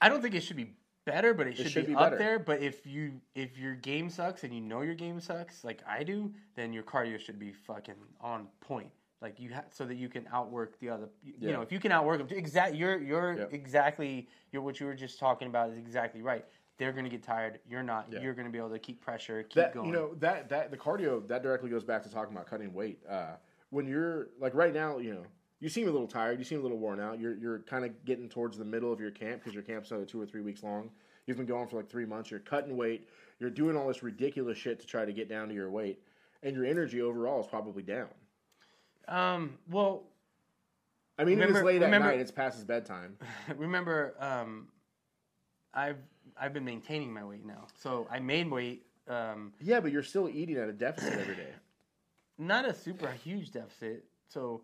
I 0.00 0.08
don't 0.08 0.20
think 0.20 0.34
it 0.34 0.42
should 0.42 0.56
be 0.56 0.74
better, 1.06 1.32
but 1.32 1.46
it 1.46 1.56
should, 1.56 1.70
should 1.70 1.86
be, 1.86 1.92
be 1.92 1.98
up 1.98 2.18
there. 2.18 2.38
But 2.38 2.60
if 2.60 2.86
you 2.86 3.20
if 3.34 3.56
your 3.56 3.74
game 3.74 4.10
sucks 4.10 4.44
and 4.44 4.52
you 4.52 4.60
know 4.60 4.82
your 4.82 4.94
game 4.94 5.20
sucks, 5.20 5.64
like 5.64 5.80
I 5.88 6.02
do, 6.02 6.32
then 6.56 6.72
your 6.72 6.82
cardio 6.82 7.18
should 7.18 7.38
be 7.38 7.52
fucking 7.52 7.94
on 8.20 8.48
point. 8.60 8.90
Like 9.20 9.40
you 9.40 9.50
have 9.50 9.66
so 9.70 9.84
that 9.84 9.96
you 9.96 10.08
can 10.08 10.26
outwork 10.32 10.78
the 10.80 10.90
other. 10.90 11.08
You, 11.22 11.34
Yeah. 11.40 11.52
know, 11.52 11.62
if 11.62 11.72
you 11.72 11.80
can 11.80 11.90
outwork 11.90 12.18
them, 12.18 12.36
exact 12.36 12.74
you're 12.74 12.98
you're 13.00 13.38
Yep. 13.38 13.52
exactly 13.52 14.28
you're 14.52 14.62
what 14.62 14.78
you 14.78 14.86
were 14.86 14.94
just 14.94 15.18
talking 15.18 15.48
about 15.48 15.70
is 15.70 15.78
exactly 15.78 16.22
right. 16.22 16.44
They're 16.76 16.92
gonna 16.92 17.08
get 17.08 17.24
tired. 17.24 17.58
You're 17.68 17.82
not. 17.82 18.06
Yeah. 18.10 18.20
You're 18.20 18.34
gonna 18.34 18.50
be 18.50 18.58
able 18.58 18.70
to 18.70 18.78
keep 18.78 19.00
pressure, 19.00 19.42
keep 19.42 19.54
that 19.54 19.74
going. 19.74 19.86
you 19.86 19.92
know 19.92 20.14
that 20.16 20.48
that 20.50 20.70
the 20.70 20.76
cardio 20.76 21.26
that 21.26 21.42
directly 21.42 21.70
goes 21.70 21.82
back 21.82 22.02
to 22.04 22.08
talking 22.08 22.34
about 22.34 22.46
cutting 22.46 22.72
weight. 22.72 23.00
Uh, 23.08 23.34
when 23.70 23.86
you're 23.86 24.28
like 24.40 24.54
right 24.54 24.72
now, 24.72 24.98
you 24.98 25.14
know, 25.14 25.22
you 25.60 25.68
seem 25.68 25.88
a 25.88 25.90
little 25.90 26.06
tired, 26.06 26.38
you 26.38 26.44
seem 26.44 26.60
a 26.60 26.62
little 26.62 26.78
worn 26.78 27.00
out. 27.00 27.18
You're 27.20 27.36
you're 27.36 27.58
kind 27.60 27.84
of 27.84 28.04
getting 28.04 28.28
towards 28.28 28.56
the 28.58 28.64
middle 28.64 28.92
of 28.92 29.00
your 29.00 29.10
camp 29.10 29.40
because 29.40 29.54
your 29.54 29.62
camp's 29.62 29.90
another 29.90 30.06
two 30.06 30.20
or 30.20 30.26
three 30.26 30.40
weeks 30.40 30.62
long. 30.62 30.90
You've 31.26 31.36
been 31.36 31.46
going 31.46 31.68
for 31.68 31.76
like 31.76 31.90
three 31.90 32.06
months. 32.06 32.30
You're 32.30 32.40
cutting 32.40 32.76
weight. 32.76 33.08
You're 33.38 33.50
doing 33.50 33.76
all 33.76 33.86
this 33.88 34.02
ridiculous 34.02 34.56
shit 34.56 34.80
to 34.80 34.86
try 34.86 35.04
to 35.04 35.12
get 35.12 35.28
down 35.28 35.48
to 35.48 35.54
your 35.54 35.70
weight, 35.70 36.00
and 36.42 36.54
your 36.56 36.64
energy 36.64 37.02
overall 37.02 37.40
is 37.40 37.46
probably 37.46 37.82
down. 37.82 38.08
um. 39.08 39.58
Well, 39.70 40.04
I 41.18 41.24
mean, 41.24 41.38
it 41.38 41.42
Remember- 41.42 41.58
is 41.58 41.64
late 41.64 41.80
remember- 41.82 42.08
at 42.08 42.12
night. 42.12 42.20
It's 42.20 42.30
past 42.30 42.56
his 42.56 42.64
bedtime. 42.64 43.16
remember, 43.56 44.14
um, 44.20 44.68
I've 45.74 45.98
I've 46.40 46.52
been 46.52 46.64
maintaining 46.64 47.12
my 47.12 47.24
weight 47.24 47.44
now. 47.44 47.66
So 47.80 48.06
I 48.10 48.20
made 48.20 48.48
weight. 48.50 48.86
Um, 49.08 49.52
Yeah, 49.60 49.80
but 49.80 49.90
you're 49.90 50.02
still 50.02 50.28
eating 50.28 50.56
at 50.56 50.68
a 50.68 50.72
deficit 50.72 51.14
every 51.14 51.34
day. 51.34 51.48
Not 52.38 52.64
a 52.64 52.72
super 52.74 53.10
huge 53.10 53.50
deficit. 53.52 54.04
So 54.28 54.62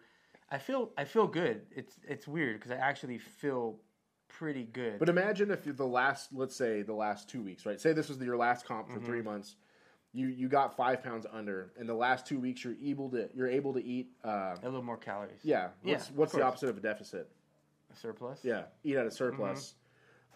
I 0.50 0.58
feel 0.58 0.90
I 0.96 1.04
feel 1.04 1.26
good. 1.26 1.62
It's 1.74 1.96
it's 2.06 2.26
weird 2.28 2.60
because 2.60 2.70
I 2.70 2.76
actually 2.76 3.18
feel 3.18 3.76
pretty 4.28 4.64
good. 4.64 4.98
But 4.98 5.08
imagine 5.08 5.50
if 5.50 5.64
the 5.76 5.86
last, 5.86 6.32
let's 6.32 6.56
say 6.56 6.82
the 6.82 6.94
last 6.94 7.28
two 7.28 7.42
weeks, 7.42 7.66
right? 7.66 7.80
Say 7.80 7.92
this 7.92 8.08
was 8.08 8.18
your 8.18 8.36
last 8.36 8.66
comp 8.66 8.90
for 8.90 9.00
three 9.00 9.22
months. 9.22 9.56
You 10.12 10.28
you 10.28 10.48
got 10.48 10.76
five 10.76 11.02
pounds 11.02 11.26
under, 11.32 11.72
and 11.78 11.88
the 11.88 11.94
last 11.94 12.26
two 12.26 12.38
weeks 12.38 12.62
you're 12.64 12.76
able 12.82 13.10
to 13.10 13.28
you're 13.34 13.48
able 13.50 13.72
to 13.74 13.84
eat. 13.84 14.08
Uh, 14.24 14.54
a 14.62 14.64
little 14.64 14.82
more 14.82 14.96
calories. 14.96 15.40
yeah. 15.42 15.68
Yeah, 15.82 15.94
What's 15.94 16.08
of 16.08 16.16
what's 16.16 16.32
the 16.32 16.42
opposite 16.42 16.68
of 16.68 16.76
a 16.76 16.80
deficit? 16.80 17.28
A 17.92 17.96
surplus. 17.96 18.40
Yeah. 18.44 18.62
Eat 18.84 18.96
at 18.96 19.06
a 19.06 19.10
surplus. 19.10 19.74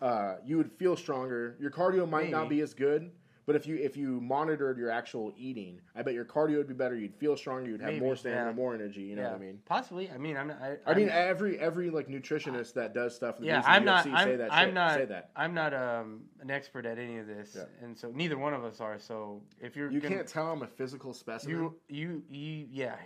Uh, 0.01 0.37
you 0.45 0.57
would 0.57 0.71
feel 0.73 0.97
stronger. 0.97 1.57
Your 1.61 1.71
cardio 1.71 2.09
might 2.09 2.31
not 2.31 2.49
be 2.49 2.61
as 2.61 2.73
good, 2.75 3.11
but 3.49 3.57
if 3.57 3.67
you 3.67 3.77
if 3.77 3.97
you 3.97 4.21
monitored 4.21 4.77
your 4.77 4.91
actual 4.91 5.33
eating, 5.39 5.81
I 5.97 6.03
bet 6.03 6.13
your 6.13 6.27
cardio 6.27 6.59
would 6.59 6.69
be 6.69 6.75
better. 6.75 6.95
You'd 6.95 7.15
feel 7.15 7.35
stronger. 7.35 7.71
You'd 7.71 7.81
have 7.81 7.95
Maybe, 7.95 8.05
more 8.05 8.15
stamina, 8.15 8.51
yeah. 8.51 8.55
more 8.55 8.75
energy. 8.75 9.01
You 9.01 9.17
know 9.17 9.23
Yeah. 9.23 9.29
what 9.33 9.37
I 9.37 9.45
mean? 9.47 9.59
Possibly. 9.65 10.11
I 10.11 10.19
mean, 10.19 10.37
I'm 10.37 10.49
not. 10.49 10.61
I, 10.61 10.77
I 10.87 10.93
mean, 10.93 11.09
I'm- 11.09 11.29
every 11.31 11.59
every 11.59 11.89
like 11.89 12.09
nutritionist 12.09 12.75
that 12.75 12.93
does 12.93 13.17
stuff. 13.17 13.37
Yeah, 13.41 13.63
I'm 13.65 13.87
not. 13.87 14.05
UFC 14.05 14.13
I'm, 14.13 14.29
say 14.29 14.37
that. 14.37 14.53
I'm 14.53 14.75
not. 14.75 14.95
say 14.99 15.05
that. 15.07 15.31
I'm 15.35 15.55
not 15.55 15.73
um, 15.73 16.25
an 16.43 16.51
expert 16.51 16.85
at 16.85 16.99
any 16.99 17.17
of 17.17 17.27
this, 17.27 17.55
Yeah. 17.57 17.65
and 17.83 17.97
so 17.97 18.11
neither 18.15 18.37
one 18.37 18.53
of 18.53 18.65
us 18.65 18.83
are. 18.83 18.99
So 18.99 19.41
if 19.63 19.77
you're, 19.77 19.91
You 19.91 19.99
gonna, 20.01 20.17
can't 20.17 20.29
tell 20.29 20.53
I'm 20.53 20.61
a 20.61 20.67
physical 20.67 21.15
specimen. 21.15 21.57
You, 21.57 21.75
you, 21.89 22.23
you, 22.29 22.67
yeah, 22.71 22.97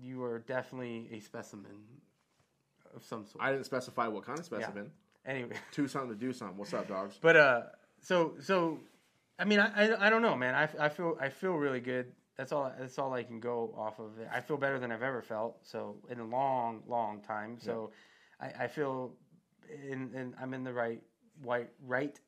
you 0.00 0.22
are 0.22 0.38
definitely 0.38 1.08
a 1.10 1.18
specimen 1.18 1.72
of 2.94 3.02
some 3.02 3.26
sort. 3.26 3.42
I 3.44 3.50
didn't 3.50 3.66
specify 3.66 4.06
what 4.06 4.24
kind 4.24 4.38
of 4.38 4.44
specimen. 4.44 4.92
anyway, 5.26 5.56
Two 5.72 5.88
something 5.88 6.10
to 6.10 6.14
do 6.14 6.32
something. 6.32 6.56
What's 6.56 6.72
up, 6.72 6.86
dogs? 6.86 7.18
but 7.20 7.36
uh, 7.36 7.62
so 8.00 8.34
so, 8.40 8.78
I 9.38 9.44
mean, 9.44 9.58
I, 9.58 9.88
I, 9.92 10.06
I 10.06 10.10
don't 10.10 10.22
know, 10.22 10.36
man. 10.36 10.54
I, 10.54 10.68
I 10.86 10.88
feel 10.88 11.16
I 11.20 11.28
feel 11.28 11.54
really 11.54 11.80
good. 11.80 12.12
That's 12.36 12.52
all. 12.52 12.72
That's 12.78 12.98
all 12.98 13.12
I 13.12 13.22
can 13.22 13.40
go 13.40 13.74
off 13.76 13.98
of. 13.98 14.12
I 14.32 14.40
feel 14.40 14.56
better 14.56 14.78
than 14.78 14.92
I've 14.92 15.02
ever 15.02 15.22
felt. 15.22 15.58
So 15.62 15.96
in 16.08 16.20
a 16.20 16.24
long, 16.24 16.82
long 16.86 17.20
time. 17.20 17.56
So 17.58 17.90
I, 18.40 18.64
I 18.64 18.66
feel, 18.68 19.12
in, 19.68 20.10
in 20.14 20.34
I'm 20.40 20.54
in 20.54 20.64
the 20.64 20.72
right 20.72 21.02
white 21.42 21.70
right 21.86 22.18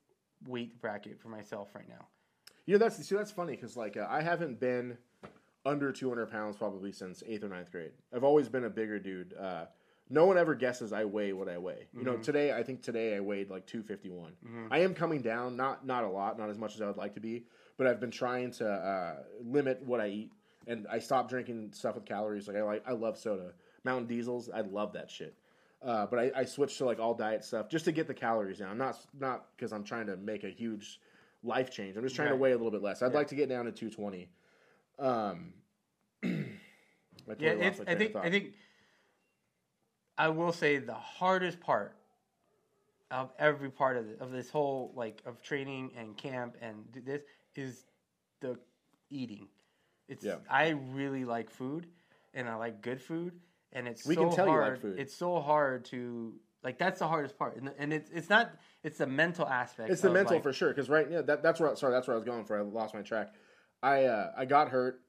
weight 0.47 0.81
bracket 0.81 1.21
for 1.21 1.29
myself 1.29 1.69
right 1.75 1.89
now. 1.89 2.07
You 2.67 2.75
know 2.75 2.79
that's 2.79 2.97
see 2.97 3.15
that's 3.15 3.31
funny 3.31 3.57
because 3.57 3.77
like 3.77 3.97
uh, 3.97 4.07
I 4.09 4.23
haven't 4.23 4.59
been 4.61 4.97
under 5.67 5.93
200 5.93 6.31
pounds 6.31 6.57
probably 6.57 6.93
since 6.93 7.23
eighth 7.27 7.45
or 7.45 7.49
ninth 7.49 7.71
grade. 7.71 7.93
I've 8.15 8.25
always 8.25 8.49
been 8.49 8.65
a 8.65 8.71
bigger 8.71 8.99
dude. 8.99 9.35
Uh, 9.35 9.67
no 10.11 10.27
one 10.27 10.37
ever 10.37 10.55
guesses 10.55 10.93
I 10.93 11.05
weigh 11.05 11.33
what 11.33 11.49
I 11.49 11.59
weigh. 11.59 11.87
You 11.97 12.05
know, 12.05 12.17
today 12.23 12.53
I 12.53 12.63
think 12.63 12.83
today 12.83 13.17
I 13.17 13.21
weighed 13.21 13.51
like 13.51 13.67
251. 13.67 14.33
I 14.71 14.79
am 14.81 14.95
coming 14.95 15.23
down, 15.23 15.57
not 15.57 15.87
not 15.87 16.05
a 16.05 16.09
lot, 16.09 16.39
not 16.39 16.51
as 16.51 16.59
much 16.59 16.75
as 16.75 16.83
I 16.83 16.87
would 16.87 16.97
like 16.97 17.15
to 17.15 17.21
be, 17.21 17.45
but 17.77 17.87
I've 17.87 18.01
been 18.01 18.11
trying 18.11 18.51
to 18.53 18.69
uh, 18.69 19.15
limit 19.43 19.83
what 19.85 20.01
I 20.01 20.09
eat, 20.09 20.33
and 20.67 20.87
I 20.91 20.99
stopped 20.99 21.31
drinking 21.31 21.71
stuff 21.73 21.95
with 21.95 22.05
calories. 22.05 22.47
Like 22.49 22.57
I 22.57 22.63
like 22.63 22.85
I 22.87 22.93
love 22.93 23.17
soda, 23.19 23.53
Mountain 23.85 24.07
Diesels. 24.07 24.51
I 24.55 24.61
love 24.61 24.93
that 24.93 25.11
shit. 25.11 25.35
Uh, 25.83 26.07
but 26.07 26.19
I, 26.19 26.31
I 26.35 26.45
switched 26.47 26.79
to 26.79 26.87
like 26.87 26.99
all 26.99 27.15
diet 27.15 27.45
stuff 27.45 27.69
just 27.69 27.85
to 27.85 27.93
get 27.93 28.07
the 28.07 28.15
calories 28.15 28.59
down. 28.59 28.79
Not 28.79 28.99
not 29.19 29.47
because 29.57 29.73
I'm 29.73 29.85
trying 29.85 30.07
to 30.07 30.17
make 30.17 30.45
a 30.45 30.51
huge 30.51 31.01
life 31.43 31.71
change. 31.71 31.97
I'm 31.97 32.03
just 32.03 32.17
trying 32.17 32.31
to 32.31 32.37
weigh 32.37 32.53
a 32.53 32.57
little 32.57 32.71
bit 32.71 32.83
less. 32.83 33.03
I'd 33.03 33.13
like 33.13 33.29
to 33.29 33.35
get 33.35 33.49
down 33.49 33.67
to 33.67 33.73
220. 33.73 34.29
Um, 34.99 35.53
I 36.25 36.27
totally 37.29 37.47
Yeah, 37.47 37.69
it's. 37.69 37.81
I 37.87 37.95
think. 37.95 38.17
I 38.17 38.31
think. 38.31 38.55
I 40.17 40.29
will 40.29 40.53
say 40.53 40.79
the 40.79 40.95
hardest 40.95 41.61
part 41.61 41.97
of 43.11 43.33
every 43.39 43.71
part 43.71 43.97
of, 43.97 44.07
the, 44.09 44.23
of 44.23 44.33
this 44.33 44.51
whole 44.51 44.93
like 44.97 45.23
of 45.27 45.43
training 45.43 45.93
and 45.97 46.17
camp 46.17 46.57
and 46.61 46.85
this 47.05 47.23
is 47.57 47.85
the 48.41 48.59
eating. 49.11 49.49
It's. 50.09 50.25
Yeah. 50.25 50.37
I 50.51 50.71
really 50.71 51.25
like 51.25 51.51
food, 51.51 51.87
and 52.35 52.49
I 52.49 52.57
like 52.57 52.83
good 52.83 53.01
food, 53.01 53.33
and 53.73 53.89
it's 53.89 54.05
We 54.05 54.15
so 54.15 54.27
can 54.27 54.37
tell 54.37 54.49
you 54.49 54.59
like 54.59 54.81
food. 54.81 54.99
It's 54.99 55.15
so 55.15 55.41
hard 55.41 55.87
to 55.87 56.35
like. 56.63 56.79
That's 56.79 56.99
the 56.99 57.09
hardest 57.09 57.39
part, 57.39 57.57
and, 57.57 57.71
and 57.79 57.93
it's 57.93 58.11
it's 58.11 58.29
not. 58.29 58.55
It's 58.83 58.99
the 58.99 59.07
mental 59.07 59.47
aspect. 59.47 59.91
It's 59.91 60.03
the 60.03 60.11
mental 60.11 60.37
like- 60.37 60.43
for 60.43 60.53
sure. 60.53 60.69
Because 60.69 60.91
right, 60.91 61.11
yeah, 61.11 61.23
that, 61.23 61.43
that's 61.43 61.59
where. 61.59 61.75
Sorry, 61.77 61.93
that's 61.93 62.07
where 62.07 62.17
I 62.17 62.19
was 62.19 62.27
going 62.27 62.45
for. 62.45 62.59
I 62.59 62.63
lost 62.63 62.95
my 62.95 63.03
track. 63.03 63.35
I 63.83 64.05
uh, 64.05 64.33
I 64.37 64.45
got 64.45 64.69
hurt. 64.69 65.01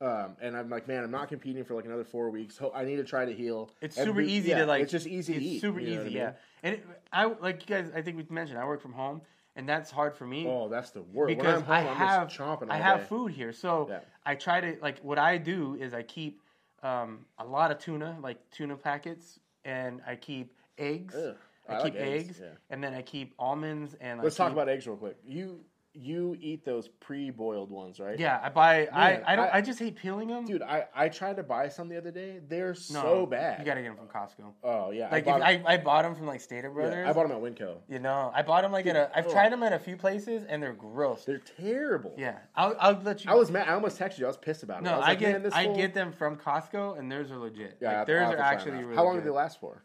Um, 0.00 0.36
and 0.40 0.56
I'm 0.56 0.70
like, 0.70 0.86
man, 0.86 1.02
I'm 1.02 1.10
not 1.10 1.28
competing 1.28 1.64
for 1.64 1.74
like 1.74 1.84
another 1.84 2.04
four 2.04 2.30
weeks. 2.30 2.56
Ho- 2.58 2.72
I 2.74 2.84
need 2.84 2.96
to 2.96 3.04
try 3.04 3.24
to 3.24 3.32
heal. 3.32 3.70
It's 3.80 3.96
And 3.96 4.06
super 4.06 4.20
easy 4.20 4.50
yeah, 4.50 4.58
to 4.60 4.66
like. 4.66 4.82
It's 4.82 4.92
just 4.92 5.06
easy 5.08 5.32
to 5.34 5.38
It's 5.38 5.46
eat. 5.46 5.60
super 5.60 5.80
you 5.80 5.90
know 5.90 5.96
what 5.96 5.98
I 5.98 6.06
easy, 6.06 6.14
mean? 6.14 6.24
yeah. 6.24 6.32
And 6.62 6.74
it, 6.76 6.86
I 7.12 7.24
like 7.24 7.68
you 7.68 7.74
guys. 7.74 7.90
I 7.94 8.02
think 8.02 8.16
we 8.16 8.24
mentioned 8.30 8.58
I 8.58 8.64
work 8.64 8.80
from 8.80 8.92
home, 8.92 9.22
and 9.56 9.68
that's 9.68 9.90
hard 9.90 10.14
for 10.14 10.24
me 10.24 10.46
Oh, 10.46 10.68
that's 10.68 10.90
the 10.90 11.02
worst. 11.02 11.36
because 11.36 11.62
home, 11.62 11.72
I 11.72 11.80
have 11.80 12.28
just 12.28 12.38
chomping 12.40 12.70
I 12.70 12.76
have 12.76 13.00
day. 13.00 13.06
food 13.06 13.32
here, 13.32 13.52
so 13.52 13.88
Yeah. 13.90 14.00
I 14.24 14.36
try 14.36 14.60
to 14.60 14.76
like 14.80 15.00
what 15.00 15.18
I 15.18 15.36
do 15.36 15.76
is 15.80 15.92
I 15.92 16.04
keep 16.04 16.42
um, 16.84 17.26
a 17.38 17.44
lot 17.44 17.72
of 17.72 17.80
tuna, 17.80 18.18
like 18.22 18.38
tuna 18.52 18.76
packets, 18.76 19.40
and 19.64 20.00
I 20.06 20.14
keep 20.14 20.54
eggs. 20.78 21.16
Ugh, 21.16 21.34
I, 21.68 21.74
I 21.74 21.82
keep 21.82 21.94
like 21.94 22.02
eggs, 22.02 22.28
eggs, 22.28 22.40
yeah. 22.40 22.46
and 22.70 22.84
then 22.84 22.94
I 22.94 23.02
keep 23.02 23.34
almonds 23.36 23.96
and. 24.00 24.22
Let's 24.22 24.38
I 24.38 24.44
talk 24.44 24.52
about 24.52 24.68
eggs 24.68 24.86
real 24.86 24.96
quick. 24.96 25.16
You 25.26 25.58
you 25.98 26.36
eat 26.40 26.64
those 26.64 26.88
pre-boiled 26.88 27.70
ones, 27.70 27.98
right? 28.00 28.18
Yeah, 28.18 28.40
I 28.42 28.48
buy. 28.48 28.78
Man, 28.80 28.88
I 28.92 29.32
I 29.32 29.36
don't. 29.36 29.46
I- 29.46 29.58
I, 29.58 29.60
just 29.60 29.78
hate 29.78 29.96
peeling 29.96 30.28
them. 30.28 30.44
Dude, 30.44 30.62
I, 30.62 30.84
I 30.94 31.08
tried 31.08 31.36
to 31.36 31.42
buy 31.42 31.68
some 31.68 31.88
the 31.88 31.96
other 31.96 32.10
day. 32.10 32.40
They're 32.48 32.68
no, 32.90 33.02
so 33.02 33.26
bad. 33.26 33.58
You 33.58 33.64
gotta 33.64 33.82
get 33.82 33.96
them 33.96 33.96
from 33.96 34.06
Costco. 34.08 34.52
oh 34.62 34.90
yeah, 34.90 35.04
Like 35.10 35.12
I 35.12 35.16
if 35.18 35.24
bought, 35.24 35.42
I, 35.42 35.62
I 35.66 35.76
bought 35.78 36.02
them 36.02 36.14
from 36.14 36.26
like 36.26 36.40
Stater 36.40 36.70
Brothers. 36.70 36.94
yeah, 37.04 37.10
I 37.10 37.12
bought 37.12 37.28
them 37.28 37.36
at 37.36 37.42
Winco. 37.42 37.78
You 37.88 37.98
know, 37.98 38.30
I 38.34 38.42
bought 38.42 38.62
them 38.62 38.72
like 38.72 38.86
at 38.86 38.96
a. 38.96 39.10
I've 39.16 39.26
ugh. 39.26 39.32
tried 39.32 39.52
them 39.52 39.62
at 39.62 39.72
a 39.72 39.78
few 39.78 39.96
places 39.96 40.44
and 40.48 40.62
they're 40.62 40.72
gross. 40.72 41.24
They're 41.24 41.38
terrible. 41.38 42.14
yeah, 42.16 42.38
I'll, 42.54 42.76
I'll 42.78 43.00
let 43.02 43.24
you. 43.24 43.30
I 43.30 43.34
was 43.34 43.50
mad. 43.50 43.68
I 43.68 43.72
almost 43.74 43.98
texted 43.98 44.18
you. 44.18 44.24
I 44.26 44.28
was 44.28 44.36
pissed 44.36 44.62
about 44.62 44.80
it. 44.80 44.84
no, 44.84 44.96
was 44.98 45.04
I 45.04 45.08
like, 45.08 45.18
get 45.18 45.54
I 45.54 45.64
fool- 45.64 45.76
get 45.76 45.94
them 45.94 46.12
from 46.12 46.36
Costco 46.36 46.98
and 46.98 47.10
theirs 47.10 47.30
are 47.30 47.38
legit. 47.38 47.78
Yeah, 47.80 47.98
like, 47.98 48.06
theirs 48.06 48.28
are 48.28 48.38
actually 48.38 48.84
really 48.84 48.96
How 48.96 49.04
long 49.04 49.16
do 49.18 49.22
they 49.24 49.30
last 49.30 49.60
for? 49.60 49.82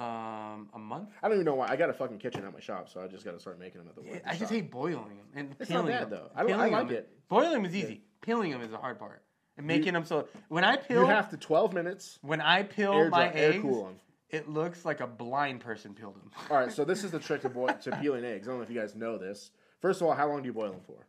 Um, 0.00 0.70
a 0.72 0.78
month. 0.78 1.10
I 1.22 1.28
don't 1.28 1.36
even 1.36 1.44
know 1.44 1.56
why. 1.56 1.68
I 1.68 1.76
got 1.76 1.90
a 1.90 1.92
fucking 1.92 2.18
kitchen 2.18 2.42
at 2.44 2.52
my 2.54 2.60
shop, 2.60 2.88
so 2.88 3.02
I 3.02 3.06
just 3.06 3.22
got 3.24 3.32
to 3.32 3.40
start 3.40 3.58
making 3.60 3.80
them 3.80 3.88
at 3.88 3.96
the. 3.96 4.10
the 4.10 4.28
I 4.30 4.34
just 4.34 4.50
hate 4.50 4.70
boiling 4.70 4.94
them 5.18 5.26
and 5.34 5.54
It's 5.60 5.68
not 5.68 5.80
peeling 5.84 5.92
bad, 5.92 6.02
them. 6.04 6.10
though. 6.10 6.30
I 6.34 6.42
don't- 6.42 6.52
I 6.52 6.56
Peeling 6.56 6.72
like 6.72 6.88
them- 6.88 6.96
it. 6.96 7.28
Boiling 7.28 7.50
them 7.52 7.64
is 7.66 7.76
easy. 7.76 8.02
Peeling 8.22 8.50
them 8.50 8.62
is 8.62 8.70
the 8.70 8.78
hard 8.78 8.98
part. 8.98 9.22
And 9.58 9.66
making 9.66 9.92
them 9.92 10.04
so 10.06 10.26
when 10.48 10.64
I 10.64 10.76
peel 10.76 11.02
You 11.02 11.06
have 11.08 11.28
to 11.30 11.36
twelve 11.36 11.74
minutes. 11.74 12.18
when 12.22 12.40
I 12.40 12.62
peel 12.62 12.92
Air, 12.94 13.10
my 13.10 13.28
dry, 13.28 13.38
air 13.38 13.52
eggs, 13.52 13.62
cool 13.62 13.92
it 14.30 14.48
looks 14.48 14.84
like 14.86 15.00
a 15.00 15.06
blind 15.06 15.60
person 15.60 15.92
peeled 15.92 16.14
them. 16.14 16.30
All 16.50 16.56
right, 16.56 16.72
so 16.72 16.84
this 16.84 17.04
is 17.04 17.10
the 17.10 17.18
trick 17.28 17.42
to 17.42 17.48
boil, 17.50 17.68
to 17.82 17.90
peeling 17.96 18.24
eggs. 18.24 18.46
I 18.48 18.52
don't 18.52 18.58
know 18.60 18.62
if 18.64 18.70
you 18.70 18.80
guys 18.80 18.94
know 18.94 19.18
this. 19.18 19.50
First 19.82 20.00
of 20.00 20.06
all, 20.06 20.14
how 20.14 20.28
long 20.28 20.40
do 20.42 20.46
you 20.46 20.52
boil 20.54 20.70
them 20.70 20.80
for? 20.86 21.04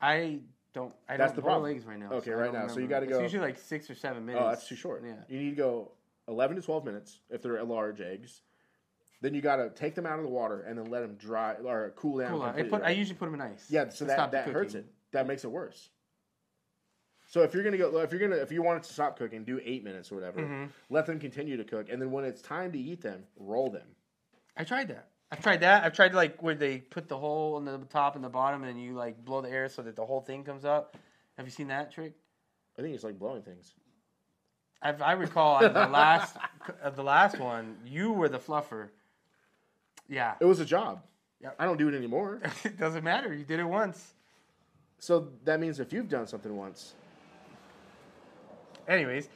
I 0.00 0.40
don't. 0.72 0.92
I 1.08 1.16
That's 1.16 1.30
don't 1.32 1.36
the 1.36 1.42
boil 1.42 1.50
problem. 1.52 1.70
eggs 1.70 1.84
right 1.84 1.98
now. 1.98 2.10
Okay, 2.12 2.32
I 2.32 2.34
right 2.34 2.44
don't 2.52 2.66
now. 2.66 2.66
So 2.68 2.80
you 2.80 2.88
gotta 2.88 3.06
go- 3.06 3.14
It's 3.16 3.22
usually 3.22 3.46
like 3.46 3.58
six 3.58 3.88
or 3.88 3.94
seven 3.94 4.24
minutes. 4.26 4.42
Oh, 4.44 4.48
that's 4.48 4.66
too 4.66 4.74
short. 4.74 5.02
Yeah. 5.04 5.12
You 5.28 5.38
need 5.38 5.50
to 5.50 5.56
go 5.56 5.92
eleven 6.28 6.56
to 6.56 6.62
twelve 6.62 6.84
minutes 6.84 7.20
if 7.30 7.42
they're 7.42 7.62
large 7.64 8.00
eggs. 8.00 8.42
Then 9.20 9.32
you 9.34 9.40
got 9.40 9.56
to 9.56 9.70
take 9.70 9.94
them 9.94 10.04
out 10.04 10.18
of 10.18 10.24
the 10.24 10.30
water 10.30 10.62
and 10.62 10.78
then 10.78 10.86
let 10.86 11.00
them 11.00 11.14
dry 11.14 11.54
or 11.54 11.92
cool 11.96 12.18
down. 12.18 12.32
Cool. 12.32 12.42
I 12.42 12.62
put. 12.62 12.82
I 12.82 12.90
usually 12.90 13.16
put 13.16 13.26
them 13.26 13.34
in 13.34 13.40
ice. 13.40 13.66
Yeah, 13.70 13.88
so 13.88 14.04
that 14.04 14.32
that 14.32 14.48
hurts 14.48 14.74
it. 14.74 14.86
That 15.12 15.26
makes 15.26 15.44
it 15.44 15.50
worse. 15.50 15.88
So 17.26 17.42
if 17.42 17.54
you're 17.54 17.64
gonna 17.64 17.78
go, 17.78 17.98
if 18.00 18.12
you're 18.12 18.20
gonna, 18.20 18.40
if 18.40 18.52
you 18.52 18.62
want 18.62 18.78
it 18.84 18.86
to 18.88 18.92
stop 18.92 19.18
cooking, 19.18 19.44
do 19.44 19.60
eight 19.64 19.82
minutes 19.82 20.12
or 20.12 20.16
whatever. 20.16 20.40
Mhm. 20.40 20.68
Let 20.90 21.06
them 21.06 21.18
continue 21.18 21.56
to 21.56 21.64
cook, 21.64 21.88
and 21.88 22.00
then 22.00 22.10
when 22.10 22.24
it's 22.24 22.42
time 22.42 22.70
to 22.72 22.78
eat 22.78 23.00
them, 23.00 23.24
roll 23.36 23.70
them. 23.70 23.86
I 24.56 24.64
tried 24.64 24.88
that. 24.88 25.08
I've 25.32 25.40
tried 25.40 25.60
that. 25.60 25.84
I've 25.84 25.94
tried 25.94 26.14
like 26.14 26.42
where 26.42 26.54
they 26.54 26.78
put 26.78 27.08
the 27.08 27.16
hole 27.18 27.56
on 27.56 27.64
the 27.64 27.78
top 27.90 28.14
and 28.14 28.22
the 28.22 28.28
bottom, 28.28 28.62
and 28.62 28.80
you 28.80 28.92
like 28.94 29.24
blow 29.24 29.40
the 29.40 29.50
air 29.50 29.68
so 29.68 29.82
that 29.82 29.96
the 29.96 30.04
whole 30.04 30.20
thing 30.20 30.44
comes 30.44 30.64
up. 30.64 30.96
Have 31.38 31.46
you 31.46 31.50
seen 31.50 31.68
that 31.68 31.90
trick? 31.90 32.12
I 32.78 32.82
think 32.82 32.94
it's 32.94 33.04
like 33.04 33.18
blowing 33.18 33.42
things. 33.42 33.72
I've, 34.84 35.00
I 35.00 35.12
recall 35.12 35.60
the 35.60 35.68
last 35.86 36.36
of 36.82 36.94
the 36.94 37.02
last 37.02 37.38
one, 37.38 37.76
you 37.86 38.12
were 38.12 38.28
the 38.28 38.38
fluffer. 38.38 38.88
Yeah, 40.08 40.34
It 40.40 40.44
was 40.44 40.60
a 40.60 40.64
job. 40.66 41.02
Yep. 41.40 41.56
I 41.58 41.64
don't 41.64 41.78
do 41.78 41.88
it 41.88 41.94
anymore. 41.94 42.40
it 42.64 42.78
doesn't 42.78 43.02
matter. 43.02 43.32
You 43.34 43.44
did 43.44 43.58
it 43.60 43.64
once. 43.64 44.12
so 44.98 45.28
that 45.44 45.58
means 45.60 45.80
if 45.80 45.92
you've 45.92 46.08
done 46.08 46.26
something 46.26 46.54
once, 46.54 46.92
Anyways, 48.86 49.30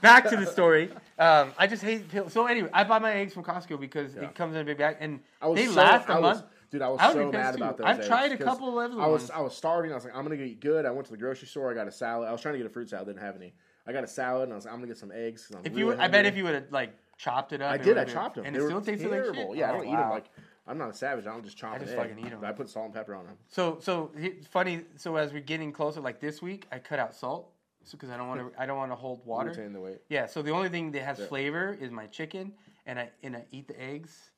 back 0.00 0.26
to 0.30 0.36
the 0.36 0.46
story. 0.46 0.90
Um, 1.18 1.52
I 1.58 1.66
just 1.66 1.82
hate 1.82 2.08
peel. 2.08 2.30
So 2.30 2.46
anyway, 2.46 2.70
I 2.72 2.84
buy 2.84 2.98
my 2.98 3.12
eggs 3.12 3.34
from 3.34 3.44
Costco 3.44 3.78
because 3.78 4.14
Yeah. 4.14 4.22
it 4.22 4.34
comes 4.34 4.54
in 4.54 4.62
a 4.62 4.64
big 4.64 4.78
bag, 4.78 4.96
and 5.00 5.20
I 5.42 5.48
was 5.48 5.60
they 5.60 5.66
so, 5.66 5.72
last 5.74 6.08
a 6.08 6.12
I 6.14 6.20
month. 6.20 6.38
was, 6.38 6.44
dude, 6.70 6.80
I 6.80 6.88
was 6.88 7.00
I 7.02 7.08
would 7.08 7.12
so 7.12 7.18
be 7.18 7.24
pissed 7.24 7.32
mad 7.44 7.50
too. 7.56 7.62
about 7.62 7.76
those. 7.76 7.86
I've 7.86 7.98
eggs, 7.98 8.06
tried 8.08 8.32
a 8.32 8.38
'cause 8.38 8.46
couple 8.46 8.68
of 8.70 8.76
other 8.92 8.98
I 9.02 9.06
was 9.06 9.20
ones. 9.24 9.30
I 9.32 9.40
was 9.42 9.54
starving. 9.54 9.92
I 9.92 9.94
was 9.94 10.04
like, 10.06 10.16
I'm 10.16 10.22
gonna 10.22 10.36
eat 10.36 10.60
good. 10.60 10.86
I 10.86 10.90
went 10.90 11.04
to 11.04 11.10
the 11.12 11.18
grocery 11.18 11.46
store. 11.48 11.70
I 11.70 11.74
got 11.74 11.86
a 11.86 11.92
salad. 11.92 12.30
I 12.30 12.32
was 12.32 12.40
trying 12.40 12.54
to 12.54 12.58
get 12.58 12.66
a 12.66 12.70
fruit 12.70 12.88
salad. 12.88 13.08
Didn't 13.08 13.20
have 13.20 13.36
any. 13.36 13.52
I 13.86 13.92
got 13.92 14.04
a 14.04 14.08
salad, 14.08 14.44
and 14.44 14.52
I 14.52 14.56
was 14.56 14.64
like, 14.64 14.72
I'm 14.74 14.80
gonna 14.80 14.88
get 14.88 14.98
some 14.98 15.12
eggs. 15.14 15.50
I'm 15.54 15.60
if 15.64 15.76
you, 15.76 15.90
really 15.90 16.00
I 16.00 16.08
bet 16.08 16.26
if 16.26 16.36
you 16.36 16.44
would 16.44 16.54
have 16.54 16.70
like 16.72 16.94
chopped 17.18 17.52
it 17.52 17.60
up, 17.60 17.70
I 17.72 17.76
did. 17.78 17.98
I 17.98 18.04
chopped 18.04 18.36
them, 18.36 18.44
and 18.46 18.54
they 18.56 18.60
it 18.60 18.64
still 18.66 18.80
tasted 18.80 19.10
terrible. 19.10 19.40
like 19.40 19.48
shit. 19.50 19.56
Yeah, 19.58 19.70
I 19.70 19.74
Oh, 19.74 19.76
don't 19.78 19.86
eat 19.88 19.96
them 19.96 20.10
like 20.10 20.24
I'm 20.66 20.78
not 20.78 20.88
a 20.90 20.94
savage. 20.94 21.26
I 21.26 21.30
don't 21.32 21.44
just 21.44 21.58
chop 21.58 21.74
I 21.74 21.78
just 21.78 21.92
egg. 21.92 21.98
fucking 21.98 22.18
eat 22.26 22.32
'em. 22.32 22.42
I 22.42 22.52
put 22.52 22.70
salt 22.70 22.86
and 22.86 22.94
pepper 22.94 23.14
on 23.14 23.26
them. 23.26 23.36
So 23.48 23.78
so 23.80 24.10
funny. 24.50 24.80
So 24.96 25.16
as 25.16 25.32
we're 25.32 25.40
getting 25.42 25.72
closer, 25.72 26.00
like 26.00 26.20
this 26.20 26.40
week, 26.40 26.66
I 26.72 26.78
cut 26.78 26.98
out 26.98 27.14
salt, 27.14 27.50
so 27.82 27.92
because 27.98 28.08
I 28.10 28.16
don't 28.16 28.28
want 28.28 28.40
to. 28.54 28.60
I 28.62 28.64
don't 28.66 28.78
want 28.78 28.90
to 28.90 28.96
hold 28.96 29.24
water. 29.26 29.50
Retain 29.50 29.72
the 29.74 29.80
weight. 29.80 29.98
Yeah. 30.08 30.24
So 30.26 30.40
the 30.40 30.52
only 30.52 30.70
thing 30.70 30.90
that 30.92 31.02
has 31.02 31.18
Yeah. 31.18 31.26
flavor 31.26 31.76
is 31.78 31.90
my 31.90 32.06
chicken, 32.06 32.52
and 32.86 32.98
I 32.98 33.10
and 33.22 33.36
I 33.36 33.44
eat 33.50 33.68
the 33.68 33.78
eggs 33.80 34.30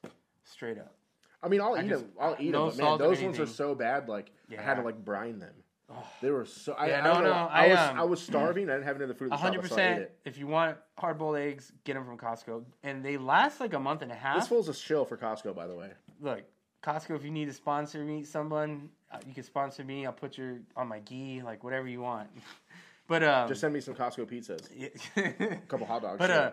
straight 0.45 0.79
up. 0.79 0.95
I 1.43 1.49
mean, 1.49 1.61
I'll 1.61 1.77
I 1.77 1.83
eat 1.85 1.89
just- 1.91 2.03
them. 2.03 2.13
I'll 2.21 2.37
eat 2.41 2.51
no 2.51 2.71
them. 2.71 2.79
But 2.79 2.85
man, 2.85 2.99
those 2.99 3.23
ones 3.23 3.39
are 3.39 3.47
so 3.47 3.77
bad. 3.77 4.09
Like 4.09 4.33
I 4.51 4.61
had 4.61 4.75
to 4.75 4.83
like 4.83 5.05
brine 5.05 5.39
them. 5.39 5.55
Oh. 5.89 6.05
They 6.21 6.31
were 6.31 6.45
so. 6.45 6.73
I, 6.73 6.89
Yeah, 6.89 7.01
I 7.01 7.05
no, 7.05 7.15
don't 7.15 7.25
know. 7.25 7.31
no, 7.31 7.37
I, 7.37 7.65
I, 7.65 7.69
was 7.69 7.79
um, 7.79 8.01
I 8.01 8.05
was 8.05 8.23
starving. 8.23 8.69
I 8.69 8.73
didn't 8.73 8.87
have 8.87 8.97
any 8.97 9.05
other 9.05 9.15
food. 9.15 9.33
At 9.33 9.39
hundred 9.39 9.63
shop, 9.63 9.71
so 9.71 9.77
I 9.77 9.85
ate 9.85 9.93
percent. 9.95 10.11
If 10.25 10.39
you 10.39 10.47
want 10.49 10.79
hard 10.99 11.19
boiled 11.19 11.37
eggs, 11.37 11.73
get 11.85 11.95
them 11.95 12.05
from 12.05 12.19
Costco, 12.19 12.65
and 12.83 13.05
they 13.05 13.17
last 13.17 13.61
like 13.61 13.73
a 13.73 13.79
month 13.79 14.03
and 14.03 14.11
a 14.11 14.17
half. 14.17 14.41
This 14.41 14.49
fool's 14.49 14.69
a 14.69 14.75
shill 14.75 15.05
for 15.05 15.17
Costco, 15.17 15.55
by 15.55 15.69
the 15.69 15.75
way. 15.75 15.91
Look, 16.21 16.43
Costco, 16.83 17.15
if 17.15 17.25
you 17.25 17.31
need 17.31 17.47
to 17.47 17.53
sponsor 17.53 18.05
me, 18.05 18.25
someone, 18.25 18.89
uh, 19.13 19.19
you 19.29 19.35
can 19.35 19.45
sponsor 19.45 19.85
me. 19.85 20.07
I'll 20.07 20.13
put 20.13 20.37
your 20.37 20.59
on 20.77 20.89
my 20.89 20.99
gi, 21.01 21.43
like 21.43 21.63
whatever 21.63 21.87
you 21.87 22.01
want. 22.01 22.31
but 23.07 23.23
um, 23.23 23.49
Just 23.49 23.61
send 23.61 23.73
me 23.73 23.81
some 23.81 23.95
Costco 23.95 24.27
pizzas, 24.27 24.69
a 25.17 25.57
couple 25.69 25.87
hot 25.87 26.03
dogs. 26.03 26.19
but 26.19 26.31
uh, 26.31 26.51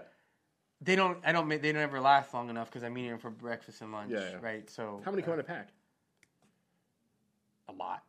they 0.79 0.95
don't. 0.95 1.17
I 1.25 1.31
don't. 1.31 1.49
They 1.49 1.71
ever 1.71 1.99
last 1.99 2.35
long 2.35 2.49
enough 2.51 2.69
because 2.69 2.83
I'm 2.83 2.95
eating 2.99 3.11
them 3.11 3.19
for 3.19 3.31
breakfast 3.31 3.81
and 3.81 3.91
lunch. 3.91 4.11
Yeah, 4.11 4.19
yeah. 4.19 4.37
Right. 4.41 4.69
So 4.69 5.01
how 5.03 5.09
many 5.09 5.23
uh, 5.23 5.25
come 5.25 5.33
in 5.35 5.39
a 5.39 5.43
pack? 5.43 5.69
A 7.69 7.73
lot. 7.73 8.03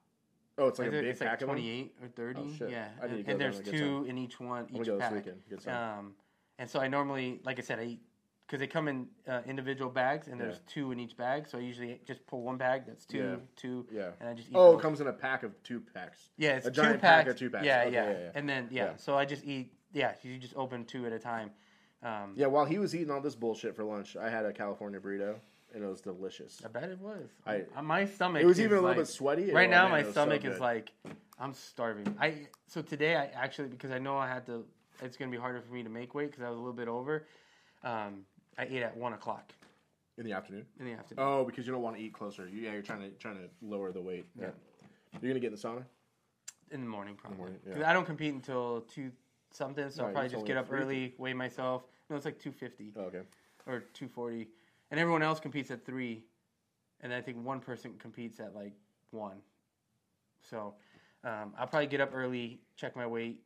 Oh, 0.56 0.68
it's 0.68 0.78
like 0.78 0.88
a 0.88 0.90
big 0.92 1.04
it's 1.04 1.20
like 1.20 1.30
pack 1.30 1.40
of 1.42 1.48
them. 1.48 1.56
28 1.56 1.94
or 2.02 2.08
30. 2.08 2.40
Oh, 2.40 2.48
shit. 2.56 2.70
Yeah. 2.70 2.88
I 3.02 3.06
need 3.06 3.10
to 3.10 3.16
and, 3.16 3.26
go 3.26 3.32
and 3.32 3.40
there's 3.40 3.60
two 3.60 4.04
in 4.08 4.18
each 4.18 4.38
one, 4.38 4.66
each 4.72 4.86
this 4.86 4.98
pack. 4.98 5.12
weekend. 5.12 5.42
Get 5.50 5.62
some. 5.62 5.72
Um, 5.74 6.12
and 6.58 6.70
so 6.70 6.80
I 6.80 6.86
normally, 6.88 7.40
like 7.44 7.58
I 7.58 7.62
said, 7.62 7.80
I 7.80 7.84
eat 7.84 8.00
because 8.46 8.60
they 8.60 8.66
come 8.66 8.88
in 8.88 9.06
uh, 9.26 9.40
individual 9.46 9.90
bags, 9.90 10.28
and 10.28 10.38
there's 10.38 10.60
two 10.66 10.92
in 10.92 11.00
each 11.00 11.16
bag. 11.16 11.48
So 11.48 11.58
I 11.58 11.62
usually 11.62 11.98
just 12.06 12.24
pull 12.26 12.42
one 12.42 12.56
bag. 12.58 12.82
That's 12.86 13.06
two, 13.06 13.18
Yeah. 13.18 13.36
two, 13.56 13.86
yeah. 13.90 14.10
and 14.20 14.28
I 14.28 14.34
just 14.34 14.48
eat. 14.50 14.54
Oh, 14.54 14.72
those. 14.72 14.80
it 14.80 14.82
comes 14.82 15.00
in 15.00 15.06
a 15.06 15.12
pack 15.12 15.42
of 15.42 15.60
two 15.62 15.80
packs. 15.80 16.30
yeah, 16.36 16.56
it's 16.56 16.66
a 16.66 16.70
two 16.70 16.82
giant 16.82 17.00
pack 17.00 17.24
packs. 17.24 17.30
of 17.30 17.38
two 17.38 17.50
packs. 17.50 17.64
Yeah, 17.64 17.80
Okay, 17.82 17.92
yeah, 17.94 18.10
yeah, 18.10 18.18
yeah. 18.18 18.30
and 18.34 18.48
then 18.48 18.68
yeah, 18.70 18.84
Yeah. 18.84 18.96
so 18.96 19.16
I 19.16 19.24
just 19.24 19.44
eat. 19.44 19.72
Yeah, 19.92 20.12
you 20.22 20.38
just 20.38 20.54
open 20.56 20.84
two 20.84 21.06
at 21.06 21.12
a 21.12 21.18
time. 21.18 21.50
Um, 22.02 22.34
Yeah, 22.36 22.46
while 22.46 22.66
he 22.66 22.78
was 22.78 22.94
eating 22.94 23.10
all 23.10 23.20
this 23.20 23.34
bullshit 23.34 23.74
for 23.74 23.82
lunch, 23.84 24.14
I 24.16 24.28
had 24.28 24.44
a 24.44 24.52
California 24.52 25.00
burrito, 25.00 25.36
and 25.74 25.82
it 25.82 25.86
was 25.86 26.00
delicious. 26.00 26.62
I 26.64 26.68
bet 26.68 26.84
it 26.84 26.98
was. 27.00 27.28
I- 27.46 27.64
Uh, 27.76 27.82
my 27.82 28.06
stomach. 28.06 28.42
It 28.42 28.46
was 28.46 28.58
is 28.58 28.64
even 28.64 28.78
a 28.78 28.80
little 28.80 28.90
like- 28.90 28.98
bit 28.98 29.06
sweaty. 29.08 29.52
right 29.52 29.68
Oh, 29.68 29.70
now 29.70 29.82
man, 29.84 29.90
my 29.92 29.98
was 29.98 30.06
so 30.06 30.12
stomach 30.12 30.44
is 30.44 30.52
good. 30.52 30.60
like 30.60 30.92
i'm 31.36 31.52
starving 31.52 32.06
i 32.20 32.46
so 32.68 32.80
today 32.80 33.16
i 33.16 33.24
actually 33.34 33.66
because 33.66 33.90
i 33.90 33.98
know 33.98 34.16
i 34.16 34.28
had 34.28 34.46
to 34.46 34.64
it's 35.02 35.16
going 35.16 35.28
to 35.28 35.36
be 35.36 35.40
harder 35.40 35.60
for 35.60 35.72
me 35.72 35.82
to 35.82 35.88
make 35.88 36.14
weight 36.14 36.30
because 36.30 36.44
i 36.44 36.48
was 36.48 36.56
a 36.56 36.60
little 36.60 36.72
bit 36.72 36.86
over 36.86 37.26
um, 37.82 38.24
i 38.56 38.62
ate 38.64 38.84
at 38.84 38.96
one 38.96 39.12
o'clock 39.14 39.52
in 40.16 40.24
the 40.24 40.32
afternoon. 40.32 40.64
in 40.78 40.86
the 40.86 40.92
afternoon 40.92 41.24
Oh, 41.26 41.44
because 41.44 41.66
you 41.66 41.72
don't 41.72 41.82
want 41.82 41.96
to 41.96 42.02
eat 42.02 42.12
closer. 42.12 42.46
You, 42.48 42.60
yeah, 42.60 42.72
you're 42.72 42.82
trying 42.82 43.00
to 43.00 43.10
trying 43.18 43.34
to 43.38 43.48
lower 43.62 43.90
the 43.90 44.00
weight. 44.00 44.26
Yeah. 44.38 44.50
You're 45.20 45.30
gonna 45.32 45.40
get 45.40 45.48
in 45.48 45.54
the 45.54 45.58
sauna. 45.60 45.84
in 46.70 46.82
the 46.82 46.86
morning 46.86 47.16
probably 47.16 47.36
morning, 47.38 47.58
'Cause 47.66 47.78
yeah. 47.80 47.90
i 47.90 47.92
don't 47.92 48.06
compete 48.06 48.32
until 48.32 48.82
two 48.82 49.10
something 49.50 49.90
so 49.90 50.04
i'll 50.04 50.12
probably 50.12 50.26
it's 50.26 50.32
just 50.34 50.42
only 50.42 50.48
get 50.48 50.56
up 50.56 50.68
three. 50.68 50.78
early 50.80 51.14
weigh 51.18 51.34
myself 51.34 51.82
no 52.08 52.14
it's 52.16 52.24
like 52.24 52.38
250 52.38 52.92
Oh, 52.96 53.00
okay. 53.10 53.22
or 53.66 53.80
240 53.92 54.48
and 54.90 55.00
everyone 55.00 55.22
else 55.22 55.40
competes 55.40 55.70
at 55.70 55.84
three 55.84 56.24
and 57.00 57.12
i 57.12 57.20
think 57.20 57.36
one 57.44 57.60
person 57.60 57.94
competes 57.98 58.40
at 58.40 58.54
like 58.54 58.72
one 59.10 59.36
so 60.42 60.74
um, 61.24 61.52
i'll 61.58 61.66
probably 61.66 61.86
get 61.86 62.00
up 62.00 62.10
early 62.14 62.60
check 62.76 62.94
my 62.96 63.06
weight 63.06 63.40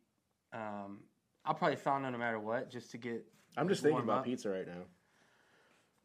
um, 0.53 0.99
i'll 1.45 1.55
probably 1.55 1.77
sauna 1.77 2.11
no 2.13 2.19
matter 2.19 2.39
what 2.39 2.71
just 2.71 2.91
to 2.91 2.99
get 2.99 3.25
I'm 3.57 3.69
just 3.69 3.83
thinking 3.83 4.03
about 4.05 4.19
up. 4.19 4.25
pizza 4.25 4.49
right 4.51 4.67
now. 4.67 4.83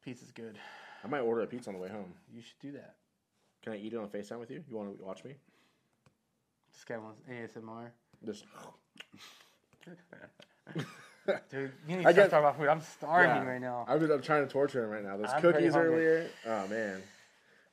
pizza's 0.03 0.31
good 0.31 0.57
I 1.03 1.07
might 1.07 1.19
order 1.19 1.41
a 1.41 1.47
pizza 1.47 1.69
on 1.69 1.75
the 1.75 1.81
way 1.81 1.89
home. 1.89 2.13
you 2.33 2.41
should 2.41 2.57
do 2.61 2.71
that 2.73 2.95
Can 3.61 3.73
I 3.73 3.77
eat 3.77 3.93
it 3.93 3.97
on 3.97 4.07
Facetime 4.07 4.39
with 4.39 4.49
you? 4.49 4.63
You 4.69 4.75
want 4.77 4.97
to 4.97 5.03
watch 5.03 5.23
me? 5.25 5.35
this 6.71 6.83
guy 6.85 6.97
wants 6.97 7.21
asmr 7.29 7.87
Just 8.25 8.45
dude 11.49 11.71
you 11.87 11.97
need 11.97 12.03
to 12.03 12.11
start 12.13 12.29
talking 12.29 12.39
about 12.45 12.57
food 12.57 12.67
i'm 12.67 12.81
starving 12.81 13.43
Yeah. 13.43 13.49
right 13.49 13.61
now 13.61 13.85
I'm, 13.87 14.11
I'm 14.11 14.21
trying 14.21 14.45
to 14.45 14.51
torture 14.51 14.83
him 14.83 14.89
right 14.89 15.03
now. 15.03 15.17
Those 15.17 15.31
I'm 15.33 15.41
cookies 15.41 15.75
earlier. 15.75 16.29
Oh 16.45 16.67
man. 16.67 17.01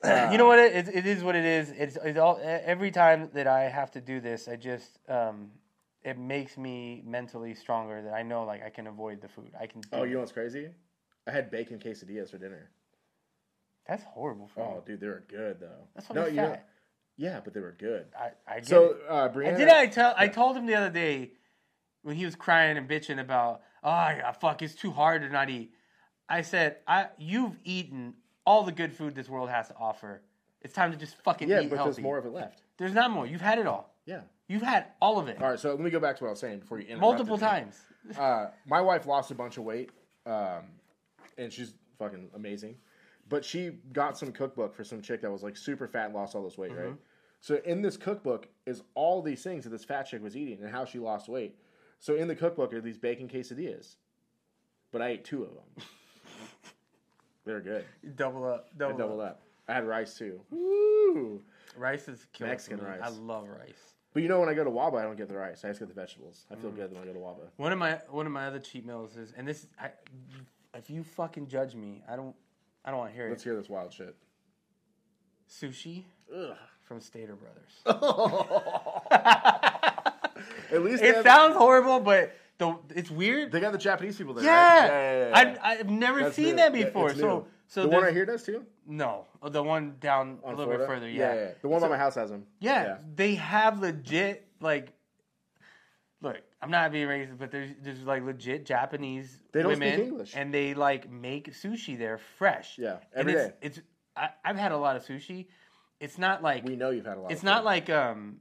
you 0.32 0.38
know 0.38 0.46
what 0.46 0.58
it, 0.58 0.74
it, 0.88 0.94
it 0.94 1.06
is 1.06 1.22
what 1.22 1.36
it 1.36 1.44
is 1.44 1.70
it's, 1.76 1.98
it's 2.02 2.18
all 2.18 2.40
every 2.42 2.90
time 2.90 3.28
that 3.34 3.46
i 3.46 3.64
have 3.68 3.90
to 3.90 4.00
do 4.00 4.18
this 4.20 4.48
i 4.48 4.56
just 4.56 4.98
um, 5.08 5.50
it 6.02 6.16
makes 6.18 6.56
me 6.56 7.02
mentally 7.04 7.54
stronger 7.54 8.00
that 8.02 8.14
i 8.14 8.22
know 8.22 8.44
like 8.44 8.64
i 8.64 8.70
can 8.70 8.86
avoid 8.86 9.20
the 9.20 9.28
food 9.28 9.50
i 9.60 9.66
can 9.66 9.82
Oh, 9.92 10.04
you 10.04 10.14
know 10.14 10.20
what's 10.20 10.32
crazy? 10.32 10.68
I 11.26 11.32
had 11.32 11.50
bacon 11.50 11.78
quesadillas 11.78 12.30
for 12.30 12.38
dinner. 12.38 12.70
that's 13.86 14.02
horrible 14.04 14.48
for 14.48 14.62
Oh, 14.62 14.74
me 14.76 14.80
dude, 14.86 15.00
they 15.00 15.06
were 15.08 15.24
good 15.28 15.60
though. 15.60 15.86
that's 15.94 16.08
what 16.08 16.16
no, 16.16 16.26
I'm 16.26 16.34
you 16.34 16.40
know, 16.40 16.58
yeah, 17.18 17.40
but 17.44 17.52
they 17.52 17.60
were 17.60 17.76
good. 17.78 18.06
I, 18.18 18.30
I 18.50 18.60
So, 18.62 18.96
uh, 19.06 19.28
And 19.28 19.36
Brianna, 19.36 19.56
did 19.58 19.68
I 19.68 19.86
tell? 19.86 20.14
I 20.16 20.28
told 20.28 20.56
him 20.56 20.64
the 20.64 20.74
other 20.76 20.88
day 20.90 21.32
when 22.02 22.16
he 22.16 22.24
was 22.24 22.34
crying 22.34 22.76
and 22.76 22.88
bitching 22.88 23.20
about, 23.20 23.62
oh 23.82 23.90
yeah, 23.90 24.32
fuck, 24.32 24.62
it's 24.62 24.74
too 24.74 24.90
hard 24.90 25.22
to 25.22 25.28
not 25.28 25.50
eat. 25.50 25.72
I 26.28 26.42
said, 26.42 26.76
I 26.86 27.08
you've 27.18 27.56
eaten 27.64 28.14
all 28.46 28.62
the 28.62 28.72
good 28.72 28.92
food 28.92 29.14
this 29.14 29.28
world 29.28 29.50
has 29.50 29.68
to 29.68 29.74
offer. 29.78 30.22
It's 30.62 30.74
time 30.74 30.92
to 30.92 30.96
just 30.98 31.16
fucking 31.22 31.48
Yeah, 31.48 31.60
eat 31.60 31.70
but 31.70 31.76
healthy. 31.76 31.92
there's 31.92 32.02
more 32.02 32.18
of 32.18 32.26
it 32.26 32.32
left. 32.32 32.62
There's 32.78 32.94
not 32.94 33.10
more. 33.10 33.26
You've 33.26 33.40
had 33.40 33.58
it 33.58 33.66
all. 33.66 33.94
Yeah. 34.06 34.20
You've 34.48 34.62
had 34.62 34.86
all 35.00 35.18
of 35.20 35.28
it 35.28 35.40
All 35.40 35.50
right, 35.50 35.60
so 35.60 35.70
let 35.70 35.80
me 35.80 35.90
go 35.90 36.00
back 36.00 36.16
to 36.16 36.24
what 36.24 36.28
I 36.28 36.30
was 36.32 36.40
saying 36.40 36.58
before 36.60 36.78
you 36.78 36.84
interrupted 36.86 37.00
multiple 37.02 37.36
me. 37.36 37.40
times. 37.40 37.78
Uh, 38.18 38.46
my 38.66 38.80
wife 38.80 39.06
lost 39.06 39.30
a 39.30 39.34
bunch 39.34 39.58
of 39.58 39.64
weight, 39.64 39.90
um, 40.26 40.64
and 41.38 41.52
she's 41.52 41.74
fucking 41.98 42.30
amazing. 42.34 42.76
But 43.28 43.44
she 43.44 43.70
got 43.92 44.18
some 44.18 44.32
cookbook 44.32 44.74
for 44.74 44.82
some 44.82 45.00
chick 45.02 45.20
that 45.22 45.30
was 45.30 45.42
like 45.44 45.56
super 45.56 45.86
fat 45.86 46.06
and 46.06 46.14
lost 46.14 46.34
all 46.34 46.42
this 46.42 46.58
weight, 46.58 46.72
Mm-hmm. 46.72 46.82
right? 46.82 46.94
So 47.42 47.60
in 47.64 47.80
this 47.80 47.96
cookbook 47.96 48.48
is 48.66 48.82
all 48.94 49.22
these 49.22 49.42
things 49.42 49.64
that 49.64 49.70
this 49.70 49.84
fat 49.84 50.02
chick 50.04 50.22
was 50.22 50.36
eating 50.36 50.58
and 50.62 50.70
how 50.70 50.84
she 50.84 50.98
lost 50.98 51.28
weight. 51.28 51.56
So 52.00 52.14
in 52.16 52.28
the 52.28 52.34
cookbook 52.34 52.72
are 52.72 52.80
these 52.80 52.98
bacon 52.98 53.28
quesadillas, 53.28 53.96
but 54.90 55.02
I 55.02 55.10
ate 55.10 55.24
two 55.24 55.42
of 55.44 55.50
them. 55.50 55.76
They're 57.44 57.60
good. 57.60 57.84
Double 58.16 58.44
up. 58.44 58.68
I 58.74 58.78
Double, 58.78 58.98
doubled 58.98 59.20
up. 59.20 59.26
up. 59.30 59.42
I 59.68 59.74
had 59.74 59.86
rice 59.86 60.16
too. 60.16 60.40
Woo! 60.50 61.40
Rice 61.76 62.08
is 62.08 62.26
killer 62.32 62.50
Mexican 62.50 62.80
me. 62.80 62.86
rice. 62.86 63.00
I 63.02 63.08
love 63.10 63.46
rice. 63.48 63.94
But 64.12 64.22
you 64.24 64.28
know, 64.28 64.40
when 64.40 64.48
I 64.48 64.54
go 64.54 64.64
to 64.64 64.70
Waba, 64.70 64.98
I 64.98 65.02
don't 65.02 65.16
get 65.16 65.28
the 65.28 65.36
rice. 65.36 65.64
I 65.64 65.68
just 65.68 65.78
get 65.78 65.88
the 65.88 65.94
vegetables. 65.94 66.44
I 66.50 66.54
Mm. 66.56 66.62
feel 66.62 66.70
good 66.72 66.92
when 66.92 67.02
I 67.02 67.06
go 67.06 67.12
to 67.12 67.18
Waba. 67.20 67.48
One 67.58 67.72
of 67.72 67.78
my 67.78 68.00
one 68.08 68.26
of 68.26 68.32
my 68.32 68.46
other 68.46 68.58
cheat 68.58 68.84
meals 68.84 69.16
is, 69.16 69.32
and 69.36 69.46
this, 69.46 69.66
I, 69.80 69.90
if 70.74 70.90
you 70.90 71.04
fucking 71.04 71.46
judge 71.48 71.74
me, 71.74 72.02
I 72.08 72.16
don't, 72.16 72.34
I 72.84 72.90
don't 72.90 72.98
want 72.98 73.10
to 73.12 73.16
hear 73.16 73.26
it. 73.26 73.30
Let's 73.30 73.44
hear 73.44 73.56
this 73.56 73.68
wild 73.68 73.92
shit. 73.92 74.16
Sushi 75.48 76.04
Ugh. 76.34 76.56
from 76.82 77.00
Stater 77.00 77.36
Brothers. 77.36 77.82
At 80.72 80.82
least 80.82 81.02
it 81.02 81.14
have- 81.16 81.24
sounds 81.24 81.56
horrible, 81.56 82.00
but 82.00 82.32
the 82.58 82.76
it's 82.94 83.10
weird. 83.10 83.52
they 83.52 83.60
got 83.60 83.72
the 83.72 83.78
Japanese 83.78 84.16
people 84.16 84.34
there. 84.34 84.44
yeah, 84.44 84.80
right? 84.80 84.86
yeah, 84.86 85.12
yeah, 85.12 85.28
yeah. 85.52 85.58
I, 85.62 85.70
I've 85.72 85.90
never 85.90 86.20
That's 86.24 86.36
seen 86.36 86.46
new. 86.50 86.56
that 86.56 86.72
before. 86.72 87.14
so, 87.14 87.46
so 87.68 87.82
the 87.82 87.88
one 87.88 88.02
right 88.02 88.12
here 88.12 88.26
does 88.26 88.42
too. 88.42 88.64
No, 88.86 89.26
Oh, 89.42 89.48
the 89.48 89.62
one 89.62 89.94
down 90.00 90.38
a 90.44 90.48
little 90.50 90.64
Florida? 90.64 90.78
bit 90.84 90.86
further. 90.88 91.08
Yeah, 91.08 91.52
The 91.62 91.68
one 91.68 91.80
So- 91.80 91.86
by 91.86 91.92
my 91.92 91.98
house 91.98 92.14
has 92.16 92.30
them. 92.30 92.46
Yeah, 92.58 92.98
they 93.14 93.34
have 93.36 93.80
legit 93.80 94.46
like. 94.60 94.92
Look, 96.22 96.36
I'm 96.60 96.70
not 96.70 96.92
being 96.92 97.06
racist, 97.08 97.38
but 97.38 97.50
there's 97.50 97.70
there's 97.82 98.02
like 98.02 98.22
legit 98.24 98.66
Japanese 98.66 99.40
They 99.52 99.62
don't 99.62 99.72
women, 99.72 99.94
speak 99.94 100.06
English. 100.06 100.32
and 100.36 100.52
they 100.52 100.74
like 100.74 101.10
make 101.10 101.52
sushi 101.54 101.96
there 101.98 102.18
fresh. 102.18 102.76
Yeah, 102.76 102.98
and 103.14 103.30
it's, 103.30 103.42
day. 103.48 103.52
It's 103.62 103.80
I, 104.14 104.28
I've 104.44 104.56
had 104.58 104.72
a 104.72 104.76
lot 104.76 104.96
of 104.96 105.04
sushi. 105.06 105.46
It's 105.98 106.18
not 106.18 106.42
like 106.42 106.64
We 106.64 106.76
know 106.76 106.90
you've 106.90 107.06
had 107.06 107.16
a 107.16 107.20
lot. 107.20 107.32
it's 107.32 107.42
not 107.42 107.64
like 107.64 107.88
um 107.88 108.36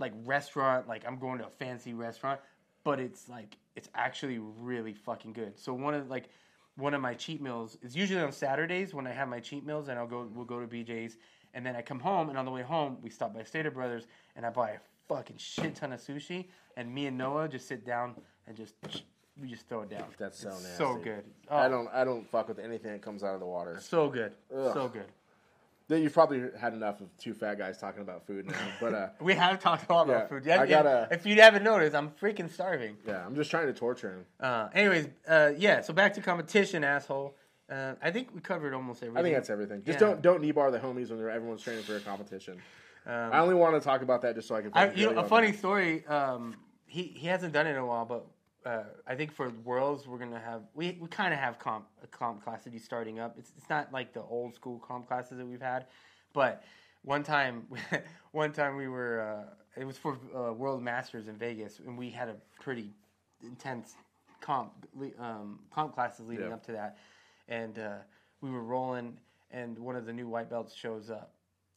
like 0.00 0.12
restaurant 0.24 0.88
like 0.88 1.04
I'm 1.06 1.18
going 1.18 1.38
to 1.38 1.46
a 1.46 1.50
fancy 1.50 1.94
restaurant, 1.94 2.40
but 2.82 2.98
it's 2.98 3.28
like 3.28 3.56
it's 3.76 3.88
actually 3.94 4.38
really 4.38 4.94
fucking 4.94 5.32
good. 5.32 5.58
So 5.58 5.72
one 5.72 5.94
of 5.94 6.08
like 6.08 6.28
one 6.76 6.94
of 6.94 7.00
my 7.00 7.14
cheat 7.14 7.40
meals 7.40 7.76
is 7.82 7.94
usually 7.94 8.20
on 8.20 8.32
Saturdays 8.32 8.94
when 8.94 9.06
I 9.06 9.12
have 9.12 9.28
my 9.28 9.40
cheat 9.40 9.64
meals 9.64 9.88
and 9.88 9.98
I'll 9.98 10.06
go 10.06 10.28
we'll 10.32 10.44
go 10.46 10.60
to 10.60 10.66
BJ's 10.66 11.16
and 11.54 11.64
then 11.64 11.76
I 11.76 11.82
come 11.82 12.00
home 12.00 12.28
and 12.30 12.38
on 12.38 12.44
the 12.44 12.50
way 12.50 12.62
home 12.62 12.96
we 13.02 13.10
stop 13.10 13.34
by 13.34 13.42
Stater 13.42 13.70
Brothers 13.70 14.06
and 14.34 14.46
I 14.46 14.50
buy 14.50 14.70
a 14.70 14.78
fucking 15.08 15.36
shit 15.36 15.74
ton 15.76 15.92
of 15.92 16.00
sushi 16.00 16.46
and 16.76 16.92
me 16.92 17.06
and 17.06 17.18
Noah 17.18 17.48
just 17.48 17.68
sit 17.68 17.84
down 17.84 18.14
and 18.46 18.56
just 18.56 18.74
we 19.40 19.48
just 19.48 19.68
throw 19.68 19.82
it 19.82 19.90
down. 19.90 20.04
That's 20.18 20.38
so 20.38 20.48
It's 20.48 20.62
nasty. 20.62 20.76
So 20.76 20.96
good. 20.96 21.24
Oh, 21.48 21.56
I 21.56 21.68
don't. 21.68 21.88
I 21.92 22.04
don't 22.04 22.28
fuck 22.28 22.48
with 22.48 22.58
anything 22.58 22.92
that 22.92 23.02
comes 23.02 23.22
out 23.22 23.34
of 23.34 23.40
the 23.40 23.46
water. 23.46 23.78
so 23.80 24.08
good. 24.08 24.32
Ugh. 24.54 24.72
So 24.74 24.88
good. 24.88 25.06
Then 25.90 26.04
You've 26.04 26.12
probably 26.14 26.44
had 26.56 26.72
enough 26.72 27.00
of 27.00 27.08
two 27.18 27.34
fat 27.34 27.58
guys 27.58 27.76
talking 27.76 28.00
about 28.00 28.24
food 28.24 28.46
now. 28.46 28.54
But 28.80 28.94
uh, 28.94 29.08
We 29.20 29.34
have 29.34 29.58
talked 29.58 29.90
a 29.90 29.92
lot 29.92 30.06
Yeah, 30.06 30.14
about 30.14 30.28
food. 30.28 30.46
Yeah, 30.46 30.60
I 30.60 30.62
If- 30.62 30.68
gotta- 30.70 31.08
if 31.10 31.26
you 31.26 31.34
haven't 31.42 31.64
noticed, 31.64 31.96
I'm 31.96 32.10
freaking 32.10 32.48
starving. 32.48 32.96
yeah, 33.04 33.26
I'm 33.26 33.34
just 33.34 33.50
trying 33.50 33.66
to 33.66 33.72
torture 33.72 34.12
him. 34.12 34.24
Uh, 34.38 34.68
anyways, 34.72 35.08
uh, 35.28 35.50
yeah. 35.58 35.80
So 35.80 35.92
back 35.92 36.14
to 36.14 36.20
competition, 36.20 36.84
asshole. 36.84 37.36
Uh, 37.68 37.94
I 38.00 38.12
think 38.12 38.28
we 38.32 38.40
covered 38.40 38.72
almost 38.72 39.02
everything. 39.02 39.18
I 39.18 39.22
think 39.24 39.34
that's 39.34 39.50
everything. 39.50 39.82
Just 39.84 40.00
Yeah. 40.00 40.06
don't 40.06 40.22
don't 40.22 40.40
knee 40.42 40.52
bar 40.52 40.70
the 40.70 40.78
homies 40.78 41.10
when 41.10 41.18
they're, 41.18 41.28
everyone's 41.30 41.62
training 41.62 41.82
for 41.82 41.96
a 41.96 42.00
competition. 42.00 42.60
Um, 43.04 43.32
I 43.32 43.40
only 43.40 43.54
want 43.56 43.74
to 43.74 43.80
talk 43.80 44.02
about 44.02 44.22
that 44.22 44.36
just 44.36 44.46
so 44.46 44.54
I 44.54 44.62
can. 44.62 44.70
I, 44.74 44.92
you 44.92 45.10
know, 45.12 45.18
a 45.20 45.24
funny 45.26 45.50
that. 45.50 45.58
story. 45.58 46.06
Um, 46.06 46.54
he 46.86 47.02
he 47.02 47.26
hasn't 47.26 47.52
done 47.52 47.66
it 47.66 47.70
in 47.70 47.76
a 47.78 47.86
while, 47.86 48.04
but 48.04 48.26
uh, 48.66 48.82
I 49.06 49.14
think 49.14 49.32
for 49.32 49.50
Worlds 49.64 50.06
we're 50.06 50.18
gonna 50.18 50.38
have 50.40 50.62
we, 50.74 50.96
we 51.00 51.08
kind 51.08 51.32
of 51.32 51.40
have 51.40 51.58
comp 51.58 51.86
a 52.02 52.06
comp 52.06 52.44
class 52.44 52.64
that 52.64 52.72
he's 52.72 52.84
starting 52.84 53.18
up. 53.18 53.36
It's 53.38 53.52
it's 53.56 53.68
not 53.70 53.92
like 53.92 54.12
the 54.12 54.22
old 54.22 54.54
school 54.54 54.78
comp 54.86 55.08
classes 55.08 55.38
that 55.38 55.46
we've 55.46 55.60
had, 55.62 55.86
but 56.32 56.62
one 57.02 57.22
time 57.22 57.66
one 58.32 58.52
time 58.52 58.76
we 58.76 58.88
were 58.88 59.20
uh, 59.20 59.80
it 59.80 59.84
was 59.84 59.96
for 59.96 60.18
uh, 60.36 60.52
World 60.52 60.82
Masters 60.82 61.28
in 61.28 61.36
Vegas, 61.36 61.78
and 61.78 61.96
we 61.96 62.10
had 62.10 62.28
a 62.28 62.36
pretty 62.60 62.90
intense 63.42 63.94
comp 64.40 64.72
um, 65.18 65.60
comp 65.72 65.94
classes 65.94 66.26
leading 66.28 66.48
Yeah. 66.48 66.54
up 66.54 66.66
to 66.66 66.72
that, 66.72 66.98
and 67.48 67.78
uh, 67.78 67.94
we 68.42 68.50
were 68.50 68.62
rolling, 68.62 69.16
and 69.50 69.78
one 69.78 69.96
of 69.96 70.04
the 70.06 70.12
new 70.12 70.28
white 70.28 70.50
belts 70.50 70.74
shows 70.74 71.08
up. 71.10 71.32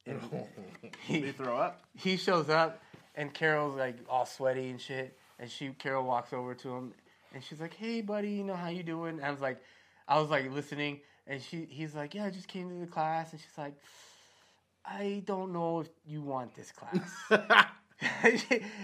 And 0.06 0.20
Did 1.08 1.24
he 1.24 1.32
throw 1.32 1.56
up? 1.58 1.82
he 1.98 2.18
shows 2.18 2.50
up 2.50 2.82
and 3.16 3.34
Carol's 3.34 3.78
like 3.78 3.96
all 4.10 4.26
sweaty 4.26 4.70
and 4.70 4.82
shit 4.82 5.18
and 5.44 5.52
she 5.52 5.68
Carol 5.78 6.06
walks 6.06 6.32
over 6.32 6.56
to 6.56 6.70
him 6.70 6.94
and 7.34 7.44
she's 7.44 7.60
like 7.60 7.74
hey 7.74 8.00
buddy 8.00 8.30
you 8.32 8.44
know 8.46 8.56
how 8.56 8.70
you 8.70 8.82
doing 8.82 9.18
and 9.18 9.26
I 9.26 9.30
was 9.30 9.42
like 9.42 9.60
I 10.08 10.18
was 10.20 10.30
like 10.30 10.50
listening 10.54 11.02
and 11.28 11.42
she 11.42 11.68
he's 11.70 11.94
like 11.94 12.16
yeah 12.16 12.24
I 12.26 12.30
just 12.30 12.48
came 12.48 12.70
to 12.70 12.76
the 12.76 12.88
class 12.88 13.34
and 13.34 13.42
she's 13.42 13.58
like 13.58 13.76
I 14.86 15.22
don't 15.26 15.52
know 15.52 15.82
if 15.82 15.90
you 16.06 16.22
want 16.22 16.56
this 16.56 16.72
class 16.72 17.12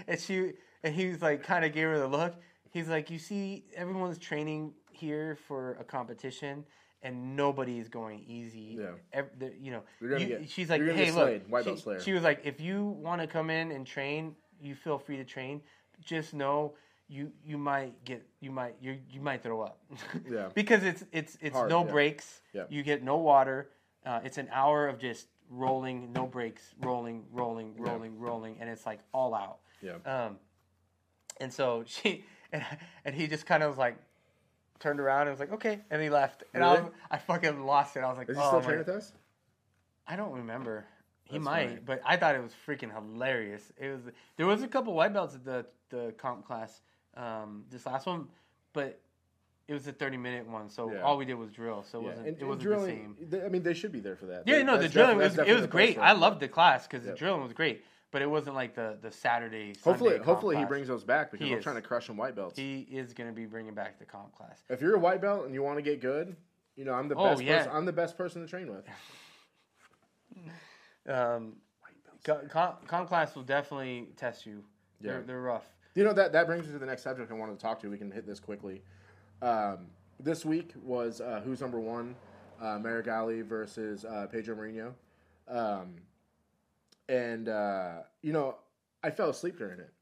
and 0.08 0.20
she 0.20 0.52
and 0.84 0.94
he 0.94 1.06
was 1.08 1.22
like 1.22 1.42
kind 1.42 1.64
of 1.64 1.72
gave 1.72 1.84
her 1.86 1.98
the 1.98 2.06
look 2.06 2.34
he's 2.70 2.88
like 2.88 3.10
you 3.10 3.18
see 3.18 3.64
everyone's 3.74 4.18
training 4.18 4.74
here 4.90 5.38
for 5.48 5.78
a 5.80 5.84
competition 5.84 6.62
and 7.02 7.34
nobody 7.36 7.78
is 7.78 7.88
going 7.88 8.22
easy 8.28 8.76
Yeah. 8.78 8.90
Ev- 9.14 9.30
the- 9.38 9.54
you 9.58 9.72
know 9.72 9.82
you- 10.18 10.26
get- 10.26 10.50
she's 10.50 10.68
like 10.68 10.82
hey 10.82 11.10
look 11.10 11.28
she- 11.62 11.70
belt 11.70 11.78
slayer." 11.78 12.00
she 12.00 12.12
was 12.12 12.22
like, 12.22 12.42
if 12.44 12.60
you 12.60 12.84
want 12.84 13.22
to 13.22 13.26
come 13.26 13.48
in 13.48 13.72
and 13.72 13.86
train, 13.86 14.36
you 14.60 14.74
feel 14.74 14.98
free 14.98 15.16
to 15.16 15.24
train. 15.24 15.62
Just 16.04 16.34
know 16.34 16.74
you 17.08 17.32
you 17.44 17.58
might 17.58 18.04
get 18.04 18.24
you 18.40 18.50
might 18.50 18.74
you 18.80 18.98
you 19.10 19.20
might 19.20 19.42
throw 19.42 19.62
up. 19.62 19.78
Yeah. 20.30 20.48
because 20.54 20.84
it's 20.84 21.04
it's 21.12 21.36
it's 21.40 21.56
Hard, 21.56 21.68
no 21.70 21.84
yeah. 21.84 21.90
breaks. 21.90 22.40
Yeah. 22.52 22.64
You 22.68 22.82
get 22.82 23.02
no 23.02 23.16
water. 23.16 23.70
Uh, 24.06 24.20
it's 24.24 24.38
an 24.38 24.48
hour 24.52 24.88
of 24.88 24.98
just 24.98 25.26
rolling, 25.50 26.12
no 26.12 26.26
breaks, 26.26 26.62
rolling, 26.80 27.24
rolling, 27.32 27.74
rolling, 27.76 28.18
rolling, 28.18 28.56
and 28.60 28.70
it's 28.70 28.86
like 28.86 29.00
all 29.12 29.34
out. 29.34 29.58
Yeah. 29.82 29.96
Um, 30.06 30.36
and 31.40 31.52
so 31.52 31.82
she 31.86 32.24
and, 32.52 32.64
and 33.04 33.14
he 33.14 33.26
just 33.26 33.46
kind 33.46 33.62
of 33.62 33.70
was 33.70 33.78
like 33.78 33.96
turned 34.78 35.00
around 35.00 35.22
and 35.22 35.30
was 35.30 35.40
like, 35.40 35.52
okay, 35.52 35.80
and 35.90 36.00
he 36.00 36.08
left. 36.08 36.44
And 36.54 36.64
I 36.64 36.72
Really? 36.72 36.82
was, 36.84 36.92
I 37.10 37.18
fucking 37.18 37.66
lost 37.66 37.96
it. 37.96 38.00
I 38.00 38.08
was 38.08 38.16
like, 38.18 38.30
Is 38.30 38.36
he 38.36 38.42
oh 38.42 38.48
still 38.48 38.60
training 38.62 38.78
with 38.86 38.88
us? 38.88 39.12
I 40.06 40.16
don't 40.16 40.32
remember. 40.32 40.86
He 41.30 41.36
That's 41.38 41.44
might, 41.44 41.68
funny. 41.68 41.80
but 41.84 42.00
I 42.04 42.16
thought 42.16 42.34
it 42.34 42.42
was 42.42 42.52
freaking 42.66 42.92
hilarious. 42.92 43.72
It 43.78 43.88
was 43.88 44.00
there 44.36 44.46
was 44.46 44.62
a 44.62 44.68
couple 44.68 44.94
white 44.94 45.12
belts 45.12 45.34
at 45.34 45.44
the 45.44 45.66
the 45.90 46.12
comp 46.18 46.46
class 46.46 46.80
um, 47.16 47.64
this 47.70 47.86
last 47.86 48.06
one, 48.06 48.28
but 48.72 49.00
it 49.68 49.72
was 49.74 49.86
a 49.86 49.92
thirty 49.92 50.16
minute 50.16 50.46
one, 50.48 50.68
so 50.68 50.90
Yeah. 50.92 51.02
all 51.02 51.16
we 51.16 51.24
did 51.24 51.34
was 51.34 51.50
drill, 51.52 51.82
so 51.84 51.98
it 51.98 52.02
Yeah. 52.02 52.08
wasn't 52.08 52.26
And, 52.28 52.36
it 52.40 52.44
wasn't 52.44 52.62
drilling, 52.62 53.14
the 53.18 53.20
same. 53.26 53.30
they- 53.30 53.44
I 53.44 53.48
mean, 53.48 53.62
they 53.62 53.74
should 53.74 53.92
be 53.92 54.00
there 54.00 54.16
for 54.16 54.26
that. 54.26 54.42
Yeah, 54.46 54.58
They- 54.58 54.64
no, 54.64 54.76
the 54.78 54.88
drilling 54.88 55.18
was 55.18 55.38
it 55.38 55.54
was 55.54 55.66
great. 55.66 55.98
I 55.98 56.12
loved 56.12 56.40
the 56.40 56.48
class 56.48 56.86
because 56.86 57.04
Yeah. 57.04 57.12
the 57.12 57.16
drilling 57.18 57.42
was 57.42 57.52
great, 57.52 57.84
but 58.10 58.22
it 58.22 58.26
wasn't 58.30 58.56
like 58.56 58.74
the 58.74 58.98
the 59.00 59.10
Saturday. 59.12 59.74
Hopefully, 59.84 60.10
Sunday 60.10 60.24
hopefully 60.24 60.56
he 60.56 60.62
class. 60.62 60.68
brings 60.68 60.88
those 60.88 61.04
back 61.04 61.30
because 61.30 61.46
He 61.46 61.52
I'm 61.52 61.58
is. 61.58 61.64
trying 61.64 61.76
to 61.76 61.82
crush 61.82 62.06
some 62.08 62.16
white 62.16 62.34
belts. 62.34 62.56
He 62.58 62.80
is 62.90 63.12
going 63.14 63.28
to 63.30 63.34
be 63.34 63.46
bringing 63.46 63.74
back 63.74 63.98
the 64.00 64.04
comp 64.04 64.34
class. 64.34 64.62
if 64.68 64.80
you're 64.80 64.96
a 64.96 64.98
white 64.98 65.20
belt 65.20 65.44
and 65.46 65.54
you 65.54 65.62
want 65.62 65.78
to 65.78 65.82
get 65.82 66.00
good, 66.00 66.34
you 66.76 66.84
know 66.84 66.94
I'm 66.94 67.06
the 67.08 67.14
Oh, 67.16 67.30
best. 67.30 67.42
yeah. 67.42 67.58
person, 67.58 67.72
I'm 67.72 67.84
the 67.84 67.92
best 67.92 68.16
person 68.18 68.42
to 68.42 68.48
train 68.48 68.68
with. 68.72 68.86
Um, 71.08 71.56
co- 72.24 72.42
comp, 72.48 72.86
comp 72.86 73.08
class 73.08 73.34
will 73.34 73.42
definitely 73.42 74.08
test 74.16 74.46
you. 74.46 74.64
They're, 75.00 75.20
Yeah. 75.20 75.26
they're 75.26 75.40
rough. 75.40 75.66
You 75.94 76.04
know 76.04 76.12
that 76.12 76.32
that 76.32 76.46
brings 76.46 76.66
me 76.66 76.72
to 76.72 76.78
the 76.78 76.86
next 76.86 77.02
subject 77.02 77.30
I 77.30 77.34
wanted 77.34 77.58
to 77.58 77.62
talk 77.62 77.80
to. 77.80 77.90
We 77.90 77.98
can 77.98 78.10
hit 78.10 78.26
this 78.26 78.38
quickly. 78.38 78.82
Um, 79.42 79.88
this 80.20 80.44
week 80.44 80.72
was 80.82 81.20
uh, 81.20 81.40
who's 81.44 81.60
number 81.60 81.80
one, 81.80 82.14
uh, 82.60 82.78
Meregali 82.78 83.42
versus 83.44 84.04
uh, 84.04 84.26
Pedro 84.30 84.54
Marinho, 84.54 84.92
um, 85.48 85.96
and 87.08 87.48
uh, 87.48 88.02
you 88.22 88.32
know 88.32 88.56
I 89.02 89.10
fell 89.10 89.30
asleep 89.30 89.58
during 89.58 89.80
it. 89.80 89.92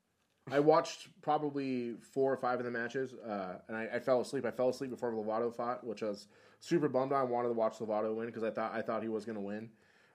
I 0.51 0.61
watched 0.74 1.09
probably 1.22 1.94
four 2.12 2.32
or 2.32 2.36
five 2.36 2.59
of 2.59 2.66
the 2.66 2.70
matches, 2.70 3.14
uh, 3.14 3.55
and 3.68 3.76
I, 3.76 3.88
I 3.94 3.99
fell 4.01 4.20
asleep. 4.20 4.44
I 4.44 4.51
fell 4.51 4.68
asleep 4.68 4.90
before 4.90 5.12
Lovato 5.12 5.55
fought, 5.55 5.84
which 5.86 6.03
I 6.03 6.07
was 6.09 6.26
super 6.61 6.88
bummed 6.88 7.12
on. 7.12 7.20
I 7.20 7.24
wanted 7.24 7.49
to 7.49 7.55
watch 7.55 7.78
Lovato 7.78 8.14
win 8.14 8.26
because 8.26 8.44
I 8.44 8.51
thought 8.51 8.74
I 8.74 8.82
thought 8.82 9.03
he 9.03 9.09
was 9.09 9.24
going 9.24 9.36
to 9.36 9.42
win. 9.42 9.70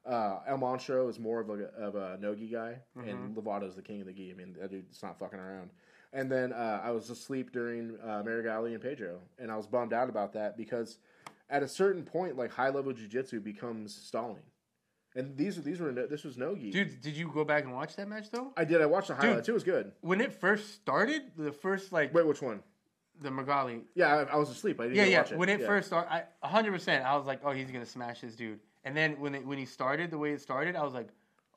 Uh, 0.05 0.39
El 0.47 0.57
Monstro 0.57 1.09
is 1.09 1.17
more 1.17 1.39
of 1.39 1.49
a 1.49 1.63
of 1.81 1.95
a 1.95 2.17
nogi 2.19 2.47
guy, 2.47 2.75
and 2.95 3.35
Lovato's 3.35 3.75
the 3.75 3.81
king 3.81 4.01
of 4.01 4.07
the 4.07 4.13
gi. 4.13 4.31
I 4.31 4.33
mean, 4.33 4.55
that 4.59 4.69
dude's 4.69 5.01
not 5.01 5.17
fucking 5.17 5.39
around. 5.39 5.69
And 6.11 6.29
then 6.31 6.53
uh, 6.53 6.81
I 6.83 6.91
was 6.91 7.09
asleep 7.09 7.51
during 7.51 7.97
uh, 8.03 8.21
Meregali 8.23 8.73
and 8.73 8.81
Pedro, 8.81 9.19
and 9.39 9.49
I 9.51 9.55
was 9.57 9.65
bummed 9.65 9.93
out 9.93 10.09
about 10.09 10.33
that 10.33 10.57
because 10.57 10.97
at 11.49 11.63
a 11.63 11.67
certain 11.67 12.03
point, 12.03 12.37
like 12.37 12.51
high 12.51 12.69
level 12.69 12.91
jujitsu 12.93 13.41
becomes 13.43 13.95
stalling. 13.95 14.43
And 15.15 15.37
these 15.37 15.61
these 15.63 15.79
were 15.79 15.91
no, 15.91 16.05
this 16.05 16.23
was 16.23 16.37
no 16.37 16.55
gi. 16.55 16.71
Dude, 16.71 16.99
did 17.01 17.15
you 17.15 17.29
go 17.31 17.45
back 17.45 17.63
and 17.63 17.73
watch 17.73 17.95
that 17.95 18.07
match 18.09 18.29
though? 18.29 18.51
I 18.57 18.65
did. 18.65 18.81
I 18.81 18.85
watched 18.87 19.07
the 19.07 19.15
highlights. 19.15 19.47
It 19.47 19.53
was 19.53 19.63
good. 19.63 19.91
When 20.01 20.19
it 20.21 20.33
first 20.33 20.73
started, 20.73 21.21
the 21.37 21.51
first 21.51 21.93
like 21.93 22.13
Wait, 22.13 22.27
which 22.27 22.41
one? 22.41 22.61
the 23.21 23.29
Meregali. 23.29 23.81
Yeah, 23.95 24.07
I, 24.29 24.33
I 24.33 24.35
was 24.35 24.49
asleep. 24.49 24.79
I 24.81 24.83
didn't 24.85 24.97
Yeah, 24.97 25.05
yeah. 25.05 25.21
it. 25.21 25.37
When 25.37 25.47
it 25.49 25.61
Yeah. 25.61 25.67
first 25.67 25.87
started, 25.87 26.11
I 26.11 26.23
100. 26.41 26.71
percent 26.73 27.05
I 27.05 27.15
was 27.15 27.25
like, 27.25 27.39
oh, 27.45 27.51
he's 27.51 27.71
gonna 27.71 27.85
smash 27.85 28.21
this 28.21 28.35
dude. 28.35 28.59
And 28.85 28.95
then 28.95 29.19
when 29.19 29.35
it, 29.35 29.45
when 29.45 29.57
he 29.57 29.65
started 29.65 30.11
the 30.11 30.17
way 30.17 30.31
it 30.31 30.41
started, 30.41 30.75
I 30.75 30.83
was 30.83 30.93
like, 30.93 31.09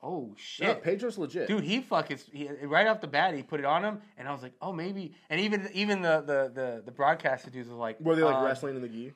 oh 0.03 0.33
shit. 0.37 0.67
No, 0.67 0.75
Pedro's 0.75 1.17
legit. 1.17 1.47
Dude, 1.47 1.63
he 1.63 1.81
fucking 1.81 2.19
he, 2.31 2.47
right 2.63 2.87
off 2.87 3.01
the 3.01 3.07
bat, 3.07 3.33
he 3.33 3.43
put 3.43 3.59
it 3.59 3.65
on 3.65 3.83
him, 3.83 4.01
and 4.17 4.27
I 4.27 4.31
was 4.31 4.41
like, 4.43 4.53
oh, 4.61 4.71
maybe. 4.71 5.13
And 5.29 5.39
even 5.41 5.69
even 5.73 6.01
the 6.01 6.21
the 6.21 6.51
the, 6.53 6.81
the 6.85 6.91
broadcaster 6.91 7.49
dudes 7.49 7.69
was 7.69 7.77
like, 7.77 7.99
Were 7.99 8.15
they 8.15 8.23
like 8.23 8.35
uh, 8.37 8.45
wrestling 8.45 8.75
in 8.75 8.81
the 8.81 8.87
gi? 8.89 9.13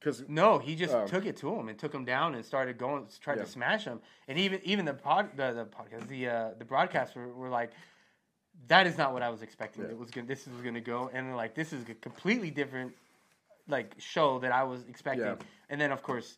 Because 0.00 0.24
No, 0.28 0.58
he 0.58 0.76
just 0.76 0.94
Oh. 0.94 1.06
took 1.06 1.26
it 1.26 1.36
to 1.38 1.54
him 1.54 1.68
and 1.68 1.78
took 1.78 1.92
him 1.92 2.04
down 2.04 2.34
and 2.34 2.44
started 2.44 2.78
going, 2.78 3.06
tried 3.20 3.38
Yeah. 3.38 3.44
to 3.44 3.50
smash 3.50 3.84
him. 3.84 4.00
And 4.28 4.38
even 4.38 4.60
even 4.64 4.84
the 4.84 4.94
pod 4.94 5.30
the, 5.36 5.52
the 5.52 5.64
podcast 5.66 6.08
the 6.08 6.28
uh, 6.28 6.50
the 6.58 6.64
broadcast 6.64 7.16
were, 7.16 7.32
were 7.32 7.48
like, 7.48 7.72
that 8.68 8.86
is 8.86 8.96
not 8.96 9.12
what 9.12 9.22
I 9.22 9.28
was 9.28 9.42
expecting. 9.42 9.82
Yeah. 9.82 9.90
It 9.90 9.98
was 9.98 10.10
gonna, 10.10 10.26
this 10.26 10.46
was 10.46 10.60
going 10.62 10.74
to 10.74 10.80
go, 10.80 11.10
and 11.12 11.26
they're 11.28 11.36
like 11.36 11.54
this 11.54 11.72
is 11.72 11.82
a 11.88 11.94
completely 11.94 12.50
different 12.50 12.92
like 13.68 13.94
show 13.98 14.38
that 14.38 14.52
I 14.52 14.62
was 14.62 14.84
expecting. 14.88 15.26
Yeah. 15.26 15.34
And 15.68 15.80
then 15.80 15.90
of 15.92 16.02
course 16.02 16.36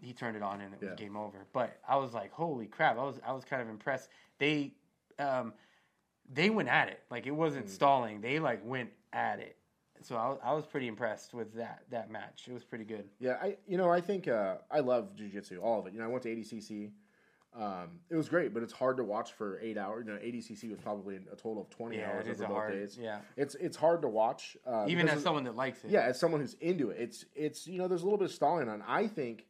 he 0.00 0.12
turned 0.12 0.36
it 0.36 0.42
on 0.42 0.60
and 0.60 0.74
it 0.74 0.80
was 0.80 0.90
Yeah. 0.90 0.96
game 0.96 1.16
over. 1.16 1.46
But 1.52 1.78
I 1.88 1.96
was 1.96 2.12
like, 2.14 2.32
holy 2.32 2.66
crap! 2.66 2.98
I 2.98 3.02
was 3.04 3.20
I 3.26 3.32
was 3.32 3.44
kind 3.44 3.60
of 3.62 3.68
impressed. 3.68 4.08
They 4.38 4.72
um 5.18 5.52
they 6.32 6.50
went 6.50 6.68
at 6.68 6.88
it 6.88 7.00
like 7.10 7.26
it 7.26 7.32
wasn't 7.32 7.66
Mm. 7.66 7.70
stalling. 7.70 8.20
They 8.20 8.38
like 8.38 8.64
went 8.64 8.90
at 9.12 9.40
it. 9.40 9.56
So 10.02 10.16
I 10.16 10.28
was, 10.28 10.38
I 10.42 10.52
was 10.54 10.64
pretty 10.64 10.86
impressed 10.88 11.34
with 11.34 11.52
that 11.54 11.82
that 11.90 12.10
match. 12.10 12.46
It 12.48 12.52
was 12.54 12.64
pretty 12.64 12.84
good. 12.84 13.08
yeah, 13.18 13.36
I 13.42 13.56
you 13.66 13.76
know 13.76 13.90
I 13.90 14.00
think 14.00 14.28
uh, 14.28 14.56
I 14.70 14.80
love 14.80 15.10
jujitsu, 15.16 15.62
all 15.62 15.80
of 15.80 15.86
it. 15.86 15.92
You 15.92 15.98
know, 15.98 16.06
I 16.06 16.08
went 16.08 16.22
to 16.22 16.34
ADCC. 16.34 16.92
Um, 17.52 17.98
it 18.08 18.14
was 18.14 18.28
great, 18.28 18.54
but 18.54 18.62
it's 18.62 18.72
hard 18.72 18.96
to 18.98 19.04
watch 19.04 19.32
for 19.32 19.58
eight 19.60 19.76
hours. 19.76 20.06
You 20.06 20.12
know, 20.12 20.18
ADCC 20.20 20.70
was 20.70 20.78
probably 20.78 21.16
a 21.16 21.34
total 21.36 21.60
of 21.62 21.68
twenty 21.68 21.98
Yeah, 21.98 22.08
hours 22.08 22.28
over 22.28 22.44
both 22.46 22.52
hard. 22.56 22.72
days. 22.74 22.96
Yeah, 22.98 23.18
It's 23.36 23.56
it's 23.56 23.76
hard 23.76 24.02
to 24.02 24.08
watch. 24.08 24.56
Uh, 24.64 24.84
even 24.88 25.08
as 25.08 25.20
someone 25.22 25.42
that 25.44 25.56
likes 25.56 25.84
it. 25.84 25.90
yeah, 25.90 26.02
as 26.02 26.18
someone 26.18 26.40
who's 26.40 26.54
into 26.60 26.90
it, 26.90 27.00
it's 27.00 27.24
it's 27.34 27.66
you 27.66 27.78
know 27.78 27.88
there's 27.88 28.02
a 28.02 28.04
little 28.04 28.18
bit 28.18 28.26
of 28.26 28.32
stalling 28.32 28.68
on. 28.68 28.82
I 28.86 29.08
think 29.08 29.46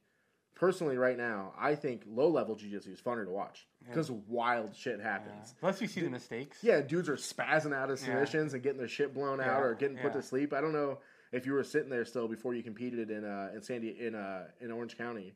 personally, 0.61 0.97
right 0.99 1.17
now, 1.17 1.55
I 1.59 1.75
think 1.75 2.03
low 2.07 2.29
level 2.29 2.55
jujitsu 2.55 2.93
is 2.93 3.01
funner 3.01 3.25
to 3.25 3.31
watch 3.31 3.67
because 3.89 4.11
wild 4.11 4.77
shit 4.77 4.99
Yeah. 4.99 5.05
happens. 5.11 5.55
Plus, 5.59 5.81
you 5.81 5.89
see 5.89 6.03
the 6.03 6.11
mistakes. 6.11 6.63
Yeah, 6.63 6.83
dudes 6.83 7.09
are 7.09 7.17
spazzing 7.17 7.75
out 7.75 7.91
of 7.91 7.99
Yeah. 7.99 8.05
submissions 8.05 8.53
and 8.55 8.63
getting 8.63 8.79
their 8.79 8.87
shit 8.89 9.15
blown 9.15 9.39
Yeah, 9.39 9.57
out 9.57 9.63
or 9.63 9.75
getting 9.75 9.97
put 9.97 10.13
to 10.13 10.23
sleep. 10.23 10.53
I 10.53 10.61
don't 10.61 10.73
know 10.75 10.99
if 11.33 11.47
you 11.47 11.55
were 11.55 11.65
sitting 11.65 11.89
there 11.89 12.05
still 12.05 12.29
before 12.29 12.55
you 12.55 12.63
competed 12.63 13.11
in 13.11 13.25
uh 13.25 13.51
in 13.55 13.63
Sandy 13.63 13.99
in 14.07 14.15
uh 14.15 14.49
in 14.61 14.71
Orange 14.71 14.97
County. 14.99 15.35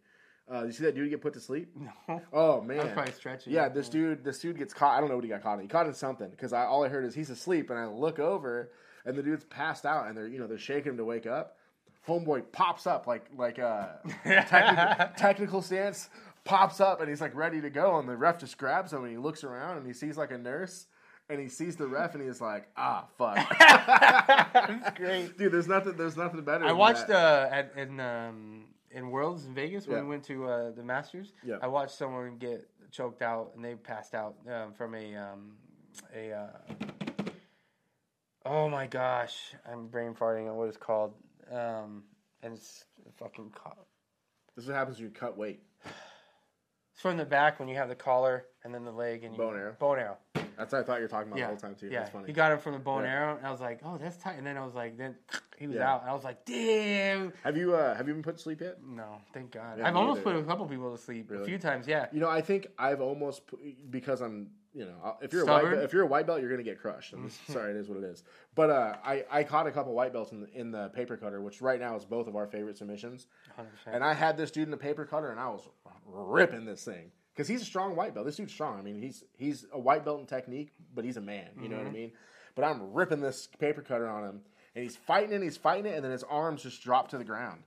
Uh, 0.53 0.65
you 0.65 0.73
see 0.73 0.85
that 0.85 0.95
dude 0.95 1.09
get 1.09 1.23
put 1.23 1.33
to 1.33 1.41
sleep? 1.41 1.75
No, 1.75 2.21
Oh 2.33 2.61
man, 2.61 2.77
was 2.85 2.93
probably 2.93 3.13
stretching. 3.13 3.51
yeah, 3.55 3.71
this 3.71 3.89
dude, 3.89 4.23
this 4.25 4.41
dude 4.41 4.59
gets 4.59 4.75
caught. 4.75 4.95
I 4.95 5.01
don't 5.01 5.09
know 5.09 5.15
what 5.15 5.25
he 5.25 5.31
got 5.31 5.43
caught 5.43 5.55
in. 5.55 5.63
He 5.63 5.69
caught 5.69 5.87
in 5.87 5.95
something 5.95 6.29
because 6.29 6.53
I 6.53 6.67
all 6.67 6.85
I 6.85 6.89
heard 6.89 7.07
is 7.07 7.15
he's 7.15 7.31
asleep, 7.31 7.71
and 7.71 7.79
I 7.79 7.87
look 7.87 8.19
over, 8.19 8.71
and 9.07 9.17
the 9.17 9.23
dude's 9.23 9.45
passed 9.45 9.87
out, 9.87 10.07
and 10.07 10.15
they're 10.15 10.29
you 10.29 10.39
know 10.39 10.47
they're 10.47 10.59
shaking 10.59 10.91
him 10.93 10.97
to 10.99 11.05
wake 11.07 11.27
up. 11.27 11.57
Homeboy 12.09 12.45
pops 12.53 12.87
up 12.87 13.07
like 13.07 13.27
like 13.37 13.59
a 13.59 13.99
technical, 14.25 15.07
technical 15.17 15.63
stance, 15.63 16.11
pops 16.45 16.81
up, 16.81 17.01
and 17.01 17.09
he's 17.09 17.21
like 17.21 17.35
ready 17.35 17.61
to 17.61 17.71
go, 17.71 17.99
and 17.99 18.09
the 18.09 18.17
ref 18.17 18.39
just 18.39 18.59
grabs 18.59 18.93
him, 18.93 19.03
and 19.05 19.11
he 19.11 19.17
looks 19.19 19.43
around, 19.45 19.79
and 19.79 19.87
he 19.87 19.93
sees 19.93 20.17
like 20.17 20.31
a 20.31 20.39
nurse. 20.39 20.87
And 21.31 21.41
he 21.41 21.49
sees 21.49 21.77
the 21.77 21.87
ref, 21.87 22.15
and 22.15 22.23
he's 22.23 22.43
like, 22.43 22.69
"Ah, 22.77 23.07
fuck." 23.17 23.37
That's 23.59 24.99
great. 24.99 25.39
Dude, 25.39 25.53
there's 25.53 25.67
nothing. 25.67 25.97
There's 25.97 26.19
nothing 26.19 26.43
better. 26.43 26.67
I 26.67 26.69
than 26.69 26.77
watched 26.77 27.07
that. 27.09 27.51
uh, 27.51 27.55
at 27.55 27.73
in 27.79 27.99
um, 27.99 28.65
in 28.91 29.09
Worlds 29.11 29.47
in 29.47 29.55
Vegas 29.55 29.87
when 29.87 29.97
Yeah. 29.97 30.03
we 30.03 30.09
went 30.11 30.25
to 30.25 30.45
uh, 30.47 30.71
the 30.73 30.83
Masters. 30.83 31.33
Yeah. 31.43 31.57
I 31.63 31.69
watched 31.69 31.97
someone 31.97 32.37
get 32.37 32.69
choked 32.91 33.23
out 33.23 33.53
and 33.57 33.65
they 33.65 33.75
passed 33.75 34.15
out 34.15 34.35
um, 34.53 34.75
from 34.75 34.95
a 34.95 35.17
um, 35.17 35.53
a. 36.15 36.33
Uh, 36.33 36.47
oh 38.45 38.69
my 38.69 38.87
gosh, 38.87 39.55
I'm 39.71 39.87
brain 39.87 40.13
farting 40.15 40.51
on 40.51 40.57
what 40.57 40.69
it's 40.69 40.77
called. 40.77 41.15
Um, 41.51 42.05
and 42.43 42.53
it's 42.55 42.85
fucking. 43.19 43.51
Co- 43.55 43.73
This 44.57 44.65
is 44.65 44.69
what 44.69 44.77
happens 44.77 44.99
when 44.99 45.07
you 45.09 45.11
cut 45.15 45.37
weight. 45.37 45.61
it's 45.85 47.01
from 47.03 47.17
the 47.17 47.25
back 47.25 47.59
when 47.59 47.69
you 47.69 47.77
have 47.77 47.89
the 47.89 47.95
collar 47.95 48.47
and 48.65 48.75
then 48.75 48.85
the 48.85 48.93
leg 48.93 49.25
and 49.25 49.35
you, 49.35 49.39
Bow 49.39 49.51
arrow. 49.51 49.77
Bow 49.79 49.93
and 49.93 50.03
arrow. 50.03 50.19
That's 50.57 50.73
what 50.73 50.81
I 50.83 50.85
thought 50.85 50.97
you 50.99 51.03
were 51.03 51.09
talking 51.09 51.29
about 51.29 51.39
Yeah, 51.39 51.47
the 51.47 51.49
whole 51.53 51.57
time 51.57 51.75
too. 51.75 51.89
yeah. 51.91 52.01
That's 52.01 52.11
funny. 52.13 52.27
He 52.27 52.33
got 52.33 52.53
him 52.53 52.59
from 52.61 52.75
the 52.75 52.79
bone 52.79 53.03
Yeah. 53.03 53.11
arrow, 53.11 53.37
and 53.37 53.45
I 53.47 53.51
was 53.51 53.61
like, 53.61 53.81
"Oh, 53.85 53.99
that's 53.99 54.17
tight." 54.19 54.39
And 54.39 54.47
then 54.47 54.57
I 54.57 54.65
was 54.65 54.75
like, 54.75 54.97
"Then 54.97 55.17
he 55.59 55.67
was 55.67 55.77
Yeah. 55.77 55.93
out." 55.93 56.03
And 56.03 56.11
I 56.11 56.15
was 56.15 56.23
like, 56.23 56.45
"Damn." 56.45 57.33
have 57.43 57.57
you 57.57 57.75
uh, 57.75 57.95
have 57.97 58.07
you 58.07 58.15
been 58.15 58.23
put 58.23 58.37
to 58.37 58.43
sleep 58.43 58.61
yet? 58.61 58.79
No, 58.85 59.17
thank 59.33 59.51
God. 59.51 59.79
Yeah, 59.79 59.89
I've 59.89 59.95
me 59.95 60.01
almost 60.01 60.21
either. 60.21 60.33
put 60.35 60.45
a 60.45 60.45
couple 60.45 60.67
people 60.67 60.97
to 60.97 61.03
sleep 61.03 61.29
a 61.31 61.35
Really? 61.35 61.47
few 61.47 61.59
times. 61.59 61.89
Yeah. 61.89 62.07
You 62.13 62.21
know, 62.21 62.29
I 62.29 62.41
think 62.41 62.69
I've 62.79 63.01
almost 63.01 63.49
pu- 63.49 63.59
because 63.91 64.21
I'm, 64.21 64.51
you 64.75 64.85
know, 64.87 65.17
if 65.23 65.33
you're 65.33 65.43
a 65.43 65.47
white, 65.47 65.63
belt- 65.71 65.85
if 65.85 65.93
you're 65.93 66.03
a 66.03 66.07
white 66.07 66.27
belt, 66.27 66.41
you're 66.41 66.51
gonna 66.51 66.63
get 66.63 66.81
crushed. 66.81 67.13
I'm 67.13 67.29
just- 67.29 67.47
sorry, 67.53 67.71
it 67.71 67.77
is 67.77 67.89
what 67.89 67.99
it 67.99 68.05
is. 68.05 68.25
But 68.55 68.71
uh, 68.71 68.97
I 69.05 69.25
I 69.31 69.45
caught 69.45 69.67
a 69.67 69.71
couple 69.71 69.95
white 69.95 70.13
belts 70.13 70.33
in 70.33 70.41
the, 70.43 70.49
in 70.53 70.71
the 70.71 70.89
paper 70.91 71.17
cutter, 71.17 71.41
which 71.41 71.63
right 71.63 71.79
now 71.81 71.97
is 71.97 72.05
both 72.05 72.27
of 72.27 72.37
our 72.37 72.47
favorite 72.47 72.77
submissions. 72.77 73.27
100%. 73.59 73.65
And 73.95 74.03
I 74.05 74.13
had 74.15 74.37
this 74.37 74.51
dude 74.51 74.65
in 74.65 74.71
the 74.71 74.77
paper 74.77 75.05
cutter, 75.05 75.31
and 75.31 75.39
I 75.41 75.49
was 75.49 75.69
ripping 76.07 76.65
this 76.65 76.85
thing 76.85 77.13
because 77.35 77.49
he's 77.49 77.63
a 77.63 77.65
strong 77.65 77.97
white 77.97 78.15
belt. 78.15 78.27
This 78.27 78.37
dude's 78.37 78.53
strong. 78.53 78.79
I 78.79 78.83
mean, 78.83 79.01
he's 79.01 79.25
he's 79.37 79.65
a 79.73 79.79
white 79.79 80.05
belt 80.05 80.21
in 80.21 80.27
technique, 80.27 80.73
but 80.95 81.05
he's 81.05 81.17
a 81.17 81.21
man. 81.23 81.49
You 81.61 81.69
know 81.69 81.79
what 81.79 81.87
I 81.87 81.91
mean? 81.91 82.13
But 82.57 82.65
I'm 82.65 82.93
ripping 82.93 83.21
this 83.21 83.49
paper 83.59 83.83
cutter 83.83 84.09
on 84.09 84.25
him, 84.25 84.41
and 84.75 84.83
he's 84.83 84.97
fighting 84.97 85.33
it, 85.33 85.43
he's 85.43 85.57
fighting 85.57 85.87
it, 85.87 85.95
and 85.97 86.05
then 86.05 86.13
his 86.13 86.23
arms 86.25 86.63
just 86.63 86.83
drop 86.83 87.09
to 87.09 87.19
the 87.19 87.25
ground, 87.25 87.63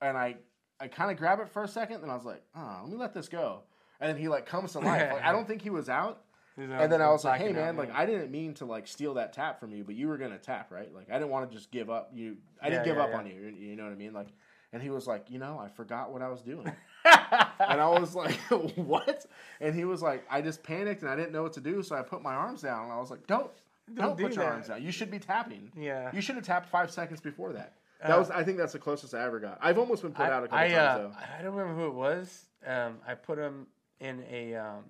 and 0.00 0.16
I 0.16 0.36
I 0.80 0.88
kind 0.88 1.10
of 1.10 1.16
grab 1.16 1.38
it 1.40 1.48
for 1.48 1.62
a 1.64 1.68
second, 1.68 2.02
and 2.02 2.10
I 2.10 2.14
was 2.14 2.24
like, 2.24 2.42
oh, 2.56 2.80
let 2.82 2.92
me 2.92 2.96
let 2.98 3.14
this 3.14 3.28
go, 3.28 3.62
and 4.04 4.14
then 4.14 4.20
he 4.20 4.28
like 4.28 4.46
comes 4.46 4.72
to 4.72 4.78
life. 4.90 5.12
Like 5.12 5.22
I 5.24 5.32
don't 5.32 5.46
think 5.48 5.62
he 5.62 5.70
was 5.70 5.88
out. 5.88 6.20
And 6.56 6.92
then 6.92 7.02
I 7.02 7.08
was 7.10 7.24
like, 7.24 7.40
"Hey 7.40 7.52
man, 7.52 7.70
out, 7.70 7.76
like 7.76 7.88
yeah. 7.88 7.98
I 7.98 8.06
didn't 8.06 8.30
mean 8.30 8.54
to 8.54 8.64
like 8.64 8.86
steal 8.86 9.14
that 9.14 9.32
tap 9.32 9.58
from 9.58 9.72
you, 9.72 9.82
but 9.82 9.96
you 9.96 10.06
were 10.06 10.16
gonna 10.16 10.38
tap, 10.38 10.70
right? 10.70 10.94
Like 10.94 11.10
I 11.10 11.14
didn't 11.14 11.30
want 11.30 11.50
to 11.50 11.56
just 11.56 11.72
give 11.72 11.90
up. 11.90 12.10
You, 12.14 12.36
I 12.62 12.70
didn't 12.70 12.86
Yeah, 12.86 12.92
give 12.92 12.96
yeah, 12.98 13.04
up 13.04 13.14
on 13.14 13.26
you. 13.26 13.52
You 13.58 13.74
know 13.74 13.82
what 13.82 13.92
I 13.92 13.96
mean? 13.96 14.12
Like, 14.12 14.28
and 14.72 14.80
he 14.80 14.90
was 14.90 15.06
like, 15.08 15.30
you 15.30 15.40
know, 15.40 15.58
I 15.58 15.68
forgot 15.68 16.12
what 16.12 16.22
I 16.22 16.28
was 16.28 16.42
doing, 16.42 16.70
and 17.04 17.80
I 17.80 17.88
was 17.88 18.14
like, 18.14 18.34
what? 18.76 19.26
And 19.60 19.74
he 19.74 19.84
was 19.84 20.00
like, 20.00 20.24
I 20.30 20.40
just 20.42 20.62
panicked 20.62 21.02
and 21.02 21.10
I 21.10 21.16
didn't 21.16 21.32
know 21.32 21.42
what 21.42 21.54
to 21.54 21.60
do, 21.60 21.82
so 21.82 21.96
I 21.96 22.02
put 22.02 22.22
my 22.22 22.34
arms 22.34 22.62
down, 22.62 22.84
and 22.84 22.92
I 22.92 22.98
was 22.98 23.10
like, 23.10 23.26
don't, 23.26 23.50
don't, 23.94 24.16
do 24.16 24.24
put 24.24 24.36
your 24.36 24.44
that. 24.44 24.52
arms 24.52 24.68
down. 24.68 24.80
You 24.82 24.92
should 24.92 25.10
be 25.10 25.18
tapping. 25.18 25.72
Yeah. 25.76 26.10
you 26.14 26.20
should 26.20 26.36
have 26.36 26.44
tapped 26.44 26.68
five 26.68 26.90
seconds 26.90 27.20
before 27.20 27.52
that. 27.54 27.72
That 28.02 28.12
Uh, 28.12 28.18
was, 28.18 28.30
I 28.30 28.44
think, 28.44 28.58
that's 28.58 28.72
the 28.74 28.78
closest 28.78 29.12
I 29.14 29.24
ever 29.24 29.40
got. 29.40 29.58
I've 29.60 29.78
almost 29.78 30.02
been 30.02 30.12
put 30.12 30.26
I, 30.26 30.30
out 30.30 30.44
a 30.44 30.46
couple 30.48 30.58
I, 30.58 30.68
times 30.68 30.74
uh, 30.76 30.98
though. 30.98 31.12
I 31.38 31.42
don't 31.42 31.54
remember 31.54 31.80
who 31.80 31.88
it 31.88 31.94
was. 31.94 32.44
Um, 32.66 32.98
I 33.06 33.14
put 33.14 33.38
him 33.38 33.66
in 34.00 34.22
a 34.30 34.54
um, 34.56 34.84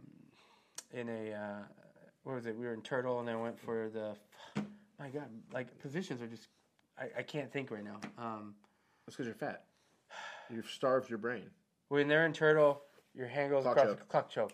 in 0.93 1.09
a 1.09 1.33
uh, 1.33 1.63
what 2.25 2.37
was 2.37 2.47
it? 2.47 2.57
We 2.57 2.67
were 2.67 2.75
in 2.75 2.83
Turtle, 2.83 3.21
and 3.21 3.29
I 3.29 3.37
went 3.37 3.59
for 3.59 3.89
the. 3.91 4.17
My 4.99 5.09
God, 5.09 5.29
like 5.53 5.79
positions 5.81 6.23
are 6.23 6.27
just. 6.27 6.49
I, 6.99 7.07
I 7.19 7.23
can't 7.23 7.53
think 7.53 7.71
right 7.71 7.85
now. 7.85 7.99
Um, 8.19 8.55
That's 9.07 9.17
because 9.17 9.27
you're 9.27 9.35
fat. 9.35 9.65
You've 10.51 10.69
starved 10.71 11.09
your 11.11 11.19
brain. 11.19 11.51
when 11.89 12.07
they're 12.07 12.25
in 12.27 12.33
Turtle, 12.33 12.83
your 13.15 13.27
hand 13.27 13.51
goes 13.51 13.65
Clock 13.65 13.77
across 13.77 13.89
choke. 13.91 13.99
the 13.99 14.05
clock 14.07 14.31
choke. 14.31 14.53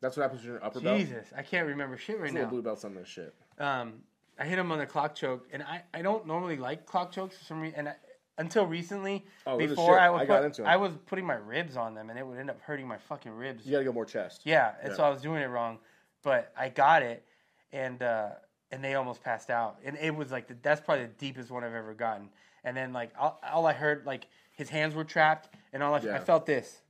That's 0.00 0.16
what 0.16 0.22
happens 0.24 0.42
with 0.42 0.50
your 0.52 0.64
upper 0.64 0.80
belt. 0.80 0.98
Jesus, 0.98 1.26
I 1.36 1.42
can't 1.42 1.66
remember 1.66 1.96
shit 1.96 2.20
right 2.20 2.30
little 2.32 2.46
now. 2.46 2.50
blue 2.50 2.62
belts 2.62 2.84
on 2.84 2.94
this 2.94 3.08
shit. 3.08 3.34
um, 3.58 3.94
I 4.38 4.44
hit 4.44 4.58
him 4.58 4.70
on 4.70 4.78
the 4.78 4.86
clock 4.86 5.14
choke, 5.14 5.48
and 5.50 5.62
I, 5.62 5.82
I 5.94 6.02
don't 6.02 6.26
normally 6.26 6.58
like 6.58 6.84
clock 6.84 7.10
chokes 7.10 7.38
for 7.38 7.44
some 7.44 7.60
reason. 7.60 7.78
And 7.78 7.88
I, 7.88 7.94
until 8.38 8.66
recently, 8.66 9.24
Oh, 9.46 9.56
before. 9.58 9.98
I 9.98 10.10
would 10.10 10.20
I 10.22 10.26
got 10.26 10.38
put, 10.40 10.46
into 10.46 10.62
'em. 10.62 10.68
I 10.68 10.76
was 10.76 10.92
putting 11.06 11.24
my 11.26 11.34
ribs 11.34 11.76
on 11.76 11.94
them, 11.94 12.10
and 12.10 12.18
it 12.18 12.26
would 12.26 12.38
end 12.38 12.50
up 12.50 12.60
hurting 12.60 12.86
my 12.86 12.98
fucking 12.98 13.32
ribs. 13.32 13.64
You 13.64 13.72
got 13.72 13.78
to 13.78 13.84
go 13.84 13.92
more 13.92 14.04
chest. 14.04 14.42
Yeah, 14.44 14.72
and 14.82 14.90
Yeah. 14.90 14.96
so 14.96 15.04
I 15.04 15.10
was 15.10 15.22
doing 15.22 15.42
it 15.42 15.46
wrong, 15.46 15.78
but 16.22 16.52
I 16.56 16.68
got 16.68 17.02
it, 17.02 17.24
and 17.72 18.02
uh, 18.02 18.30
and 18.70 18.82
they 18.82 18.94
almost 18.94 19.22
passed 19.22 19.48
out, 19.50 19.78
and 19.84 19.96
it 19.96 20.14
was 20.14 20.30
like 20.32 20.48
the, 20.48 20.56
that's 20.62 20.80
probably 20.80 21.06
the 21.06 21.12
deepest 21.12 21.50
one 21.50 21.64
I've 21.64 21.74
ever 21.74 21.94
gotten. 21.94 22.28
And 22.64 22.76
then 22.76 22.92
like 22.92 23.10
all, 23.18 23.40
all 23.48 23.66
I 23.66 23.72
heard 23.72 24.04
like 24.06 24.26
his 24.52 24.68
hands 24.68 24.94
were 24.94 25.04
trapped, 25.04 25.48
and 25.72 25.82
all 25.82 25.94
I, 25.94 25.98
I 25.98 26.18
felt 26.18 26.46
this 26.46 26.80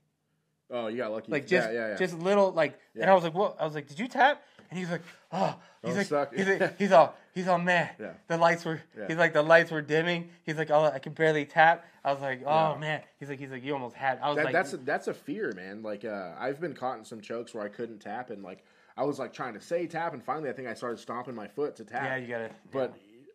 Oh, 0.70 0.88
you 0.88 0.96
got 0.96 1.12
lucky. 1.12 1.30
like 1.30 1.46
just 1.46 1.68
yeah, 1.70 1.74
yeah, 1.74 1.88
yeah. 1.90 1.96
just 1.96 2.18
little 2.18 2.50
like, 2.50 2.78
and 3.00 3.08
I 3.08 3.14
was 3.14 3.22
like, 3.22 3.34
what? 3.34 3.56
I 3.60 3.64
was 3.64 3.74
like, 3.74 3.86
did 3.86 3.98
you 4.00 4.08
tap? 4.08 4.42
And 4.68 4.78
he's 4.78 4.90
like, 4.90 5.02
oh, 5.30 5.54
he's 5.84 6.10
like, 6.10 6.34
he's 6.34 6.48
like, 6.48 6.76
he's 6.78 6.90
all, 6.90 7.14
he's 7.36 7.46
all 7.46 7.58
mad. 7.58 7.90
Yeah. 8.00 8.14
The 8.26 8.36
lights 8.38 8.64
were, 8.64 8.80
Yeah. 8.98 9.06
he's 9.06 9.16
like, 9.16 9.32
the 9.32 9.42
lights 9.42 9.70
were 9.70 9.82
dimming. 9.82 10.30
He's 10.42 10.56
like, 10.56 10.70
oh, 10.70 10.84
I 10.92 10.98
can 10.98 11.12
barely 11.12 11.44
tap. 11.44 11.84
I 12.04 12.12
was 12.12 12.20
like, 12.20 12.42
oh 12.44 12.72
Yeah. 12.72 12.78
man. 12.80 13.02
He's 13.20 13.28
like, 13.28 13.38
he's 13.38 13.50
like, 13.50 13.62
you 13.62 13.72
almost 13.74 13.94
had. 13.94 14.18
I 14.20 14.28
was 14.28 14.36
that, 14.36 14.46
like, 14.46 14.52
that's 14.54 14.72
a, 14.72 14.78
that's 14.78 15.06
a 15.06 15.14
fear, 15.14 15.52
man. 15.54 15.82
Like 15.82 16.04
uh, 16.04 16.32
I've 16.38 16.60
been 16.60 16.74
caught 16.74 16.98
in 16.98 17.04
some 17.04 17.20
chokes 17.20 17.54
where 17.54 17.62
I 17.62 17.68
couldn't 17.68 18.00
tap, 18.00 18.30
and 18.30 18.42
like 18.42 18.64
I 18.96 19.04
was 19.04 19.18
like 19.18 19.32
trying 19.32 19.54
to 19.54 19.60
say 19.60 19.86
tap, 19.86 20.14
and 20.14 20.24
finally 20.24 20.48
I 20.48 20.52
think 20.54 20.66
I 20.66 20.74
started 20.74 20.98
stomping 20.98 21.34
my 21.34 21.46
foot 21.46 21.76
to 21.76 21.84
tap. 21.84 22.02
yeah, 22.04 22.16
you 22.16 22.26
gotta. 22.26 22.50
But 22.72 22.94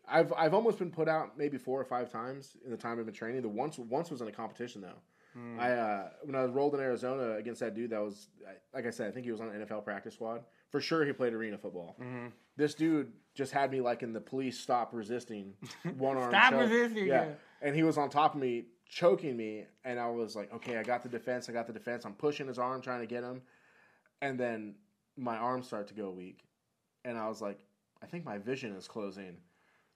I've 0.09 0.33
I've 0.35 0.53
almost 0.53 0.79
been 0.79 0.91
put 0.91 1.07
out 1.07 1.37
maybe 1.37 1.57
four 1.57 1.79
or 1.79 1.85
five 1.85 2.11
times 2.11 2.57
in 2.65 2.71
the 2.71 2.77
time 2.77 2.99
I've 2.99 3.05
been 3.05 3.13
training. 3.13 3.43
The 3.43 3.49
once 3.49 3.77
once 3.77 4.09
was 4.09 4.21
in 4.21 4.27
a 4.27 4.31
competition 4.31 4.81
though. 4.81 4.99
Hmm. 5.33 5.59
I 5.59 5.71
uh, 5.71 6.09
when 6.23 6.35
I 6.35 6.43
was 6.43 6.51
rolled 6.51 6.73
in 6.73 6.81
Arizona 6.81 7.35
against 7.37 7.61
that 7.61 7.73
dude 7.75 7.91
that 7.91 8.01
was 8.01 8.27
like 8.73 8.85
I 8.85 8.89
said 8.89 9.07
I 9.07 9.11
think 9.11 9.25
he 9.25 9.31
was 9.31 9.39
on 9.39 9.47
the 9.47 9.65
NFL 9.65 9.85
practice 9.85 10.15
squad 10.15 10.41
for 10.71 10.81
sure. 10.81 11.05
He 11.05 11.13
played 11.13 11.33
arena 11.33 11.57
football. 11.57 11.95
Mm-hmm. 12.01 12.27
This 12.57 12.73
dude 12.73 13.11
just 13.33 13.51
had 13.51 13.71
me 13.71 13.81
like 13.81 14.03
in 14.03 14.13
the 14.13 14.21
police 14.21 14.59
stop 14.59 14.93
resisting 14.93 15.53
one 15.97 16.17
arm. 16.17 16.31
Stop 16.31 16.51
choke. 16.51 16.61
resisting, 16.61 17.07
Yeah. 17.07 17.25
yeah. 17.25 17.31
and 17.61 17.75
he 17.75 17.83
was 17.83 17.97
on 17.97 18.09
top 18.09 18.35
of 18.35 18.41
me 18.41 18.65
choking 18.87 19.37
me, 19.37 19.65
and 19.85 19.99
I 19.99 20.09
was 20.09 20.35
like, 20.35 20.53
okay, 20.53 20.77
I 20.77 20.83
got 20.83 21.01
the 21.01 21.07
defense, 21.09 21.47
I 21.47 21.53
got 21.53 21.65
the 21.67 21.71
defense. 21.73 22.03
I'm 22.05 22.13
pushing 22.13 22.47
his 22.47 22.59
arm, 22.59 22.81
trying 22.81 22.99
to 22.99 23.05
get 23.05 23.23
him, 23.23 23.41
and 24.21 24.37
then 24.37 24.75
my 25.17 25.37
arms 25.37 25.67
start 25.67 25.87
to 25.87 25.93
go 25.93 26.09
weak, 26.09 26.43
and 27.05 27.17
I 27.17 27.29
was 27.29 27.41
like, 27.41 27.57
I 28.03 28.05
think 28.05 28.25
my 28.25 28.37
vision 28.37 28.73
is 28.75 28.87
closing. 28.89 29.37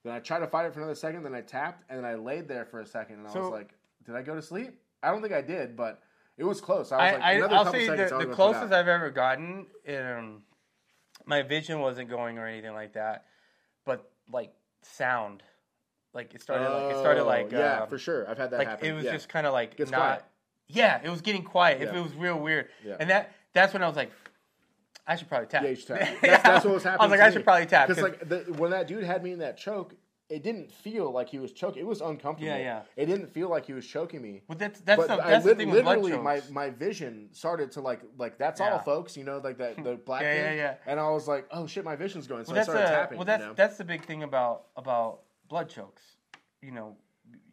Then 0.06 0.14
I 0.14 0.20
tried 0.20 0.40
to 0.40 0.48
fight 0.48 0.66
it 0.66 0.74
for 0.74 0.80
another 0.80 0.96
second, 0.96 1.24
then 1.24 1.36
I 1.36 1.42
tapped, 1.42 1.84
and 1.90 1.98
then 1.98 2.06
I 2.06 2.16
laid 2.16 2.48
there 2.48 2.64
for 2.64 2.80
a 2.80 2.86
second, 2.86 3.18
and 3.20 3.28
I 3.28 3.38
was 3.38 3.52
like, 3.52 3.72
did 4.06 4.16
I 4.16 4.22
go 4.22 4.34
to 4.34 4.42
sleep? 4.42 4.80
I 5.04 5.12
don't 5.12 5.22
think 5.22 5.34
I 5.34 5.42
did, 5.42 5.76
but 5.76 6.02
it 6.38 6.46
was 6.46 6.62
close. 6.62 6.94
I 6.94 6.96
was 6.96 7.02
I, 7.02 7.12
like, 7.16 7.22
I, 7.22 7.32
another 7.34 7.56
I'll 7.56 7.64
couple 7.66 7.80
say 7.82 7.88
seconds, 7.88 8.12
the, 8.12 8.18
the 8.20 8.26
closest. 8.34 8.72
I've 8.72 8.88
ever 8.88 9.10
gotten, 9.10 9.66
um, 9.90 10.42
my 11.26 11.42
vision 11.42 11.80
wasn't 11.80 12.10
going 12.10 12.38
or 12.38 12.48
anything 12.48 12.74
like 12.74 12.94
that, 12.94 13.26
but 13.86 14.10
like 14.32 14.54
sound, 14.82 15.44
like 16.14 16.34
it 16.34 16.42
started, 16.42 16.70
like 16.70 16.94
it 16.96 17.00
started 17.00 17.22
Oh, 17.22 17.26
like 17.26 17.52
yeah, 17.52 17.82
um, 17.82 17.90
for 17.90 17.98
sure. 17.98 18.30
I've 18.30 18.38
had 18.38 18.52
that 18.52 18.60
like 18.60 18.68
happen. 18.68 18.88
it 18.88 18.94
was 18.94 19.06
yeah. 19.06 19.12
just 19.12 19.30
kind 19.30 19.46
of 19.48 19.54
like 19.54 19.78
not. 19.80 19.90
quiet. 19.92 20.24
Yeah, 20.68 21.00
it 21.04 21.10
was 21.10 21.22
getting 21.22 21.44
quiet. 21.44 21.82
If 21.82 21.92
Yeah. 21.94 22.00
it 22.00 22.04
was 22.04 22.14
real 22.16 22.40
weird, 22.40 22.70
Yeah. 22.84 22.96
and 23.00 23.10
that 23.10 23.32
that's 23.54 23.74
when 23.74 23.84
I 23.84 23.88
was 23.88 23.96
like, 23.96 24.12
I 25.08 25.16
should 25.16 25.30
probably 25.30 25.48
tap. 25.48 25.64
Yeah, 25.64 25.76
tap. 25.76 26.00
That's, 26.22 26.44
that's 26.44 26.66
what 26.66 26.74
was 26.74 26.84
happening. 26.84 27.02
I 27.02 27.04
was 27.06 27.12
like, 27.12 27.20
I 27.22 27.28
me. 27.28 27.34
should 27.34 27.44
probably 27.44 27.66
tap 27.68 27.88
because 27.88 28.02
'cause- 28.04 28.12
like 28.20 28.28
the, 28.28 28.54
when 28.54 28.72
that 28.72 28.88
dude 28.88 29.04
had 29.04 29.24
me 29.24 29.32
in 29.34 29.40
that 29.40 29.56
choke, 29.58 29.94
it 30.28 30.42
didn't 30.44 30.72
feel 30.72 31.12
like 31.12 31.30
he 31.30 31.38
was 31.38 31.52
choking. 31.52 31.82
It 31.82 31.86
was 31.86 32.02
uncomfortable. 32.02 32.48
Yeah, 32.48 32.58
yeah. 32.58 32.82
It 32.96 33.06
didn't 33.06 33.32
feel 33.32 33.48
like 33.50 33.66
he 33.66 33.74
was 33.74 33.86
choking 33.86 34.22
me. 34.22 34.42
But 34.48 34.58
that's 34.58 34.80
that's 34.82 34.98
but 35.06 35.08
the, 35.08 35.24
I 35.26 35.30
that's 35.32 35.44
the 35.44 35.50
lit- 35.50 35.58
thing 35.58 35.70
with 35.70 35.86
literally 35.86 36.18
my, 36.18 36.42
my 36.52 36.70
vision 36.72 37.30
started 37.32 37.72
to 37.74 37.82
like 37.82 38.02
like 38.18 38.38
that's 38.38 38.60
Yeah. 38.60 38.72
all, 38.74 38.80
folks. 38.80 39.16
You 39.16 39.24
know, 39.24 39.38
like 39.44 39.58
that 39.60 39.84
the 39.84 39.96
black 40.06 40.24
Yeah, 40.24 40.34
thing. 40.34 40.58
yeah, 40.58 40.64
yeah. 40.64 40.76
And 40.88 41.00
I 41.00 41.10
was 41.10 41.28
like, 41.28 41.48
oh 41.52 41.68
shit, 41.68 41.86
my 41.86 41.96
vision's 41.96 42.26
going. 42.26 42.46
So 42.46 42.54
well, 42.54 42.58
I 42.58 42.60
that's 42.60 42.70
started 42.70 42.86
a, 42.86 42.96
tapping. 42.96 43.18
well, 43.20 43.26
that's 43.26 43.42
you 43.42 43.48
know? 43.50 43.54
that's 43.56 43.78
the 43.78 43.84
big 43.84 44.04
thing 44.06 44.24
about 44.24 44.66
about 44.76 45.20
blood 45.48 45.70
chokes. 45.70 46.02
You 46.62 46.72
know, 46.72 46.96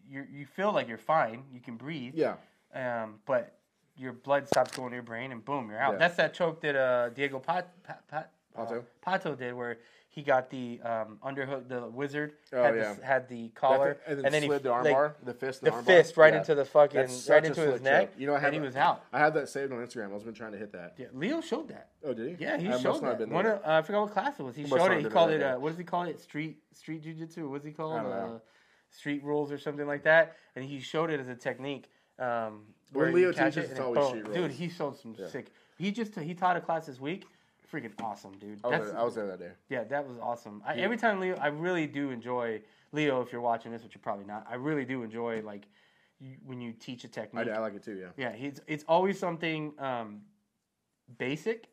you 0.09 0.25
you 0.31 0.47
feel 0.47 0.73
like 0.73 0.89
you're 0.89 0.97
fine, 0.99 1.45
you 1.53 1.61
can 1.61 1.77
breathe, 1.77 2.15
yeah. 2.17 2.37
um, 2.75 3.17
but 3.27 3.59
your 3.97 4.15
blood 4.15 4.49
stops 4.49 4.75
going 4.75 4.89
to 4.91 4.97
your 4.97 5.03
brain, 5.03 5.33
and 5.33 5.45
boom, 5.45 5.69
you're 5.69 5.79
out. 5.79 5.93
Yeah. 5.93 5.99
That's 5.99 6.17
that 6.17 6.33
choke 6.33 6.63
that 6.63 6.75
uh, 6.75 7.11
Diego 7.11 7.39
Pat, 7.39 7.71
Pat, 7.83 8.09
Pat, 8.09 8.33
uh, 8.57 8.65
Pato? 8.65 8.85
Pato 9.07 9.37
did, 9.39 9.53
where 9.53 9.79
he 10.15 10.21
got 10.21 10.51
the 10.51 10.79
um, 10.85 11.19
underhook, 11.25 11.69
the 11.71 11.87
wizard 11.89 12.35
Oh, 12.53 12.63
had, 12.63 12.77
yeah. 12.77 12.93
the, 12.93 13.05
had 13.05 13.29
the 13.31 13.49
collar, 13.55 13.95
thing- 14.07 14.23
and 14.27 14.35
then, 14.35 14.43
he 14.43 14.49
slid 14.49 14.63
the 14.63 14.71
like, 14.71 14.85
armbar, 14.95 15.15
the 15.25 15.33
fist, 15.33 15.63
the 15.63 15.73
and 15.75 15.83
armbar. 15.83 15.87
fist 15.87 16.17
right 16.19 16.35
Yeah. 16.35 16.41
into 16.41 16.55
the 16.55 16.67
fucking 16.67 17.09
right 17.31 17.45
into 17.47 17.61
his 17.63 17.81
neck, 17.81 18.11
choke. 18.11 18.21
You 18.21 18.27
know, 18.27 18.35
I 18.35 18.39
have 18.41 18.49
and 18.49 18.55
he 18.57 18.61
a- 18.61 18.65
was 18.65 18.77
out. 18.77 19.05
I 19.11 19.19
had 19.21 19.33
that 19.33 19.49
saved 19.49 19.73
on 19.73 19.79
Instagram. 19.79 20.11
I 20.11 20.15
was 20.15 20.23
been 20.23 20.35
trying 20.35 20.53
to 20.53 20.59
hit 20.59 20.71
that. 20.73 20.97
Yeah, 20.99 21.07
Leo 21.15 21.41
showed 21.41 21.69
that. 21.69 21.89
Oh, 22.05 22.13
did 22.13 22.37
he? 22.39 22.45
Yeah, 22.45 22.59
he 22.59 22.69
I 22.69 22.79
showed 22.79 23.01
that. 23.01 23.07
have 23.07 23.19
been 23.19 23.31
One 23.31 23.45
there. 23.47 23.55
of, 23.57 23.65
uh, 23.65 23.79
I 23.79 23.83
forgot 23.83 24.03
what 24.03 24.13
class 24.13 24.39
it 24.39 24.43
was. 24.43 24.55
He 24.55 24.67
showed 24.67 24.93
it. 24.93 25.03
He 25.03 25.09
called 25.09 25.31
it. 25.31 25.43
Uh, 25.43 25.57
what 25.57 25.71
does 25.71 25.79
he 25.79 25.85
call 25.85 26.03
it? 26.03 26.21
Street 26.21 26.59
street 26.75 27.03
jujitsu. 27.03 27.49
What's 27.49 27.65
he 27.65 27.73
called? 27.73 28.05
Uh, 28.07 28.39
street 28.91 29.25
rules 29.25 29.51
or 29.51 29.57
something 29.59 29.87
like 29.87 30.05
that. 30.05 30.37
And 30.57 30.65
he 30.65 30.79
showed 30.81 31.09
it 31.11 31.21
as 31.21 31.29
a 31.29 31.35
technique. 31.35 31.91
Um, 32.19 32.67
where 32.93 33.09
you 33.09 33.15
Leo 33.17 33.33
teaches, 33.33 33.57
it 33.57 33.71
it's 33.71 33.81
always 33.81 34.07
street 34.09 34.35
Dude, 34.35 34.51
he 34.53 34.69
showed 34.69 35.01
some 35.01 35.17
sick. 35.31 35.47
He 35.79 35.91
just 35.91 36.15
he 36.19 36.35
taught 36.35 36.59
a 36.59 36.61
class 36.61 36.85
this 36.85 37.01
week. 37.01 37.25
Freaking 37.73 37.93
awesome, 38.03 38.33
dude. 38.39 38.61
I 38.63 38.69
was, 38.69 38.91
there, 38.91 38.99
I 38.99 39.03
was 39.03 39.15
there 39.15 39.27
that 39.29 39.39
day. 39.39 39.51
yeah, 39.71 39.85
that 39.85 40.07
was 40.07 40.19
awesome. 40.19 40.63
I, 40.67 40.75
every 40.75 40.99
time 40.99 41.21
Leo, 41.21 41.37
I 41.41 41.47
really 41.47 41.87
do 41.87 42.11
enjoy 42.11 42.61
Leo. 42.93 43.23
If 43.23 43.33
you're 43.33 43.41
watching 43.41 43.73
this, 43.73 43.83
which 43.83 43.95
you're 43.95 44.03
probably 44.03 44.27
not, 44.27 44.47
I 44.51 44.57
really 44.57 44.85
do 44.85 45.03
enjoy 45.03 45.41
like 45.43 45.63
you, 46.21 46.37
when 46.45 46.61
you 46.61 46.73
teach 46.73 47.05
a 47.05 47.09
technique. 47.09 47.49
I 47.49 47.59
like 47.61 47.75
it 47.75 47.83
too. 47.83 47.97
Yeah. 47.97 48.09
Yeah, 48.17 48.37
he's 48.37 48.61
it's 48.67 48.85
always 48.87 49.19
something 49.19 49.73
um, 49.79 50.21
basic. 51.19 51.69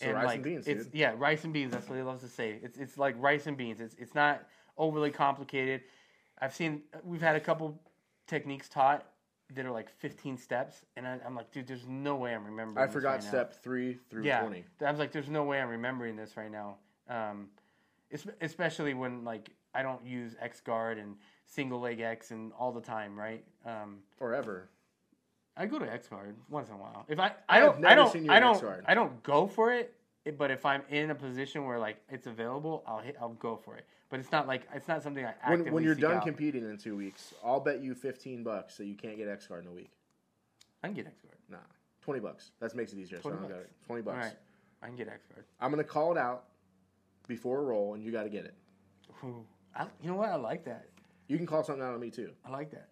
So 0.00 0.12
rice 0.12 0.34
and 0.34 0.44
beans, 0.44 0.68
it's, 0.68 0.84
dude. 0.84 0.94
Yeah, 0.94 1.14
rice 1.16 1.42
and 1.42 1.52
beans. 1.52 1.72
That's 1.72 1.88
what 1.88 1.96
he 1.96 2.02
loves 2.02 2.22
to 2.22 2.28
say. 2.28 2.60
It's 2.62 2.76
it's 2.76 2.96
like 2.96 3.16
rice 3.18 3.46
and 3.46 3.56
beans. 3.56 3.80
It's 3.80 3.94
it's 3.98 4.14
not 4.14 4.46
overly 4.78 5.10
complicated. 5.10 5.82
I've 6.38 6.54
seen 6.54 6.82
we've 7.02 7.22
had 7.22 7.34
a 7.34 7.40
couple 7.40 7.80
techniques 8.28 8.68
taught 8.68 9.06
that 9.54 9.64
are 9.64 9.70
like 9.70 9.90
15 9.90 10.36
steps, 10.38 10.84
and 10.96 11.06
I, 11.06 11.18
I'm 11.24 11.34
like, 11.34 11.52
dude, 11.52 11.66
there's 11.66 11.86
no 11.86 12.16
way 12.16 12.34
I'm 12.34 12.44
remembering. 12.44 12.86
I 12.88 12.90
forgot 12.90 13.10
right 13.10 13.22
now. 13.22 13.28
step 13.28 13.62
three 13.62 13.98
through 14.10 14.24
Yeah, 14.24 14.40
twenty. 14.40 14.64
I 14.84 14.90
was 14.90 14.98
like, 14.98 15.12
there's 15.12 15.28
no 15.28 15.44
way 15.44 15.60
I'm 15.60 15.68
remembering 15.68 16.16
this 16.16 16.36
right 16.36 16.50
now. 16.50 16.76
Um, 17.08 17.48
especially 18.40 18.94
when 18.94 19.24
like 19.24 19.50
I 19.74 19.82
don't 19.82 20.04
use 20.04 20.34
X 20.40 20.60
guard 20.60 20.98
and 20.98 21.16
single 21.46 21.80
leg 21.80 22.00
X 22.00 22.30
and 22.30 22.52
all 22.58 22.72
the 22.72 22.80
time, 22.80 23.18
right? 23.18 23.44
Um, 23.64 23.98
Or 24.20 24.34
ever. 24.34 24.68
I 25.56 25.66
go 25.66 25.78
to 25.78 25.90
X 25.90 26.08
guard 26.08 26.36
once 26.50 26.68
in 26.68 26.74
a 26.74 26.78
while. 26.78 27.06
If 27.08 27.18
I, 27.18 27.32
I 27.48 27.58
I 27.58 27.60
don't, 27.60 27.84
I 27.84 27.94
don't, 27.94 28.30
I 28.30 28.40
don't. 28.40 28.64
I 28.86 28.94
don't 28.94 29.22
go 29.22 29.46
for 29.46 29.72
it. 29.72 29.94
But 30.32 30.50
if 30.50 30.66
I'm 30.66 30.82
in 30.90 31.10
a 31.10 31.14
position 31.14 31.64
where 31.64 31.78
like 31.78 31.98
it's 32.08 32.26
available, 32.26 32.82
I'll 32.86 32.98
hit, 32.98 33.16
I'll 33.20 33.30
go 33.34 33.56
for 33.56 33.76
it. 33.76 33.84
But 34.08 34.20
it's 34.20 34.32
not 34.32 34.46
like 34.46 34.62
it's 34.74 34.88
not 34.88 35.02
something 35.02 35.24
I 35.24 35.30
actively 35.42 35.64
When, 35.64 35.74
when 35.74 35.84
you're 35.84 35.94
done 35.94 36.16
out. 36.16 36.24
competing 36.24 36.64
in 36.68 36.76
two 36.78 36.96
weeks, 36.96 37.34
I'll 37.44 37.60
bet 37.60 37.80
you 37.80 37.94
fifteen 37.94 38.42
bucks 38.42 38.76
that 38.78 38.86
you 38.86 38.94
can't 38.94 39.16
get 39.16 39.28
X 39.28 39.46
guard 39.46 39.64
in 39.64 39.70
a 39.70 39.74
week. 39.74 39.90
I 40.82 40.88
can 40.88 40.94
get 40.96 41.06
X 41.06 41.20
guard. 41.22 41.36
Nah, 41.48 41.56
twenty 42.02 42.20
bucks. 42.20 42.50
That 42.60 42.74
makes 42.74 42.92
it 42.92 42.98
easier. 42.98 43.20
So 43.20 43.28
I 43.28 43.32
20 43.32 43.36
don't 43.42 43.48
got 43.50 43.58
bucks. 43.58 43.70
it. 43.70 43.86
Twenty 43.86 44.02
bucks. 44.02 44.16
right, 44.26 44.36
I 44.82 44.86
can 44.86 44.96
get 44.96 45.08
X 45.08 45.26
guard. 45.32 45.44
I'm 45.60 45.70
gonna 45.70 45.84
call 45.84 46.12
it 46.12 46.18
out 46.18 46.44
before 47.28 47.58
a 47.60 47.62
roll, 47.62 47.94
and 47.94 48.02
you 48.02 48.10
got 48.12 48.22
to 48.24 48.28
get 48.28 48.44
it. 48.44 48.54
Ooh, 49.24 49.44
I, 49.74 49.86
you 50.02 50.08
know 50.10 50.16
what? 50.16 50.28
I 50.28 50.36
like 50.36 50.64
that. 50.66 50.86
You 51.28 51.36
can 51.36 51.46
call 51.46 51.64
something 51.64 51.82
out 51.84 51.92
on 51.94 52.00
me 52.00 52.10
too. 52.10 52.30
I 52.44 52.50
like 52.50 52.70
that. 52.70 52.88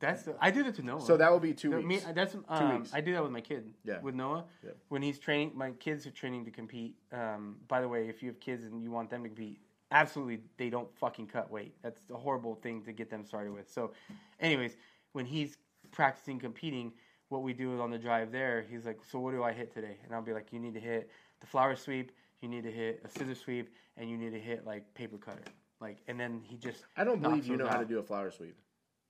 That's 0.00 0.22
the, 0.22 0.34
I 0.40 0.50
do 0.50 0.62
that 0.64 0.74
to 0.76 0.82
Noah. 0.82 1.02
So 1.02 1.16
that 1.18 1.30
will 1.30 1.40
be 1.40 1.52
two 1.52 1.72
weeks. 1.72 2.06
Me, 2.06 2.12
that's 2.14 2.34
um, 2.48 2.78
weeks. 2.78 2.90
I 2.92 3.02
do 3.02 3.12
that 3.12 3.22
with 3.22 3.32
my 3.32 3.42
kid. 3.42 3.74
Yeah. 3.84 4.00
With 4.00 4.14
Noah. 4.14 4.44
Yeah. 4.64 4.70
When 4.88 5.02
he's 5.02 5.18
training, 5.18 5.52
my 5.54 5.72
kids 5.72 6.06
are 6.06 6.10
training 6.10 6.46
to 6.46 6.50
compete. 6.50 6.96
Um, 7.12 7.56
by 7.68 7.82
the 7.82 7.88
way, 7.88 8.08
if 8.08 8.22
you 8.22 8.28
have 8.28 8.40
kids 8.40 8.64
and 8.64 8.82
you 8.82 8.90
want 8.90 9.10
them 9.10 9.22
to 9.22 9.28
compete, 9.28 9.60
absolutely 9.90 10.40
they 10.56 10.70
don't 10.70 10.88
fucking 10.98 11.26
cut 11.26 11.50
weight. 11.50 11.74
That's 11.82 12.00
a 12.10 12.16
horrible 12.16 12.54
thing 12.54 12.82
to 12.84 12.92
get 12.92 13.10
them 13.10 13.24
started 13.24 13.52
with. 13.52 13.70
So, 13.70 13.92
anyways, 14.40 14.76
when 15.12 15.26
he's 15.26 15.58
practicing 15.90 16.38
competing, 16.38 16.92
what 17.28 17.42
we 17.42 17.52
do 17.52 17.74
is 17.74 17.80
on 17.80 17.90
the 17.90 17.98
drive 17.98 18.32
there, 18.32 18.64
he's 18.70 18.86
like, 18.86 19.00
"So 19.04 19.18
what 19.18 19.32
do 19.32 19.42
I 19.44 19.52
hit 19.52 19.72
today?" 19.72 19.98
And 20.04 20.14
I'll 20.14 20.22
be 20.22 20.32
like, 20.32 20.50
"You 20.50 20.60
need 20.60 20.74
to 20.74 20.80
hit 20.80 21.10
the 21.40 21.46
flower 21.46 21.76
sweep. 21.76 22.10
You 22.40 22.48
need 22.48 22.64
to 22.64 22.72
hit 22.72 23.02
a 23.04 23.08
scissor 23.08 23.34
sweep, 23.34 23.68
and 23.98 24.08
you 24.08 24.16
need 24.16 24.32
to 24.32 24.40
hit 24.40 24.64
like 24.64 24.94
paper 24.94 25.18
cutter." 25.18 25.44
Like, 25.78 25.98
and 26.08 26.18
then 26.18 26.40
he 26.42 26.56
just 26.56 26.84
I 26.96 27.04
don't 27.04 27.20
believe 27.20 27.46
you 27.46 27.56
know 27.56 27.64
those 27.64 27.72
how 27.74 27.80
to 27.80 27.86
do 27.86 27.98
a 27.98 28.02
flower 28.02 28.30
sweep. 28.30 28.56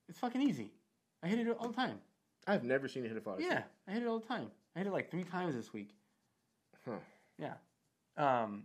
It's 0.09 0.19
fucking 0.19 0.43
easy. 0.43 0.73
I 1.23 1.29
hit 1.29 1.39
it 1.39 1.57
all 1.59 1.69
the 1.69 1.75
time. 1.75 1.99
I've 2.47 2.65
never 2.65 2.89
seen 2.89 3.03
you 3.05 3.09
hit 3.09 3.19
a 3.19 3.21
flower 3.21 3.37
sweep. 3.37 3.51
Yeah. 3.51 3.63
I 3.87 3.93
hit 3.93 4.03
it 4.03 4.07
all 4.07 4.19
the 4.21 4.27
time. 4.27 4.51
I 4.75 4.81
hit 4.81 4.89
it 4.89 4.93
like 4.93 5.11
three 5.11 5.25
times 5.25 5.55
this 5.55 5.73
week. 5.73 5.91
Huh. 6.85 6.93
Yeah. 7.39 7.55
Um, 8.17 8.65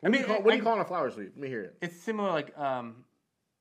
What, 0.00 0.08
I 0.08 0.12
do 0.12 0.18
you 0.18 0.24
mean, 0.24 0.24
call, 0.26 0.36
what 0.36 0.44
do 0.44 0.50
I- 0.50 0.54
you 0.56 0.62
call 0.62 0.80
a 0.80 0.84
flower 0.84 1.10
sweep? 1.10 1.32
Let 1.34 1.42
me 1.42 1.48
hear 1.48 1.62
it. 1.62 1.76
it's 1.80 1.96
similar. 1.96 2.30
Like 2.30 2.56
um, 2.58 3.04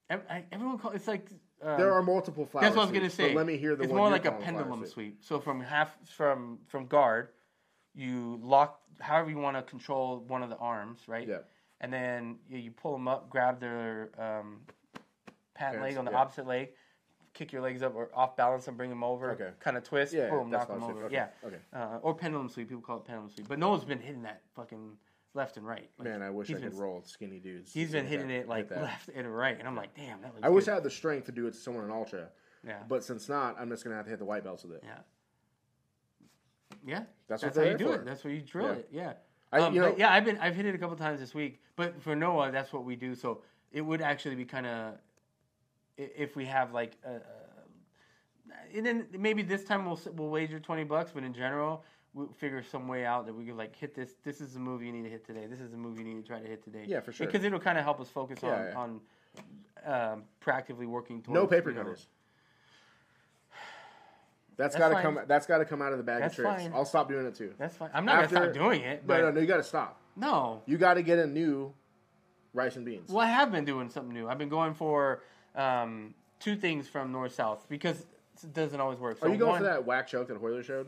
I, 0.10 0.44
everyone 0.52 0.78
call 0.78 0.92
it's 0.92 1.08
like 1.08 1.30
um, 1.62 1.78
There 1.78 1.92
are 1.94 2.04
multiple 2.04 2.46
flowers. 2.46 2.66
that's 2.66 2.76
what 2.76 2.84
I 2.84 2.86
was 2.86 2.94
gonna 2.94 3.10
say. 3.10 3.34
let 3.34 3.46
me 3.46 3.58
hear 3.58 3.76
the 3.76 3.84
It's 3.84 3.94
more 3.94 4.10
like 4.10 4.26
a 4.26 4.32
pendulum 4.32 4.86
sweep. 4.86 5.24
So 5.24 5.40
from 5.40 5.62
half 5.62 5.98
from 6.08 6.60
from 6.68 6.86
guard, 6.86 7.30
you 7.96 8.40
lock 8.44 8.82
however 9.00 9.30
you 9.30 9.38
want 9.38 9.58
to 9.58 9.64
control 9.64 10.24
one 10.28 10.44
of 10.44 10.50
the 10.50 10.58
arms, 10.58 11.00
right? 11.08 11.28
Yeah. 11.28 11.40
And 11.80 11.92
then 11.92 12.38
you, 12.48 12.60
you 12.60 12.72
pull 12.72 12.92
them 12.94 13.08
up, 13.08 13.30
grab 13.30 13.60
their 13.60 14.12
um, 14.20 14.62
pant 15.56 15.82
leg 15.82 15.98
on 15.98 16.06
the 16.06 16.12
yeah. 16.12 16.18
opposite 16.18 16.46
leg, 16.46 16.70
kick 17.34 17.52
your 17.52 17.62
legs 17.62 17.82
up 17.82 17.96
or 17.96 18.10
off 18.14 18.36
balance 18.36 18.68
and 18.68 18.76
bring 18.78 18.90
them 18.90 19.04
over. 19.04 19.32
Okay. 19.32 19.50
Kind 19.60 19.78
of 19.78 19.84
twist, 19.84 20.14
Yeah, 20.14 20.30
boom, 20.30 20.50
knock 20.50 20.68
them 20.68 20.84
over. 20.84 21.02
sweep. 21.02 21.12
Yeah. 21.12 21.28
Okay. 21.46 21.58
Uh, 21.74 22.00
or 22.02 22.14
pendulum 22.14 22.50
sweep. 22.50 22.68
People 22.70 22.82
call 22.82 22.98
it 22.98 23.06
pendulum 23.06 23.30
sweep. 23.30 23.48
But 23.48 23.60
Noah's 23.60 23.86
been 23.86 24.00
hitting 24.00 24.24
that 24.24 24.42
fucking 24.56 24.98
left 25.34 25.56
and 25.58 25.66
right. 25.66 25.90
Like, 25.98 26.08
Man, 26.10 26.22
I 26.22 26.30
wish 26.30 26.50
I 26.50 26.54
could 26.54 26.72
been- 26.72 26.78
roll 26.78 27.02
skinny 27.06 27.40
dudes. 27.40 27.72
He's 27.74 27.92
been 27.92 28.06
hitting 28.06 28.28
that- 28.28 28.34
it 28.42 28.48
like 28.50 28.70
left 28.70 29.10
and 29.16 29.34
right, 29.34 29.58
and 29.58 29.68
I'm 29.68 29.76
like, 29.76 29.94
damn, 29.96 30.22
that 30.22 30.34
looks 30.34 30.44
I 30.46 30.50
wish 30.50 30.66
good. 30.66 30.72
I 30.72 30.76
had 30.76 30.84
the 30.84 30.90
strength 30.90 31.26
to 31.28 31.32
do 31.32 31.48
it 31.48 31.52
to 31.54 31.58
someone 31.58 31.86
in 31.86 31.92
ultra, 31.92 32.28
Yeah. 32.66 32.84
but 32.88 33.04
since 33.04 33.30
not, 33.30 33.58
I'm 33.60 33.70
just 33.70 33.84
gonna 33.84 33.96
have 33.96 34.06
to 34.06 34.10
hit 34.12 34.20
the 34.20 34.26
white 34.26 34.44
belts 34.44 34.64
with 34.64 34.74
it. 34.74 34.84
Yeah. 34.86 34.98
Yeah. 36.86 37.04
That's, 37.28 37.42
That's 37.44 37.56
what 37.58 37.66
how 37.66 37.72
you 37.72 37.78
do 37.78 37.86
there 37.90 38.02
it. 38.02 38.06
That's 38.06 38.24
where 38.24 38.34
you 38.34 38.42
drill 38.42 38.66
Yeah. 38.68 38.74
it. 38.74 38.90
Yeah. 38.92 39.14
I, 39.54 39.60
um, 39.60 39.74
you 39.74 39.82
know, 39.82 39.94
yeah, 39.98 40.12
I've 40.14 40.24
been 40.26 40.38
I've 40.38 40.56
hit 40.56 40.66
it 40.66 40.76
a 40.76 40.78
couple 40.78 40.96
times 40.96 41.20
this 41.20 41.34
week, 41.36 41.62
but 41.76 42.02
for 42.02 42.16
Noah, 42.16 42.52
that's 42.52 42.72
what 42.72 42.86
we 42.86 42.96
do. 42.96 43.16
So 43.16 43.42
it 43.72 43.82
would 43.82 44.02
actually 44.02 44.36
be 44.36 44.46
kind 44.46 44.66
of 44.66 44.94
if 45.98 46.36
we 46.36 46.46
have 46.46 46.74
like 46.74 46.94
a, 47.06 47.16
a, 47.16 47.20
and 48.76 48.86
then 48.86 49.08
maybe 49.18 49.42
this 49.44 49.64
time 49.64 49.86
we'll 49.86 50.00
we'll 50.16 50.30
wager 50.30 50.60
twenty 50.60 50.84
bucks, 50.84 51.12
but 51.14 51.24
in 51.24 51.34
general. 51.34 51.84
We'll 52.14 52.28
figure 52.28 52.62
some 52.62 52.90
way 52.90 53.06
out 53.06 53.26
that 53.28 53.34
we 53.34 53.46
could 53.46 53.56
like 53.56 53.74
hit 53.74 53.96
this. 53.96 54.16
This 54.22 54.42
is 54.42 54.54
the 54.54 54.60
movie 54.60 54.86
you 54.88 54.92
need 54.92 55.04
to 55.04 55.10
hit 55.10 55.26
today. 55.26 55.46
This 55.48 55.62
is 55.62 55.72
the 55.72 55.78
movie 55.78 56.02
you 56.04 56.10
need 56.10 56.22
to 56.22 56.28
try 56.28 56.42
to 56.42 56.46
hit 56.46 56.62
today. 56.62 56.84
Yeah, 56.86 57.00
for 57.00 57.14
sure. 57.14 57.26
Because 57.26 57.46
it'll 57.46 57.58
kind 57.58 57.78
of 57.78 57.86
help 57.86 58.02
us 58.02 58.10
focus 58.10 58.40
Yeah, 58.44 58.74
on 58.76 59.00
yeah. 59.86 59.96
on 59.96 60.12
um, 60.14 60.24
proactively 60.46 60.88
working 60.88 61.22
towards 61.22 61.36
no 61.40 61.48
paper 61.48 61.72
cutters. 61.72 62.08
That's 64.58 64.76
That's 64.76 64.92
got 64.92 64.98
to 64.98 65.02
come. 65.02 65.20
That's 65.26 65.46
got 65.46 65.60
to 65.60 65.66
come 65.66 65.82
out 65.82 65.94
of 65.94 66.00
the 66.00 66.04
bag 66.04 66.22
That's 66.22 66.38
of 66.38 66.44
tricks. 66.46 66.64
fine. 66.64 66.74
I'll 66.74 66.84
stop 66.84 67.08
doing 67.08 67.26
it 67.26 67.36
too. 67.36 67.54
That's 67.58 67.78
fine. 67.78 67.90
I'm 67.94 68.04
not 68.04 68.24
After- 68.26 68.36
gonna 68.36 68.54
stop 68.54 68.62
doing 68.62 68.82
it, 68.82 69.04
No, 69.04 69.08
but 69.08 69.22
no, 69.22 69.32
no. 69.32 69.40
You 69.40 69.48
got 69.48 69.58
to 69.58 69.64
stop. 69.64 69.98
no. 70.18 70.62
You 70.66 70.78
got 70.78 70.96
to 70.96 71.04
get 71.04 71.18
a 71.18 71.26
new 71.26 71.74
rice 72.54 72.76
and 72.76 72.84
beans. 72.86 73.10
Well, 73.10 73.26
I 73.26 73.30
have 73.30 73.54
been 73.54 73.64
doing 73.64 73.90
something 73.90 74.14
new. 74.14 74.28
I've 74.28 74.38
been 74.38 74.50
going 74.50 74.74
for 74.74 75.24
um, 75.56 76.14
two 76.40 76.56
things 76.56 76.88
from 76.88 77.12
north 77.12 77.34
south 77.34 77.66
because 77.70 78.06
it 78.44 78.54
doesn't 78.54 78.80
always 78.80 79.00
work. 79.00 79.20
So 79.20 79.28
Are 79.28 79.30
you 79.30 79.38
going 79.38 79.52
one, 79.52 79.60
for 79.60 79.66
that 79.66 79.86
whack 79.86 80.08
choke 80.08 80.28
that 80.30 80.42
Hoyler 80.42 80.64
showed? 80.64 80.88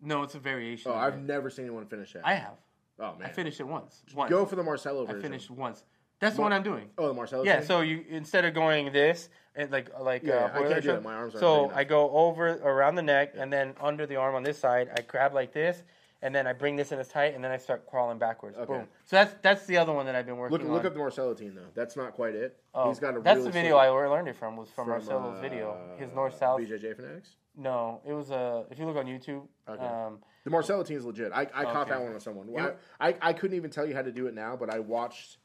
No, 0.00 0.22
it's 0.22 0.34
a 0.34 0.38
variation. 0.38 0.90
Oh, 0.90 0.94
of 0.94 1.00
I've 1.00 1.14
it. 1.14 1.22
never 1.22 1.50
seen 1.50 1.64
anyone 1.66 1.86
finish 1.86 2.12
that. 2.12 2.22
I 2.26 2.34
have. 2.34 2.56
oh 3.00 3.14
man, 3.18 3.28
I 3.28 3.32
finished 3.32 3.60
it 3.60 3.66
once. 3.66 4.02
Once. 4.14 4.30
Go 4.30 4.44
for 4.46 4.56
the 4.56 4.62
Marcelo 4.62 5.04
I 5.04 5.06
version. 5.06 5.22
finished 5.22 5.50
once. 5.50 5.84
That's 6.20 6.36
the 6.36 6.42
one 6.42 6.52
I'm 6.52 6.62
doing. 6.62 6.88
Oh, 6.96 7.08
the 7.08 7.14
Marcelo. 7.14 7.44
Yeah, 7.44 7.58
thing? 7.58 7.66
so 7.66 7.80
you 7.80 8.04
instead 8.08 8.44
of 8.44 8.54
going 8.54 8.92
this 8.92 9.28
and 9.56 9.70
like 9.70 9.90
like 10.00 10.22
Yeah, 10.22 10.50
uh, 10.54 10.58
I 10.64 10.68
can't 10.68 10.82
do 10.82 10.92
that. 10.92 11.02
My 11.02 11.14
arms 11.14 11.38
So. 11.38 11.70
I 11.74 11.84
go 11.84 12.10
over 12.10 12.48
around 12.48 12.94
the 12.94 13.02
neck 13.02 13.34
and 13.36 13.52
then 13.52 13.74
under 13.80 14.06
the 14.06 14.16
arm 14.16 14.34
on 14.34 14.42
this 14.42 14.58
side. 14.58 14.90
I 14.96 15.02
grab 15.02 15.34
like 15.34 15.52
this 15.52 15.82
and 16.24 16.34
then 16.34 16.46
I 16.46 16.54
bring 16.54 16.74
this 16.74 16.90
in 16.90 16.98
as 16.98 17.06
tight 17.06 17.34
and 17.34 17.44
then 17.44 17.50
I 17.50 17.58
start 17.58 17.86
crawling 17.86 18.18
backwards. 18.18 18.56
Okay. 18.56 18.72
Boom. 18.72 18.88
So 19.04 19.16
that's 19.16 19.34
that's 19.42 19.66
the 19.66 19.76
other 19.76 19.92
one 19.92 20.06
that 20.06 20.14
I've 20.16 20.24
been 20.24 20.38
working 20.38 20.56
look 20.56 20.66
on. 20.66 20.72
look 20.72 20.84
up 20.86 20.94
the 20.94 20.98
Marcelo 20.98 21.34
team 21.34 21.54
though. 21.54 21.68
That's 21.74 21.96
not 21.96 22.14
quite 22.14 22.34
it. 22.34 22.56
Oh, 22.74 22.88
He's 22.88 22.98
got 22.98 23.14
a 23.14 23.20
that's 23.20 23.36
really 23.36 23.50
the 23.50 23.52
video 23.52 23.76
I 23.76 23.88
learned 23.90 24.28
it 24.28 24.34
from 24.34 24.56
was 24.56 24.70
from, 24.70 24.86
from, 24.86 24.92
Marcelo's 24.92 25.38
uh, 25.38 25.40
video. 25.42 25.76
His 25.98 26.10
north 26.12 26.38
south. 26.38 26.60
BJJ 26.60 26.96
Fanatics. 26.96 27.36
No, 27.56 28.00
it 28.06 28.14
was 28.14 28.30
a. 28.30 28.64
if 28.70 28.78
you 28.78 28.86
look 28.86 28.96
on 28.96 29.04
YouTube. 29.04 29.42
Okay. 29.68 29.84
Um, 29.84 30.18
The 30.44 30.50
Marcelo 30.50 30.82
team 30.82 30.96
is 30.96 31.04
legit. 31.04 31.30
I, 31.32 31.42
I 31.54 31.64
caught 31.64 31.88
that 31.88 32.02
one 32.02 32.14
on 32.14 32.20
someone. 32.20 32.48
I, 32.58 33.08
I 33.08 33.16
I 33.20 33.32
couldn't 33.34 33.56
even 33.56 33.70
tell 33.70 33.86
you 33.86 33.94
how 33.94 34.02
to 34.02 34.10
do 34.10 34.26
it 34.26 34.34
now, 34.34 34.56
but 34.56 34.70
I 34.70 34.78
watched 34.78 35.36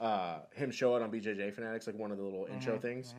uh, 0.00 0.40
him 0.54 0.72
show 0.72 0.96
it 0.96 1.02
on 1.02 1.10
BJJ 1.12 1.54
Fanatics, 1.54 1.86
like 1.86 1.96
one 1.96 2.10
of 2.10 2.18
the 2.18 2.24
little 2.24 2.46
Mm-hmm, 2.46 2.54
intro 2.54 2.78
things, 2.78 3.14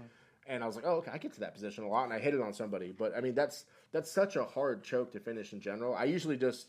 and 0.46 0.64
I 0.64 0.68
was 0.68 0.76
like, 0.76 0.86
oh, 0.86 0.98
okay, 0.98 1.12
I 1.12 1.18
get 1.18 1.34
to 1.34 1.40
that 1.40 1.54
position 1.54 1.86
a 1.86 1.88
lot, 1.88 2.04
and 2.04 2.14
I 2.14 2.20
hit 2.20 2.34
it 2.34 2.42
on 2.42 2.54
somebody. 2.54 2.94
But 2.98 3.16
I 3.16 3.22
mean, 3.22 3.34
that's 3.34 3.66
that's 3.94 4.12
such 4.12 4.36
a 4.36 4.44
hard 4.44 4.84
choke 4.84 5.14
to 5.14 5.20
finish 5.20 5.54
in 5.54 5.62
general. 5.62 5.96
I 5.96 6.04
usually 6.04 6.38
just 6.38 6.68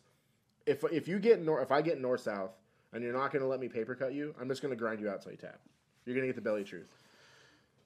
if 0.68 0.84
if 0.92 1.08
you 1.08 1.18
get 1.18 1.42
nor- 1.42 1.62
if 1.62 1.70
I 1.72 1.82
get 1.82 2.00
north 2.00 2.20
south 2.20 2.50
and 2.92 3.02
you're 3.02 3.12
not 3.12 3.32
going 3.32 3.42
to 3.42 3.48
let 3.48 3.60
me 3.60 3.68
paper 3.68 3.94
cut 3.94 4.12
you, 4.12 4.34
I'm 4.40 4.48
just 4.48 4.62
going 4.62 4.70
to 4.70 4.76
grind 4.76 5.00
you 5.00 5.08
out 5.08 5.22
till 5.22 5.32
you 5.32 5.38
tap. 5.38 5.58
You're 6.04 6.14
going 6.14 6.26
to 6.26 6.28
get 6.32 6.36
the 6.36 6.42
belly 6.42 6.64
truth. 6.64 6.88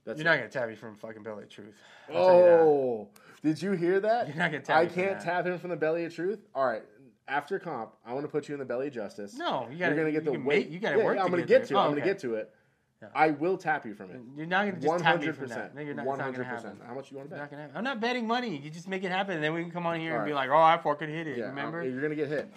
That's 0.05 0.19
you're 0.19 0.27
it. 0.27 0.31
not 0.31 0.37
gonna 0.39 0.49
tap 0.51 0.69
me 0.69 0.75
from 0.75 0.97
fucking 0.97 1.23
belly 1.23 1.45
of 1.45 1.49
truth. 1.49 1.77
I'll 2.13 2.27
tell 2.27 2.37
you. 2.39 2.43
Oh, 2.45 3.09
did 3.45 3.63
you 3.63 3.71
hear 3.73 4.01
that? 4.01 4.27
You're 4.27 4.37
not 4.37 4.51
gonna 4.51 4.65
tap 4.65 4.77
I 4.77 4.83
me 4.83 4.89
from 4.89 5.03
can't 5.03 5.21
tap 5.21 5.47
him 5.47 5.59
from 5.61 5.71
the 5.71 5.77
belly 5.77 6.05
of 6.05 6.13
truth. 6.13 6.41
All 6.57 6.67
right, 6.67 6.83
after 7.29 7.61
comp, 7.61 7.93
I 8.05 8.13
want 8.13 8.25
to 8.25 8.29
put 8.29 8.49
you 8.49 8.55
in 8.57 8.59
the 8.59 8.65
belly 8.65 8.89
of 8.89 8.95
justice. 8.95 9.37
No, 9.37 9.69
you 9.71 9.79
gotta. 9.79 9.95
You're 9.95 10.03
gonna 10.05 10.11
get 10.11 10.25
the 10.25 10.33
weight. 10.41 10.71
you 10.71 10.81
gotta 10.81 10.99
Yeah, 10.99 11.05
work. 11.05 11.17
yeah, 11.19 11.23
I'm 11.23 11.31
gonna 11.31 11.43
get, 11.43 11.61
get 11.61 11.69
to. 11.69 11.75
it. 11.75 11.77
Oh, 11.77 11.81
I'm 11.83 11.91
gonna 11.91 12.01
get 12.05 12.19
to 12.19 12.35
it. 12.35 12.53
Yeah. 13.01 13.09
I 13.15 13.31
will 13.31 13.57
tap 13.57 13.87
you 13.87 13.95
from 13.95 14.11
it. 14.11 14.21
You're 14.37 14.47
not 14.47 14.65
gonna 14.67 14.73
just 14.73 14.89
One 14.89 14.99
tap 15.01 15.21
me 15.21 15.31
from 15.31 15.47
that. 15.51 15.73
No, 15.73 15.81
you're 15.83 15.95
not. 15.95 16.05
One 16.05 16.15
It's 16.15 16.19
not 16.19 16.25
hundred 16.25 16.43
gonna 16.47 16.57
percent. 16.57 16.75
happen. 16.75 16.89
How 16.89 16.95
much 16.97 17.11
you 17.13 17.17
want 17.19 17.31
to 17.31 17.37
bet? 17.37 17.53
not. 17.53 17.71
I'm 17.77 17.85
not 17.85 18.01
betting 18.01 18.27
money. 18.27 18.57
You 18.57 18.71
just 18.71 18.89
make 18.89 19.05
it 19.05 19.13
happen, 19.13 19.37
and 19.37 19.45
then 19.45 19.55
we 19.55 19.63
can 19.63 19.71
come 19.71 19.87
on 19.87 20.01
here 20.01 20.15
and 20.15 20.21
All 20.23 20.27
be 20.27 20.35
like, 20.35 20.51
"Oh, 20.51 20.57
I 20.61 20.79
fucking 20.79 21.09
hit 21.11 21.29
it." 21.29 21.39
Yeah, 21.39 21.45
Remember? 21.51 21.81
I'm- 21.83 21.93
you're 21.93 22.03
gonna 22.03 22.17
get 22.17 22.27
hit. 22.29 22.49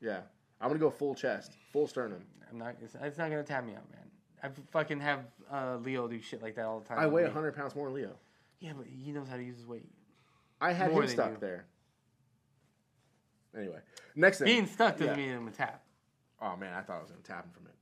Yeah, 0.00 0.20
I'm 0.60 0.68
gonna 0.68 0.78
go 0.78 0.90
full 0.90 1.14
chest, 1.14 1.56
full 1.72 1.86
sternum. 1.86 2.22
I'm 2.50 2.58
not. 2.58 2.76
It's, 2.82 2.94
it's 3.00 3.18
not 3.18 3.30
gonna 3.30 3.42
tap 3.42 3.64
me 3.64 3.74
out, 3.74 3.90
man. 3.90 4.00
I 4.42 4.48
fucking 4.70 5.00
have 5.00 5.20
uh, 5.52 5.76
Leo 5.82 6.06
do 6.08 6.20
shit 6.20 6.40
like 6.42 6.54
that 6.56 6.64
all 6.66 6.80
the 6.80 6.86
time. 6.88 6.98
I 6.98 7.06
weigh 7.06 7.24
me. 7.24 7.30
hundred 7.30 7.56
pounds 7.56 7.74
more 7.74 7.86
than 7.86 7.94
Leo. 7.94 8.12
Yeah, 8.60 8.72
but 8.76 8.86
he 8.86 9.10
knows 9.12 9.28
how 9.28 9.36
to 9.36 9.42
use 9.42 9.56
his 9.56 9.66
weight. 9.66 9.88
I 10.60 10.72
had 10.72 10.90
More 10.90 11.02
him 11.02 11.06
than 11.06 11.16
stuck 11.16 11.30
you. 11.32 11.36
there. 11.40 11.66
Anyway, 13.56 13.78
next 14.14 14.38
thing. 14.38 14.46
Being 14.46 14.66
stuck 14.66 14.96
doesn't 14.98 15.18
Yeah. 15.18 15.26
mean 15.26 15.36
I'm 15.36 15.48
a 15.48 15.50
tap. 15.52 15.82
Oh 16.40 16.56
man, 16.56 16.72
I 16.74 16.82
thought 16.82 16.98
I 16.98 17.02
was 17.02 17.10
gonna 17.10 17.22
tap 17.22 17.44
him 17.44 17.50
from 17.52 17.66
it. 17.66 17.74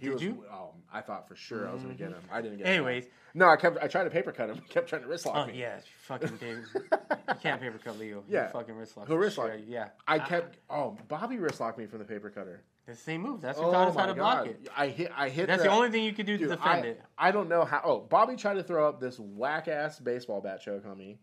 He 0.00 0.06
Did 0.06 0.14
was, 0.14 0.22
you? 0.22 0.44
Oh, 0.50 0.70
I 0.92 1.02
thought 1.02 1.28
for 1.28 1.36
sure 1.36 1.68
I 1.68 1.72
was 1.74 1.82
gonna 1.82 1.94
get 1.94 2.08
him. 2.08 2.22
I 2.32 2.40
didn't 2.40 2.56
get 2.58 2.66
him. 2.66 2.72
Anyways, 2.72 3.04
No, 3.34 3.48
I 3.48 3.56
kept. 3.56 3.78
I 3.82 3.86
tried 3.86 4.04
to 4.04 4.10
paper 4.10 4.32
cut 4.32 4.48
him. 4.48 4.56
He 4.56 4.62
kept 4.68 4.88
trying 4.88 5.02
to 5.02 5.08
wrist 5.08 5.26
lock 5.26 5.36
oh 5.36 5.46
me. 5.46 5.58
yeah, 5.60 5.78
fucking 6.06 6.38
paper. 6.38 6.64
you 7.28 7.34
can't 7.42 7.60
paper 7.60 7.78
cut 7.84 7.98
Leo. 7.98 8.24
Yeah. 8.28 8.46
You 8.46 8.52
fucking 8.52 8.74
wrist 8.74 8.96
lock. 8.96 9.06
Who 9.08 9.16
wrist 9.16 9.34
sure. 9.36 9.48
lock? 9.48 9.58
Yeah. 9.66 9.88
I 10.08 10.18
kept. 10.18 10.56
Oh, 10.70 10.96
Bobby 11.08 11.38
wrist 11.38 11.60
locked 11.60 11.78
me 11.78 11.86
from 11.86 11.98
the 11.98 12.04
paper 12.06 12.30
cutter. 12.30 12.62
The 12.86 12.96
same 12.96 13.20
move. 13.20 13.40
That's 13.42 13.58
what 13.58 13.68
Oh 13.68 13.72
taught 13.72 13.88
us 13.88 13.94
oh 13.94 14.00
how 14.00 14.06
to 14.06 14.14
block 14.14 14.46
it. 14.46 14.68
I 14.76 14.88
hit. 14.88 15.12
I 15.14 15.28
hit. 15.28 15.46
That's 15.46 15.62
the 15.62 15.68
only 15.70 15.90
thing 15.90 16.02
you 16.02 16.12
could 16.12 16.26
do 16.26 16.38
to 16.38 16.44
Dude, 16.48 16.56
defend 16.56 16.84
I, 16.84 16.88
it. 16.88 17.02
I 17.18 17.30
don't 17.30 17.48
know 17.48 17.64
how. 17.64 17.82
Oh, 17.84 18.00
Bobby 18.00 18.36
tried 18.36 18.54
to 18.54 18.62
throw 18.62 18.88
up 18.88 19.00
this 19.00 19.18
whack 19.20 19.68
ass 19.68 20.00
baseball 20.00 20.40
bat 20.40 20.60
choke 20.62 20.84
on 20.86 20.96
me, 20.98 21.18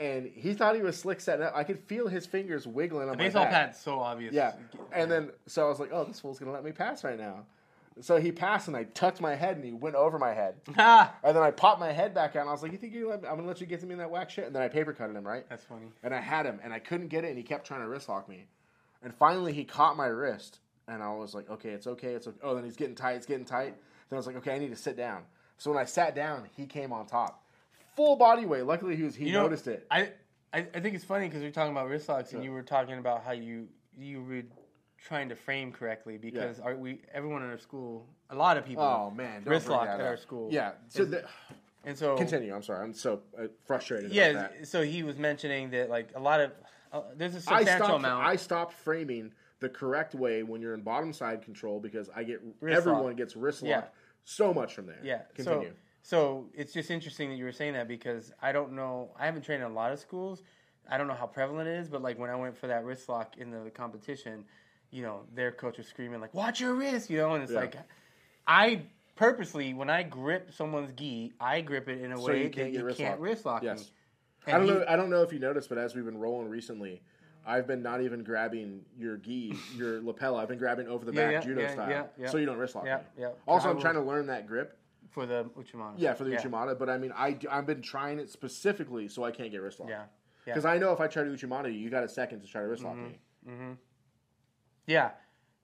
and 0.00 0.26
he 0.26 0.54
thought 0.54 0.74
he 0.74 0.80
was 0.80 0.96
slick 0.96 1.20
setting 1.20 1.44
up. 1.44 1.52
I 1.54 1.64
could 1.64 1.78
feel 1.80 2.08
his 2.08 2.24
fingers 2.24 2.66
wiggling 2.66 3.08
on 3.08 3.12
The 3.12 3.18
my 3.18 3.24
baseball 3.24 3.44
back. 3.44 3.52
pat's 3.52 3.80
so 3.82 4.00
obvious. 4.00 4.32
Yeah, 4.32 4.52
and 4.92 5.10
then 5.10 5.30
so 5.46 5.66
I 5.66 5.68
was 5.68 5.80
like, 5.80 5.90
oh, 5.92 6.04
this 6.04 6.20
fool's 6.20 6.38
gonna 6.38 6.52
let 6.52 6.64
me 6.64 6.72
pass 6.72 7.04
right 7.04 7.18
now. 7.18 7.44
So 8.00 8.20
he 8.20 8.32
passed, 8.32 8.66
and 8.66 8.76
I 8.76 8.84
tucked 8.84 9.20
my 9.20 9.36
head, 9.36 9.56
and 9.56 9.64
he 9.64 9.72
went 9.72 9.94
over 9.94 10.18
my 10.18 10.34
head. 10.34 10.56
Ah. 10.76 11.14
And 11.22 11.36
then 11.36 11.42
I 11.42 11.50
popped 11.52 11.78
my 11.78 11.92
head 11.92 12.12
back 12.12 12.34
out, 12.34 12.40
and 12.40 12.48
I 12.48 12.52
was 12.52 12.62
like, 12.62 12.72
"You 12.72 12.78
think 12.78 12.92
you 12.92 13.08
let 13.08 13.22
me, 13.22 13.28
I'm 13.28 13.36
gonna 13.36 13.46
let 13.46 13.60
you 13.60 13.66
get 13.66 13.80
to 13.80 13.86
me 13.86 13.92
in 13.92 13.98
that 13.98 14.10
whack 14.10 14.30
shit?" 14.30 14.46
And 14.46 14.54
then 14.54 14.62
I 14.62 14.68
paper 14.68 14.92
cutted 14.92 15.14
him, 15.14 15.26
right? 15.26 15.48
That's 15.48 15.64
funny. 15.64 15.86
And 16.02 16.12
I 16.12 16.20
had 16.20 16.44
him, 16.44 16.58
and 16.64 16.72
I 16.72 16.80
couldn't 16.80 17.08
get 17.08 17.24
it, 17.24 17.28
and 17.28 17.36
he 17.36 17.44
kept 17.44 17.66
trying 17.66 17.80
to 17.80 17.88
wrist 17.88 18.08
lock 18.08 18.28
me. 18.28 18.46
And 19.02 19.14
finally, 19.14 19.52
he 19.52 19.64
caught 19.64 19.96
my 19.96 20.06
wrist, 20.06 20.58
and 20.88 21.02
I 21.02 21.14
was 21.14 21.34
like, 21.34 21.48
"Okay, 21.48 21.70
it's 21.70 21.86
okay, 21.86 22.14
it's 22.14 22.26
okay." 22.26 22.38
Oh, 22.42 22.54
then 22.54 22.64
he's 22.64 22.76
getting 22.76 22.96
tight, 22.96 23.12
it's 23.14 23.26
getting 23.26 23.44
tight. 23.44 23.76
Then 24.10 24.16
I 24.16 24.18
was 24.18 24.26
like, 24.26 24.36
"Okay, 24.36 24.54
I 24.54 24.58
need 24.58 24.70
to 24.70 24.76
sit 24.76 24.96
down." 24.96 25.22
So 25.58 25.70
when 25.70 25.78
I 25.78 25.84
sat 25.84 26.14
down, 26.16 26.48
he 26.56 26.66
came 26.66 26.92
on 26.92 27.06
top, 27.06 27.44
full 27.94 28.16
body 28.16 28.44
weight. 28.44 28.66
Luckily, 28.66 28.96
he 28.96 29.04
was 29.04 29.14
he 29.14 29.26
You 29.26 29.34
know, 29.34 29.42
noticed 29.42 29.68
it. 29.68 29.86
I, 29.90 30.10
I, 30.52 30.66
I 30.74 30.80
think 30.80 30.96
it's 30.96 31.04
funny 31.04 31.28
because 31.28 31.42
we 31.42 31.48
are 31.48 31.52
talking 31.52 31.72
about 31.72 31.88
wrist 31.88 32.08
locks, 32.08 32.32
and 32.32 32.42
you 32.42 32.50
were 32.50 32.62
talking 32.62 32.98
about 32.98 33.24
how 33.24 33.32
you 33.32 33.68
you 33.96 34.22
were 34.22 34.42
trying 35.04 35.28
to 35.28 35.36
frame 35.36 35.70
correctly 35.70 36.16
because 36.16 36.58
our, 36.60 36.74
we 36.74 36.98
everyone 37.12 37.42
in 37.42 37.50
our 37.50 37.58
school, 37.58 38.06
a 38.30 38.34
lot 38.34 38.56
of 38.56 38.64
people, 38.64 38.82
Oh 38.82 39.10
man, 39.14 39.42
don't 39.44 39.52
wrist 39.52 39.68
lock 39.68 39.86
at 39.86 40.00
our 40.00 40.16
school. 40.16 40.48
Yeah. 40.50 40.72
So 40.88 41.02
Is- 41.02 41.10
the, 41.10 41.24
and 41.84 41.96
so 41.96 42.16
continue. 42.16 42.54
I'm 42.54 42.62
sorry. 42.62 42.82
I'm 42.82 42.94
so 42.94 43.20
uh, 43.38 43.44
frustrated. 43.66 44.10
yeah. 44.10 44.28
About 44.28 44.52
that. 44.58 44.66
So 44.66 44.82
he 44.82 45.02
was 45.02 45.18
mentioning 45.18 45.70
that 45.70 45.90
like 45.90 46.08
a 46.16 46.20
lot 46.20 46.40
of 46.40 46.52
uh, 46.92 47.02
there's 47.16 47.34
a 47.34 47.36
I 47.52 47.58
substantial 47.58 47.86
stopped. 47.86 47.98
amount. 48.04 48.24
I 48.26 48.36
stopped 48.36 48.72
framing 48.72 49.32
the 49.60 49.68
correct 49.68 50.14
way 50.14 50.42
when 50.42 50.62
you're 50.62 50.74
in 50.74 50.80
bottom 50.80 51.12
side 51.12 51.42
control 51.42 51.80
because 51.80 52.08
I 52.16 52.24
get 52.24 52.40
Wrist 52.60 52.76
everyone 52.78 53.04
lock. 53.04 53.16
gets 53.16 53.36
wrist 53.36 53.62
Yeah. 53.62 53.84
so 54.24 54.54
much 54.54 54.74
from 54.74 54.86
there. 54.86 55.00
Yeah. 55.02 55.22
Continue. 55.34 55.68
So, 55.68 55.74
so 56.02 56.46
it's 56.54 56.72
just 56.72 56.90
interesting 56.90 57.28
that 57.30 57.36
you 57.36 57.44
were 57.44 57.52
saying 57.52 57.74
that 57.74 57.88
because 57.88 58.32
I 58.40 58.52
don't 58.52 58.72
know. 58.72 59.10
I 59.18 59.26
haven't 59.26 59.42
trained 59.42 59.62
in 59.62 59.70
a 59.70 59.74
lot 59.74 59.92
of 59.92 59.98
schools. 59.98 60.42
I 60.90 60.96
don't 60.98 61.06
know 61.08 61.14
how 61.14 61.26
prevalent 61.26 61.68
it 61.68 61.78
is, 61.78 61.88
but 61.88 62.00
like 62.02 62.18
when 62.18 62.30
I 62.30 62.36
went 62.36 62.56
for 62.56 62.66
that 62.66 62.84
wrist 62.84 63.08
lock 63.10 63.36
in 63.38 63.50
the 63.50 63.70
competition, 63.70 64.44
you 64.94 65.02
know, 65.02 65.20
their 65.34 65.50
coach 65.50 65.76
was 65.78 65.88
screaming 65.88 66.20
like, 66.20 66.32
"Watch 66.34 66.60
your 66.60 66.74
wrist," 66.74 67.10
you 67.10 67.18
know, 67.18 67.34
and 67.34 67.42
it's 67.42 67.52
Yeah. 67.52 67.60
like, 67.60 67.74
I 68.46 68.82
purposely 69.16 69.74
when 69.74 69.90
I 69.90 70.02
grip 70.04 70.52
someone's 70.52 70.92
gi, 70.92 71.32
I 71.40 71.60
grip 71.60 71.88
it 71.88 72.00
in 72.00 72.12
a 72.12 72.16
So 72.16 72.24
way 72.26 72.44
you 72.44 72.50
can't 72.50 72.72
that 72.72 72.78
you 72.78 72.84
wrist 72.84 72.98
can't 72.98 73.10
locked. 73.12 73.22
wrist 73.22 73.44
lock 73.46 73.62
Yes. 73.62 73.90
me. 74.46 74.52
I 74.52 74.58
don't 74.58 74.64
he- 74.68 74.74
know. 74.74 74.84
I 74.88 74.96
don't 74.96 75.10
know 75.10 75.22
if 75.22 75.32
you 75.32 75.38
noticed, 75.38 75.68
but 75.68 75.78
as 75.78 75.94
we've 75.94 76.04
been 76.04 76.18
rolling 76.18 76.48
recently, 76.48 77.02
I've 77.46 77.66
been 77.66 77.82
not 77.82 78.00
even 78.02 78.22
grabbing 78.22 78.84
your 78.96 79.16
gi, 79.16 79.54
your 79.76 80.00
lapel. 80.02 80.36
I've 80.36 80.48
been 80.48 80.58
grabbing 80.58 80.86
over 80.88 81.04
the 81.04 81.12
Yeah, 81.12 81.24
back 81.26 81.32
yeah, 81.32 81.40
judo 81.40 81.60
yeah, 81.62 81.72
style, 81.72 81.90
yeah, 81.90 82.06
yeah. 82.16 82.28
so 82.28 82.38
you 82.38 82.46
don't 82.46 82.58
wrist 82.58 82.74
lock 82.74 82.84
Yeah, 82.86 82.98
me. 82.98 83.02
yeah. 83.18 83.30
Also, 83.46 83.68
I'm 83.70 83.80
trying 83.80 83.94
to 83.94 84.00
learn 84.02 84.26
that 84.26 84.46
grip. 84.46 84.78
for 85.10 85.26
the 85.26 85.44
Uchimata. 85.56 85.94
Yeah, 85.96 86.12
for 86.14 86.24
the 86.24 86.32
Uchimata, 86.32 86.76
but 86.76 86.90
I 86.90 86.98
mean, 86.98 87.12
I 87.14 87.38
I've 87.48 87.66
been 87.66 87.82
trying 87.82 88.18
it 88.18 88.30
specifically 88.30 89.06
so 89.06 89.22
I 89.22 89.30
can't 89.30 89.50
get 89.52 89.62
wrist 89.62 89.78
locked. 89.78 89.90
Yeah, 89.90 90.06
yeah. 90.44 90.54
Because 90.54 90.64
I 90.64 90.76
know 90.78 90.92
if 90.92 91.00
I 91.00 91.06
try 91.06 91.22
to 91.22 91.30
Uchimata 91.30 91.66
you, 91.72 91.78
you 91.78 91.88
got 91.88 92.02
a 92.02 92.08
second 92.08 92.40
to 92.40 92.48
try 92.48 92.62
to 92.62 92.66
wrist 92.68 92.82
lock 92.82 92.96
me. 92.96 93.18
Mm-hmm. 93.48 93.72
Yeah, 94.86 95.10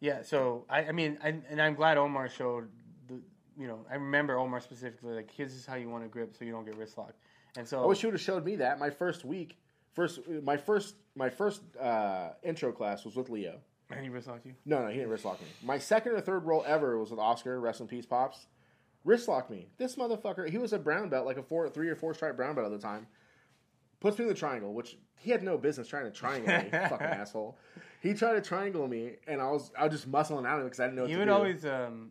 yeah. 0.01 0.23
So 0.23 0.65
I, 0.69 0.85
I 0.87 0.93
mean, 0.93 1.19
I, 1.23 1.35
and 1.49 1.61
I'm 1.61 1.75
glad 1.75 1.99
Omar 1.99 2.29
showed 2.29 2.69
the, 3.09 3.21
you 3.59 3.67
know, 3.67 3.81
I 3.91 3.95
remember 3.95 4.39
Omar 4.39 4.61
specifically 4.61 5.15
like, 5.15 5.37
this 5.37 5.53
is 5.53 5.67
how 5.67 5.75
you 5.77 5.89
want 5.89 6.05
to 6.05 6.09
grip 6.09 6.35
so 6.39 6.45
you 6.45 6.53
don't 6.53 6.65
get 6.65 6.77
wrist 6.77 6.97
locked. 6.99 7.19
And 7.57 7.67
so 7.67 7.83
I 7.83 7.87
wish 7.87 8.03
you 8.03 8.09
would 8.09 8.15
have 8.15 8.23
showed 8.23 8.45
me 8.45 8.57
that 8.57 8.79
my 8.79 8.91
first 8.91 9.25
week. 9.25 9.59
First, 9.95 10.21
my 10.43 10.57
first, 10.57 10.95
my 11.17 11.29
first 11.29 11.63
uh, 11.77 12.31
intro 12.43 12.71
class 12.73 13.05
was 13.05 13.17
with 13.17 13.29
Leo. 13.29 13.59
and 13.91 14.01
he 14.01 14.09
wrist 14.09 14.29
locked 14.29 14.47
you. 14.47 14.55
No, 14.65 14.83
no, 14.83 14.89
he 14.89 14.95
didn't 14.95 15.11
wrist 15.11 15.25
lock 15.25 15.41
me. 15.41 15.49
My 15.65 15.79
second 15.79 16.13
or 16.13 16.21
third 16.21 16.47
roll 16.47 16.63
ever 16.67 16.97
was 16.97 17.11
with 17.11 17.19
Oscar. 17.19 17.61
Rest 17.61 17.81
in 17.81 17.89
peace, 17.89 18.07
pops. 18.07 18.47
Wrist 19.05 19.27
locked 19.29 19.51
me. 19.51 19.67
This 19.79 19.97
motherfucker. 19.97 20.49
He 20.49 20.59
was 20.59 20.73
a 20.73 20.79
brown 20.79 21.09
belt, 21.09 21.27
like 21.27 21.39
a 21.39 21.43
four, 21.43 21.69
three 21.69 21.89
or 21.89 21.97
four 21.97 22.15
stripe 22.15 22.37
brown 22.37 22.55
belt 22.55 22.67
at 22.67 22.73
the 22.73 22.87
time. 22.87 23.07
Puts 24.01 24.19
me 24.19 24.25
in 24.25 24.29
the 24.29 24.35
triangle, 24.35 24.73
which 24.73 24.97
he 25.17 25.31
had 25.31 25.43
no 25.43 25.59
business 25.59 25.87
trying 25.87 26.05
to 26.05 26.11
triangle 26.11 26.49
me. 26.49 26.71
fucking 26.89 27.07
asshole. 27.07 27.59
He 28.01 28.15
tried 28.15 28.33
to 28.35 28.41
triangle 28.41 28.89
me, 28.89 29.17
and 29.27 29.41
I 29.43 29.51
was, 29.51 29.71
I 29.79 29.85
was 29.85 29.93
just 29.93 30.11
muscling 30.11 30.47
out 30.47 30.59
of 30.59 30.63
it 30.63 30.71
because 30.71 30.81
I 30.81 30.85
didn't 30.85 30.97
know. 30.97 31.03
What 31.03 31.09
He 31.11 31.15
to 31.15 31.19
would 31.21 31.27
do. 31.27 31.33
always, 31.33 31.65
um, 31.67 32.11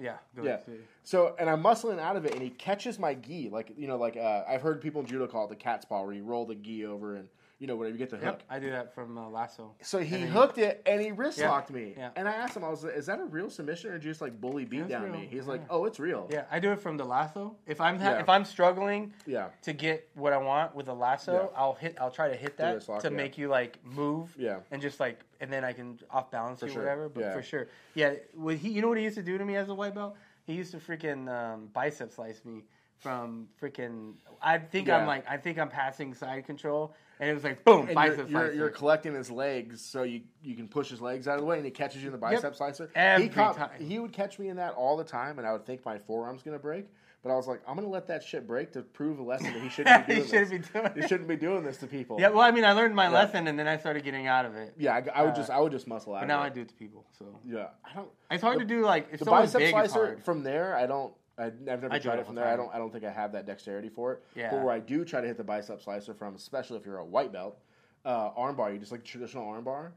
yeah, 0.00 0.16
go 0.34 0.42
Yeah. 0.44 0.48
ahead. 0.54 0.62
So, 1.04 1.36
and 1.38 1.50
I'm 1.50 1.62
muscling 1.62 1.98
out 2.00 2.16
of 2.16 2.24
it, 2.24 2.32
and 2.32 2.42
he 2.42 2.48
catches 2.50 2.98
my 2.98 3.12
gi, 3.14 3.50
like 3.50 3.72
you 3.76 3.86
know, 3.86 3.96
like 3.98 4.16
uh, 4.16 4.44
I've 4.48 4.62
heard 4.62 4.80
people 4.80 5.02
in 5.02 5.06
judo 5.06 5.26
call 5.26 5.44
it 5.44 5.50
the 5.50 5.56
cat's 5.56 5.84
paw, 5.84 6.02
where 6.02 6.14
you 6.14 6.24
roll 6.24 6.46
the 6.46 6.54
gi 6.54 6.86
over 6.86 7.16
and 7.16 7.28
you 7.58 7.66
know 7.66 7.74
whatever 7.74 7.94
you 7.94 7.98
get 7.98 8.10
the 8.10 8.16
hook. 8.16 8.24
Yep, 8.40 8.42
I 8.50 8.58
do 8.58 8.70
that 8.70 8.94
from 8.94 9.16
uh, 9.16 9.28
Lasso. 9.30 9.74
So 9.80 9.98
he 9.98 10.10
then- 10.18 10.28
hooked 10.28 10.58
it 10.58 10.82
and 10.84 11.00
he 11.00 11.10
wrist 11.10 11.38
Yeah, 11.38 11.48
locked 11.50 11.70
me. 11.70 11.94
yeah. 11.96 12.10
And 12.14 12.28
I 12.28 12.32
asked 12.32 12.54
him, 12.56 12.64
I 12.64 12.68
was 12.68 12.84
like, 12.84 12.94
"Is 12.94 13.06
that 13.06 13.18
a 13.18 13.24
real 13.24 13.48
submission 13.48 13.90
or 13.92 13.98
just 13.98 14.20
like 14.20 14.38
bully 14.40 14.66
beat 14.66 14.88
down 14.88 15.04
real, 15.04 15.12
me?" 15.14 15.28
He's 15.30 15.46
like, 15.46 15.62
"Oh, 15.70 15.86
it's 15.86 15.98
real." 15.98 16.28
Yeah, 16.30 16.44
I 16.50 16.58
do 16.58 16.70
it 16.72 16.80
from 16.80 16.96
the 16.98 17.04
lasso. 17.04 17.56
If 17.66 17.80
I'm 17.80 17.98
ha- 17.98 18.10
Yeah. 18.10 18.20
if 18.20 18.28
I'm 18.28 18.44
struggling 18.44 19.14
Yeah. 19.26 19.48
to 19.62 19.72
get 19.72 20.06
what 20.14 20.34
I 20.34 20.38
want 20.38 20.74
with 20.74 20.88
a 20.88 20.94
lasso, 20.94 21.50
Yeah. 21.52 21.58
I'll 21.58 21.74
hit. 21.74 21.96
I'll 21.98 22.10
try 22.10 22.28
to 22.28 22.36
hit 22.36 22.58
that 22.58 22.86
lock, 22.88 23.00
to 23.02 23.08
yeah. 23.10 23.16
make 23.16 23.38
you 23.38 23.48
like 23.48 23.78
move. 23.84 24.34
Yeah. 24.38 24.60
And 24.70 24.82
just 24.82 25.00
like, 25.00 25.24
and 25.40 25.50
then 25.50 25.64
I 25.64 25.72
can 25.72 25.98
off 26.10 26.30
balance 26.30 26.60
For 26.60 26.66
you, 26.66 26.72
sure, 26.72 26.82
whatever. 26.82 27.08
But 27.08 27.20
yeah. 27.22 27.32
for 27.32 27.42
sure, 27.42 27.68
yeah. 27.94 28.14
What 28.34 28.56
he, 28.56 28.68
you 28.68 28.82
know 28.82 28.88
what 28.88 28.98
he 28.98 29.04
used 29.04 29.16
to 29.16 29.22
do 29.22 29.38
to 29.38 29.44
me 29.44 29.56
as 29.56 29.68
a 29.70 29.74
white 29.74 29.94
belt? 29.94 30.14
He 30.44 30.52
used 30.52 30.72
to 30.72 30.76
freaking 30.78 31.28
um, 31.28 31.68
bicep 31.72 32.12
slice 32.12 32.44
me 32.44 32.64
from 32.98 33.48
freaking. 33.60 34.12
I 34.42 34.58
think 34.58 34.88
Yeah. 34.88 34.98
I'm 34.98 35.06
like, 35.06 35.24
I 35.28 35.36
think 35.38 35.58
I'm 35.58 35.68
passing 35.68 36.14
side 36.14 36.44
control, 36.46 36.94
and 37.18 37.30
it 37.30 37.34
was 37.34 37.44
like, 37.44 37.64
boom, 37.64 37.86
And 37.86 37.94
bicep 37.94 38.30
you're, 38.30 38.44
you're, 38.46 38.54
you're 38.54 38.70
collecting 38.70 39.14
his 39.14 39.30
legs 39.30 39.80
so 39.80 40.02
you 40.02 40.22
you 40.42 40.54
can 40.54 40.68
push 40.68 40.88
his 40.90 41.00
legs 41.00 41.26
out 41.28 41.34
of 41.34 41.40
the 41.40 41.46
way, 41.46 41.56
and 41.56 41.64
he 41.64 41.70
catches 41.70 42.02
you 42.02 42.08
in 42.08 42.12
the 42.12 42.18
bicep 42.18 42.54
slicer. 42.54 42.90
Every 42.94 43.24
he 43.24 43.28
caught, 43.30 43.56
time. 43.56 43.70
He 43.78 43.98
would 43.98 44.12
catch 44.12 44.38
me 44.38 44.48
in 44.48 44.56
that 44.56 44.74
all 44.74 44.96
the 44.96 45.04
time, 45.04 45.38
and 45.38 45.46
I 45.46 45.52
would 45.52 45.64
think 45.66 45.84
my 45.84 45.98
forearm's 45.98 46.42
gonna 46.42 46.58
break. 46.58 46.86
But 47.22 47.32
I 47.32 47.36
was 47.36 47.48
like, 47.48 47.60
I'm 47.66 47.74
gonna 47.74 47.88
let 47.88 48.06
that 48.06 48.22
shit 48.22 48.46
break 48.46 48.70
to 48.74 48.82
prove 48.82 49.18
a 49.18 49.22
lesson 49.22 49.52
that 49.52 49.60
he 49.60 49.68
shouldn't 49.68 50.06
be 50.06 50.14
doing 50.14 50.24
he 50.24 50.30
shouldn't 50.30 50.50
this. 50.50 50.68
be 50.68 50.78
doing 50.80 50.92
He 50.94 51.08
shouldn't 51.08 51.28
be 51.28 51.36
doing 51.36 51.64
this 51.64 51.76
to 51.78 51.86
people. 51.88 52.18
Yeah, 52.20 52.28
well, 52.28 52.42
I 52.42 52.52
mean, 52.52 52.64
I 52.64 52.72
learned 52.72 52.94
my 52.94 53.04
Yeah. 53.06 53.14
lesson, 53.14 53.48
and 53.48 53.58
then 53.58 53.66
I 53.66 53.78
started 53.78 54.04
getting 54.04 54.28
out 54.28 54.44
of 54.44 54.54
it. 54.54 54.74
Yeah, 54.78 54.94
I, 54.94 55.02
I 55.12 55.22
would 55.22 55.32
Uh, 55.32 55.36
just 55.36 55.50
I 55.50 55.58
would 55.58 55.72
just 55.72 55.88
muscle 55.88 56.14
out. 56.14 56.20
But 56.20 56.26
now. 56.28 56.40
I 56.40 56.50
do 56.50 56.60
it 56.60 56.68
to 56.68 56.74
people. 56.74 57.04
So 57.18 57.24
Yeah, 57.44 57.68
I 57.84 57.94
don't. 57.96 58.08
it's 58.30 58.42
hard 58.42 58.56
The- 58.56 58.60
to 58.60 58.66
do. 58.66 58.84
Like 58.84 59.08
if 59.10 59.18
The 59.20 59.24
bicep 59.24 59.58
big, 59.58 59.70
slicer 59.70 60.18
from 60.24 60.44
there, 60.44 60.76
I 60.76 60.86
don't. 60.86 61.12
I, 61.38 61.46
I've 61.46 61.60
never 61.60 61.92
I 61.92 61.98
tried 61.98 62.18
it 62.18 62.26
from 62.26 62.34
there. 62.34 62.46
I 62.46 62.56
don't. 62.56 62.72
I 62.74 62.78
don't 62.78 62.92
think 62.92 63.04
I 63.04 63.10
have 63.10 63.32
that 63.32 63.46
dexterity 63.46 63.88
for 63.88 64.12
it. 64.14 64.22
Yeah. 64.34 64.50
But 64.50 64.62
where 64.62 64.72
I 64.72 64.78
do 64.80 65.04
try 65.04 65.20
to 65.20 65.26
hit 65.26 65.36
the 65.36 65.44
bicep 65.44 65.82
slicer 65.82 66.14
from, 66.14 66.34
especially 66.34 66.78
if 66.78 66.86
you're 66.86 66.98
a 66.98 67.04
white 67.04 67.32
belt, 67.32 67.58
uh, 68.04 68.30
armbar, 68.32 68.72
you 68.72 68.78
just 68.78 68.92
like 68.92 69.04
traditional 69.04 69.44
armbar. 69.46 69.92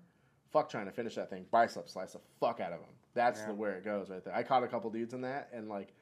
Fuck 0.51 0.69
trying 0.69 0.85
to 0.87 0.91
finish 0.91 1.15
that 1.15 1.29
thing. 1.29 1.45
Bicep 1.51 1.87
slice 1.87 2.13
the 2.13 2.19
fuck 2.39 2.59
out 2.59 2.73
of 2.73 2.79
them. 2.79 2.89
That's 3.13 3.39
Yeah. 3.41 3.47
the 3.47 3.53
where 3.53 3.73
it 3.77 3.85
goes 3.85 4.09
right 4.09 4.23
there. 4.23 4.35
I 4.35 4.43
caught 4.43 4.63
a 4.63 4.67
couple 4.67 4.89
dudes 4.89 5.13
in 5.13 5.21
that, 5.21 5.49
and 5.53 5.69
like 5.69 5.93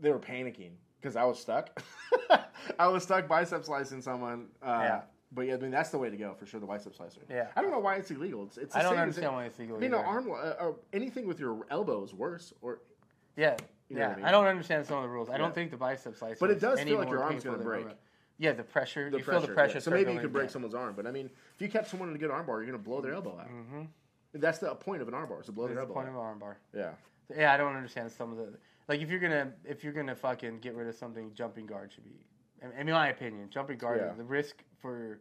they 0.00 0.10
were 0.10 0.18
panicking 0.20 0.72
because 1.00 1.16
I 1.16 1.24
was 1.24 1.38
stuck. 1.38 1.82
I 2.78 2.86
was 2.88 3.02
stuck 3.02 3.28
bicep 3.28 3.64
slicing 3.64 4.00
someone. 4.00 4.48
Uh, 4.62 4.80
Yeah. 4.82 5.00
But 5.30 5.42
yeah, 5.42 5.54
I 5.54 5.58
mean 5.58 5.70
that's 5.70 5.90
the 5.90 5.98
way 5.98 6.08
to 6.08 6.16
go 6.16 6.32
for 6.34 6.46
sure. 6.46 6.58
The 6.60 6.66
bicep 6.66 6.94
slicer. 6.94 7.20
Yeah. 7.28 7.48
I 7.54 7.60
don't 7.60 7.70
know 7.70 7.80
why 7.80 7.96
it's 7.96 8.10
illegal. 8.10 8.44
It's, 8.44 8.56
it's 8.56 8.72
the 8.72 8.80
I 8.80 8.82
don't 8.82 8.96
understand 8.96 9.34
why 9.34 9.44
it's 9.44 9.58
legal. 9.58 9.76
I 9.76 9.80
mean, 9.80 9.90
no, 9.90 9.98
arm, 9.98 10.30
uh, 10.30 10.34
uh, 10.34 10.72
anything 10.94 11.26
with 11.26 11.38
your 11.38 11.66
elbow 11.70 12.02
is 12.02 12.14
worse, 12.14 12.54
or 12.62 12.80
Yeah, 13.36 13.56
You 13.88 13.98
yeah. 13.98 14.10
I 14.10 14.16
mean? 14.16 14.24
I 14.24 14.30
don't 14.30 14.46
understand 14.46 14.86
some 14.86 14.98
of 14.98 15.02
the 15.02 15.08
rules. 15.08 15.28
I 15.28 15.32
Yeah. 15.32 15.38
don't 15.38 15.54
think 15.54 15.70
the 15.70 15.76
bicep 15.76 16.16
slicer. 16.16 16.36
But 16.40 16.50
it 16.50 16.60
does 16.60 16.80
feel 16.80 16.98
like 16.98 17.08
your 17.08 17.22
arm's 17.22 17.44
gonna 17.44 17.58
break. 17.58 17.86
other- 17.86 17.94
Yeah, 18.36 18.52
the 18.52 18.62
pressure. 18.62 19.10
the 19.10 19.18
you 19.18 19.24
pressure. 19.24 19.40
feel 19.40 19.48
the 19.48 19.54
pressure. 19.54 19.74
yeah. 19.74 19.80
So 19.80 19.90
maybe 19.90 20.12
you 20.12 20.20
could 20.20 20.32
break 20.32 20.44
again. 20.44 20.52
someone's 20.52 20.74
arm, 20.74 20.94
but 20.94 21.06
I 21.06 21.10
mean, 21.10 21.26
if 21.54 21.62
you 21.62 21.68
catch 21.68 21.88
someone 21.88 22.08
in 22.10 22.14
a 22.14 22.18
good 22.18 22.30
armbar, 22.30 22.58
you're 22.58 22.66
gonna 22.66 22.78
blow 22.78 23.00
their 23.00 23.14
elbow 23.14 23.38
out. 23.38 23.48
Mm-hmm. 23.48 23.82
That's 24.34 24.58
the 24.58 24.74
point 24.74 25.00
of 25.02 25.08
an 25.08 25.14
armbar, 25.14 25.40
is 25.40 25.46
to 25.46 25.52
blow 25.52 25.64
That's 25.66 25.76
their 25.76 25.84
the 25.86 25.88
elbow 25.88 25.94
point 25.94 26.08
out. 26.08 26.14
of 26.16 26.40
an 26.40 26.40
armbar. 26.40 26.56
yeah, 26.72 26.92
Yeah, 27.34 27.52
I 27.52 27.56
don't 27.56 27.74
understand 27.74 28.10
some 28.12 28.30
of 28.32 28.38
the 28.38 28.58
like 28.88 29.00
if 29.00 29.10
you're 29.10 29.20
gonna 29.20 29.52
if 29.64 29.82
you're 29.82 29.92
gonna 29.92 30.14
fucking 30.14 30.60
get 30.60 30.74
rid 30.74 30.86
of 30.86 30.94
something, 30.94 31.32
jumping 31.34 31.66
guard 31.66 31.90
should 31.92 32.04
be. 32.04 32.24
In 32.62 32.72
in 32.72 32.90
my 32.90 33.08
opinion, 33.08 33.48
jumping 33.50 33.78
guard 33.78 34.00
Yeah. 34.00 34.12
the 34.14 34.24
risk 34.24 34.62
for 34.76 35.20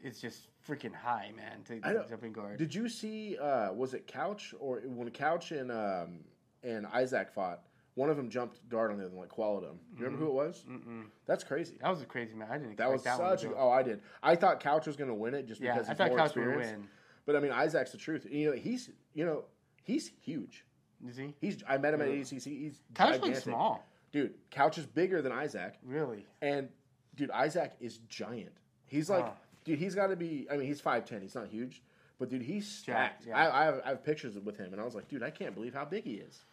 it's 0.00 0.20
just 0.20 0.48
freaking 0.66 0.94
high, 0.94 1.32
man. 1.36 1.62
To 1.64 1.80
I 1.82 1.94
jumping 2.08 2.32
guard. 2.32 2.58
Did 2.58 2.74
you 2.74 2.88
see? 2.88 3.36
Uh, 3.38 3.72
was 3.72 3.94
it 3.94 4.06
Couch 4.06 4.54
or 4.60 4.80
when 4.80 5.10
Couch 5.10 5.52
and 5.52 5.70
um, 5.72 6.24
and 6.62 6.86
Isaac 6.86 7.30
fought? 7.30 7.65
One 7.96 8.08
of 8.10 8.16
them 8.16 8.28
jumped 8.30 8.66
guard 8.68 8.92
on 8.92 8.98
the 8.98 9.04
other, 9.06 9.14
one, 9.14 9.22
like 9.26 9.30
qualied 9.36 9.64
him. 9.64 9.78
You 9.98 10.04
remember 10.04 10.24
who 10.26 10.30
it 10.30 10.34
was? 10.34 10.64
Mm-mm. 10.70 11.04
That's 11.26 11.42
crazy. 11.42 11.76
That 11.80 11.88
was 11.90 12.02
a 12.02 12.06
crazy 12.06 12.34
man. 12.34 12.48
I 12.50 12.58
didn't 12.58 12.76
That 12.76 12.92
expect 12.92 12.92
was 12.92 13.02
that 13.04 13.20
one 13.20 13.38
such. 13.38 13.48
to 13.48 13.54
A, 13.54 13.58
oh, 13.58 13.70
I 13.70 13.82
did. 13.82 14.00
I 14.22 14.36
thought 14.36 14.60
Couch 14.60 14.86
was 14.86 14.96
gonna 14.96 15.14
win 15.14 15.32
it 15.34 15.46
just 15.48 15.60
yeah, 15.60 15.72
because 15.72 15.88
I 15.88 15.92
he's 15.92 15.98
thought 15.98 16.08
more 16.10 16.18
Couch 16.18 16.34
would 16.36 16.42
experienced. 16.44 16.74
win. 16.76 16.88
But 17.24 17.36
I 17.36 17.40
mean, 17.40 17.52
Isaac's 17.52 17.90
the 17.92 17.98
truth. 17.98 18.26
You 18.30 18.50
know, 18.50 18.56
he's 18.56 18.90
you 19.14 19.24
know 19.24 19.44
he's 19.82 20.12
huge. 20.22 20.64
Is 21.08 21.16
he? 21.16 21.34
He's. 21.40 21.58
I 21.68 21.78
met 21.78 21.94
him 21.94 22.00
at 22.02 22.08
Yeah. 22.08 22.16
ADCC. 22.16 22.44
He's 22.46 22.80
Couch 22.94 23.06
gigantic. 23.14 23.24
looks 23.30 23.44
small. 23.44 23.84
dude. 24.12 24.34
Couch 24.50 24.78
is 24.78 24.86
bigger 24.86 25.20
than 25.22 25.32
Isaac. 25.32 25.74
Really? 25.82 26.26
And 26.42 26.68
dude, 27.14 27.30
Isaac 27.30 27.72
is 27.80 27.98
giant. 28.08 28.52
He's 28.86 29.08
like, 29.10 29.26
dude, 29.64 29.78
he's 29.78 29.94
got 29.94 30.08
to 30.08 30.16
be. 30.16 30.46
I 30.50 30.56
mean, 30.58 30.66
he's 30.66 30.80
five 30.82 31.04
ten. 31.06 31.22
He's 31.22 31.34
not 31.34 31.48
huge, 31.48 31.82
but 32.18 32.28
dude, 32.28 32.42
he's 32.42 32.66
stacked. 32.70 33.24
Jacked, 33.24 33.26
yeah. 33.28 33.36
I, 33.38 33.62
I, 33.62 33.64
have, 33.64 33.80
I 33.84 33.88
have 33.88 34.04
pictures 34.04 34.38
with 34.38 34.56
him, 34.58 34.72
and 34.72 34.80
I 34.80 34.84
was 34.84 34.94
like, 34.94 35.08
dude, 35.08 35.22
I 35.22 35.30
can't 35.30 35.54
believe 35.54 35.72
how 35.74 35.84
big 35.86 36.04
he 36.04 36.14
is. 36.14 36.44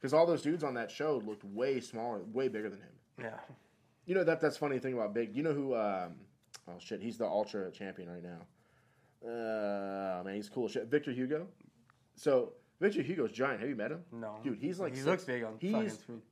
Because 0.00 0.14
all 0.14 0.26
those 0.26 0.42
dudes 0.42 0.62
on 0.62 0.74
that 0.74 0.90
show 0.90 1.20
looked 1.26 1.44
way 1.44 1.80
smaller, 1.80 2.20
way 2.32 2.48
bigger 2.48 2.70
than 2.70 2.78
him. 2.80 2.92
Yeah. 3.20 3.38
You 4.06 4.14
know 4.14 4.24
that 4.24 4.40
that's 4.40 4.56
funny 4.56 4.78
thing 4.78 4.94
about 4.94 5.12
big. 5.14 5.34
You 5.36 5.42
know 5.42 5.52
who? 5.52 5.74
Um, 5.74 6.14
oh 6.68 6.74
shit, 6.78 7.00
he's 7.02 7.18
the 7.18 7.26
ultra 7.26 7.70
champion 7.70 8.08
right 8.08 8.22
now. 8.22 8.46
Uh, 9.24 10.22
man, 10.24 10.34
he's 10.36 10.48
cool 10.48 10.68
shit. 10.68 10.86
Victor 10.86 11.10
Hugo. 11.12 11.46
So 12.14 12.52
Victor 12.80 13.02
Hugo's 13.02 13.32
giant. 13.32 13.60
Have 13.60 13.68
you 13.68 13.76
met 13.76 13.90
him? 13.90 14.04
No. 14.12 14.36
Dude, 14.42 14.58
he's 14.58 14.78
like 14.78 14.92
he 14.92 14.98
six- 14.98 15.06
looks 15.06 15.24
big 15.24 15.42
on 15.42 15.56
he's- 15.60 15.72
fucking 15.74 15.90
screen. 15.90 16.22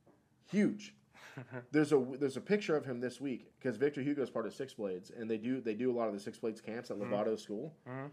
huge. 0.49 0.93
there's 1.71 1.91
a 1.91 2.03
there's 2.19 2.37
a 2.37 2.41
picture 2.41 2.75
of 2.75 2.83
him 2.85 2.99
this 2.99 3.21
week 3.21 3.51
because 3.59 3.77
Victor 3.77 4.01
Hugo 4.01 4.23
is 4.23 4.29
part 4.29 4.47
of 4.47 4.53
Six 4.53 4.73
Blades, 4.73 5.11
and 5.15 5.29
they 5.29 5.37
do 5.37 5.61
they 5.61 5.73
do 5.75 5.91
a 5.91 5.95
lot 5.95 6.07
of 6.07 6.13
the 6.13 6.19
Six 6.19 6.39
Blades 6.39 6.61
camps 6.61 6.89
at 6.89 6.97
Lovato 6.97 7.37
School. 7.39 7.75
Mhm. 7.87 8.09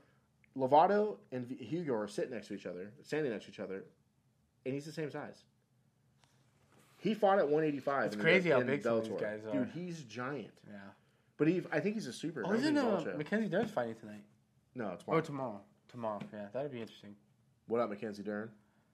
Lovato 0.59 1.17
and 1.33 1.47
V- 1.47 1.65
Hugo 1.65 1.95
are 1.95 2.07
sitting 2.07 2.33
next 2.33 2.49
to 2.49 2.55
each 2.55 2.67
other, 2.67 2.93
standing 3.03 3.33
next 3.33 3.47
to 3.47 3.51
each 3.51 3.61
other, 3.61 3.85
and 4.65 4.75
he's 4.75 4.85
the 4.85 4.93
same 4.93 5.11
size. 5.11 5.43
He 6.99 7.15
fought 7.15 7.39
at 7.39 7.45
185. 7.45 8.05
It's 8.07 8.15
in 8.15 8.19
the- 8.19 8.25
crazy 8.25 8.51
how 8.51 8.61
big 8.63 8.83
some 8.83 9.03
these 9.03 9.21
guys 9.21 9.45
are. 9.45 9.53
Dude, 9.53 9.71
he's 9.75 10.03
giant. 10.05 10.55
Yeah. 10.67 10.79
But 11.37 11.49
he, 11.49 11.63
I 11.71 11.81
think 11.81 11.97
he's 11.97 12.07
a 12.07 12.13
super. 12.13 12.43
Oh, 12.47 12.53
isn't 12.53 12.77
uh. 12.79 13.15
Mackenzie 13.17 13.49
Dern's 13.49 13.71
fighting 13.71 13.97
tonight? 13.97 14.23
no, 14.75 14.93
it's 14.93 15.05
Or 15.07 15.21
tomorrow? 15.21 15.61
Tomorrow. 15.89 16.21
Yeah, 16.33 16.47
that'd 16.53 16.73
be 16.73 16.81
interesting. 16.81 17.15
What 17.67 17.81
up, 17.81 17.91
Mackenzie 17.91 18.23
Dern? 18.23 18.51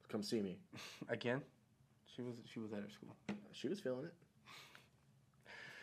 Come 0.08 0.22
see 0.22 0.40
me. 0.40 0.58
Again? 1.08 1.40
She 2.16 2.22
was 2.22 2.34
she 2.52 2.58
was 2.58 2.72
at 2.72 2.80
her 2.80 2.88
school. 2.90 3.14
She 3.52 3.68
was 3.68 3.78
feeling 3.80 4.06
it. 4.06 4.14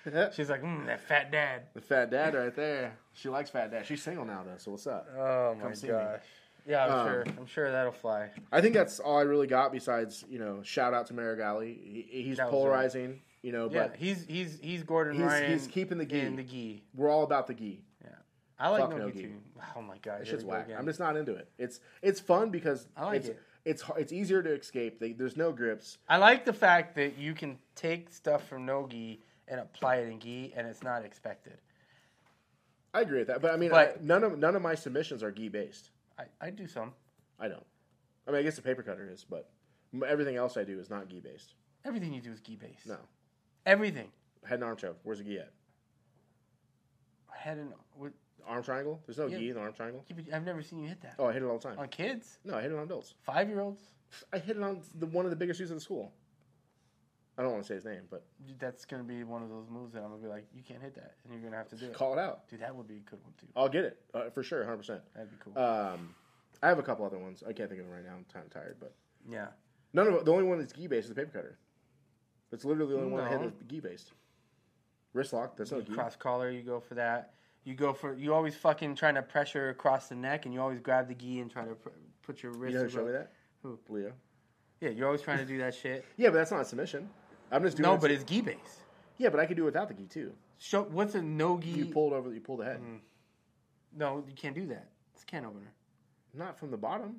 She's 0.35 0.49
like, 0.49 0.61
mm, 0.61 0.85
that 0.85 1.01
fat 1.01 1.31
dad. 1.31 1.63
the 1.73 1.81
fat 1.81 2.11
dad 2.11 2.33
right 2.33 2.55
there. 2.55 2.97
She 3.13 3.29
likes 3.29 3.49
fat 3.49 3.71
dad. 3.71 3.85
She's 3.85 4.01
single 4.03 4.25
now 4.25 4.43
though. 4.45 4.57
So 4.57 4.71
what's 4.71 4.87
up? 4.87 5.07
Oh 5.17 5.55
Come 5.61 5.75
see 5.75 5.87
me. 5.87 5.93
Yeah, 6.67 6.85
I'm 6.85 6.91
Um, 6.91 7.07
sure. 7.07 7.25
I'm 7.39 7.45
sure 7.45 7.71
that'll 7.71 7.91
fly. 7.93 8.29
I 8.51 8.59
think 8.61 8.73
that's 8.73 8.99
all 8.99 9.17
I 9.17 9.21
really 9.21 9.47
got. 9.47 9.71
Besides, 9.71 10.25
you 10.29 10.37
know, 10.37 10.61
shout 10.63 10.93
out 10.93 11.07
to 11.07 11.13
Meregali. 11.13 11.77
He, 11.81 12.23
he's 12.23 12.37
polarizing. 12.39 13.21
You 13.41 13.53
know, 13.53 13.69
Yeah, 13.71 13.87
but 13.87 13.95
he's 13.95 14.25
he's 14.25 14.59
he's 14.59 14.83
Gordon 14.83 15.13
he's, 15.13 15.23
Ryan. 15.23 15.51
he's 15.51 15.67
keeping 15.67 15.97
the 15.97 16.05
gi. 16.05 16.19
in 16.19 16.35
the 16.35 16.43
gi. 16.43 16.83
We're 16.93 17.09
all 17.09 17.23
about 17.23 17.47
the 17.47 17.53
gi. 17.53 17.81
Yeah, 18.03 18.09
I 18.59 18.69
like 18.69 18.81
Fuck 18.81 18.91
no 18.91 18.97
no 18.97 19.11
gi 19.11 19.21
too. 19.23 19.33
Oh 19.77 19.81
my 19.81 19.97
god, 19.99 20.21
it's 20.21 20.29
just 20.29 20.31
shit's 20.31 20.43
we 20.43 20.49
go 20.49 20.55
whack. 20.57 20.65
again. 20.65 20.77
I'm 20.79 20.85
just 20.85 20.99
not 20.99 21.15
into 21.15 21.35
it. 21.35 21.49
It's 21.57 21.79
it's 22.01 22.19
fun 22.19 22.49
because 22.49 22.87
I 22.97 23.05
like 23.05 23.15
it's, 23.17 23.27
it. 23.29 23.39
It's 23.63 23.83
it's 23.97 24.11
easier 24.11 24.41
to 24.43 24.53
escape. 24.53 24.99
They, 24.99 25.13
there's 25.13 25.37
no 25.37 25.53
grips. 25.53 25.99
I 26.09 26.17
like 26.17 26.43
the 26.43 26.51
fact 26.53 26.95
that 26.95 27.17
you 27.17 27.33
can 27.33 27.57
take 27.75 28.11
stuff 28.11 28.45
from 28.47 28.65
no 28.65 28.87
gi 28.89 29.21
and 29.47 29.61
apply 29.61 29.97
it 29.97 30.09
in 30.09 30.19
gi, 30.19 30.53
and 30.57 30.67
it's 30.67 30.83
not 30.83 31.05
expected. 31.05 31.59
I 32.93 33.01
agree 33.01 33.19
with 33.19 33.27
that, 33.27 33.41
but 33.41 33.53
I 33.53 33.57
mean, 33.57 33.69
But- 33.69 33.97
I, 34.01 34.03
none 34.03 34.23
of 34.23 34.37
none 34.37 34.55
of 34.55 34.61
my 34.61 34.75
submissions 34.75 35.21
are 35.23 35.31
gi 35.31 35.47
based. 35.49 35.91
I, 36.19 36.23
I 36.41 36.49
do 36.49 36.67
some. 36.67 36.93
I 37.39 37.47
don't. 37.47 37.65
I 38.27 38.31
mean, 38.31 38.39
I 38.39 38.43
guess 38.43 38.55
the 38.55 38.61
paper 38.61 38.83
cutter 38.83 39.09
is, 39.11 39.23
but 39.29 39.49
everything 40.05 40.35
else 40.35 40.57
I 40.57 40.63
do 40.63 40.79
is 40.79 40.89
not 40.89 41.07
gi 41.07 41.19
based. 41.21 41.53
Everything 41.85 42.13
you 42.13 42.21
do 42.21 42.31
is 42.31 42.41
gi 42.41 42.55
based. 42.55 42.87
No. 42.87 42.97
Everything. 43.65 44.09
Head 44.45 44.55
and 44.55 44.63
arm 44.63 44.77
choke. 44.77 44.97
Where's 45.03 45.19
the 45.19 45.23
gi 45.25 45.39
at? 45.39 45.51
I 47.33 47.37
had 47.37 47.57
an. 47.57 47.73
What, 47.95 48.11
Arm 48.47 48.63
triangle. 48.63 49.01
There's 49.05 49.17
no 49.17 49.25
Yeah. 49.27 49.37
gi 49.39 49.49
in 49.49 49.55
the 49.55 49.61
arm 49.61 49.73
triangle. 49.73 50.05
yeah, 50.07 50.35
I've 50.37 50.45
never 50.45 50.61
seen 50.61 50.79
you 50.79 50.87
hit 50.87 51.01
that. 51.01 51.15
Oh, 51.19 51.25
I 51.25 51.33
hit 51.33 51.41
it 51.43 51.45
all 51.45 51.57
the 51.57 51.67
time. 51.67 51.77
On 51.77 51.87
kids, 51.89 52.39
No, 52.45 52.55
I 52.55 52.61
hit 52.61 52.71
it 52.71 52.77
on 52.77 52.83
adults. 52.85 53.13
five 53.23 53.49
year 53.49 53.59
olds. 53.59 53.81
I 54.31 54.37
hit 54.39 54.55
it 54.55 54.63
on 54.63 54.81
the 54.95 55.05
one 55.07 55.25
of 55.25 55.31
the 55.31 55.35
biggest 55.35 55.57
dudes 55.57 55.71
in 55.71 55.75
the 55.77 55.81
school. 55.81 56.13
I 57.37 57.43
don't 57.43 57.51
want 57.51 57.63
to 57.63 57.67
say 57.67 57.75
his 57.75 57.85
name, 57.85 58.01
but 58.09 58.25
That's 58.57 58.83
gonna 58.85 59.03
be 59.03 59.23
one 59.23 59.43
of 59.43 59.49
those 59.49 59.69
moves 59.69 59.93
that 59.93 59.99
I'm 59.99 60.09
gonna 60.09 60.21
be 60.23 60.27
like, 60.27 60.47
you 60.55 60.63
can't 60.63 60.81
hit 60.81 60.95
that, 60.95 61.13
and 61.23 61.33
you're 61.33 61.43
gonna 61.43 61.57
have 61.57 61.69
to 61.69 61.75
do 61.75 61.85
it. 61.85 61.93
call 61.93 62.13
it 62.13 62.19
out. 62.19 62.47
Dude, 62.49 62.61
that 62.61 62.75
would 62.75 62.87
be 62.87 62.95
a 62.95 63.09
good 63.09 63.19
one 63.23 63.33
too. 63.39 63.47
I'll 63.55 63.69
get 63.69 63.85
it 63.85 63.99
uh, 64.13 64.29
for 64.31 64.41
sure, 64.41 64.63
hundred 64.63 64.77
percent. 64.77 65.01
That'd 65.13 65.29
be 65.29 65.37
cool. 65.43 65.57
Um, 65.61 66.15
I 66.63 66.67
have 66.67 66.79
a 66.79 66.83
couple 66.83 67.05
other 67.05 67.19
ones. 67.19 67.43
I 67.47 67.53
can't 67.53 67.69
think 67.69 67.81
of 67.81 67.87
them 67.87 67.95
right 67.95 68.03
now. 68.03 68.13
I'm 68.15 68.25
kind 68.33 68.45
of 68.45 68.51
tired, 68.51 68.77
but 68.79 68.95
yeah. 69.29 69.47
none 69.93 70.07
of 70.07 70.25
the 70.25 70.31
only 70.31 70.45
one 70.45 70.57
that's 70.57 70.73
gi 70.73 70.87
based 70.87 71.05
is 71.05 71.09
the 71.09 71.15
paper 71.15 71.31
cutter. 71.31 71.57
That's 72.49 72.65
literally 72.65 72.93
the 72.93 72.99
only 72.99 73.11
one 73.11 73.23
I 73.23 73.29
hit 73.29 73.41
that's 73.41 73.63
gi 73.69 73.79
based. 73.81 74.13
Wrist 75.13 75.33
lock. 75.33 75.57
That's 75.57 75.71
no 75.71 75.81
gi. 75.81 75.93
cross 75.93 76.15
collar, 76.15 76.49
you 76.49 76.63
go 76.63 76.79
for 76.79 76.95
that. 76.95 77.33
You 77.65 77.75
go 77.75 77.93
for 77.93 78.15
you 78.15 78.33
always 78.33 78.55
fucking 78.55 78.95
trying 78.95 79.15
to 79.15 79.21
pressure 79.21 79.69
across 79.69 80.07
the 80.07 80.15
neck, 80.15 80.45
and 80.45 80.53
you 80.53 80.61
always 80.61 80.79
grab 80.79 81.07
the 81.07 81.13
gi 81.13 81.41
and 81.41 81.51
try 81.51 81.65
to 81.65 81.75
pr- 81.75 81.89
put 82.23 82.41
your 82.41 82.53
wrist. 82.53 82.73
You 82.73 82.89
showed 82.89 83.05
me 83.05 83.11
that? 83.11 83.33
Who? 83.61 83.77
Leo. 83.89 84.13
Yeah, 84.79 84.89
you're 84.89 85.07
always 85.07 85.21
trying 85.21 85.39
to 85.39 85.45
do 85.45 85.57
that 85.57 85.73
shit. 85.73 86.05
Yeah, 86.17 86.29
but 86.29 86.35
that's 86.35 86.51
not 86.51 86.61
a 86.61 86.65
submission. 86.65 87.09
I'm 87.51 87.63
just 87.63 87.77
doing. 87.77 87.89
No, 87.89 87.97
but 87.97 88.11
it's 88.11 88.23
gi 88.23 88.41
base. 88.41 88.81
yeah, 89.17 89.29
but 89.29 89.39
I 89.39 89.45
could 89.45 89.57
do 89.57 89.63
it 89.63 89.65
without 89.65 89.87
the 89.87 89.93
gi 89.93 90.05
too. 90.05 90.33
Show 90.59 90.83
what's 90.83 91.15
a 91.15 91.21
no 91.21 91.59
gi? 91.59 91.69
You 91.69 91.85
pulled 91.85 92.13
over. 92.13 92.33
You 92.33 92.41
pull 92.41 92.57
the 92.57 92.65
head. 92.65 92.81
Mm. 92.81 92.99
No, 93.95 94.23
you 94.27 94.33
can't 94.35 94.55
do 94.55 94.67
that. 94.67 94.89
It's 95.13 95.23
a 95.23 95.25
can 95.25 95.45
opener. 95.45 95.71
Not 96.33 96.57
from 96.59 96.71
the 96.71 96.77
bottom. 96.77 97.17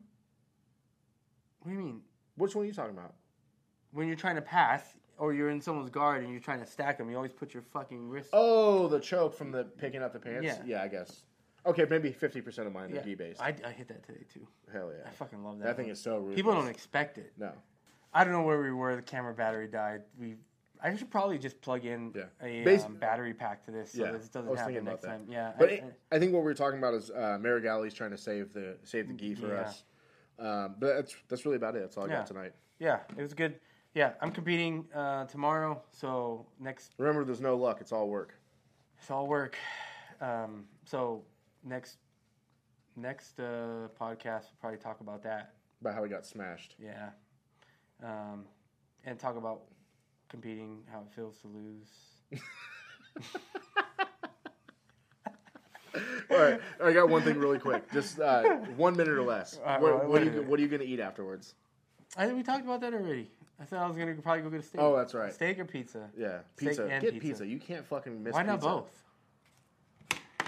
What 1.61 1.73
do 1.73 1.77
you 1.77 1.85
mean? 1.85 2.01
Which 2.37 2.55
one 2.55 2.65
are 2.65 2.69
you 2.69 2.73
talking 2.73 2.97
about? 2.97 3.15
When 3.93 4.07
you're 4.07 4.17
trying 4.17 4.37
to 4.37 4.43
pass, 4.43 4.95
or 5.19 5.33
you're 5.33 5.51
in 5.51 5.61
someone's 5.61 5.91
guard 5.91 6.23
and 6.23 6.33
you're 6.33 6.41
trying 6.41 6.61
to 6.61 6.67
stack 6.67 6.99
them, 6.99 7.11
you 7.11 7.17
always 7.17 7.33
put 7.33 7.53
your 7.53 7.63
fucking 7.63 8.09
wrist. 8.09 8.31
Oh, 8.33 8.87
the 8.87 9.01
choke 9.01 9.35
from 9.35 9.51
the 9.51 9.65
picking 9.65 10.03
up 10.03 10.13
the 10.13 10.21
pants. 10.21 10.45
Yeah. 10.45 10.59
Yeah, 10.65 10.83
I 10.83 10.89
guess. 10.89 11.23
Okay, 11.67 11.85
maybe 11.91 12.13
fifty 12.13 12.41
percent 12.41 12.67
of 12.67 12.73
mine 12.73 12.93
are 12.93 12.97
yeah. 12.97 13.03
gi 13.03 13.15
based. 13.17 13.43
I, 13.43 13.55
I 13.67 13.73
hit 13.73 13.89
that 13.89 14.07
today 14.07 14.25
too. 14.33 14.47
Hell 14.73 14.91
yeah. 14.97 15.09
I 15.09 15.11
fucking 15.11 15.43
love 15.43 15.59
that. 15.59 15.65
That 15.65 15.77
thing 15.77 15.89
is 15.89 16.01
so 16.01 16.19
rude. 16.19 16.37
People 16.37 16.53
don't 16.53 16.69
expect 16.69 17.19
it. 17.19 17.33
No. 17.37 17.53
I 18.13 18.25
don't 18.25 18.33
know 18.33 18.43
where 18.43 18.61
we 18.63 18.73
were. 18.73 18.97
The 18.97 19.03
camera 19.03 19.35
battery 19.35 19.69
died. 19.69 20.03
We. 20.19 20.37
I 20.81 20.95
should 20.95 21.11
probably 21.11 21.39
just 21.39 21.61
plug 21.61 21.85
in 21.85 22.13
Yeah. 22.15 22.25
a 22.41 22.63
Bas- 22.65 22.85
um, 22.85 22.95
battery 22.95 23.35
pack 23.35 23.65
to 23.65 23.73
this 23.73 23.91
so 23.93 24.05
Yeah, 24.05 24.13
this 24.13 24.29
doesn't 24.29 24.57
happen 24.57 24.85
next 24.85 25.03
that. 25.03 25.09
time. 25.19 25.27
Yeah, 25.29 25.53
But 25.59 25.71
I- 25.71 25.73
it, 25.73 26.01
I 26.13 26.19
think 26.21 26.33
what 26.33 26.45
we 26.45 26.51
are 26.53 26.55
talking 26.55 26.79
about 26.79 26.95
is 26.95 27.11
uh, 27.11 27.37
Meregali's 27.41 27.95
trying 27.95 28.13
to 28.13 28.17
save 28.17 28.53
the 28.53 28.79
save 28.85 29.09
the 29.09 29.15
gi 29.15 29.35
for 29.35 29.49
Yeah. 29.49 29.63
us. 29.63 29.83
Um, 30.39 30.77
but 30.79 30.95
that's 30.95 31.17
that's 31.29 31.45
really 31.45 31.57
about 31.57 31.75
it. 31.75 31.81
That's 31.81 31.97
all 31.97 32.05
I 32.05 32.09
got 32.09 32.27
tonight. 32.29 32.53
yeah, 32.79 33.01
it 33.17 33.21
was 33.23 33.35
good. 33.35 33.59
Yeah, 33.95 34.13
I'm 34.21 34.31
competing 34.31 34.87
uh, 34.95 35.25
tomorrow, 35.25 35.83
so 35.91 36.47
next 36.61 36.95
Remember, 36.99 37.25
there's 37.25 37.41
no 37.41 37.57
luck. 37.57 37.81
It's 37.81 37.91
all 37.91 38.09
work. 38.09 38.35
it's 39.01 39.11
all 39.11 39.27
work. 39.27 39.57
Um, 40.21 40.69
so 40.85 41.25
next 41.65 41.99
next 42.95 43.41
uh, 43.41 43.89
podcast 44.01 44.43
we'll 44.45 44.59
probably 44.61 44.79
talk 44.79 45.01
about 45.01 45.23
that. 45.25 45.55
About 45.81 45.95
how 45.95 46.03
we 46.03 46.09
got 46.09 46.25
smashed. 46.25 46.77
Yeah, 46.79 47.11
um, 48.03 48.45
and 49.05 49.19
talk 49.19 49.37
about 49.37 49.63
competing, 50.29 50.79
how 50.91 51.01
it 51.01 51.09
feels 51.15 51.39
to 51.39 51.49
lose. 51.49 51.89
All 56.31 56.39
right, 56.39 56.61
I 56.83 56.93
got 56.93 57.09
one 57.09 57.23
thing 57.23 57.39
really 57.39 57.59
quick, 57.59 57.91
just 57.93 58.21
uh, 58.21 58.43
one 58.77 58.97
minute 58.97 59.15
or 59.15 59.23
less. 59.23 59.59
Uh, 59.65 59.79
what, 59.79 59.95
what 59.95 60.09
what, 60.09 60.23
are 60.23 60.25
you, 60.27 60.43
what 60.43 60.59
are 60.59 60.63
you 60.63 60.69
gonna 60.69 60.85
eat 60.85 61.01
afterwards? 61.01 61.55
I 62.17 62.27
think 62.27 62.37
we 62.37 62.43
talked 62.43 62.65
about 62.65 62.81
that 62.83 62.93
already. 62.95 63.31
I 63.61 63.65
said 63.65 63.79
I 63.81 63.87
was 63.89 63.97
gonna 63.97 64.15
probably 64.15 64.43
go 64.43 64.51
get 64.51 64.61
a 64.61 64.63
steak. 64.63 64.81
Oh, 64.81 64.95
that's 64.97 65.15
right. 65.15 65.33
Steak 65.33 65.59
or 65.59 65.65
pizza? 65.65 66.09
Yeah, 66.17 66.41
Steak 66.57 66.69
pizza. 66.69 66.83
and 66.87 67.03
Get 67.03 67.15
pizza. 67.15 67.27
pizza. 67.27 67.47
You 67.47 67.59
can't 67.59 67.85
fucking 67.85 68.23
miss. 68.23 68.35
Why 68.35 68.43
not 68.43 68.61
pizza. 68.61 68.69
both? 68.69 69.05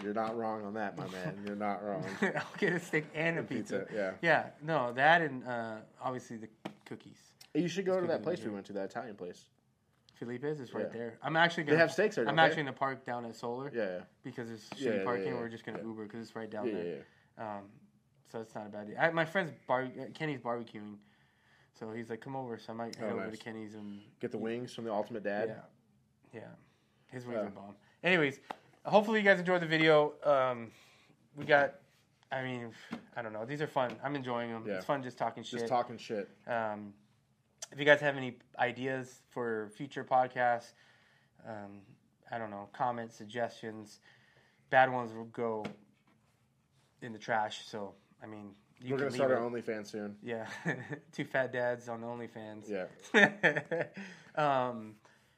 You're 0.02 0.14
not 0.14 0.36
wrong 0.36 0.64
on 0.64 0.74
that, 0.74 0.96
my 0.96 1.06
man. 1.08 1.38
You're 1.44 1.56
not 1.56 1.84
wrong. 1.84 2.04
I'll 2.22 2.42
get 2.58 2.72
a 2.72 2.80
steak 2.80 3.04
and 3.14 3.38
a 3.38 3.42
pizza. 3.42 3.80
Pizza, 3.80 3.94
yeah. 3.94 4.12
Yeah, 4.22 4.46
no, 4.62 4.92
that 4.94 5.22
and 5.22 5.46
uh, 5.46 5.76
obviously 6.02 6.36
the 6.36 6.48
cookies. 6.86 7.29
You 7.54 7.68
should 7.68 7.84
go 7.86 8.00
to 8.00 8.06
that 8.06 8.22
place 8.22 8.42
we 8.44 8.50
went 8.50 8.66
to, 8.66 8.72
that 8.74 8.90
Italian 8.90 9.16
place. 9.16 9.44
Felipe's 10.18 10.60
is 10.60 10.74
right 10.74 10.86
Yeah. 10.92 10.98
there. 10.98 11.18
I'm 11.22 11.36
actually 11.36 11.64
gonna. 11.64 11.78
have 11.78 11.90
steaks 11.92 12.16
there, 12.16 12.24
I'm 12.24 12.28
don't 12.28 12.36
they? 12.36 12.42
actually 12.42 12.64
gonna 12.64 12.72
park 12.74 13.04
down 13.06 13.24
at 13.24 13.34
Solar 13.34 13.70
Yeah, 13.74 13.84
yeah, 13.84 14.00
because 14.22 14.48
there's 14.48 14.68
shitty 14.70 14.80
Yeah, 14.80 14.92
yeah, 14.96 15.04
parking. 15.04 15.26
yeah, 15.28 15.34
We're 15.40 15.48
just 15.48 15.64
gonna 15.64 15.78
yeah. 15.78 15.84
Uber 15.84 16.04
because 16.04 16.20
it's 16.20 16.36
right 16.36 16.50
down 16.50 16.66
yeah, 16.68 16.74
there. 16.74 16.84
yeah, 16.86 16.94
yeah. 17.38 17.56
Um, 17.56 17.62
so 18.30 18.40
it's 18.40 18.54
not 18.54 18.66
a 18.66 18.68
bad 18.68 18.86
deal. 18.86 18.96
I, 19.00 19.10
my 19.10 19.24
friend's 19.24 19.50
bar, 19.66 19.84
uh, 19.84 20.04
Kenny's 20.14 20.40
barbecuing, 20.40 20.96
so 21.72 21.90
he's 21.90 22.10
like, 22.10 22.20
"Come 22.20 22.36
over." 22.36 22.58
So 22.58 22.72
I 22.72 22.76
might 22.76 22.94
head 22.96 23.08
Oh, 23.10 23.14
over 23.14 23.26
nice. 23.28 23.38
to 23.38 23.44
Kenny's 23.44 23.74
and 23.74 24.00
Get 24.20 24.30
the 24.30 24.38
wings 24.38 24.74
from 24.74 24.84
the 24.84 24.92
Ultimate 24.92 25.22
Dad. 25.24 25.56
yeah, 26.32 26.40
yeah. 26.40 26.46
His 27.10 27.24
wings 27.24 27.38
Yeah. 27.40 27.46
are 27.48 27.50
bomb. 27.50 27.74
Anyways, 28.04 28.40
hopefully 28.84 29.20
you 29.20 29.24
guys 29.24 29.38
enjoyed 29.40 29.62
the 29.62 29.66
video. 29.66 30.12
Um, 30.22 30.70
we 31.34 31.44
got, 31.46 31.74
I 32.30 32.42
mean, 32.42 32.72
I 33.16 33.22
don't 33.22 33.32
know. 33.32 33.44
These 33.46 33.62
are 33.62 33.66
fun. 33.66 33.96
I'm 34.04 34.14
enjoying 34.14 34.50
them. 34.52 34.64
Yeah. 34.66 34.74
It's 34.74 34.84
fun 34.84 35.02
just 35.02 35.16
talking 35.18 35.42
shit. 35.42 35.60
Just 35.60 35.70
talking 35.70 35.96
shit. 35.96 36.28
Um, 36.46 36.92
if 37.72 37.78
you 37.78 37.84
guys 37.84 38.00
have 38.00 38.16
any 38.16 38.36
ideas 38.58 39.22
for 39.30 39.70
future 39.76 40.04
podcasts, 40.04 40.72
um, 41.46 41.80
I 42.30 42.38
don't 42.38 42.50
know, 42.50 42.68
comments, 42.72 43.16
suggestions, 43.16 44.00
bad 44.70 44.92
ones 44.92 45.12
will 45.12 45.24
go 45.24 45.64
in 47.02 47.12
the 47.12 47.18
trash. 47.18 47.66
So, 47.66 47.94
I 48.22 48.26
mean, 48.26 48.50
you 48.82 48.94
We're 48.94 49.00
gonna 49.00 49.10
start 49.10 49.32
our. 49.32 49.38
OnlyFans 49.38 49.88
soon. 49.88 50.16
Yeah, 50.22 50.46
two 51.12 51.24
fat 51.24 51.52
dads 51.52 51.88
on 51.88 52.00
OnlyFans. 52.00 52.68
Yeah. 53.14 53.84
um, 54.68 54.94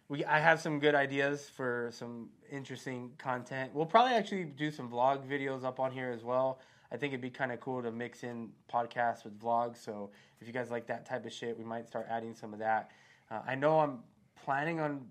we 0.09 0.25
I 0.25 0.39
have 0.39 0.61
some 0.61 0.79
good 0.79 0.95
ideas 0.95 1.51
for 1.57 1.91
some 1.93 2.29
interesting 2.51 3.11
content. 3.19 3.73
We'll 3.75 3.87
probably 3.87 4.15
actually 4.15 4.45
do 4.45 4.71
some 4.71 4.89
vlog 4.89 5.27
videos 5.27 5.65
up 5.65 5.81
on 5.81 5.91
here 5.91 6.11
as 6.11 6.23
well. 6.23 6.61
I 6.93 6.97
think 6.99 7.13
it'd 7.15 7.23
be 7.23 7.31
kind 7.31 7.53
of 7.53 7.61
cool 7.61 7.83
to 7.83 7.91
mix 7.91 8.23
in 8.23 8.51
podcasts 8.73 9.25
with 9.25 9.41
vlogs. 9.41 9.79
So 9.83 10.11
if 10.41 10.47
you 10.47 10.53
guys 10.53 10.71
like 10.71 10.87
that 10.89 11.07
type 11.07 11.25
of 11.25 11.33
shit, 11.33 11.57
we 11.57 11.65
might 11.65 11.87
start 11.89 12.07
adding 12.11 12.35
some 12.35 12.53
of 12.53 12.59
that. 12.59 12.91
Uh, 13.31 13.41
I 13.47 13.55
know 13.55 13.81
I'm 13.81 14.01
planning 14.45 14.79
on 14.79 15.07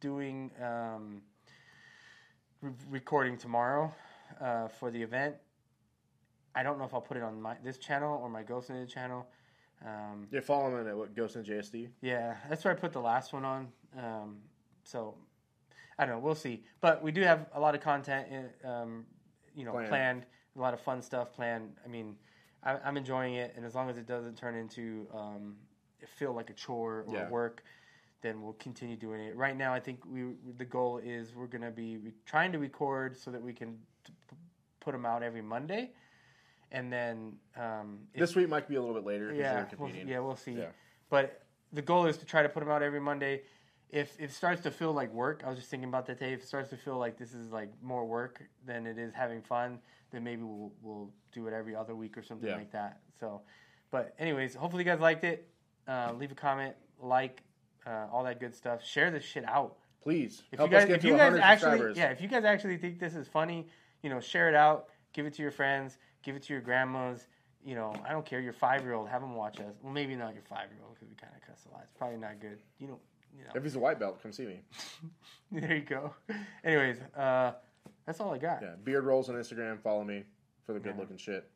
doing 0.00 0.52
um, 0.62 1.20
re- 2.62 2.70
recording 2.88 3.36
tomorrow 3.36 3.92
uh, 4.40 4.68
for 4.68 4.92
the 4.92 5.02
event. 5.02 5.34
I 6.54 6.62
don't 6.62 6.78
know 6.78 6.84
if 6.84 6.94
I'll 6.94 7.00
put 7.00 7.16
it 7.16 7.22
on 7.24 7.40
my 7.42 7.56
this 7.64 7.78
channel 7.78 8.20
or 8.22 8.28
my 8.28 8.42
Ghost 8.44 8.70
Ninja 8.70 8.88
channel. 8.88 9.26
Um, 9.84 10.28
Yeah, 10.30 10.40
follow 10.40 10.68
him 10.78 10.86
at 10.86 10.96
what 10.96 11.14
Ghost 11.16 11.34
in 11.36 11.42
JSD. 11.42 11.88
yeah, 12.02 12.36
that's 12.48 12.64
where 12.64 12.72
I 12.72 12.76
put 12.76 12.92
the 12.92 13.00
last 13.00 13.32
one 13.32 13.44
on. 13.44 13.68
Um, 13.98 14.36
so 14.84 15.14
I 15.98 16.06
don't 16.06 16.16
know. 16.16 16.20
We'll 16.20 16.34
see. 16.36 16.62
But 16.80 17.02
we 17.02 17.10
do 17.10 17.22
have 17.22 17.46
a 17.54 17.60
lot 17.60 17.74
of 17.74 17.80
content, 17.80 18.28
in, 18.30 18.68
um, 18.68 19.06
you 19.56 19.64
know, 19.64 19.72
Planned. 19.72 19.88
planned. 19.88 20.26
A 20.56 20.60
lot 20.60 20.74
of 20.74 20.80
fun 20.80 21.00
stuff 21.00 21.32
planned. 21.32 21.72
I 21.84 21.88
mean, 21.88 22.16
I, 22.64 22.76
I'm 22.84 22.96
enjoying 22.96 23.34
it, 23.34 23.54
and 23.56 23.64
as 23.64 23.74
long 23.74 23.88
as 23.88 23.96
it 23.98 24.06
doesn't 24.06 24.36
turn 24.36 24.54
into 24.56 25.06
um, 25.14 25.56
feel 26.16 26.32
like 26.32 26.50
a 26.50 26.54
chore 26.54 27.04
or 27.06 27.14
Yeah. 27.14 27.28
work, 27.28 27.62
then 28.22 28.42
we'll 28.42 28.54
continue 28.54 28.96
doing 28.96 29.20
it. 29.20 29.36
Right 29.36 29.56
now, 29.56 29.72
I 29.72 29.80
think 29.80 30.00
we 30.04 30.34
the 30.58 30.64
goal 30.64 30.98
is 30.98 31.34
we're 31.34 31.46
going 31.46 31.62
to 31.62 31.70
be 31.70 31.96
re- 31.98 32.12
trying 32.26 32.52
to 32.52 32.58
record 32.58 33.16
so 33.16 33.30
that 33.30 33.40
we 33.40 33.52
can 33.52 33.78
t- 34.04 34.12
put 34.80 34.92
them 34.92 35.06
out 35.06 35.22
every 35.22 35.40
Monday, 35.40 35.92
and 36.72 36.92
then 36.92 37.34
um, 37.56 38.00
if- 38.12 38.20
This 38.20 38.34
week 38.36 38.48
might 38.48 38.68
be 38.68 38.74
a 38.74 38.80
little 38.80 38.94
bit 38.94 39.06
later 39.06 39.32
yeah, 39.32 39.64
we'll, 39.78 39.88
yeah, 40.08 40.18
we'll 40.18 40.36
see. 40.36 40.52
Yeah. 40.52 40.66
But 41.08 41.42
the 41.72 41.82
goal 41.82 42.06
is 42.06 42.16
to 42.18 42.26
try 42.26 42.42
to 42.42 42.48
put 42.48 42.60
them 42.60 42.68
out 42.70 42.82
every 42.82 43.00
Monday. 43.00 43.42
If 43.88 44.14
if 44.20 44.30
it 44.30 44.32
starts 44.32 44.62
to 44.62 44.70
feel 44.70 44.92
like 44.92 45.12
work, 45.12 45.42
I 45.44 45.48
was 45.48 45.58
just 45.58 45.70
thinking 45.70 45.88
about 45.88 46.06
that 46.06 46.18
today. 46.18 46.32
If 46.32 46.42
it 46.42 46.46
starts 46.48 46.70
to 46.70 46.76
feel 46.76 46.98
like 46.98 47.16
this 47.16 47.32
is 47.34 47.50
like 47.52 47.70
more 47.82 48.04
work 48.04 48.42
than 48.66 48.86
it 48.86 48.98
is 48.98 49.14
having 49.14 49.40
fun, 49.42 49.78
then 50.10 50.24
maybe 50.24 50.42
we'll 50.42 50.72
we'll 50.82 51.10
do 51.32 51.46
it 51.46 51.52
every 51.54 51.74
other 51.74 51.94
week 51.94 52.16
or 52.18 52.22
something 52.22 52.48
Yeah. 52.48 52.56
like 52.56 52.72
that. 52.72 53.00
So, 53.18 53.42
but 53.90 54.14
anyways, 54.18 54.54
hopefully 54.54 54.84
you 54.84 54.90
guys 54.90 55.00
liked 55.00 55.24
it. 55.24 55.48
Uh, 55.88 56.12
leave 56.16 56.30
a 56.30 56.34
comment, 56.34 56.74
like, 57.00 57.42
uh, 57.86 58.06
all 58.12 58.22
that 58.24 58.38
good 58.40 58.54
stuff. 58.54 58.84
Share 58.84 59.10
this 59.10 59.24
shit 59.24 59.44
out. 59.48 59.76
Please 60.02 60.42
If 60.52 60.58
help 60.58 60.70
you 60.70 60.76
guys, 60.76 60.82
us 60.84 60.88
get 60.88 60.96
if 60.98 61.04
you 61.04 61.16
guys 61.16 61.34
actually, 61.36 61.70
subscribers. 61.70 61.96
yeah, 61.96 62.10
if 62.10 62.20
you 62.20 62.28
guys 62.28 62.44
actually 62.44 62.76
think 62.78 62.98
this 63.00 63.14
is 63.14 63.26
funny, 63.28 63.66
you 64.02 64.08
know, 64.10 64.20
share 64.20 64.48
it 64.48 64.54
out, 64.54 64.86
give 65.12 65.26
it 65.26 65.34
to 65.34 65.42
your 65.42 65.50
friends, 65.50 65.98
give 66.22 66.36
it 66.36 66.42
to 66.44 66.52
your 66.52 66.62
grandmas. 66.62 67.26
You 67.62 67.74
know, 67.74 67.92
I 68.08 68.12
don't 68.12 68.24
care. 68.24 68.40
Your 68.40 68.52
five 68.54 68.82
year 68.82 68.94
old, 68.94 69.08
have 69.10 69.20
them 69.20 69.34
watch 69.34 69.58
us. 69.60 69.74
Well, 69.82 69.92
maybe 69.92 70.14
not 70.16 70.32
your 70.32 70.42
five 70.48 70.70
year 70.70 70.80
old 70.86 70.94
because 70.94 71.08
we 71.10 71.16
kind 71.16 71.32
of 71.36 71.46
cuss 71.46 71.66
a 71.70 71.74
lot. 71.74 71.82
It's 71.84 71.92
probably 71.98 72.16
not 72.18 72.40
good. 72.40 72.58
You 72.78 72.86
know, 72.88 72.98
you 73.36 73.44
know. 73.44 73.50
If 73.54 73.62
he's 73.62 73.76
a 73.76 73.78
white 73.78 73.98
belt, 74.00 74.22
come 74.22 74.32
see 74.32 74.46
me. 74.46 74.60
there 75.52 75.74
you 75.76 75.82
go. 75.82 76.14
Anyways, 76.64 76.96
uh, 77.16 77.52
that's 78.06 78.20
all 78.20 78.32
I 78.32 78.38
got. 78.38 78.62
Yeah, 78.62 78.74
beard 78.82 79.04
rolls 79.04 79.28
on 79.28 79.34
Instagram. 79.36 79.80
Follow 79.80 80.04
me 80.04 80.24
for 80.66 80.72
the 80.72 80.80
good 80.80 80.96
looking 80.98 81.16
shit. 81.16 81.48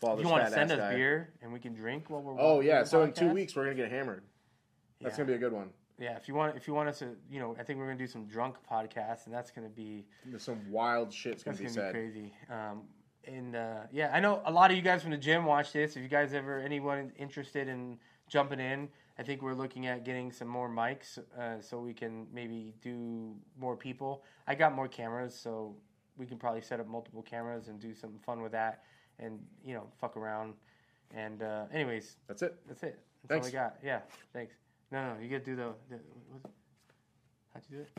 Follow 0.00 0.20
you 0.20 0.28
want 0.28 0.44
to 0.46 0.50
send 0.52 0.70
us 0.72 0.78
guy. 0.78 0.94
beer 0.94 1.30
and 1.42 1.52
we 1.52 1.58
can 1.58 1.72
drink 1.74 2.10
while 2.10 2.22
we're 2.22 2.36
Oh 2.38 2.60
yeah, 2.60 2.84
so 2.84 3.02
in 3.02 3.12
two 3.12 3.28
weeks 3.30 3.56
we're 3.56 3.64
gonna 3.64 3.76
get 3.76 3.90
hammered. 3.90 4.22
That's 5.00 5.14
Yeah. 5.14 5.24
gonna 5.24 5.28
be 5.28 5.34
a 5.34 5.38
good 5.38 5.52
one. 5.52 5.70
Yeah, 5.98 6.16
if 6.16 6.28
you 6.28 6.34
want, 6.34 6.56
if 6.56 6.68
you 6.68 6.74
want 6.74 6.90
us 6.90 6.98
to, 6.98 7.16
you 7.30 7.40
know, 7.40 7.56
I 7.58 7.62
think 7.62 7.78
we're 7.78 7.86
gonna 7.86 7.98
do 7.98 8.06
some 8.06 8.26
drunk 8.26 8.56
podcasts, 8.70 9.24
and 9.24 9.34
that's 9.34 9.50
gonna 9.50 9.70
be 9.70 10.04
some 10.36 10.70
wild 10.70 11.12
shit's 11.12 11.42
gonna 11.42 11.56
That's 11.56 11.72
be 11.72 11.76
gonna 11.80 11.92
be 11.92 11.98
crazy. 11.98 12.34
Um, 12.50 12.82
and 13.24 13.56
uh, 13.56 13.80
yeah, 13.90 14.10
I 14.12 14.20
know 14.20 14.42
a 14.44 14.52
lot 14.52 14.70
of 14.70 14.76
you 14.76 14.82
guys 14.82 15.00
from 15.02 15.12
the 15.12 15.16
gym 15.16 15.46
watch 15.46 15.72
this. 15.72 15.96
If 15.96 16.02
you 16.02 16.08
guys 16.08 16.34
ever 16.34 16.58
anyone 16.60 17.12
interested 17.16 17.66
in 17.68 17.98
jumping 18.28 18.60
in, 18.60 18.88
I 19.18 19.22
think 19.22 19.42
we're 19.42 19.54
looking 19.54 19.86
at 19.86 20.04
getting 20.04 20.30
some 20.30 20.48
more 20.48 20.68
mics 20.68 21.18
uh, 21.38 21.60
so 21.60 21.78
we 21.78 21.94
can 21.94 22.26
maybe 22.32 22.74
do 22.82 23.34
more 23.58 23.76
people. 23.76 24.24
I 24.46 24.54
got 24.54 24.74
more 24.74 24.88
cameras, 24.88 25.34
so 25.34 25.74
we 26.18 26.26
can 26.26 26.36
probably 26.38 26.60
set 26.60 26.80
up 26.80 26.86
multiple 26.86 27.22
cameras 27.22 27.68
and 27.68 27.80
do 27.80 27.94
some 27.94 28.18
fun 28.24 28.42
with 28.42 28.52
that, 28.52 28.82
and 29.18 29.38
you 29.64 29.74
know, 29.74 29.84
fuck 30.00 30.16
around. 30.16 30.54
And 31.14 31.42
uh, 31.42 31.64
anyways, 31.72 32.16
That's 32.26 32.42
it. 32.42 32.56
that's 32.66 32.82
it. 32.82 32.98
That's 33.28 33.44
Thanks. 33.44 33.54
all 33.56 33.60
I 33.60 33.64
got. 33.64 33.76
Yeah, 33.82 34.00
thanks. 34.32 34.54
No, 34.90 35.14
no, 35.14 35.20
you 35.20 35.28
gotta 35.28 35.44
do 35.44 35.56
the. 35.56 35.72
the 35.88 35.96
what? 36.30 36.50
How'd 37.54 37.62
you 37.70 37.78
do 37.78 37.82
it? 37.82 37.90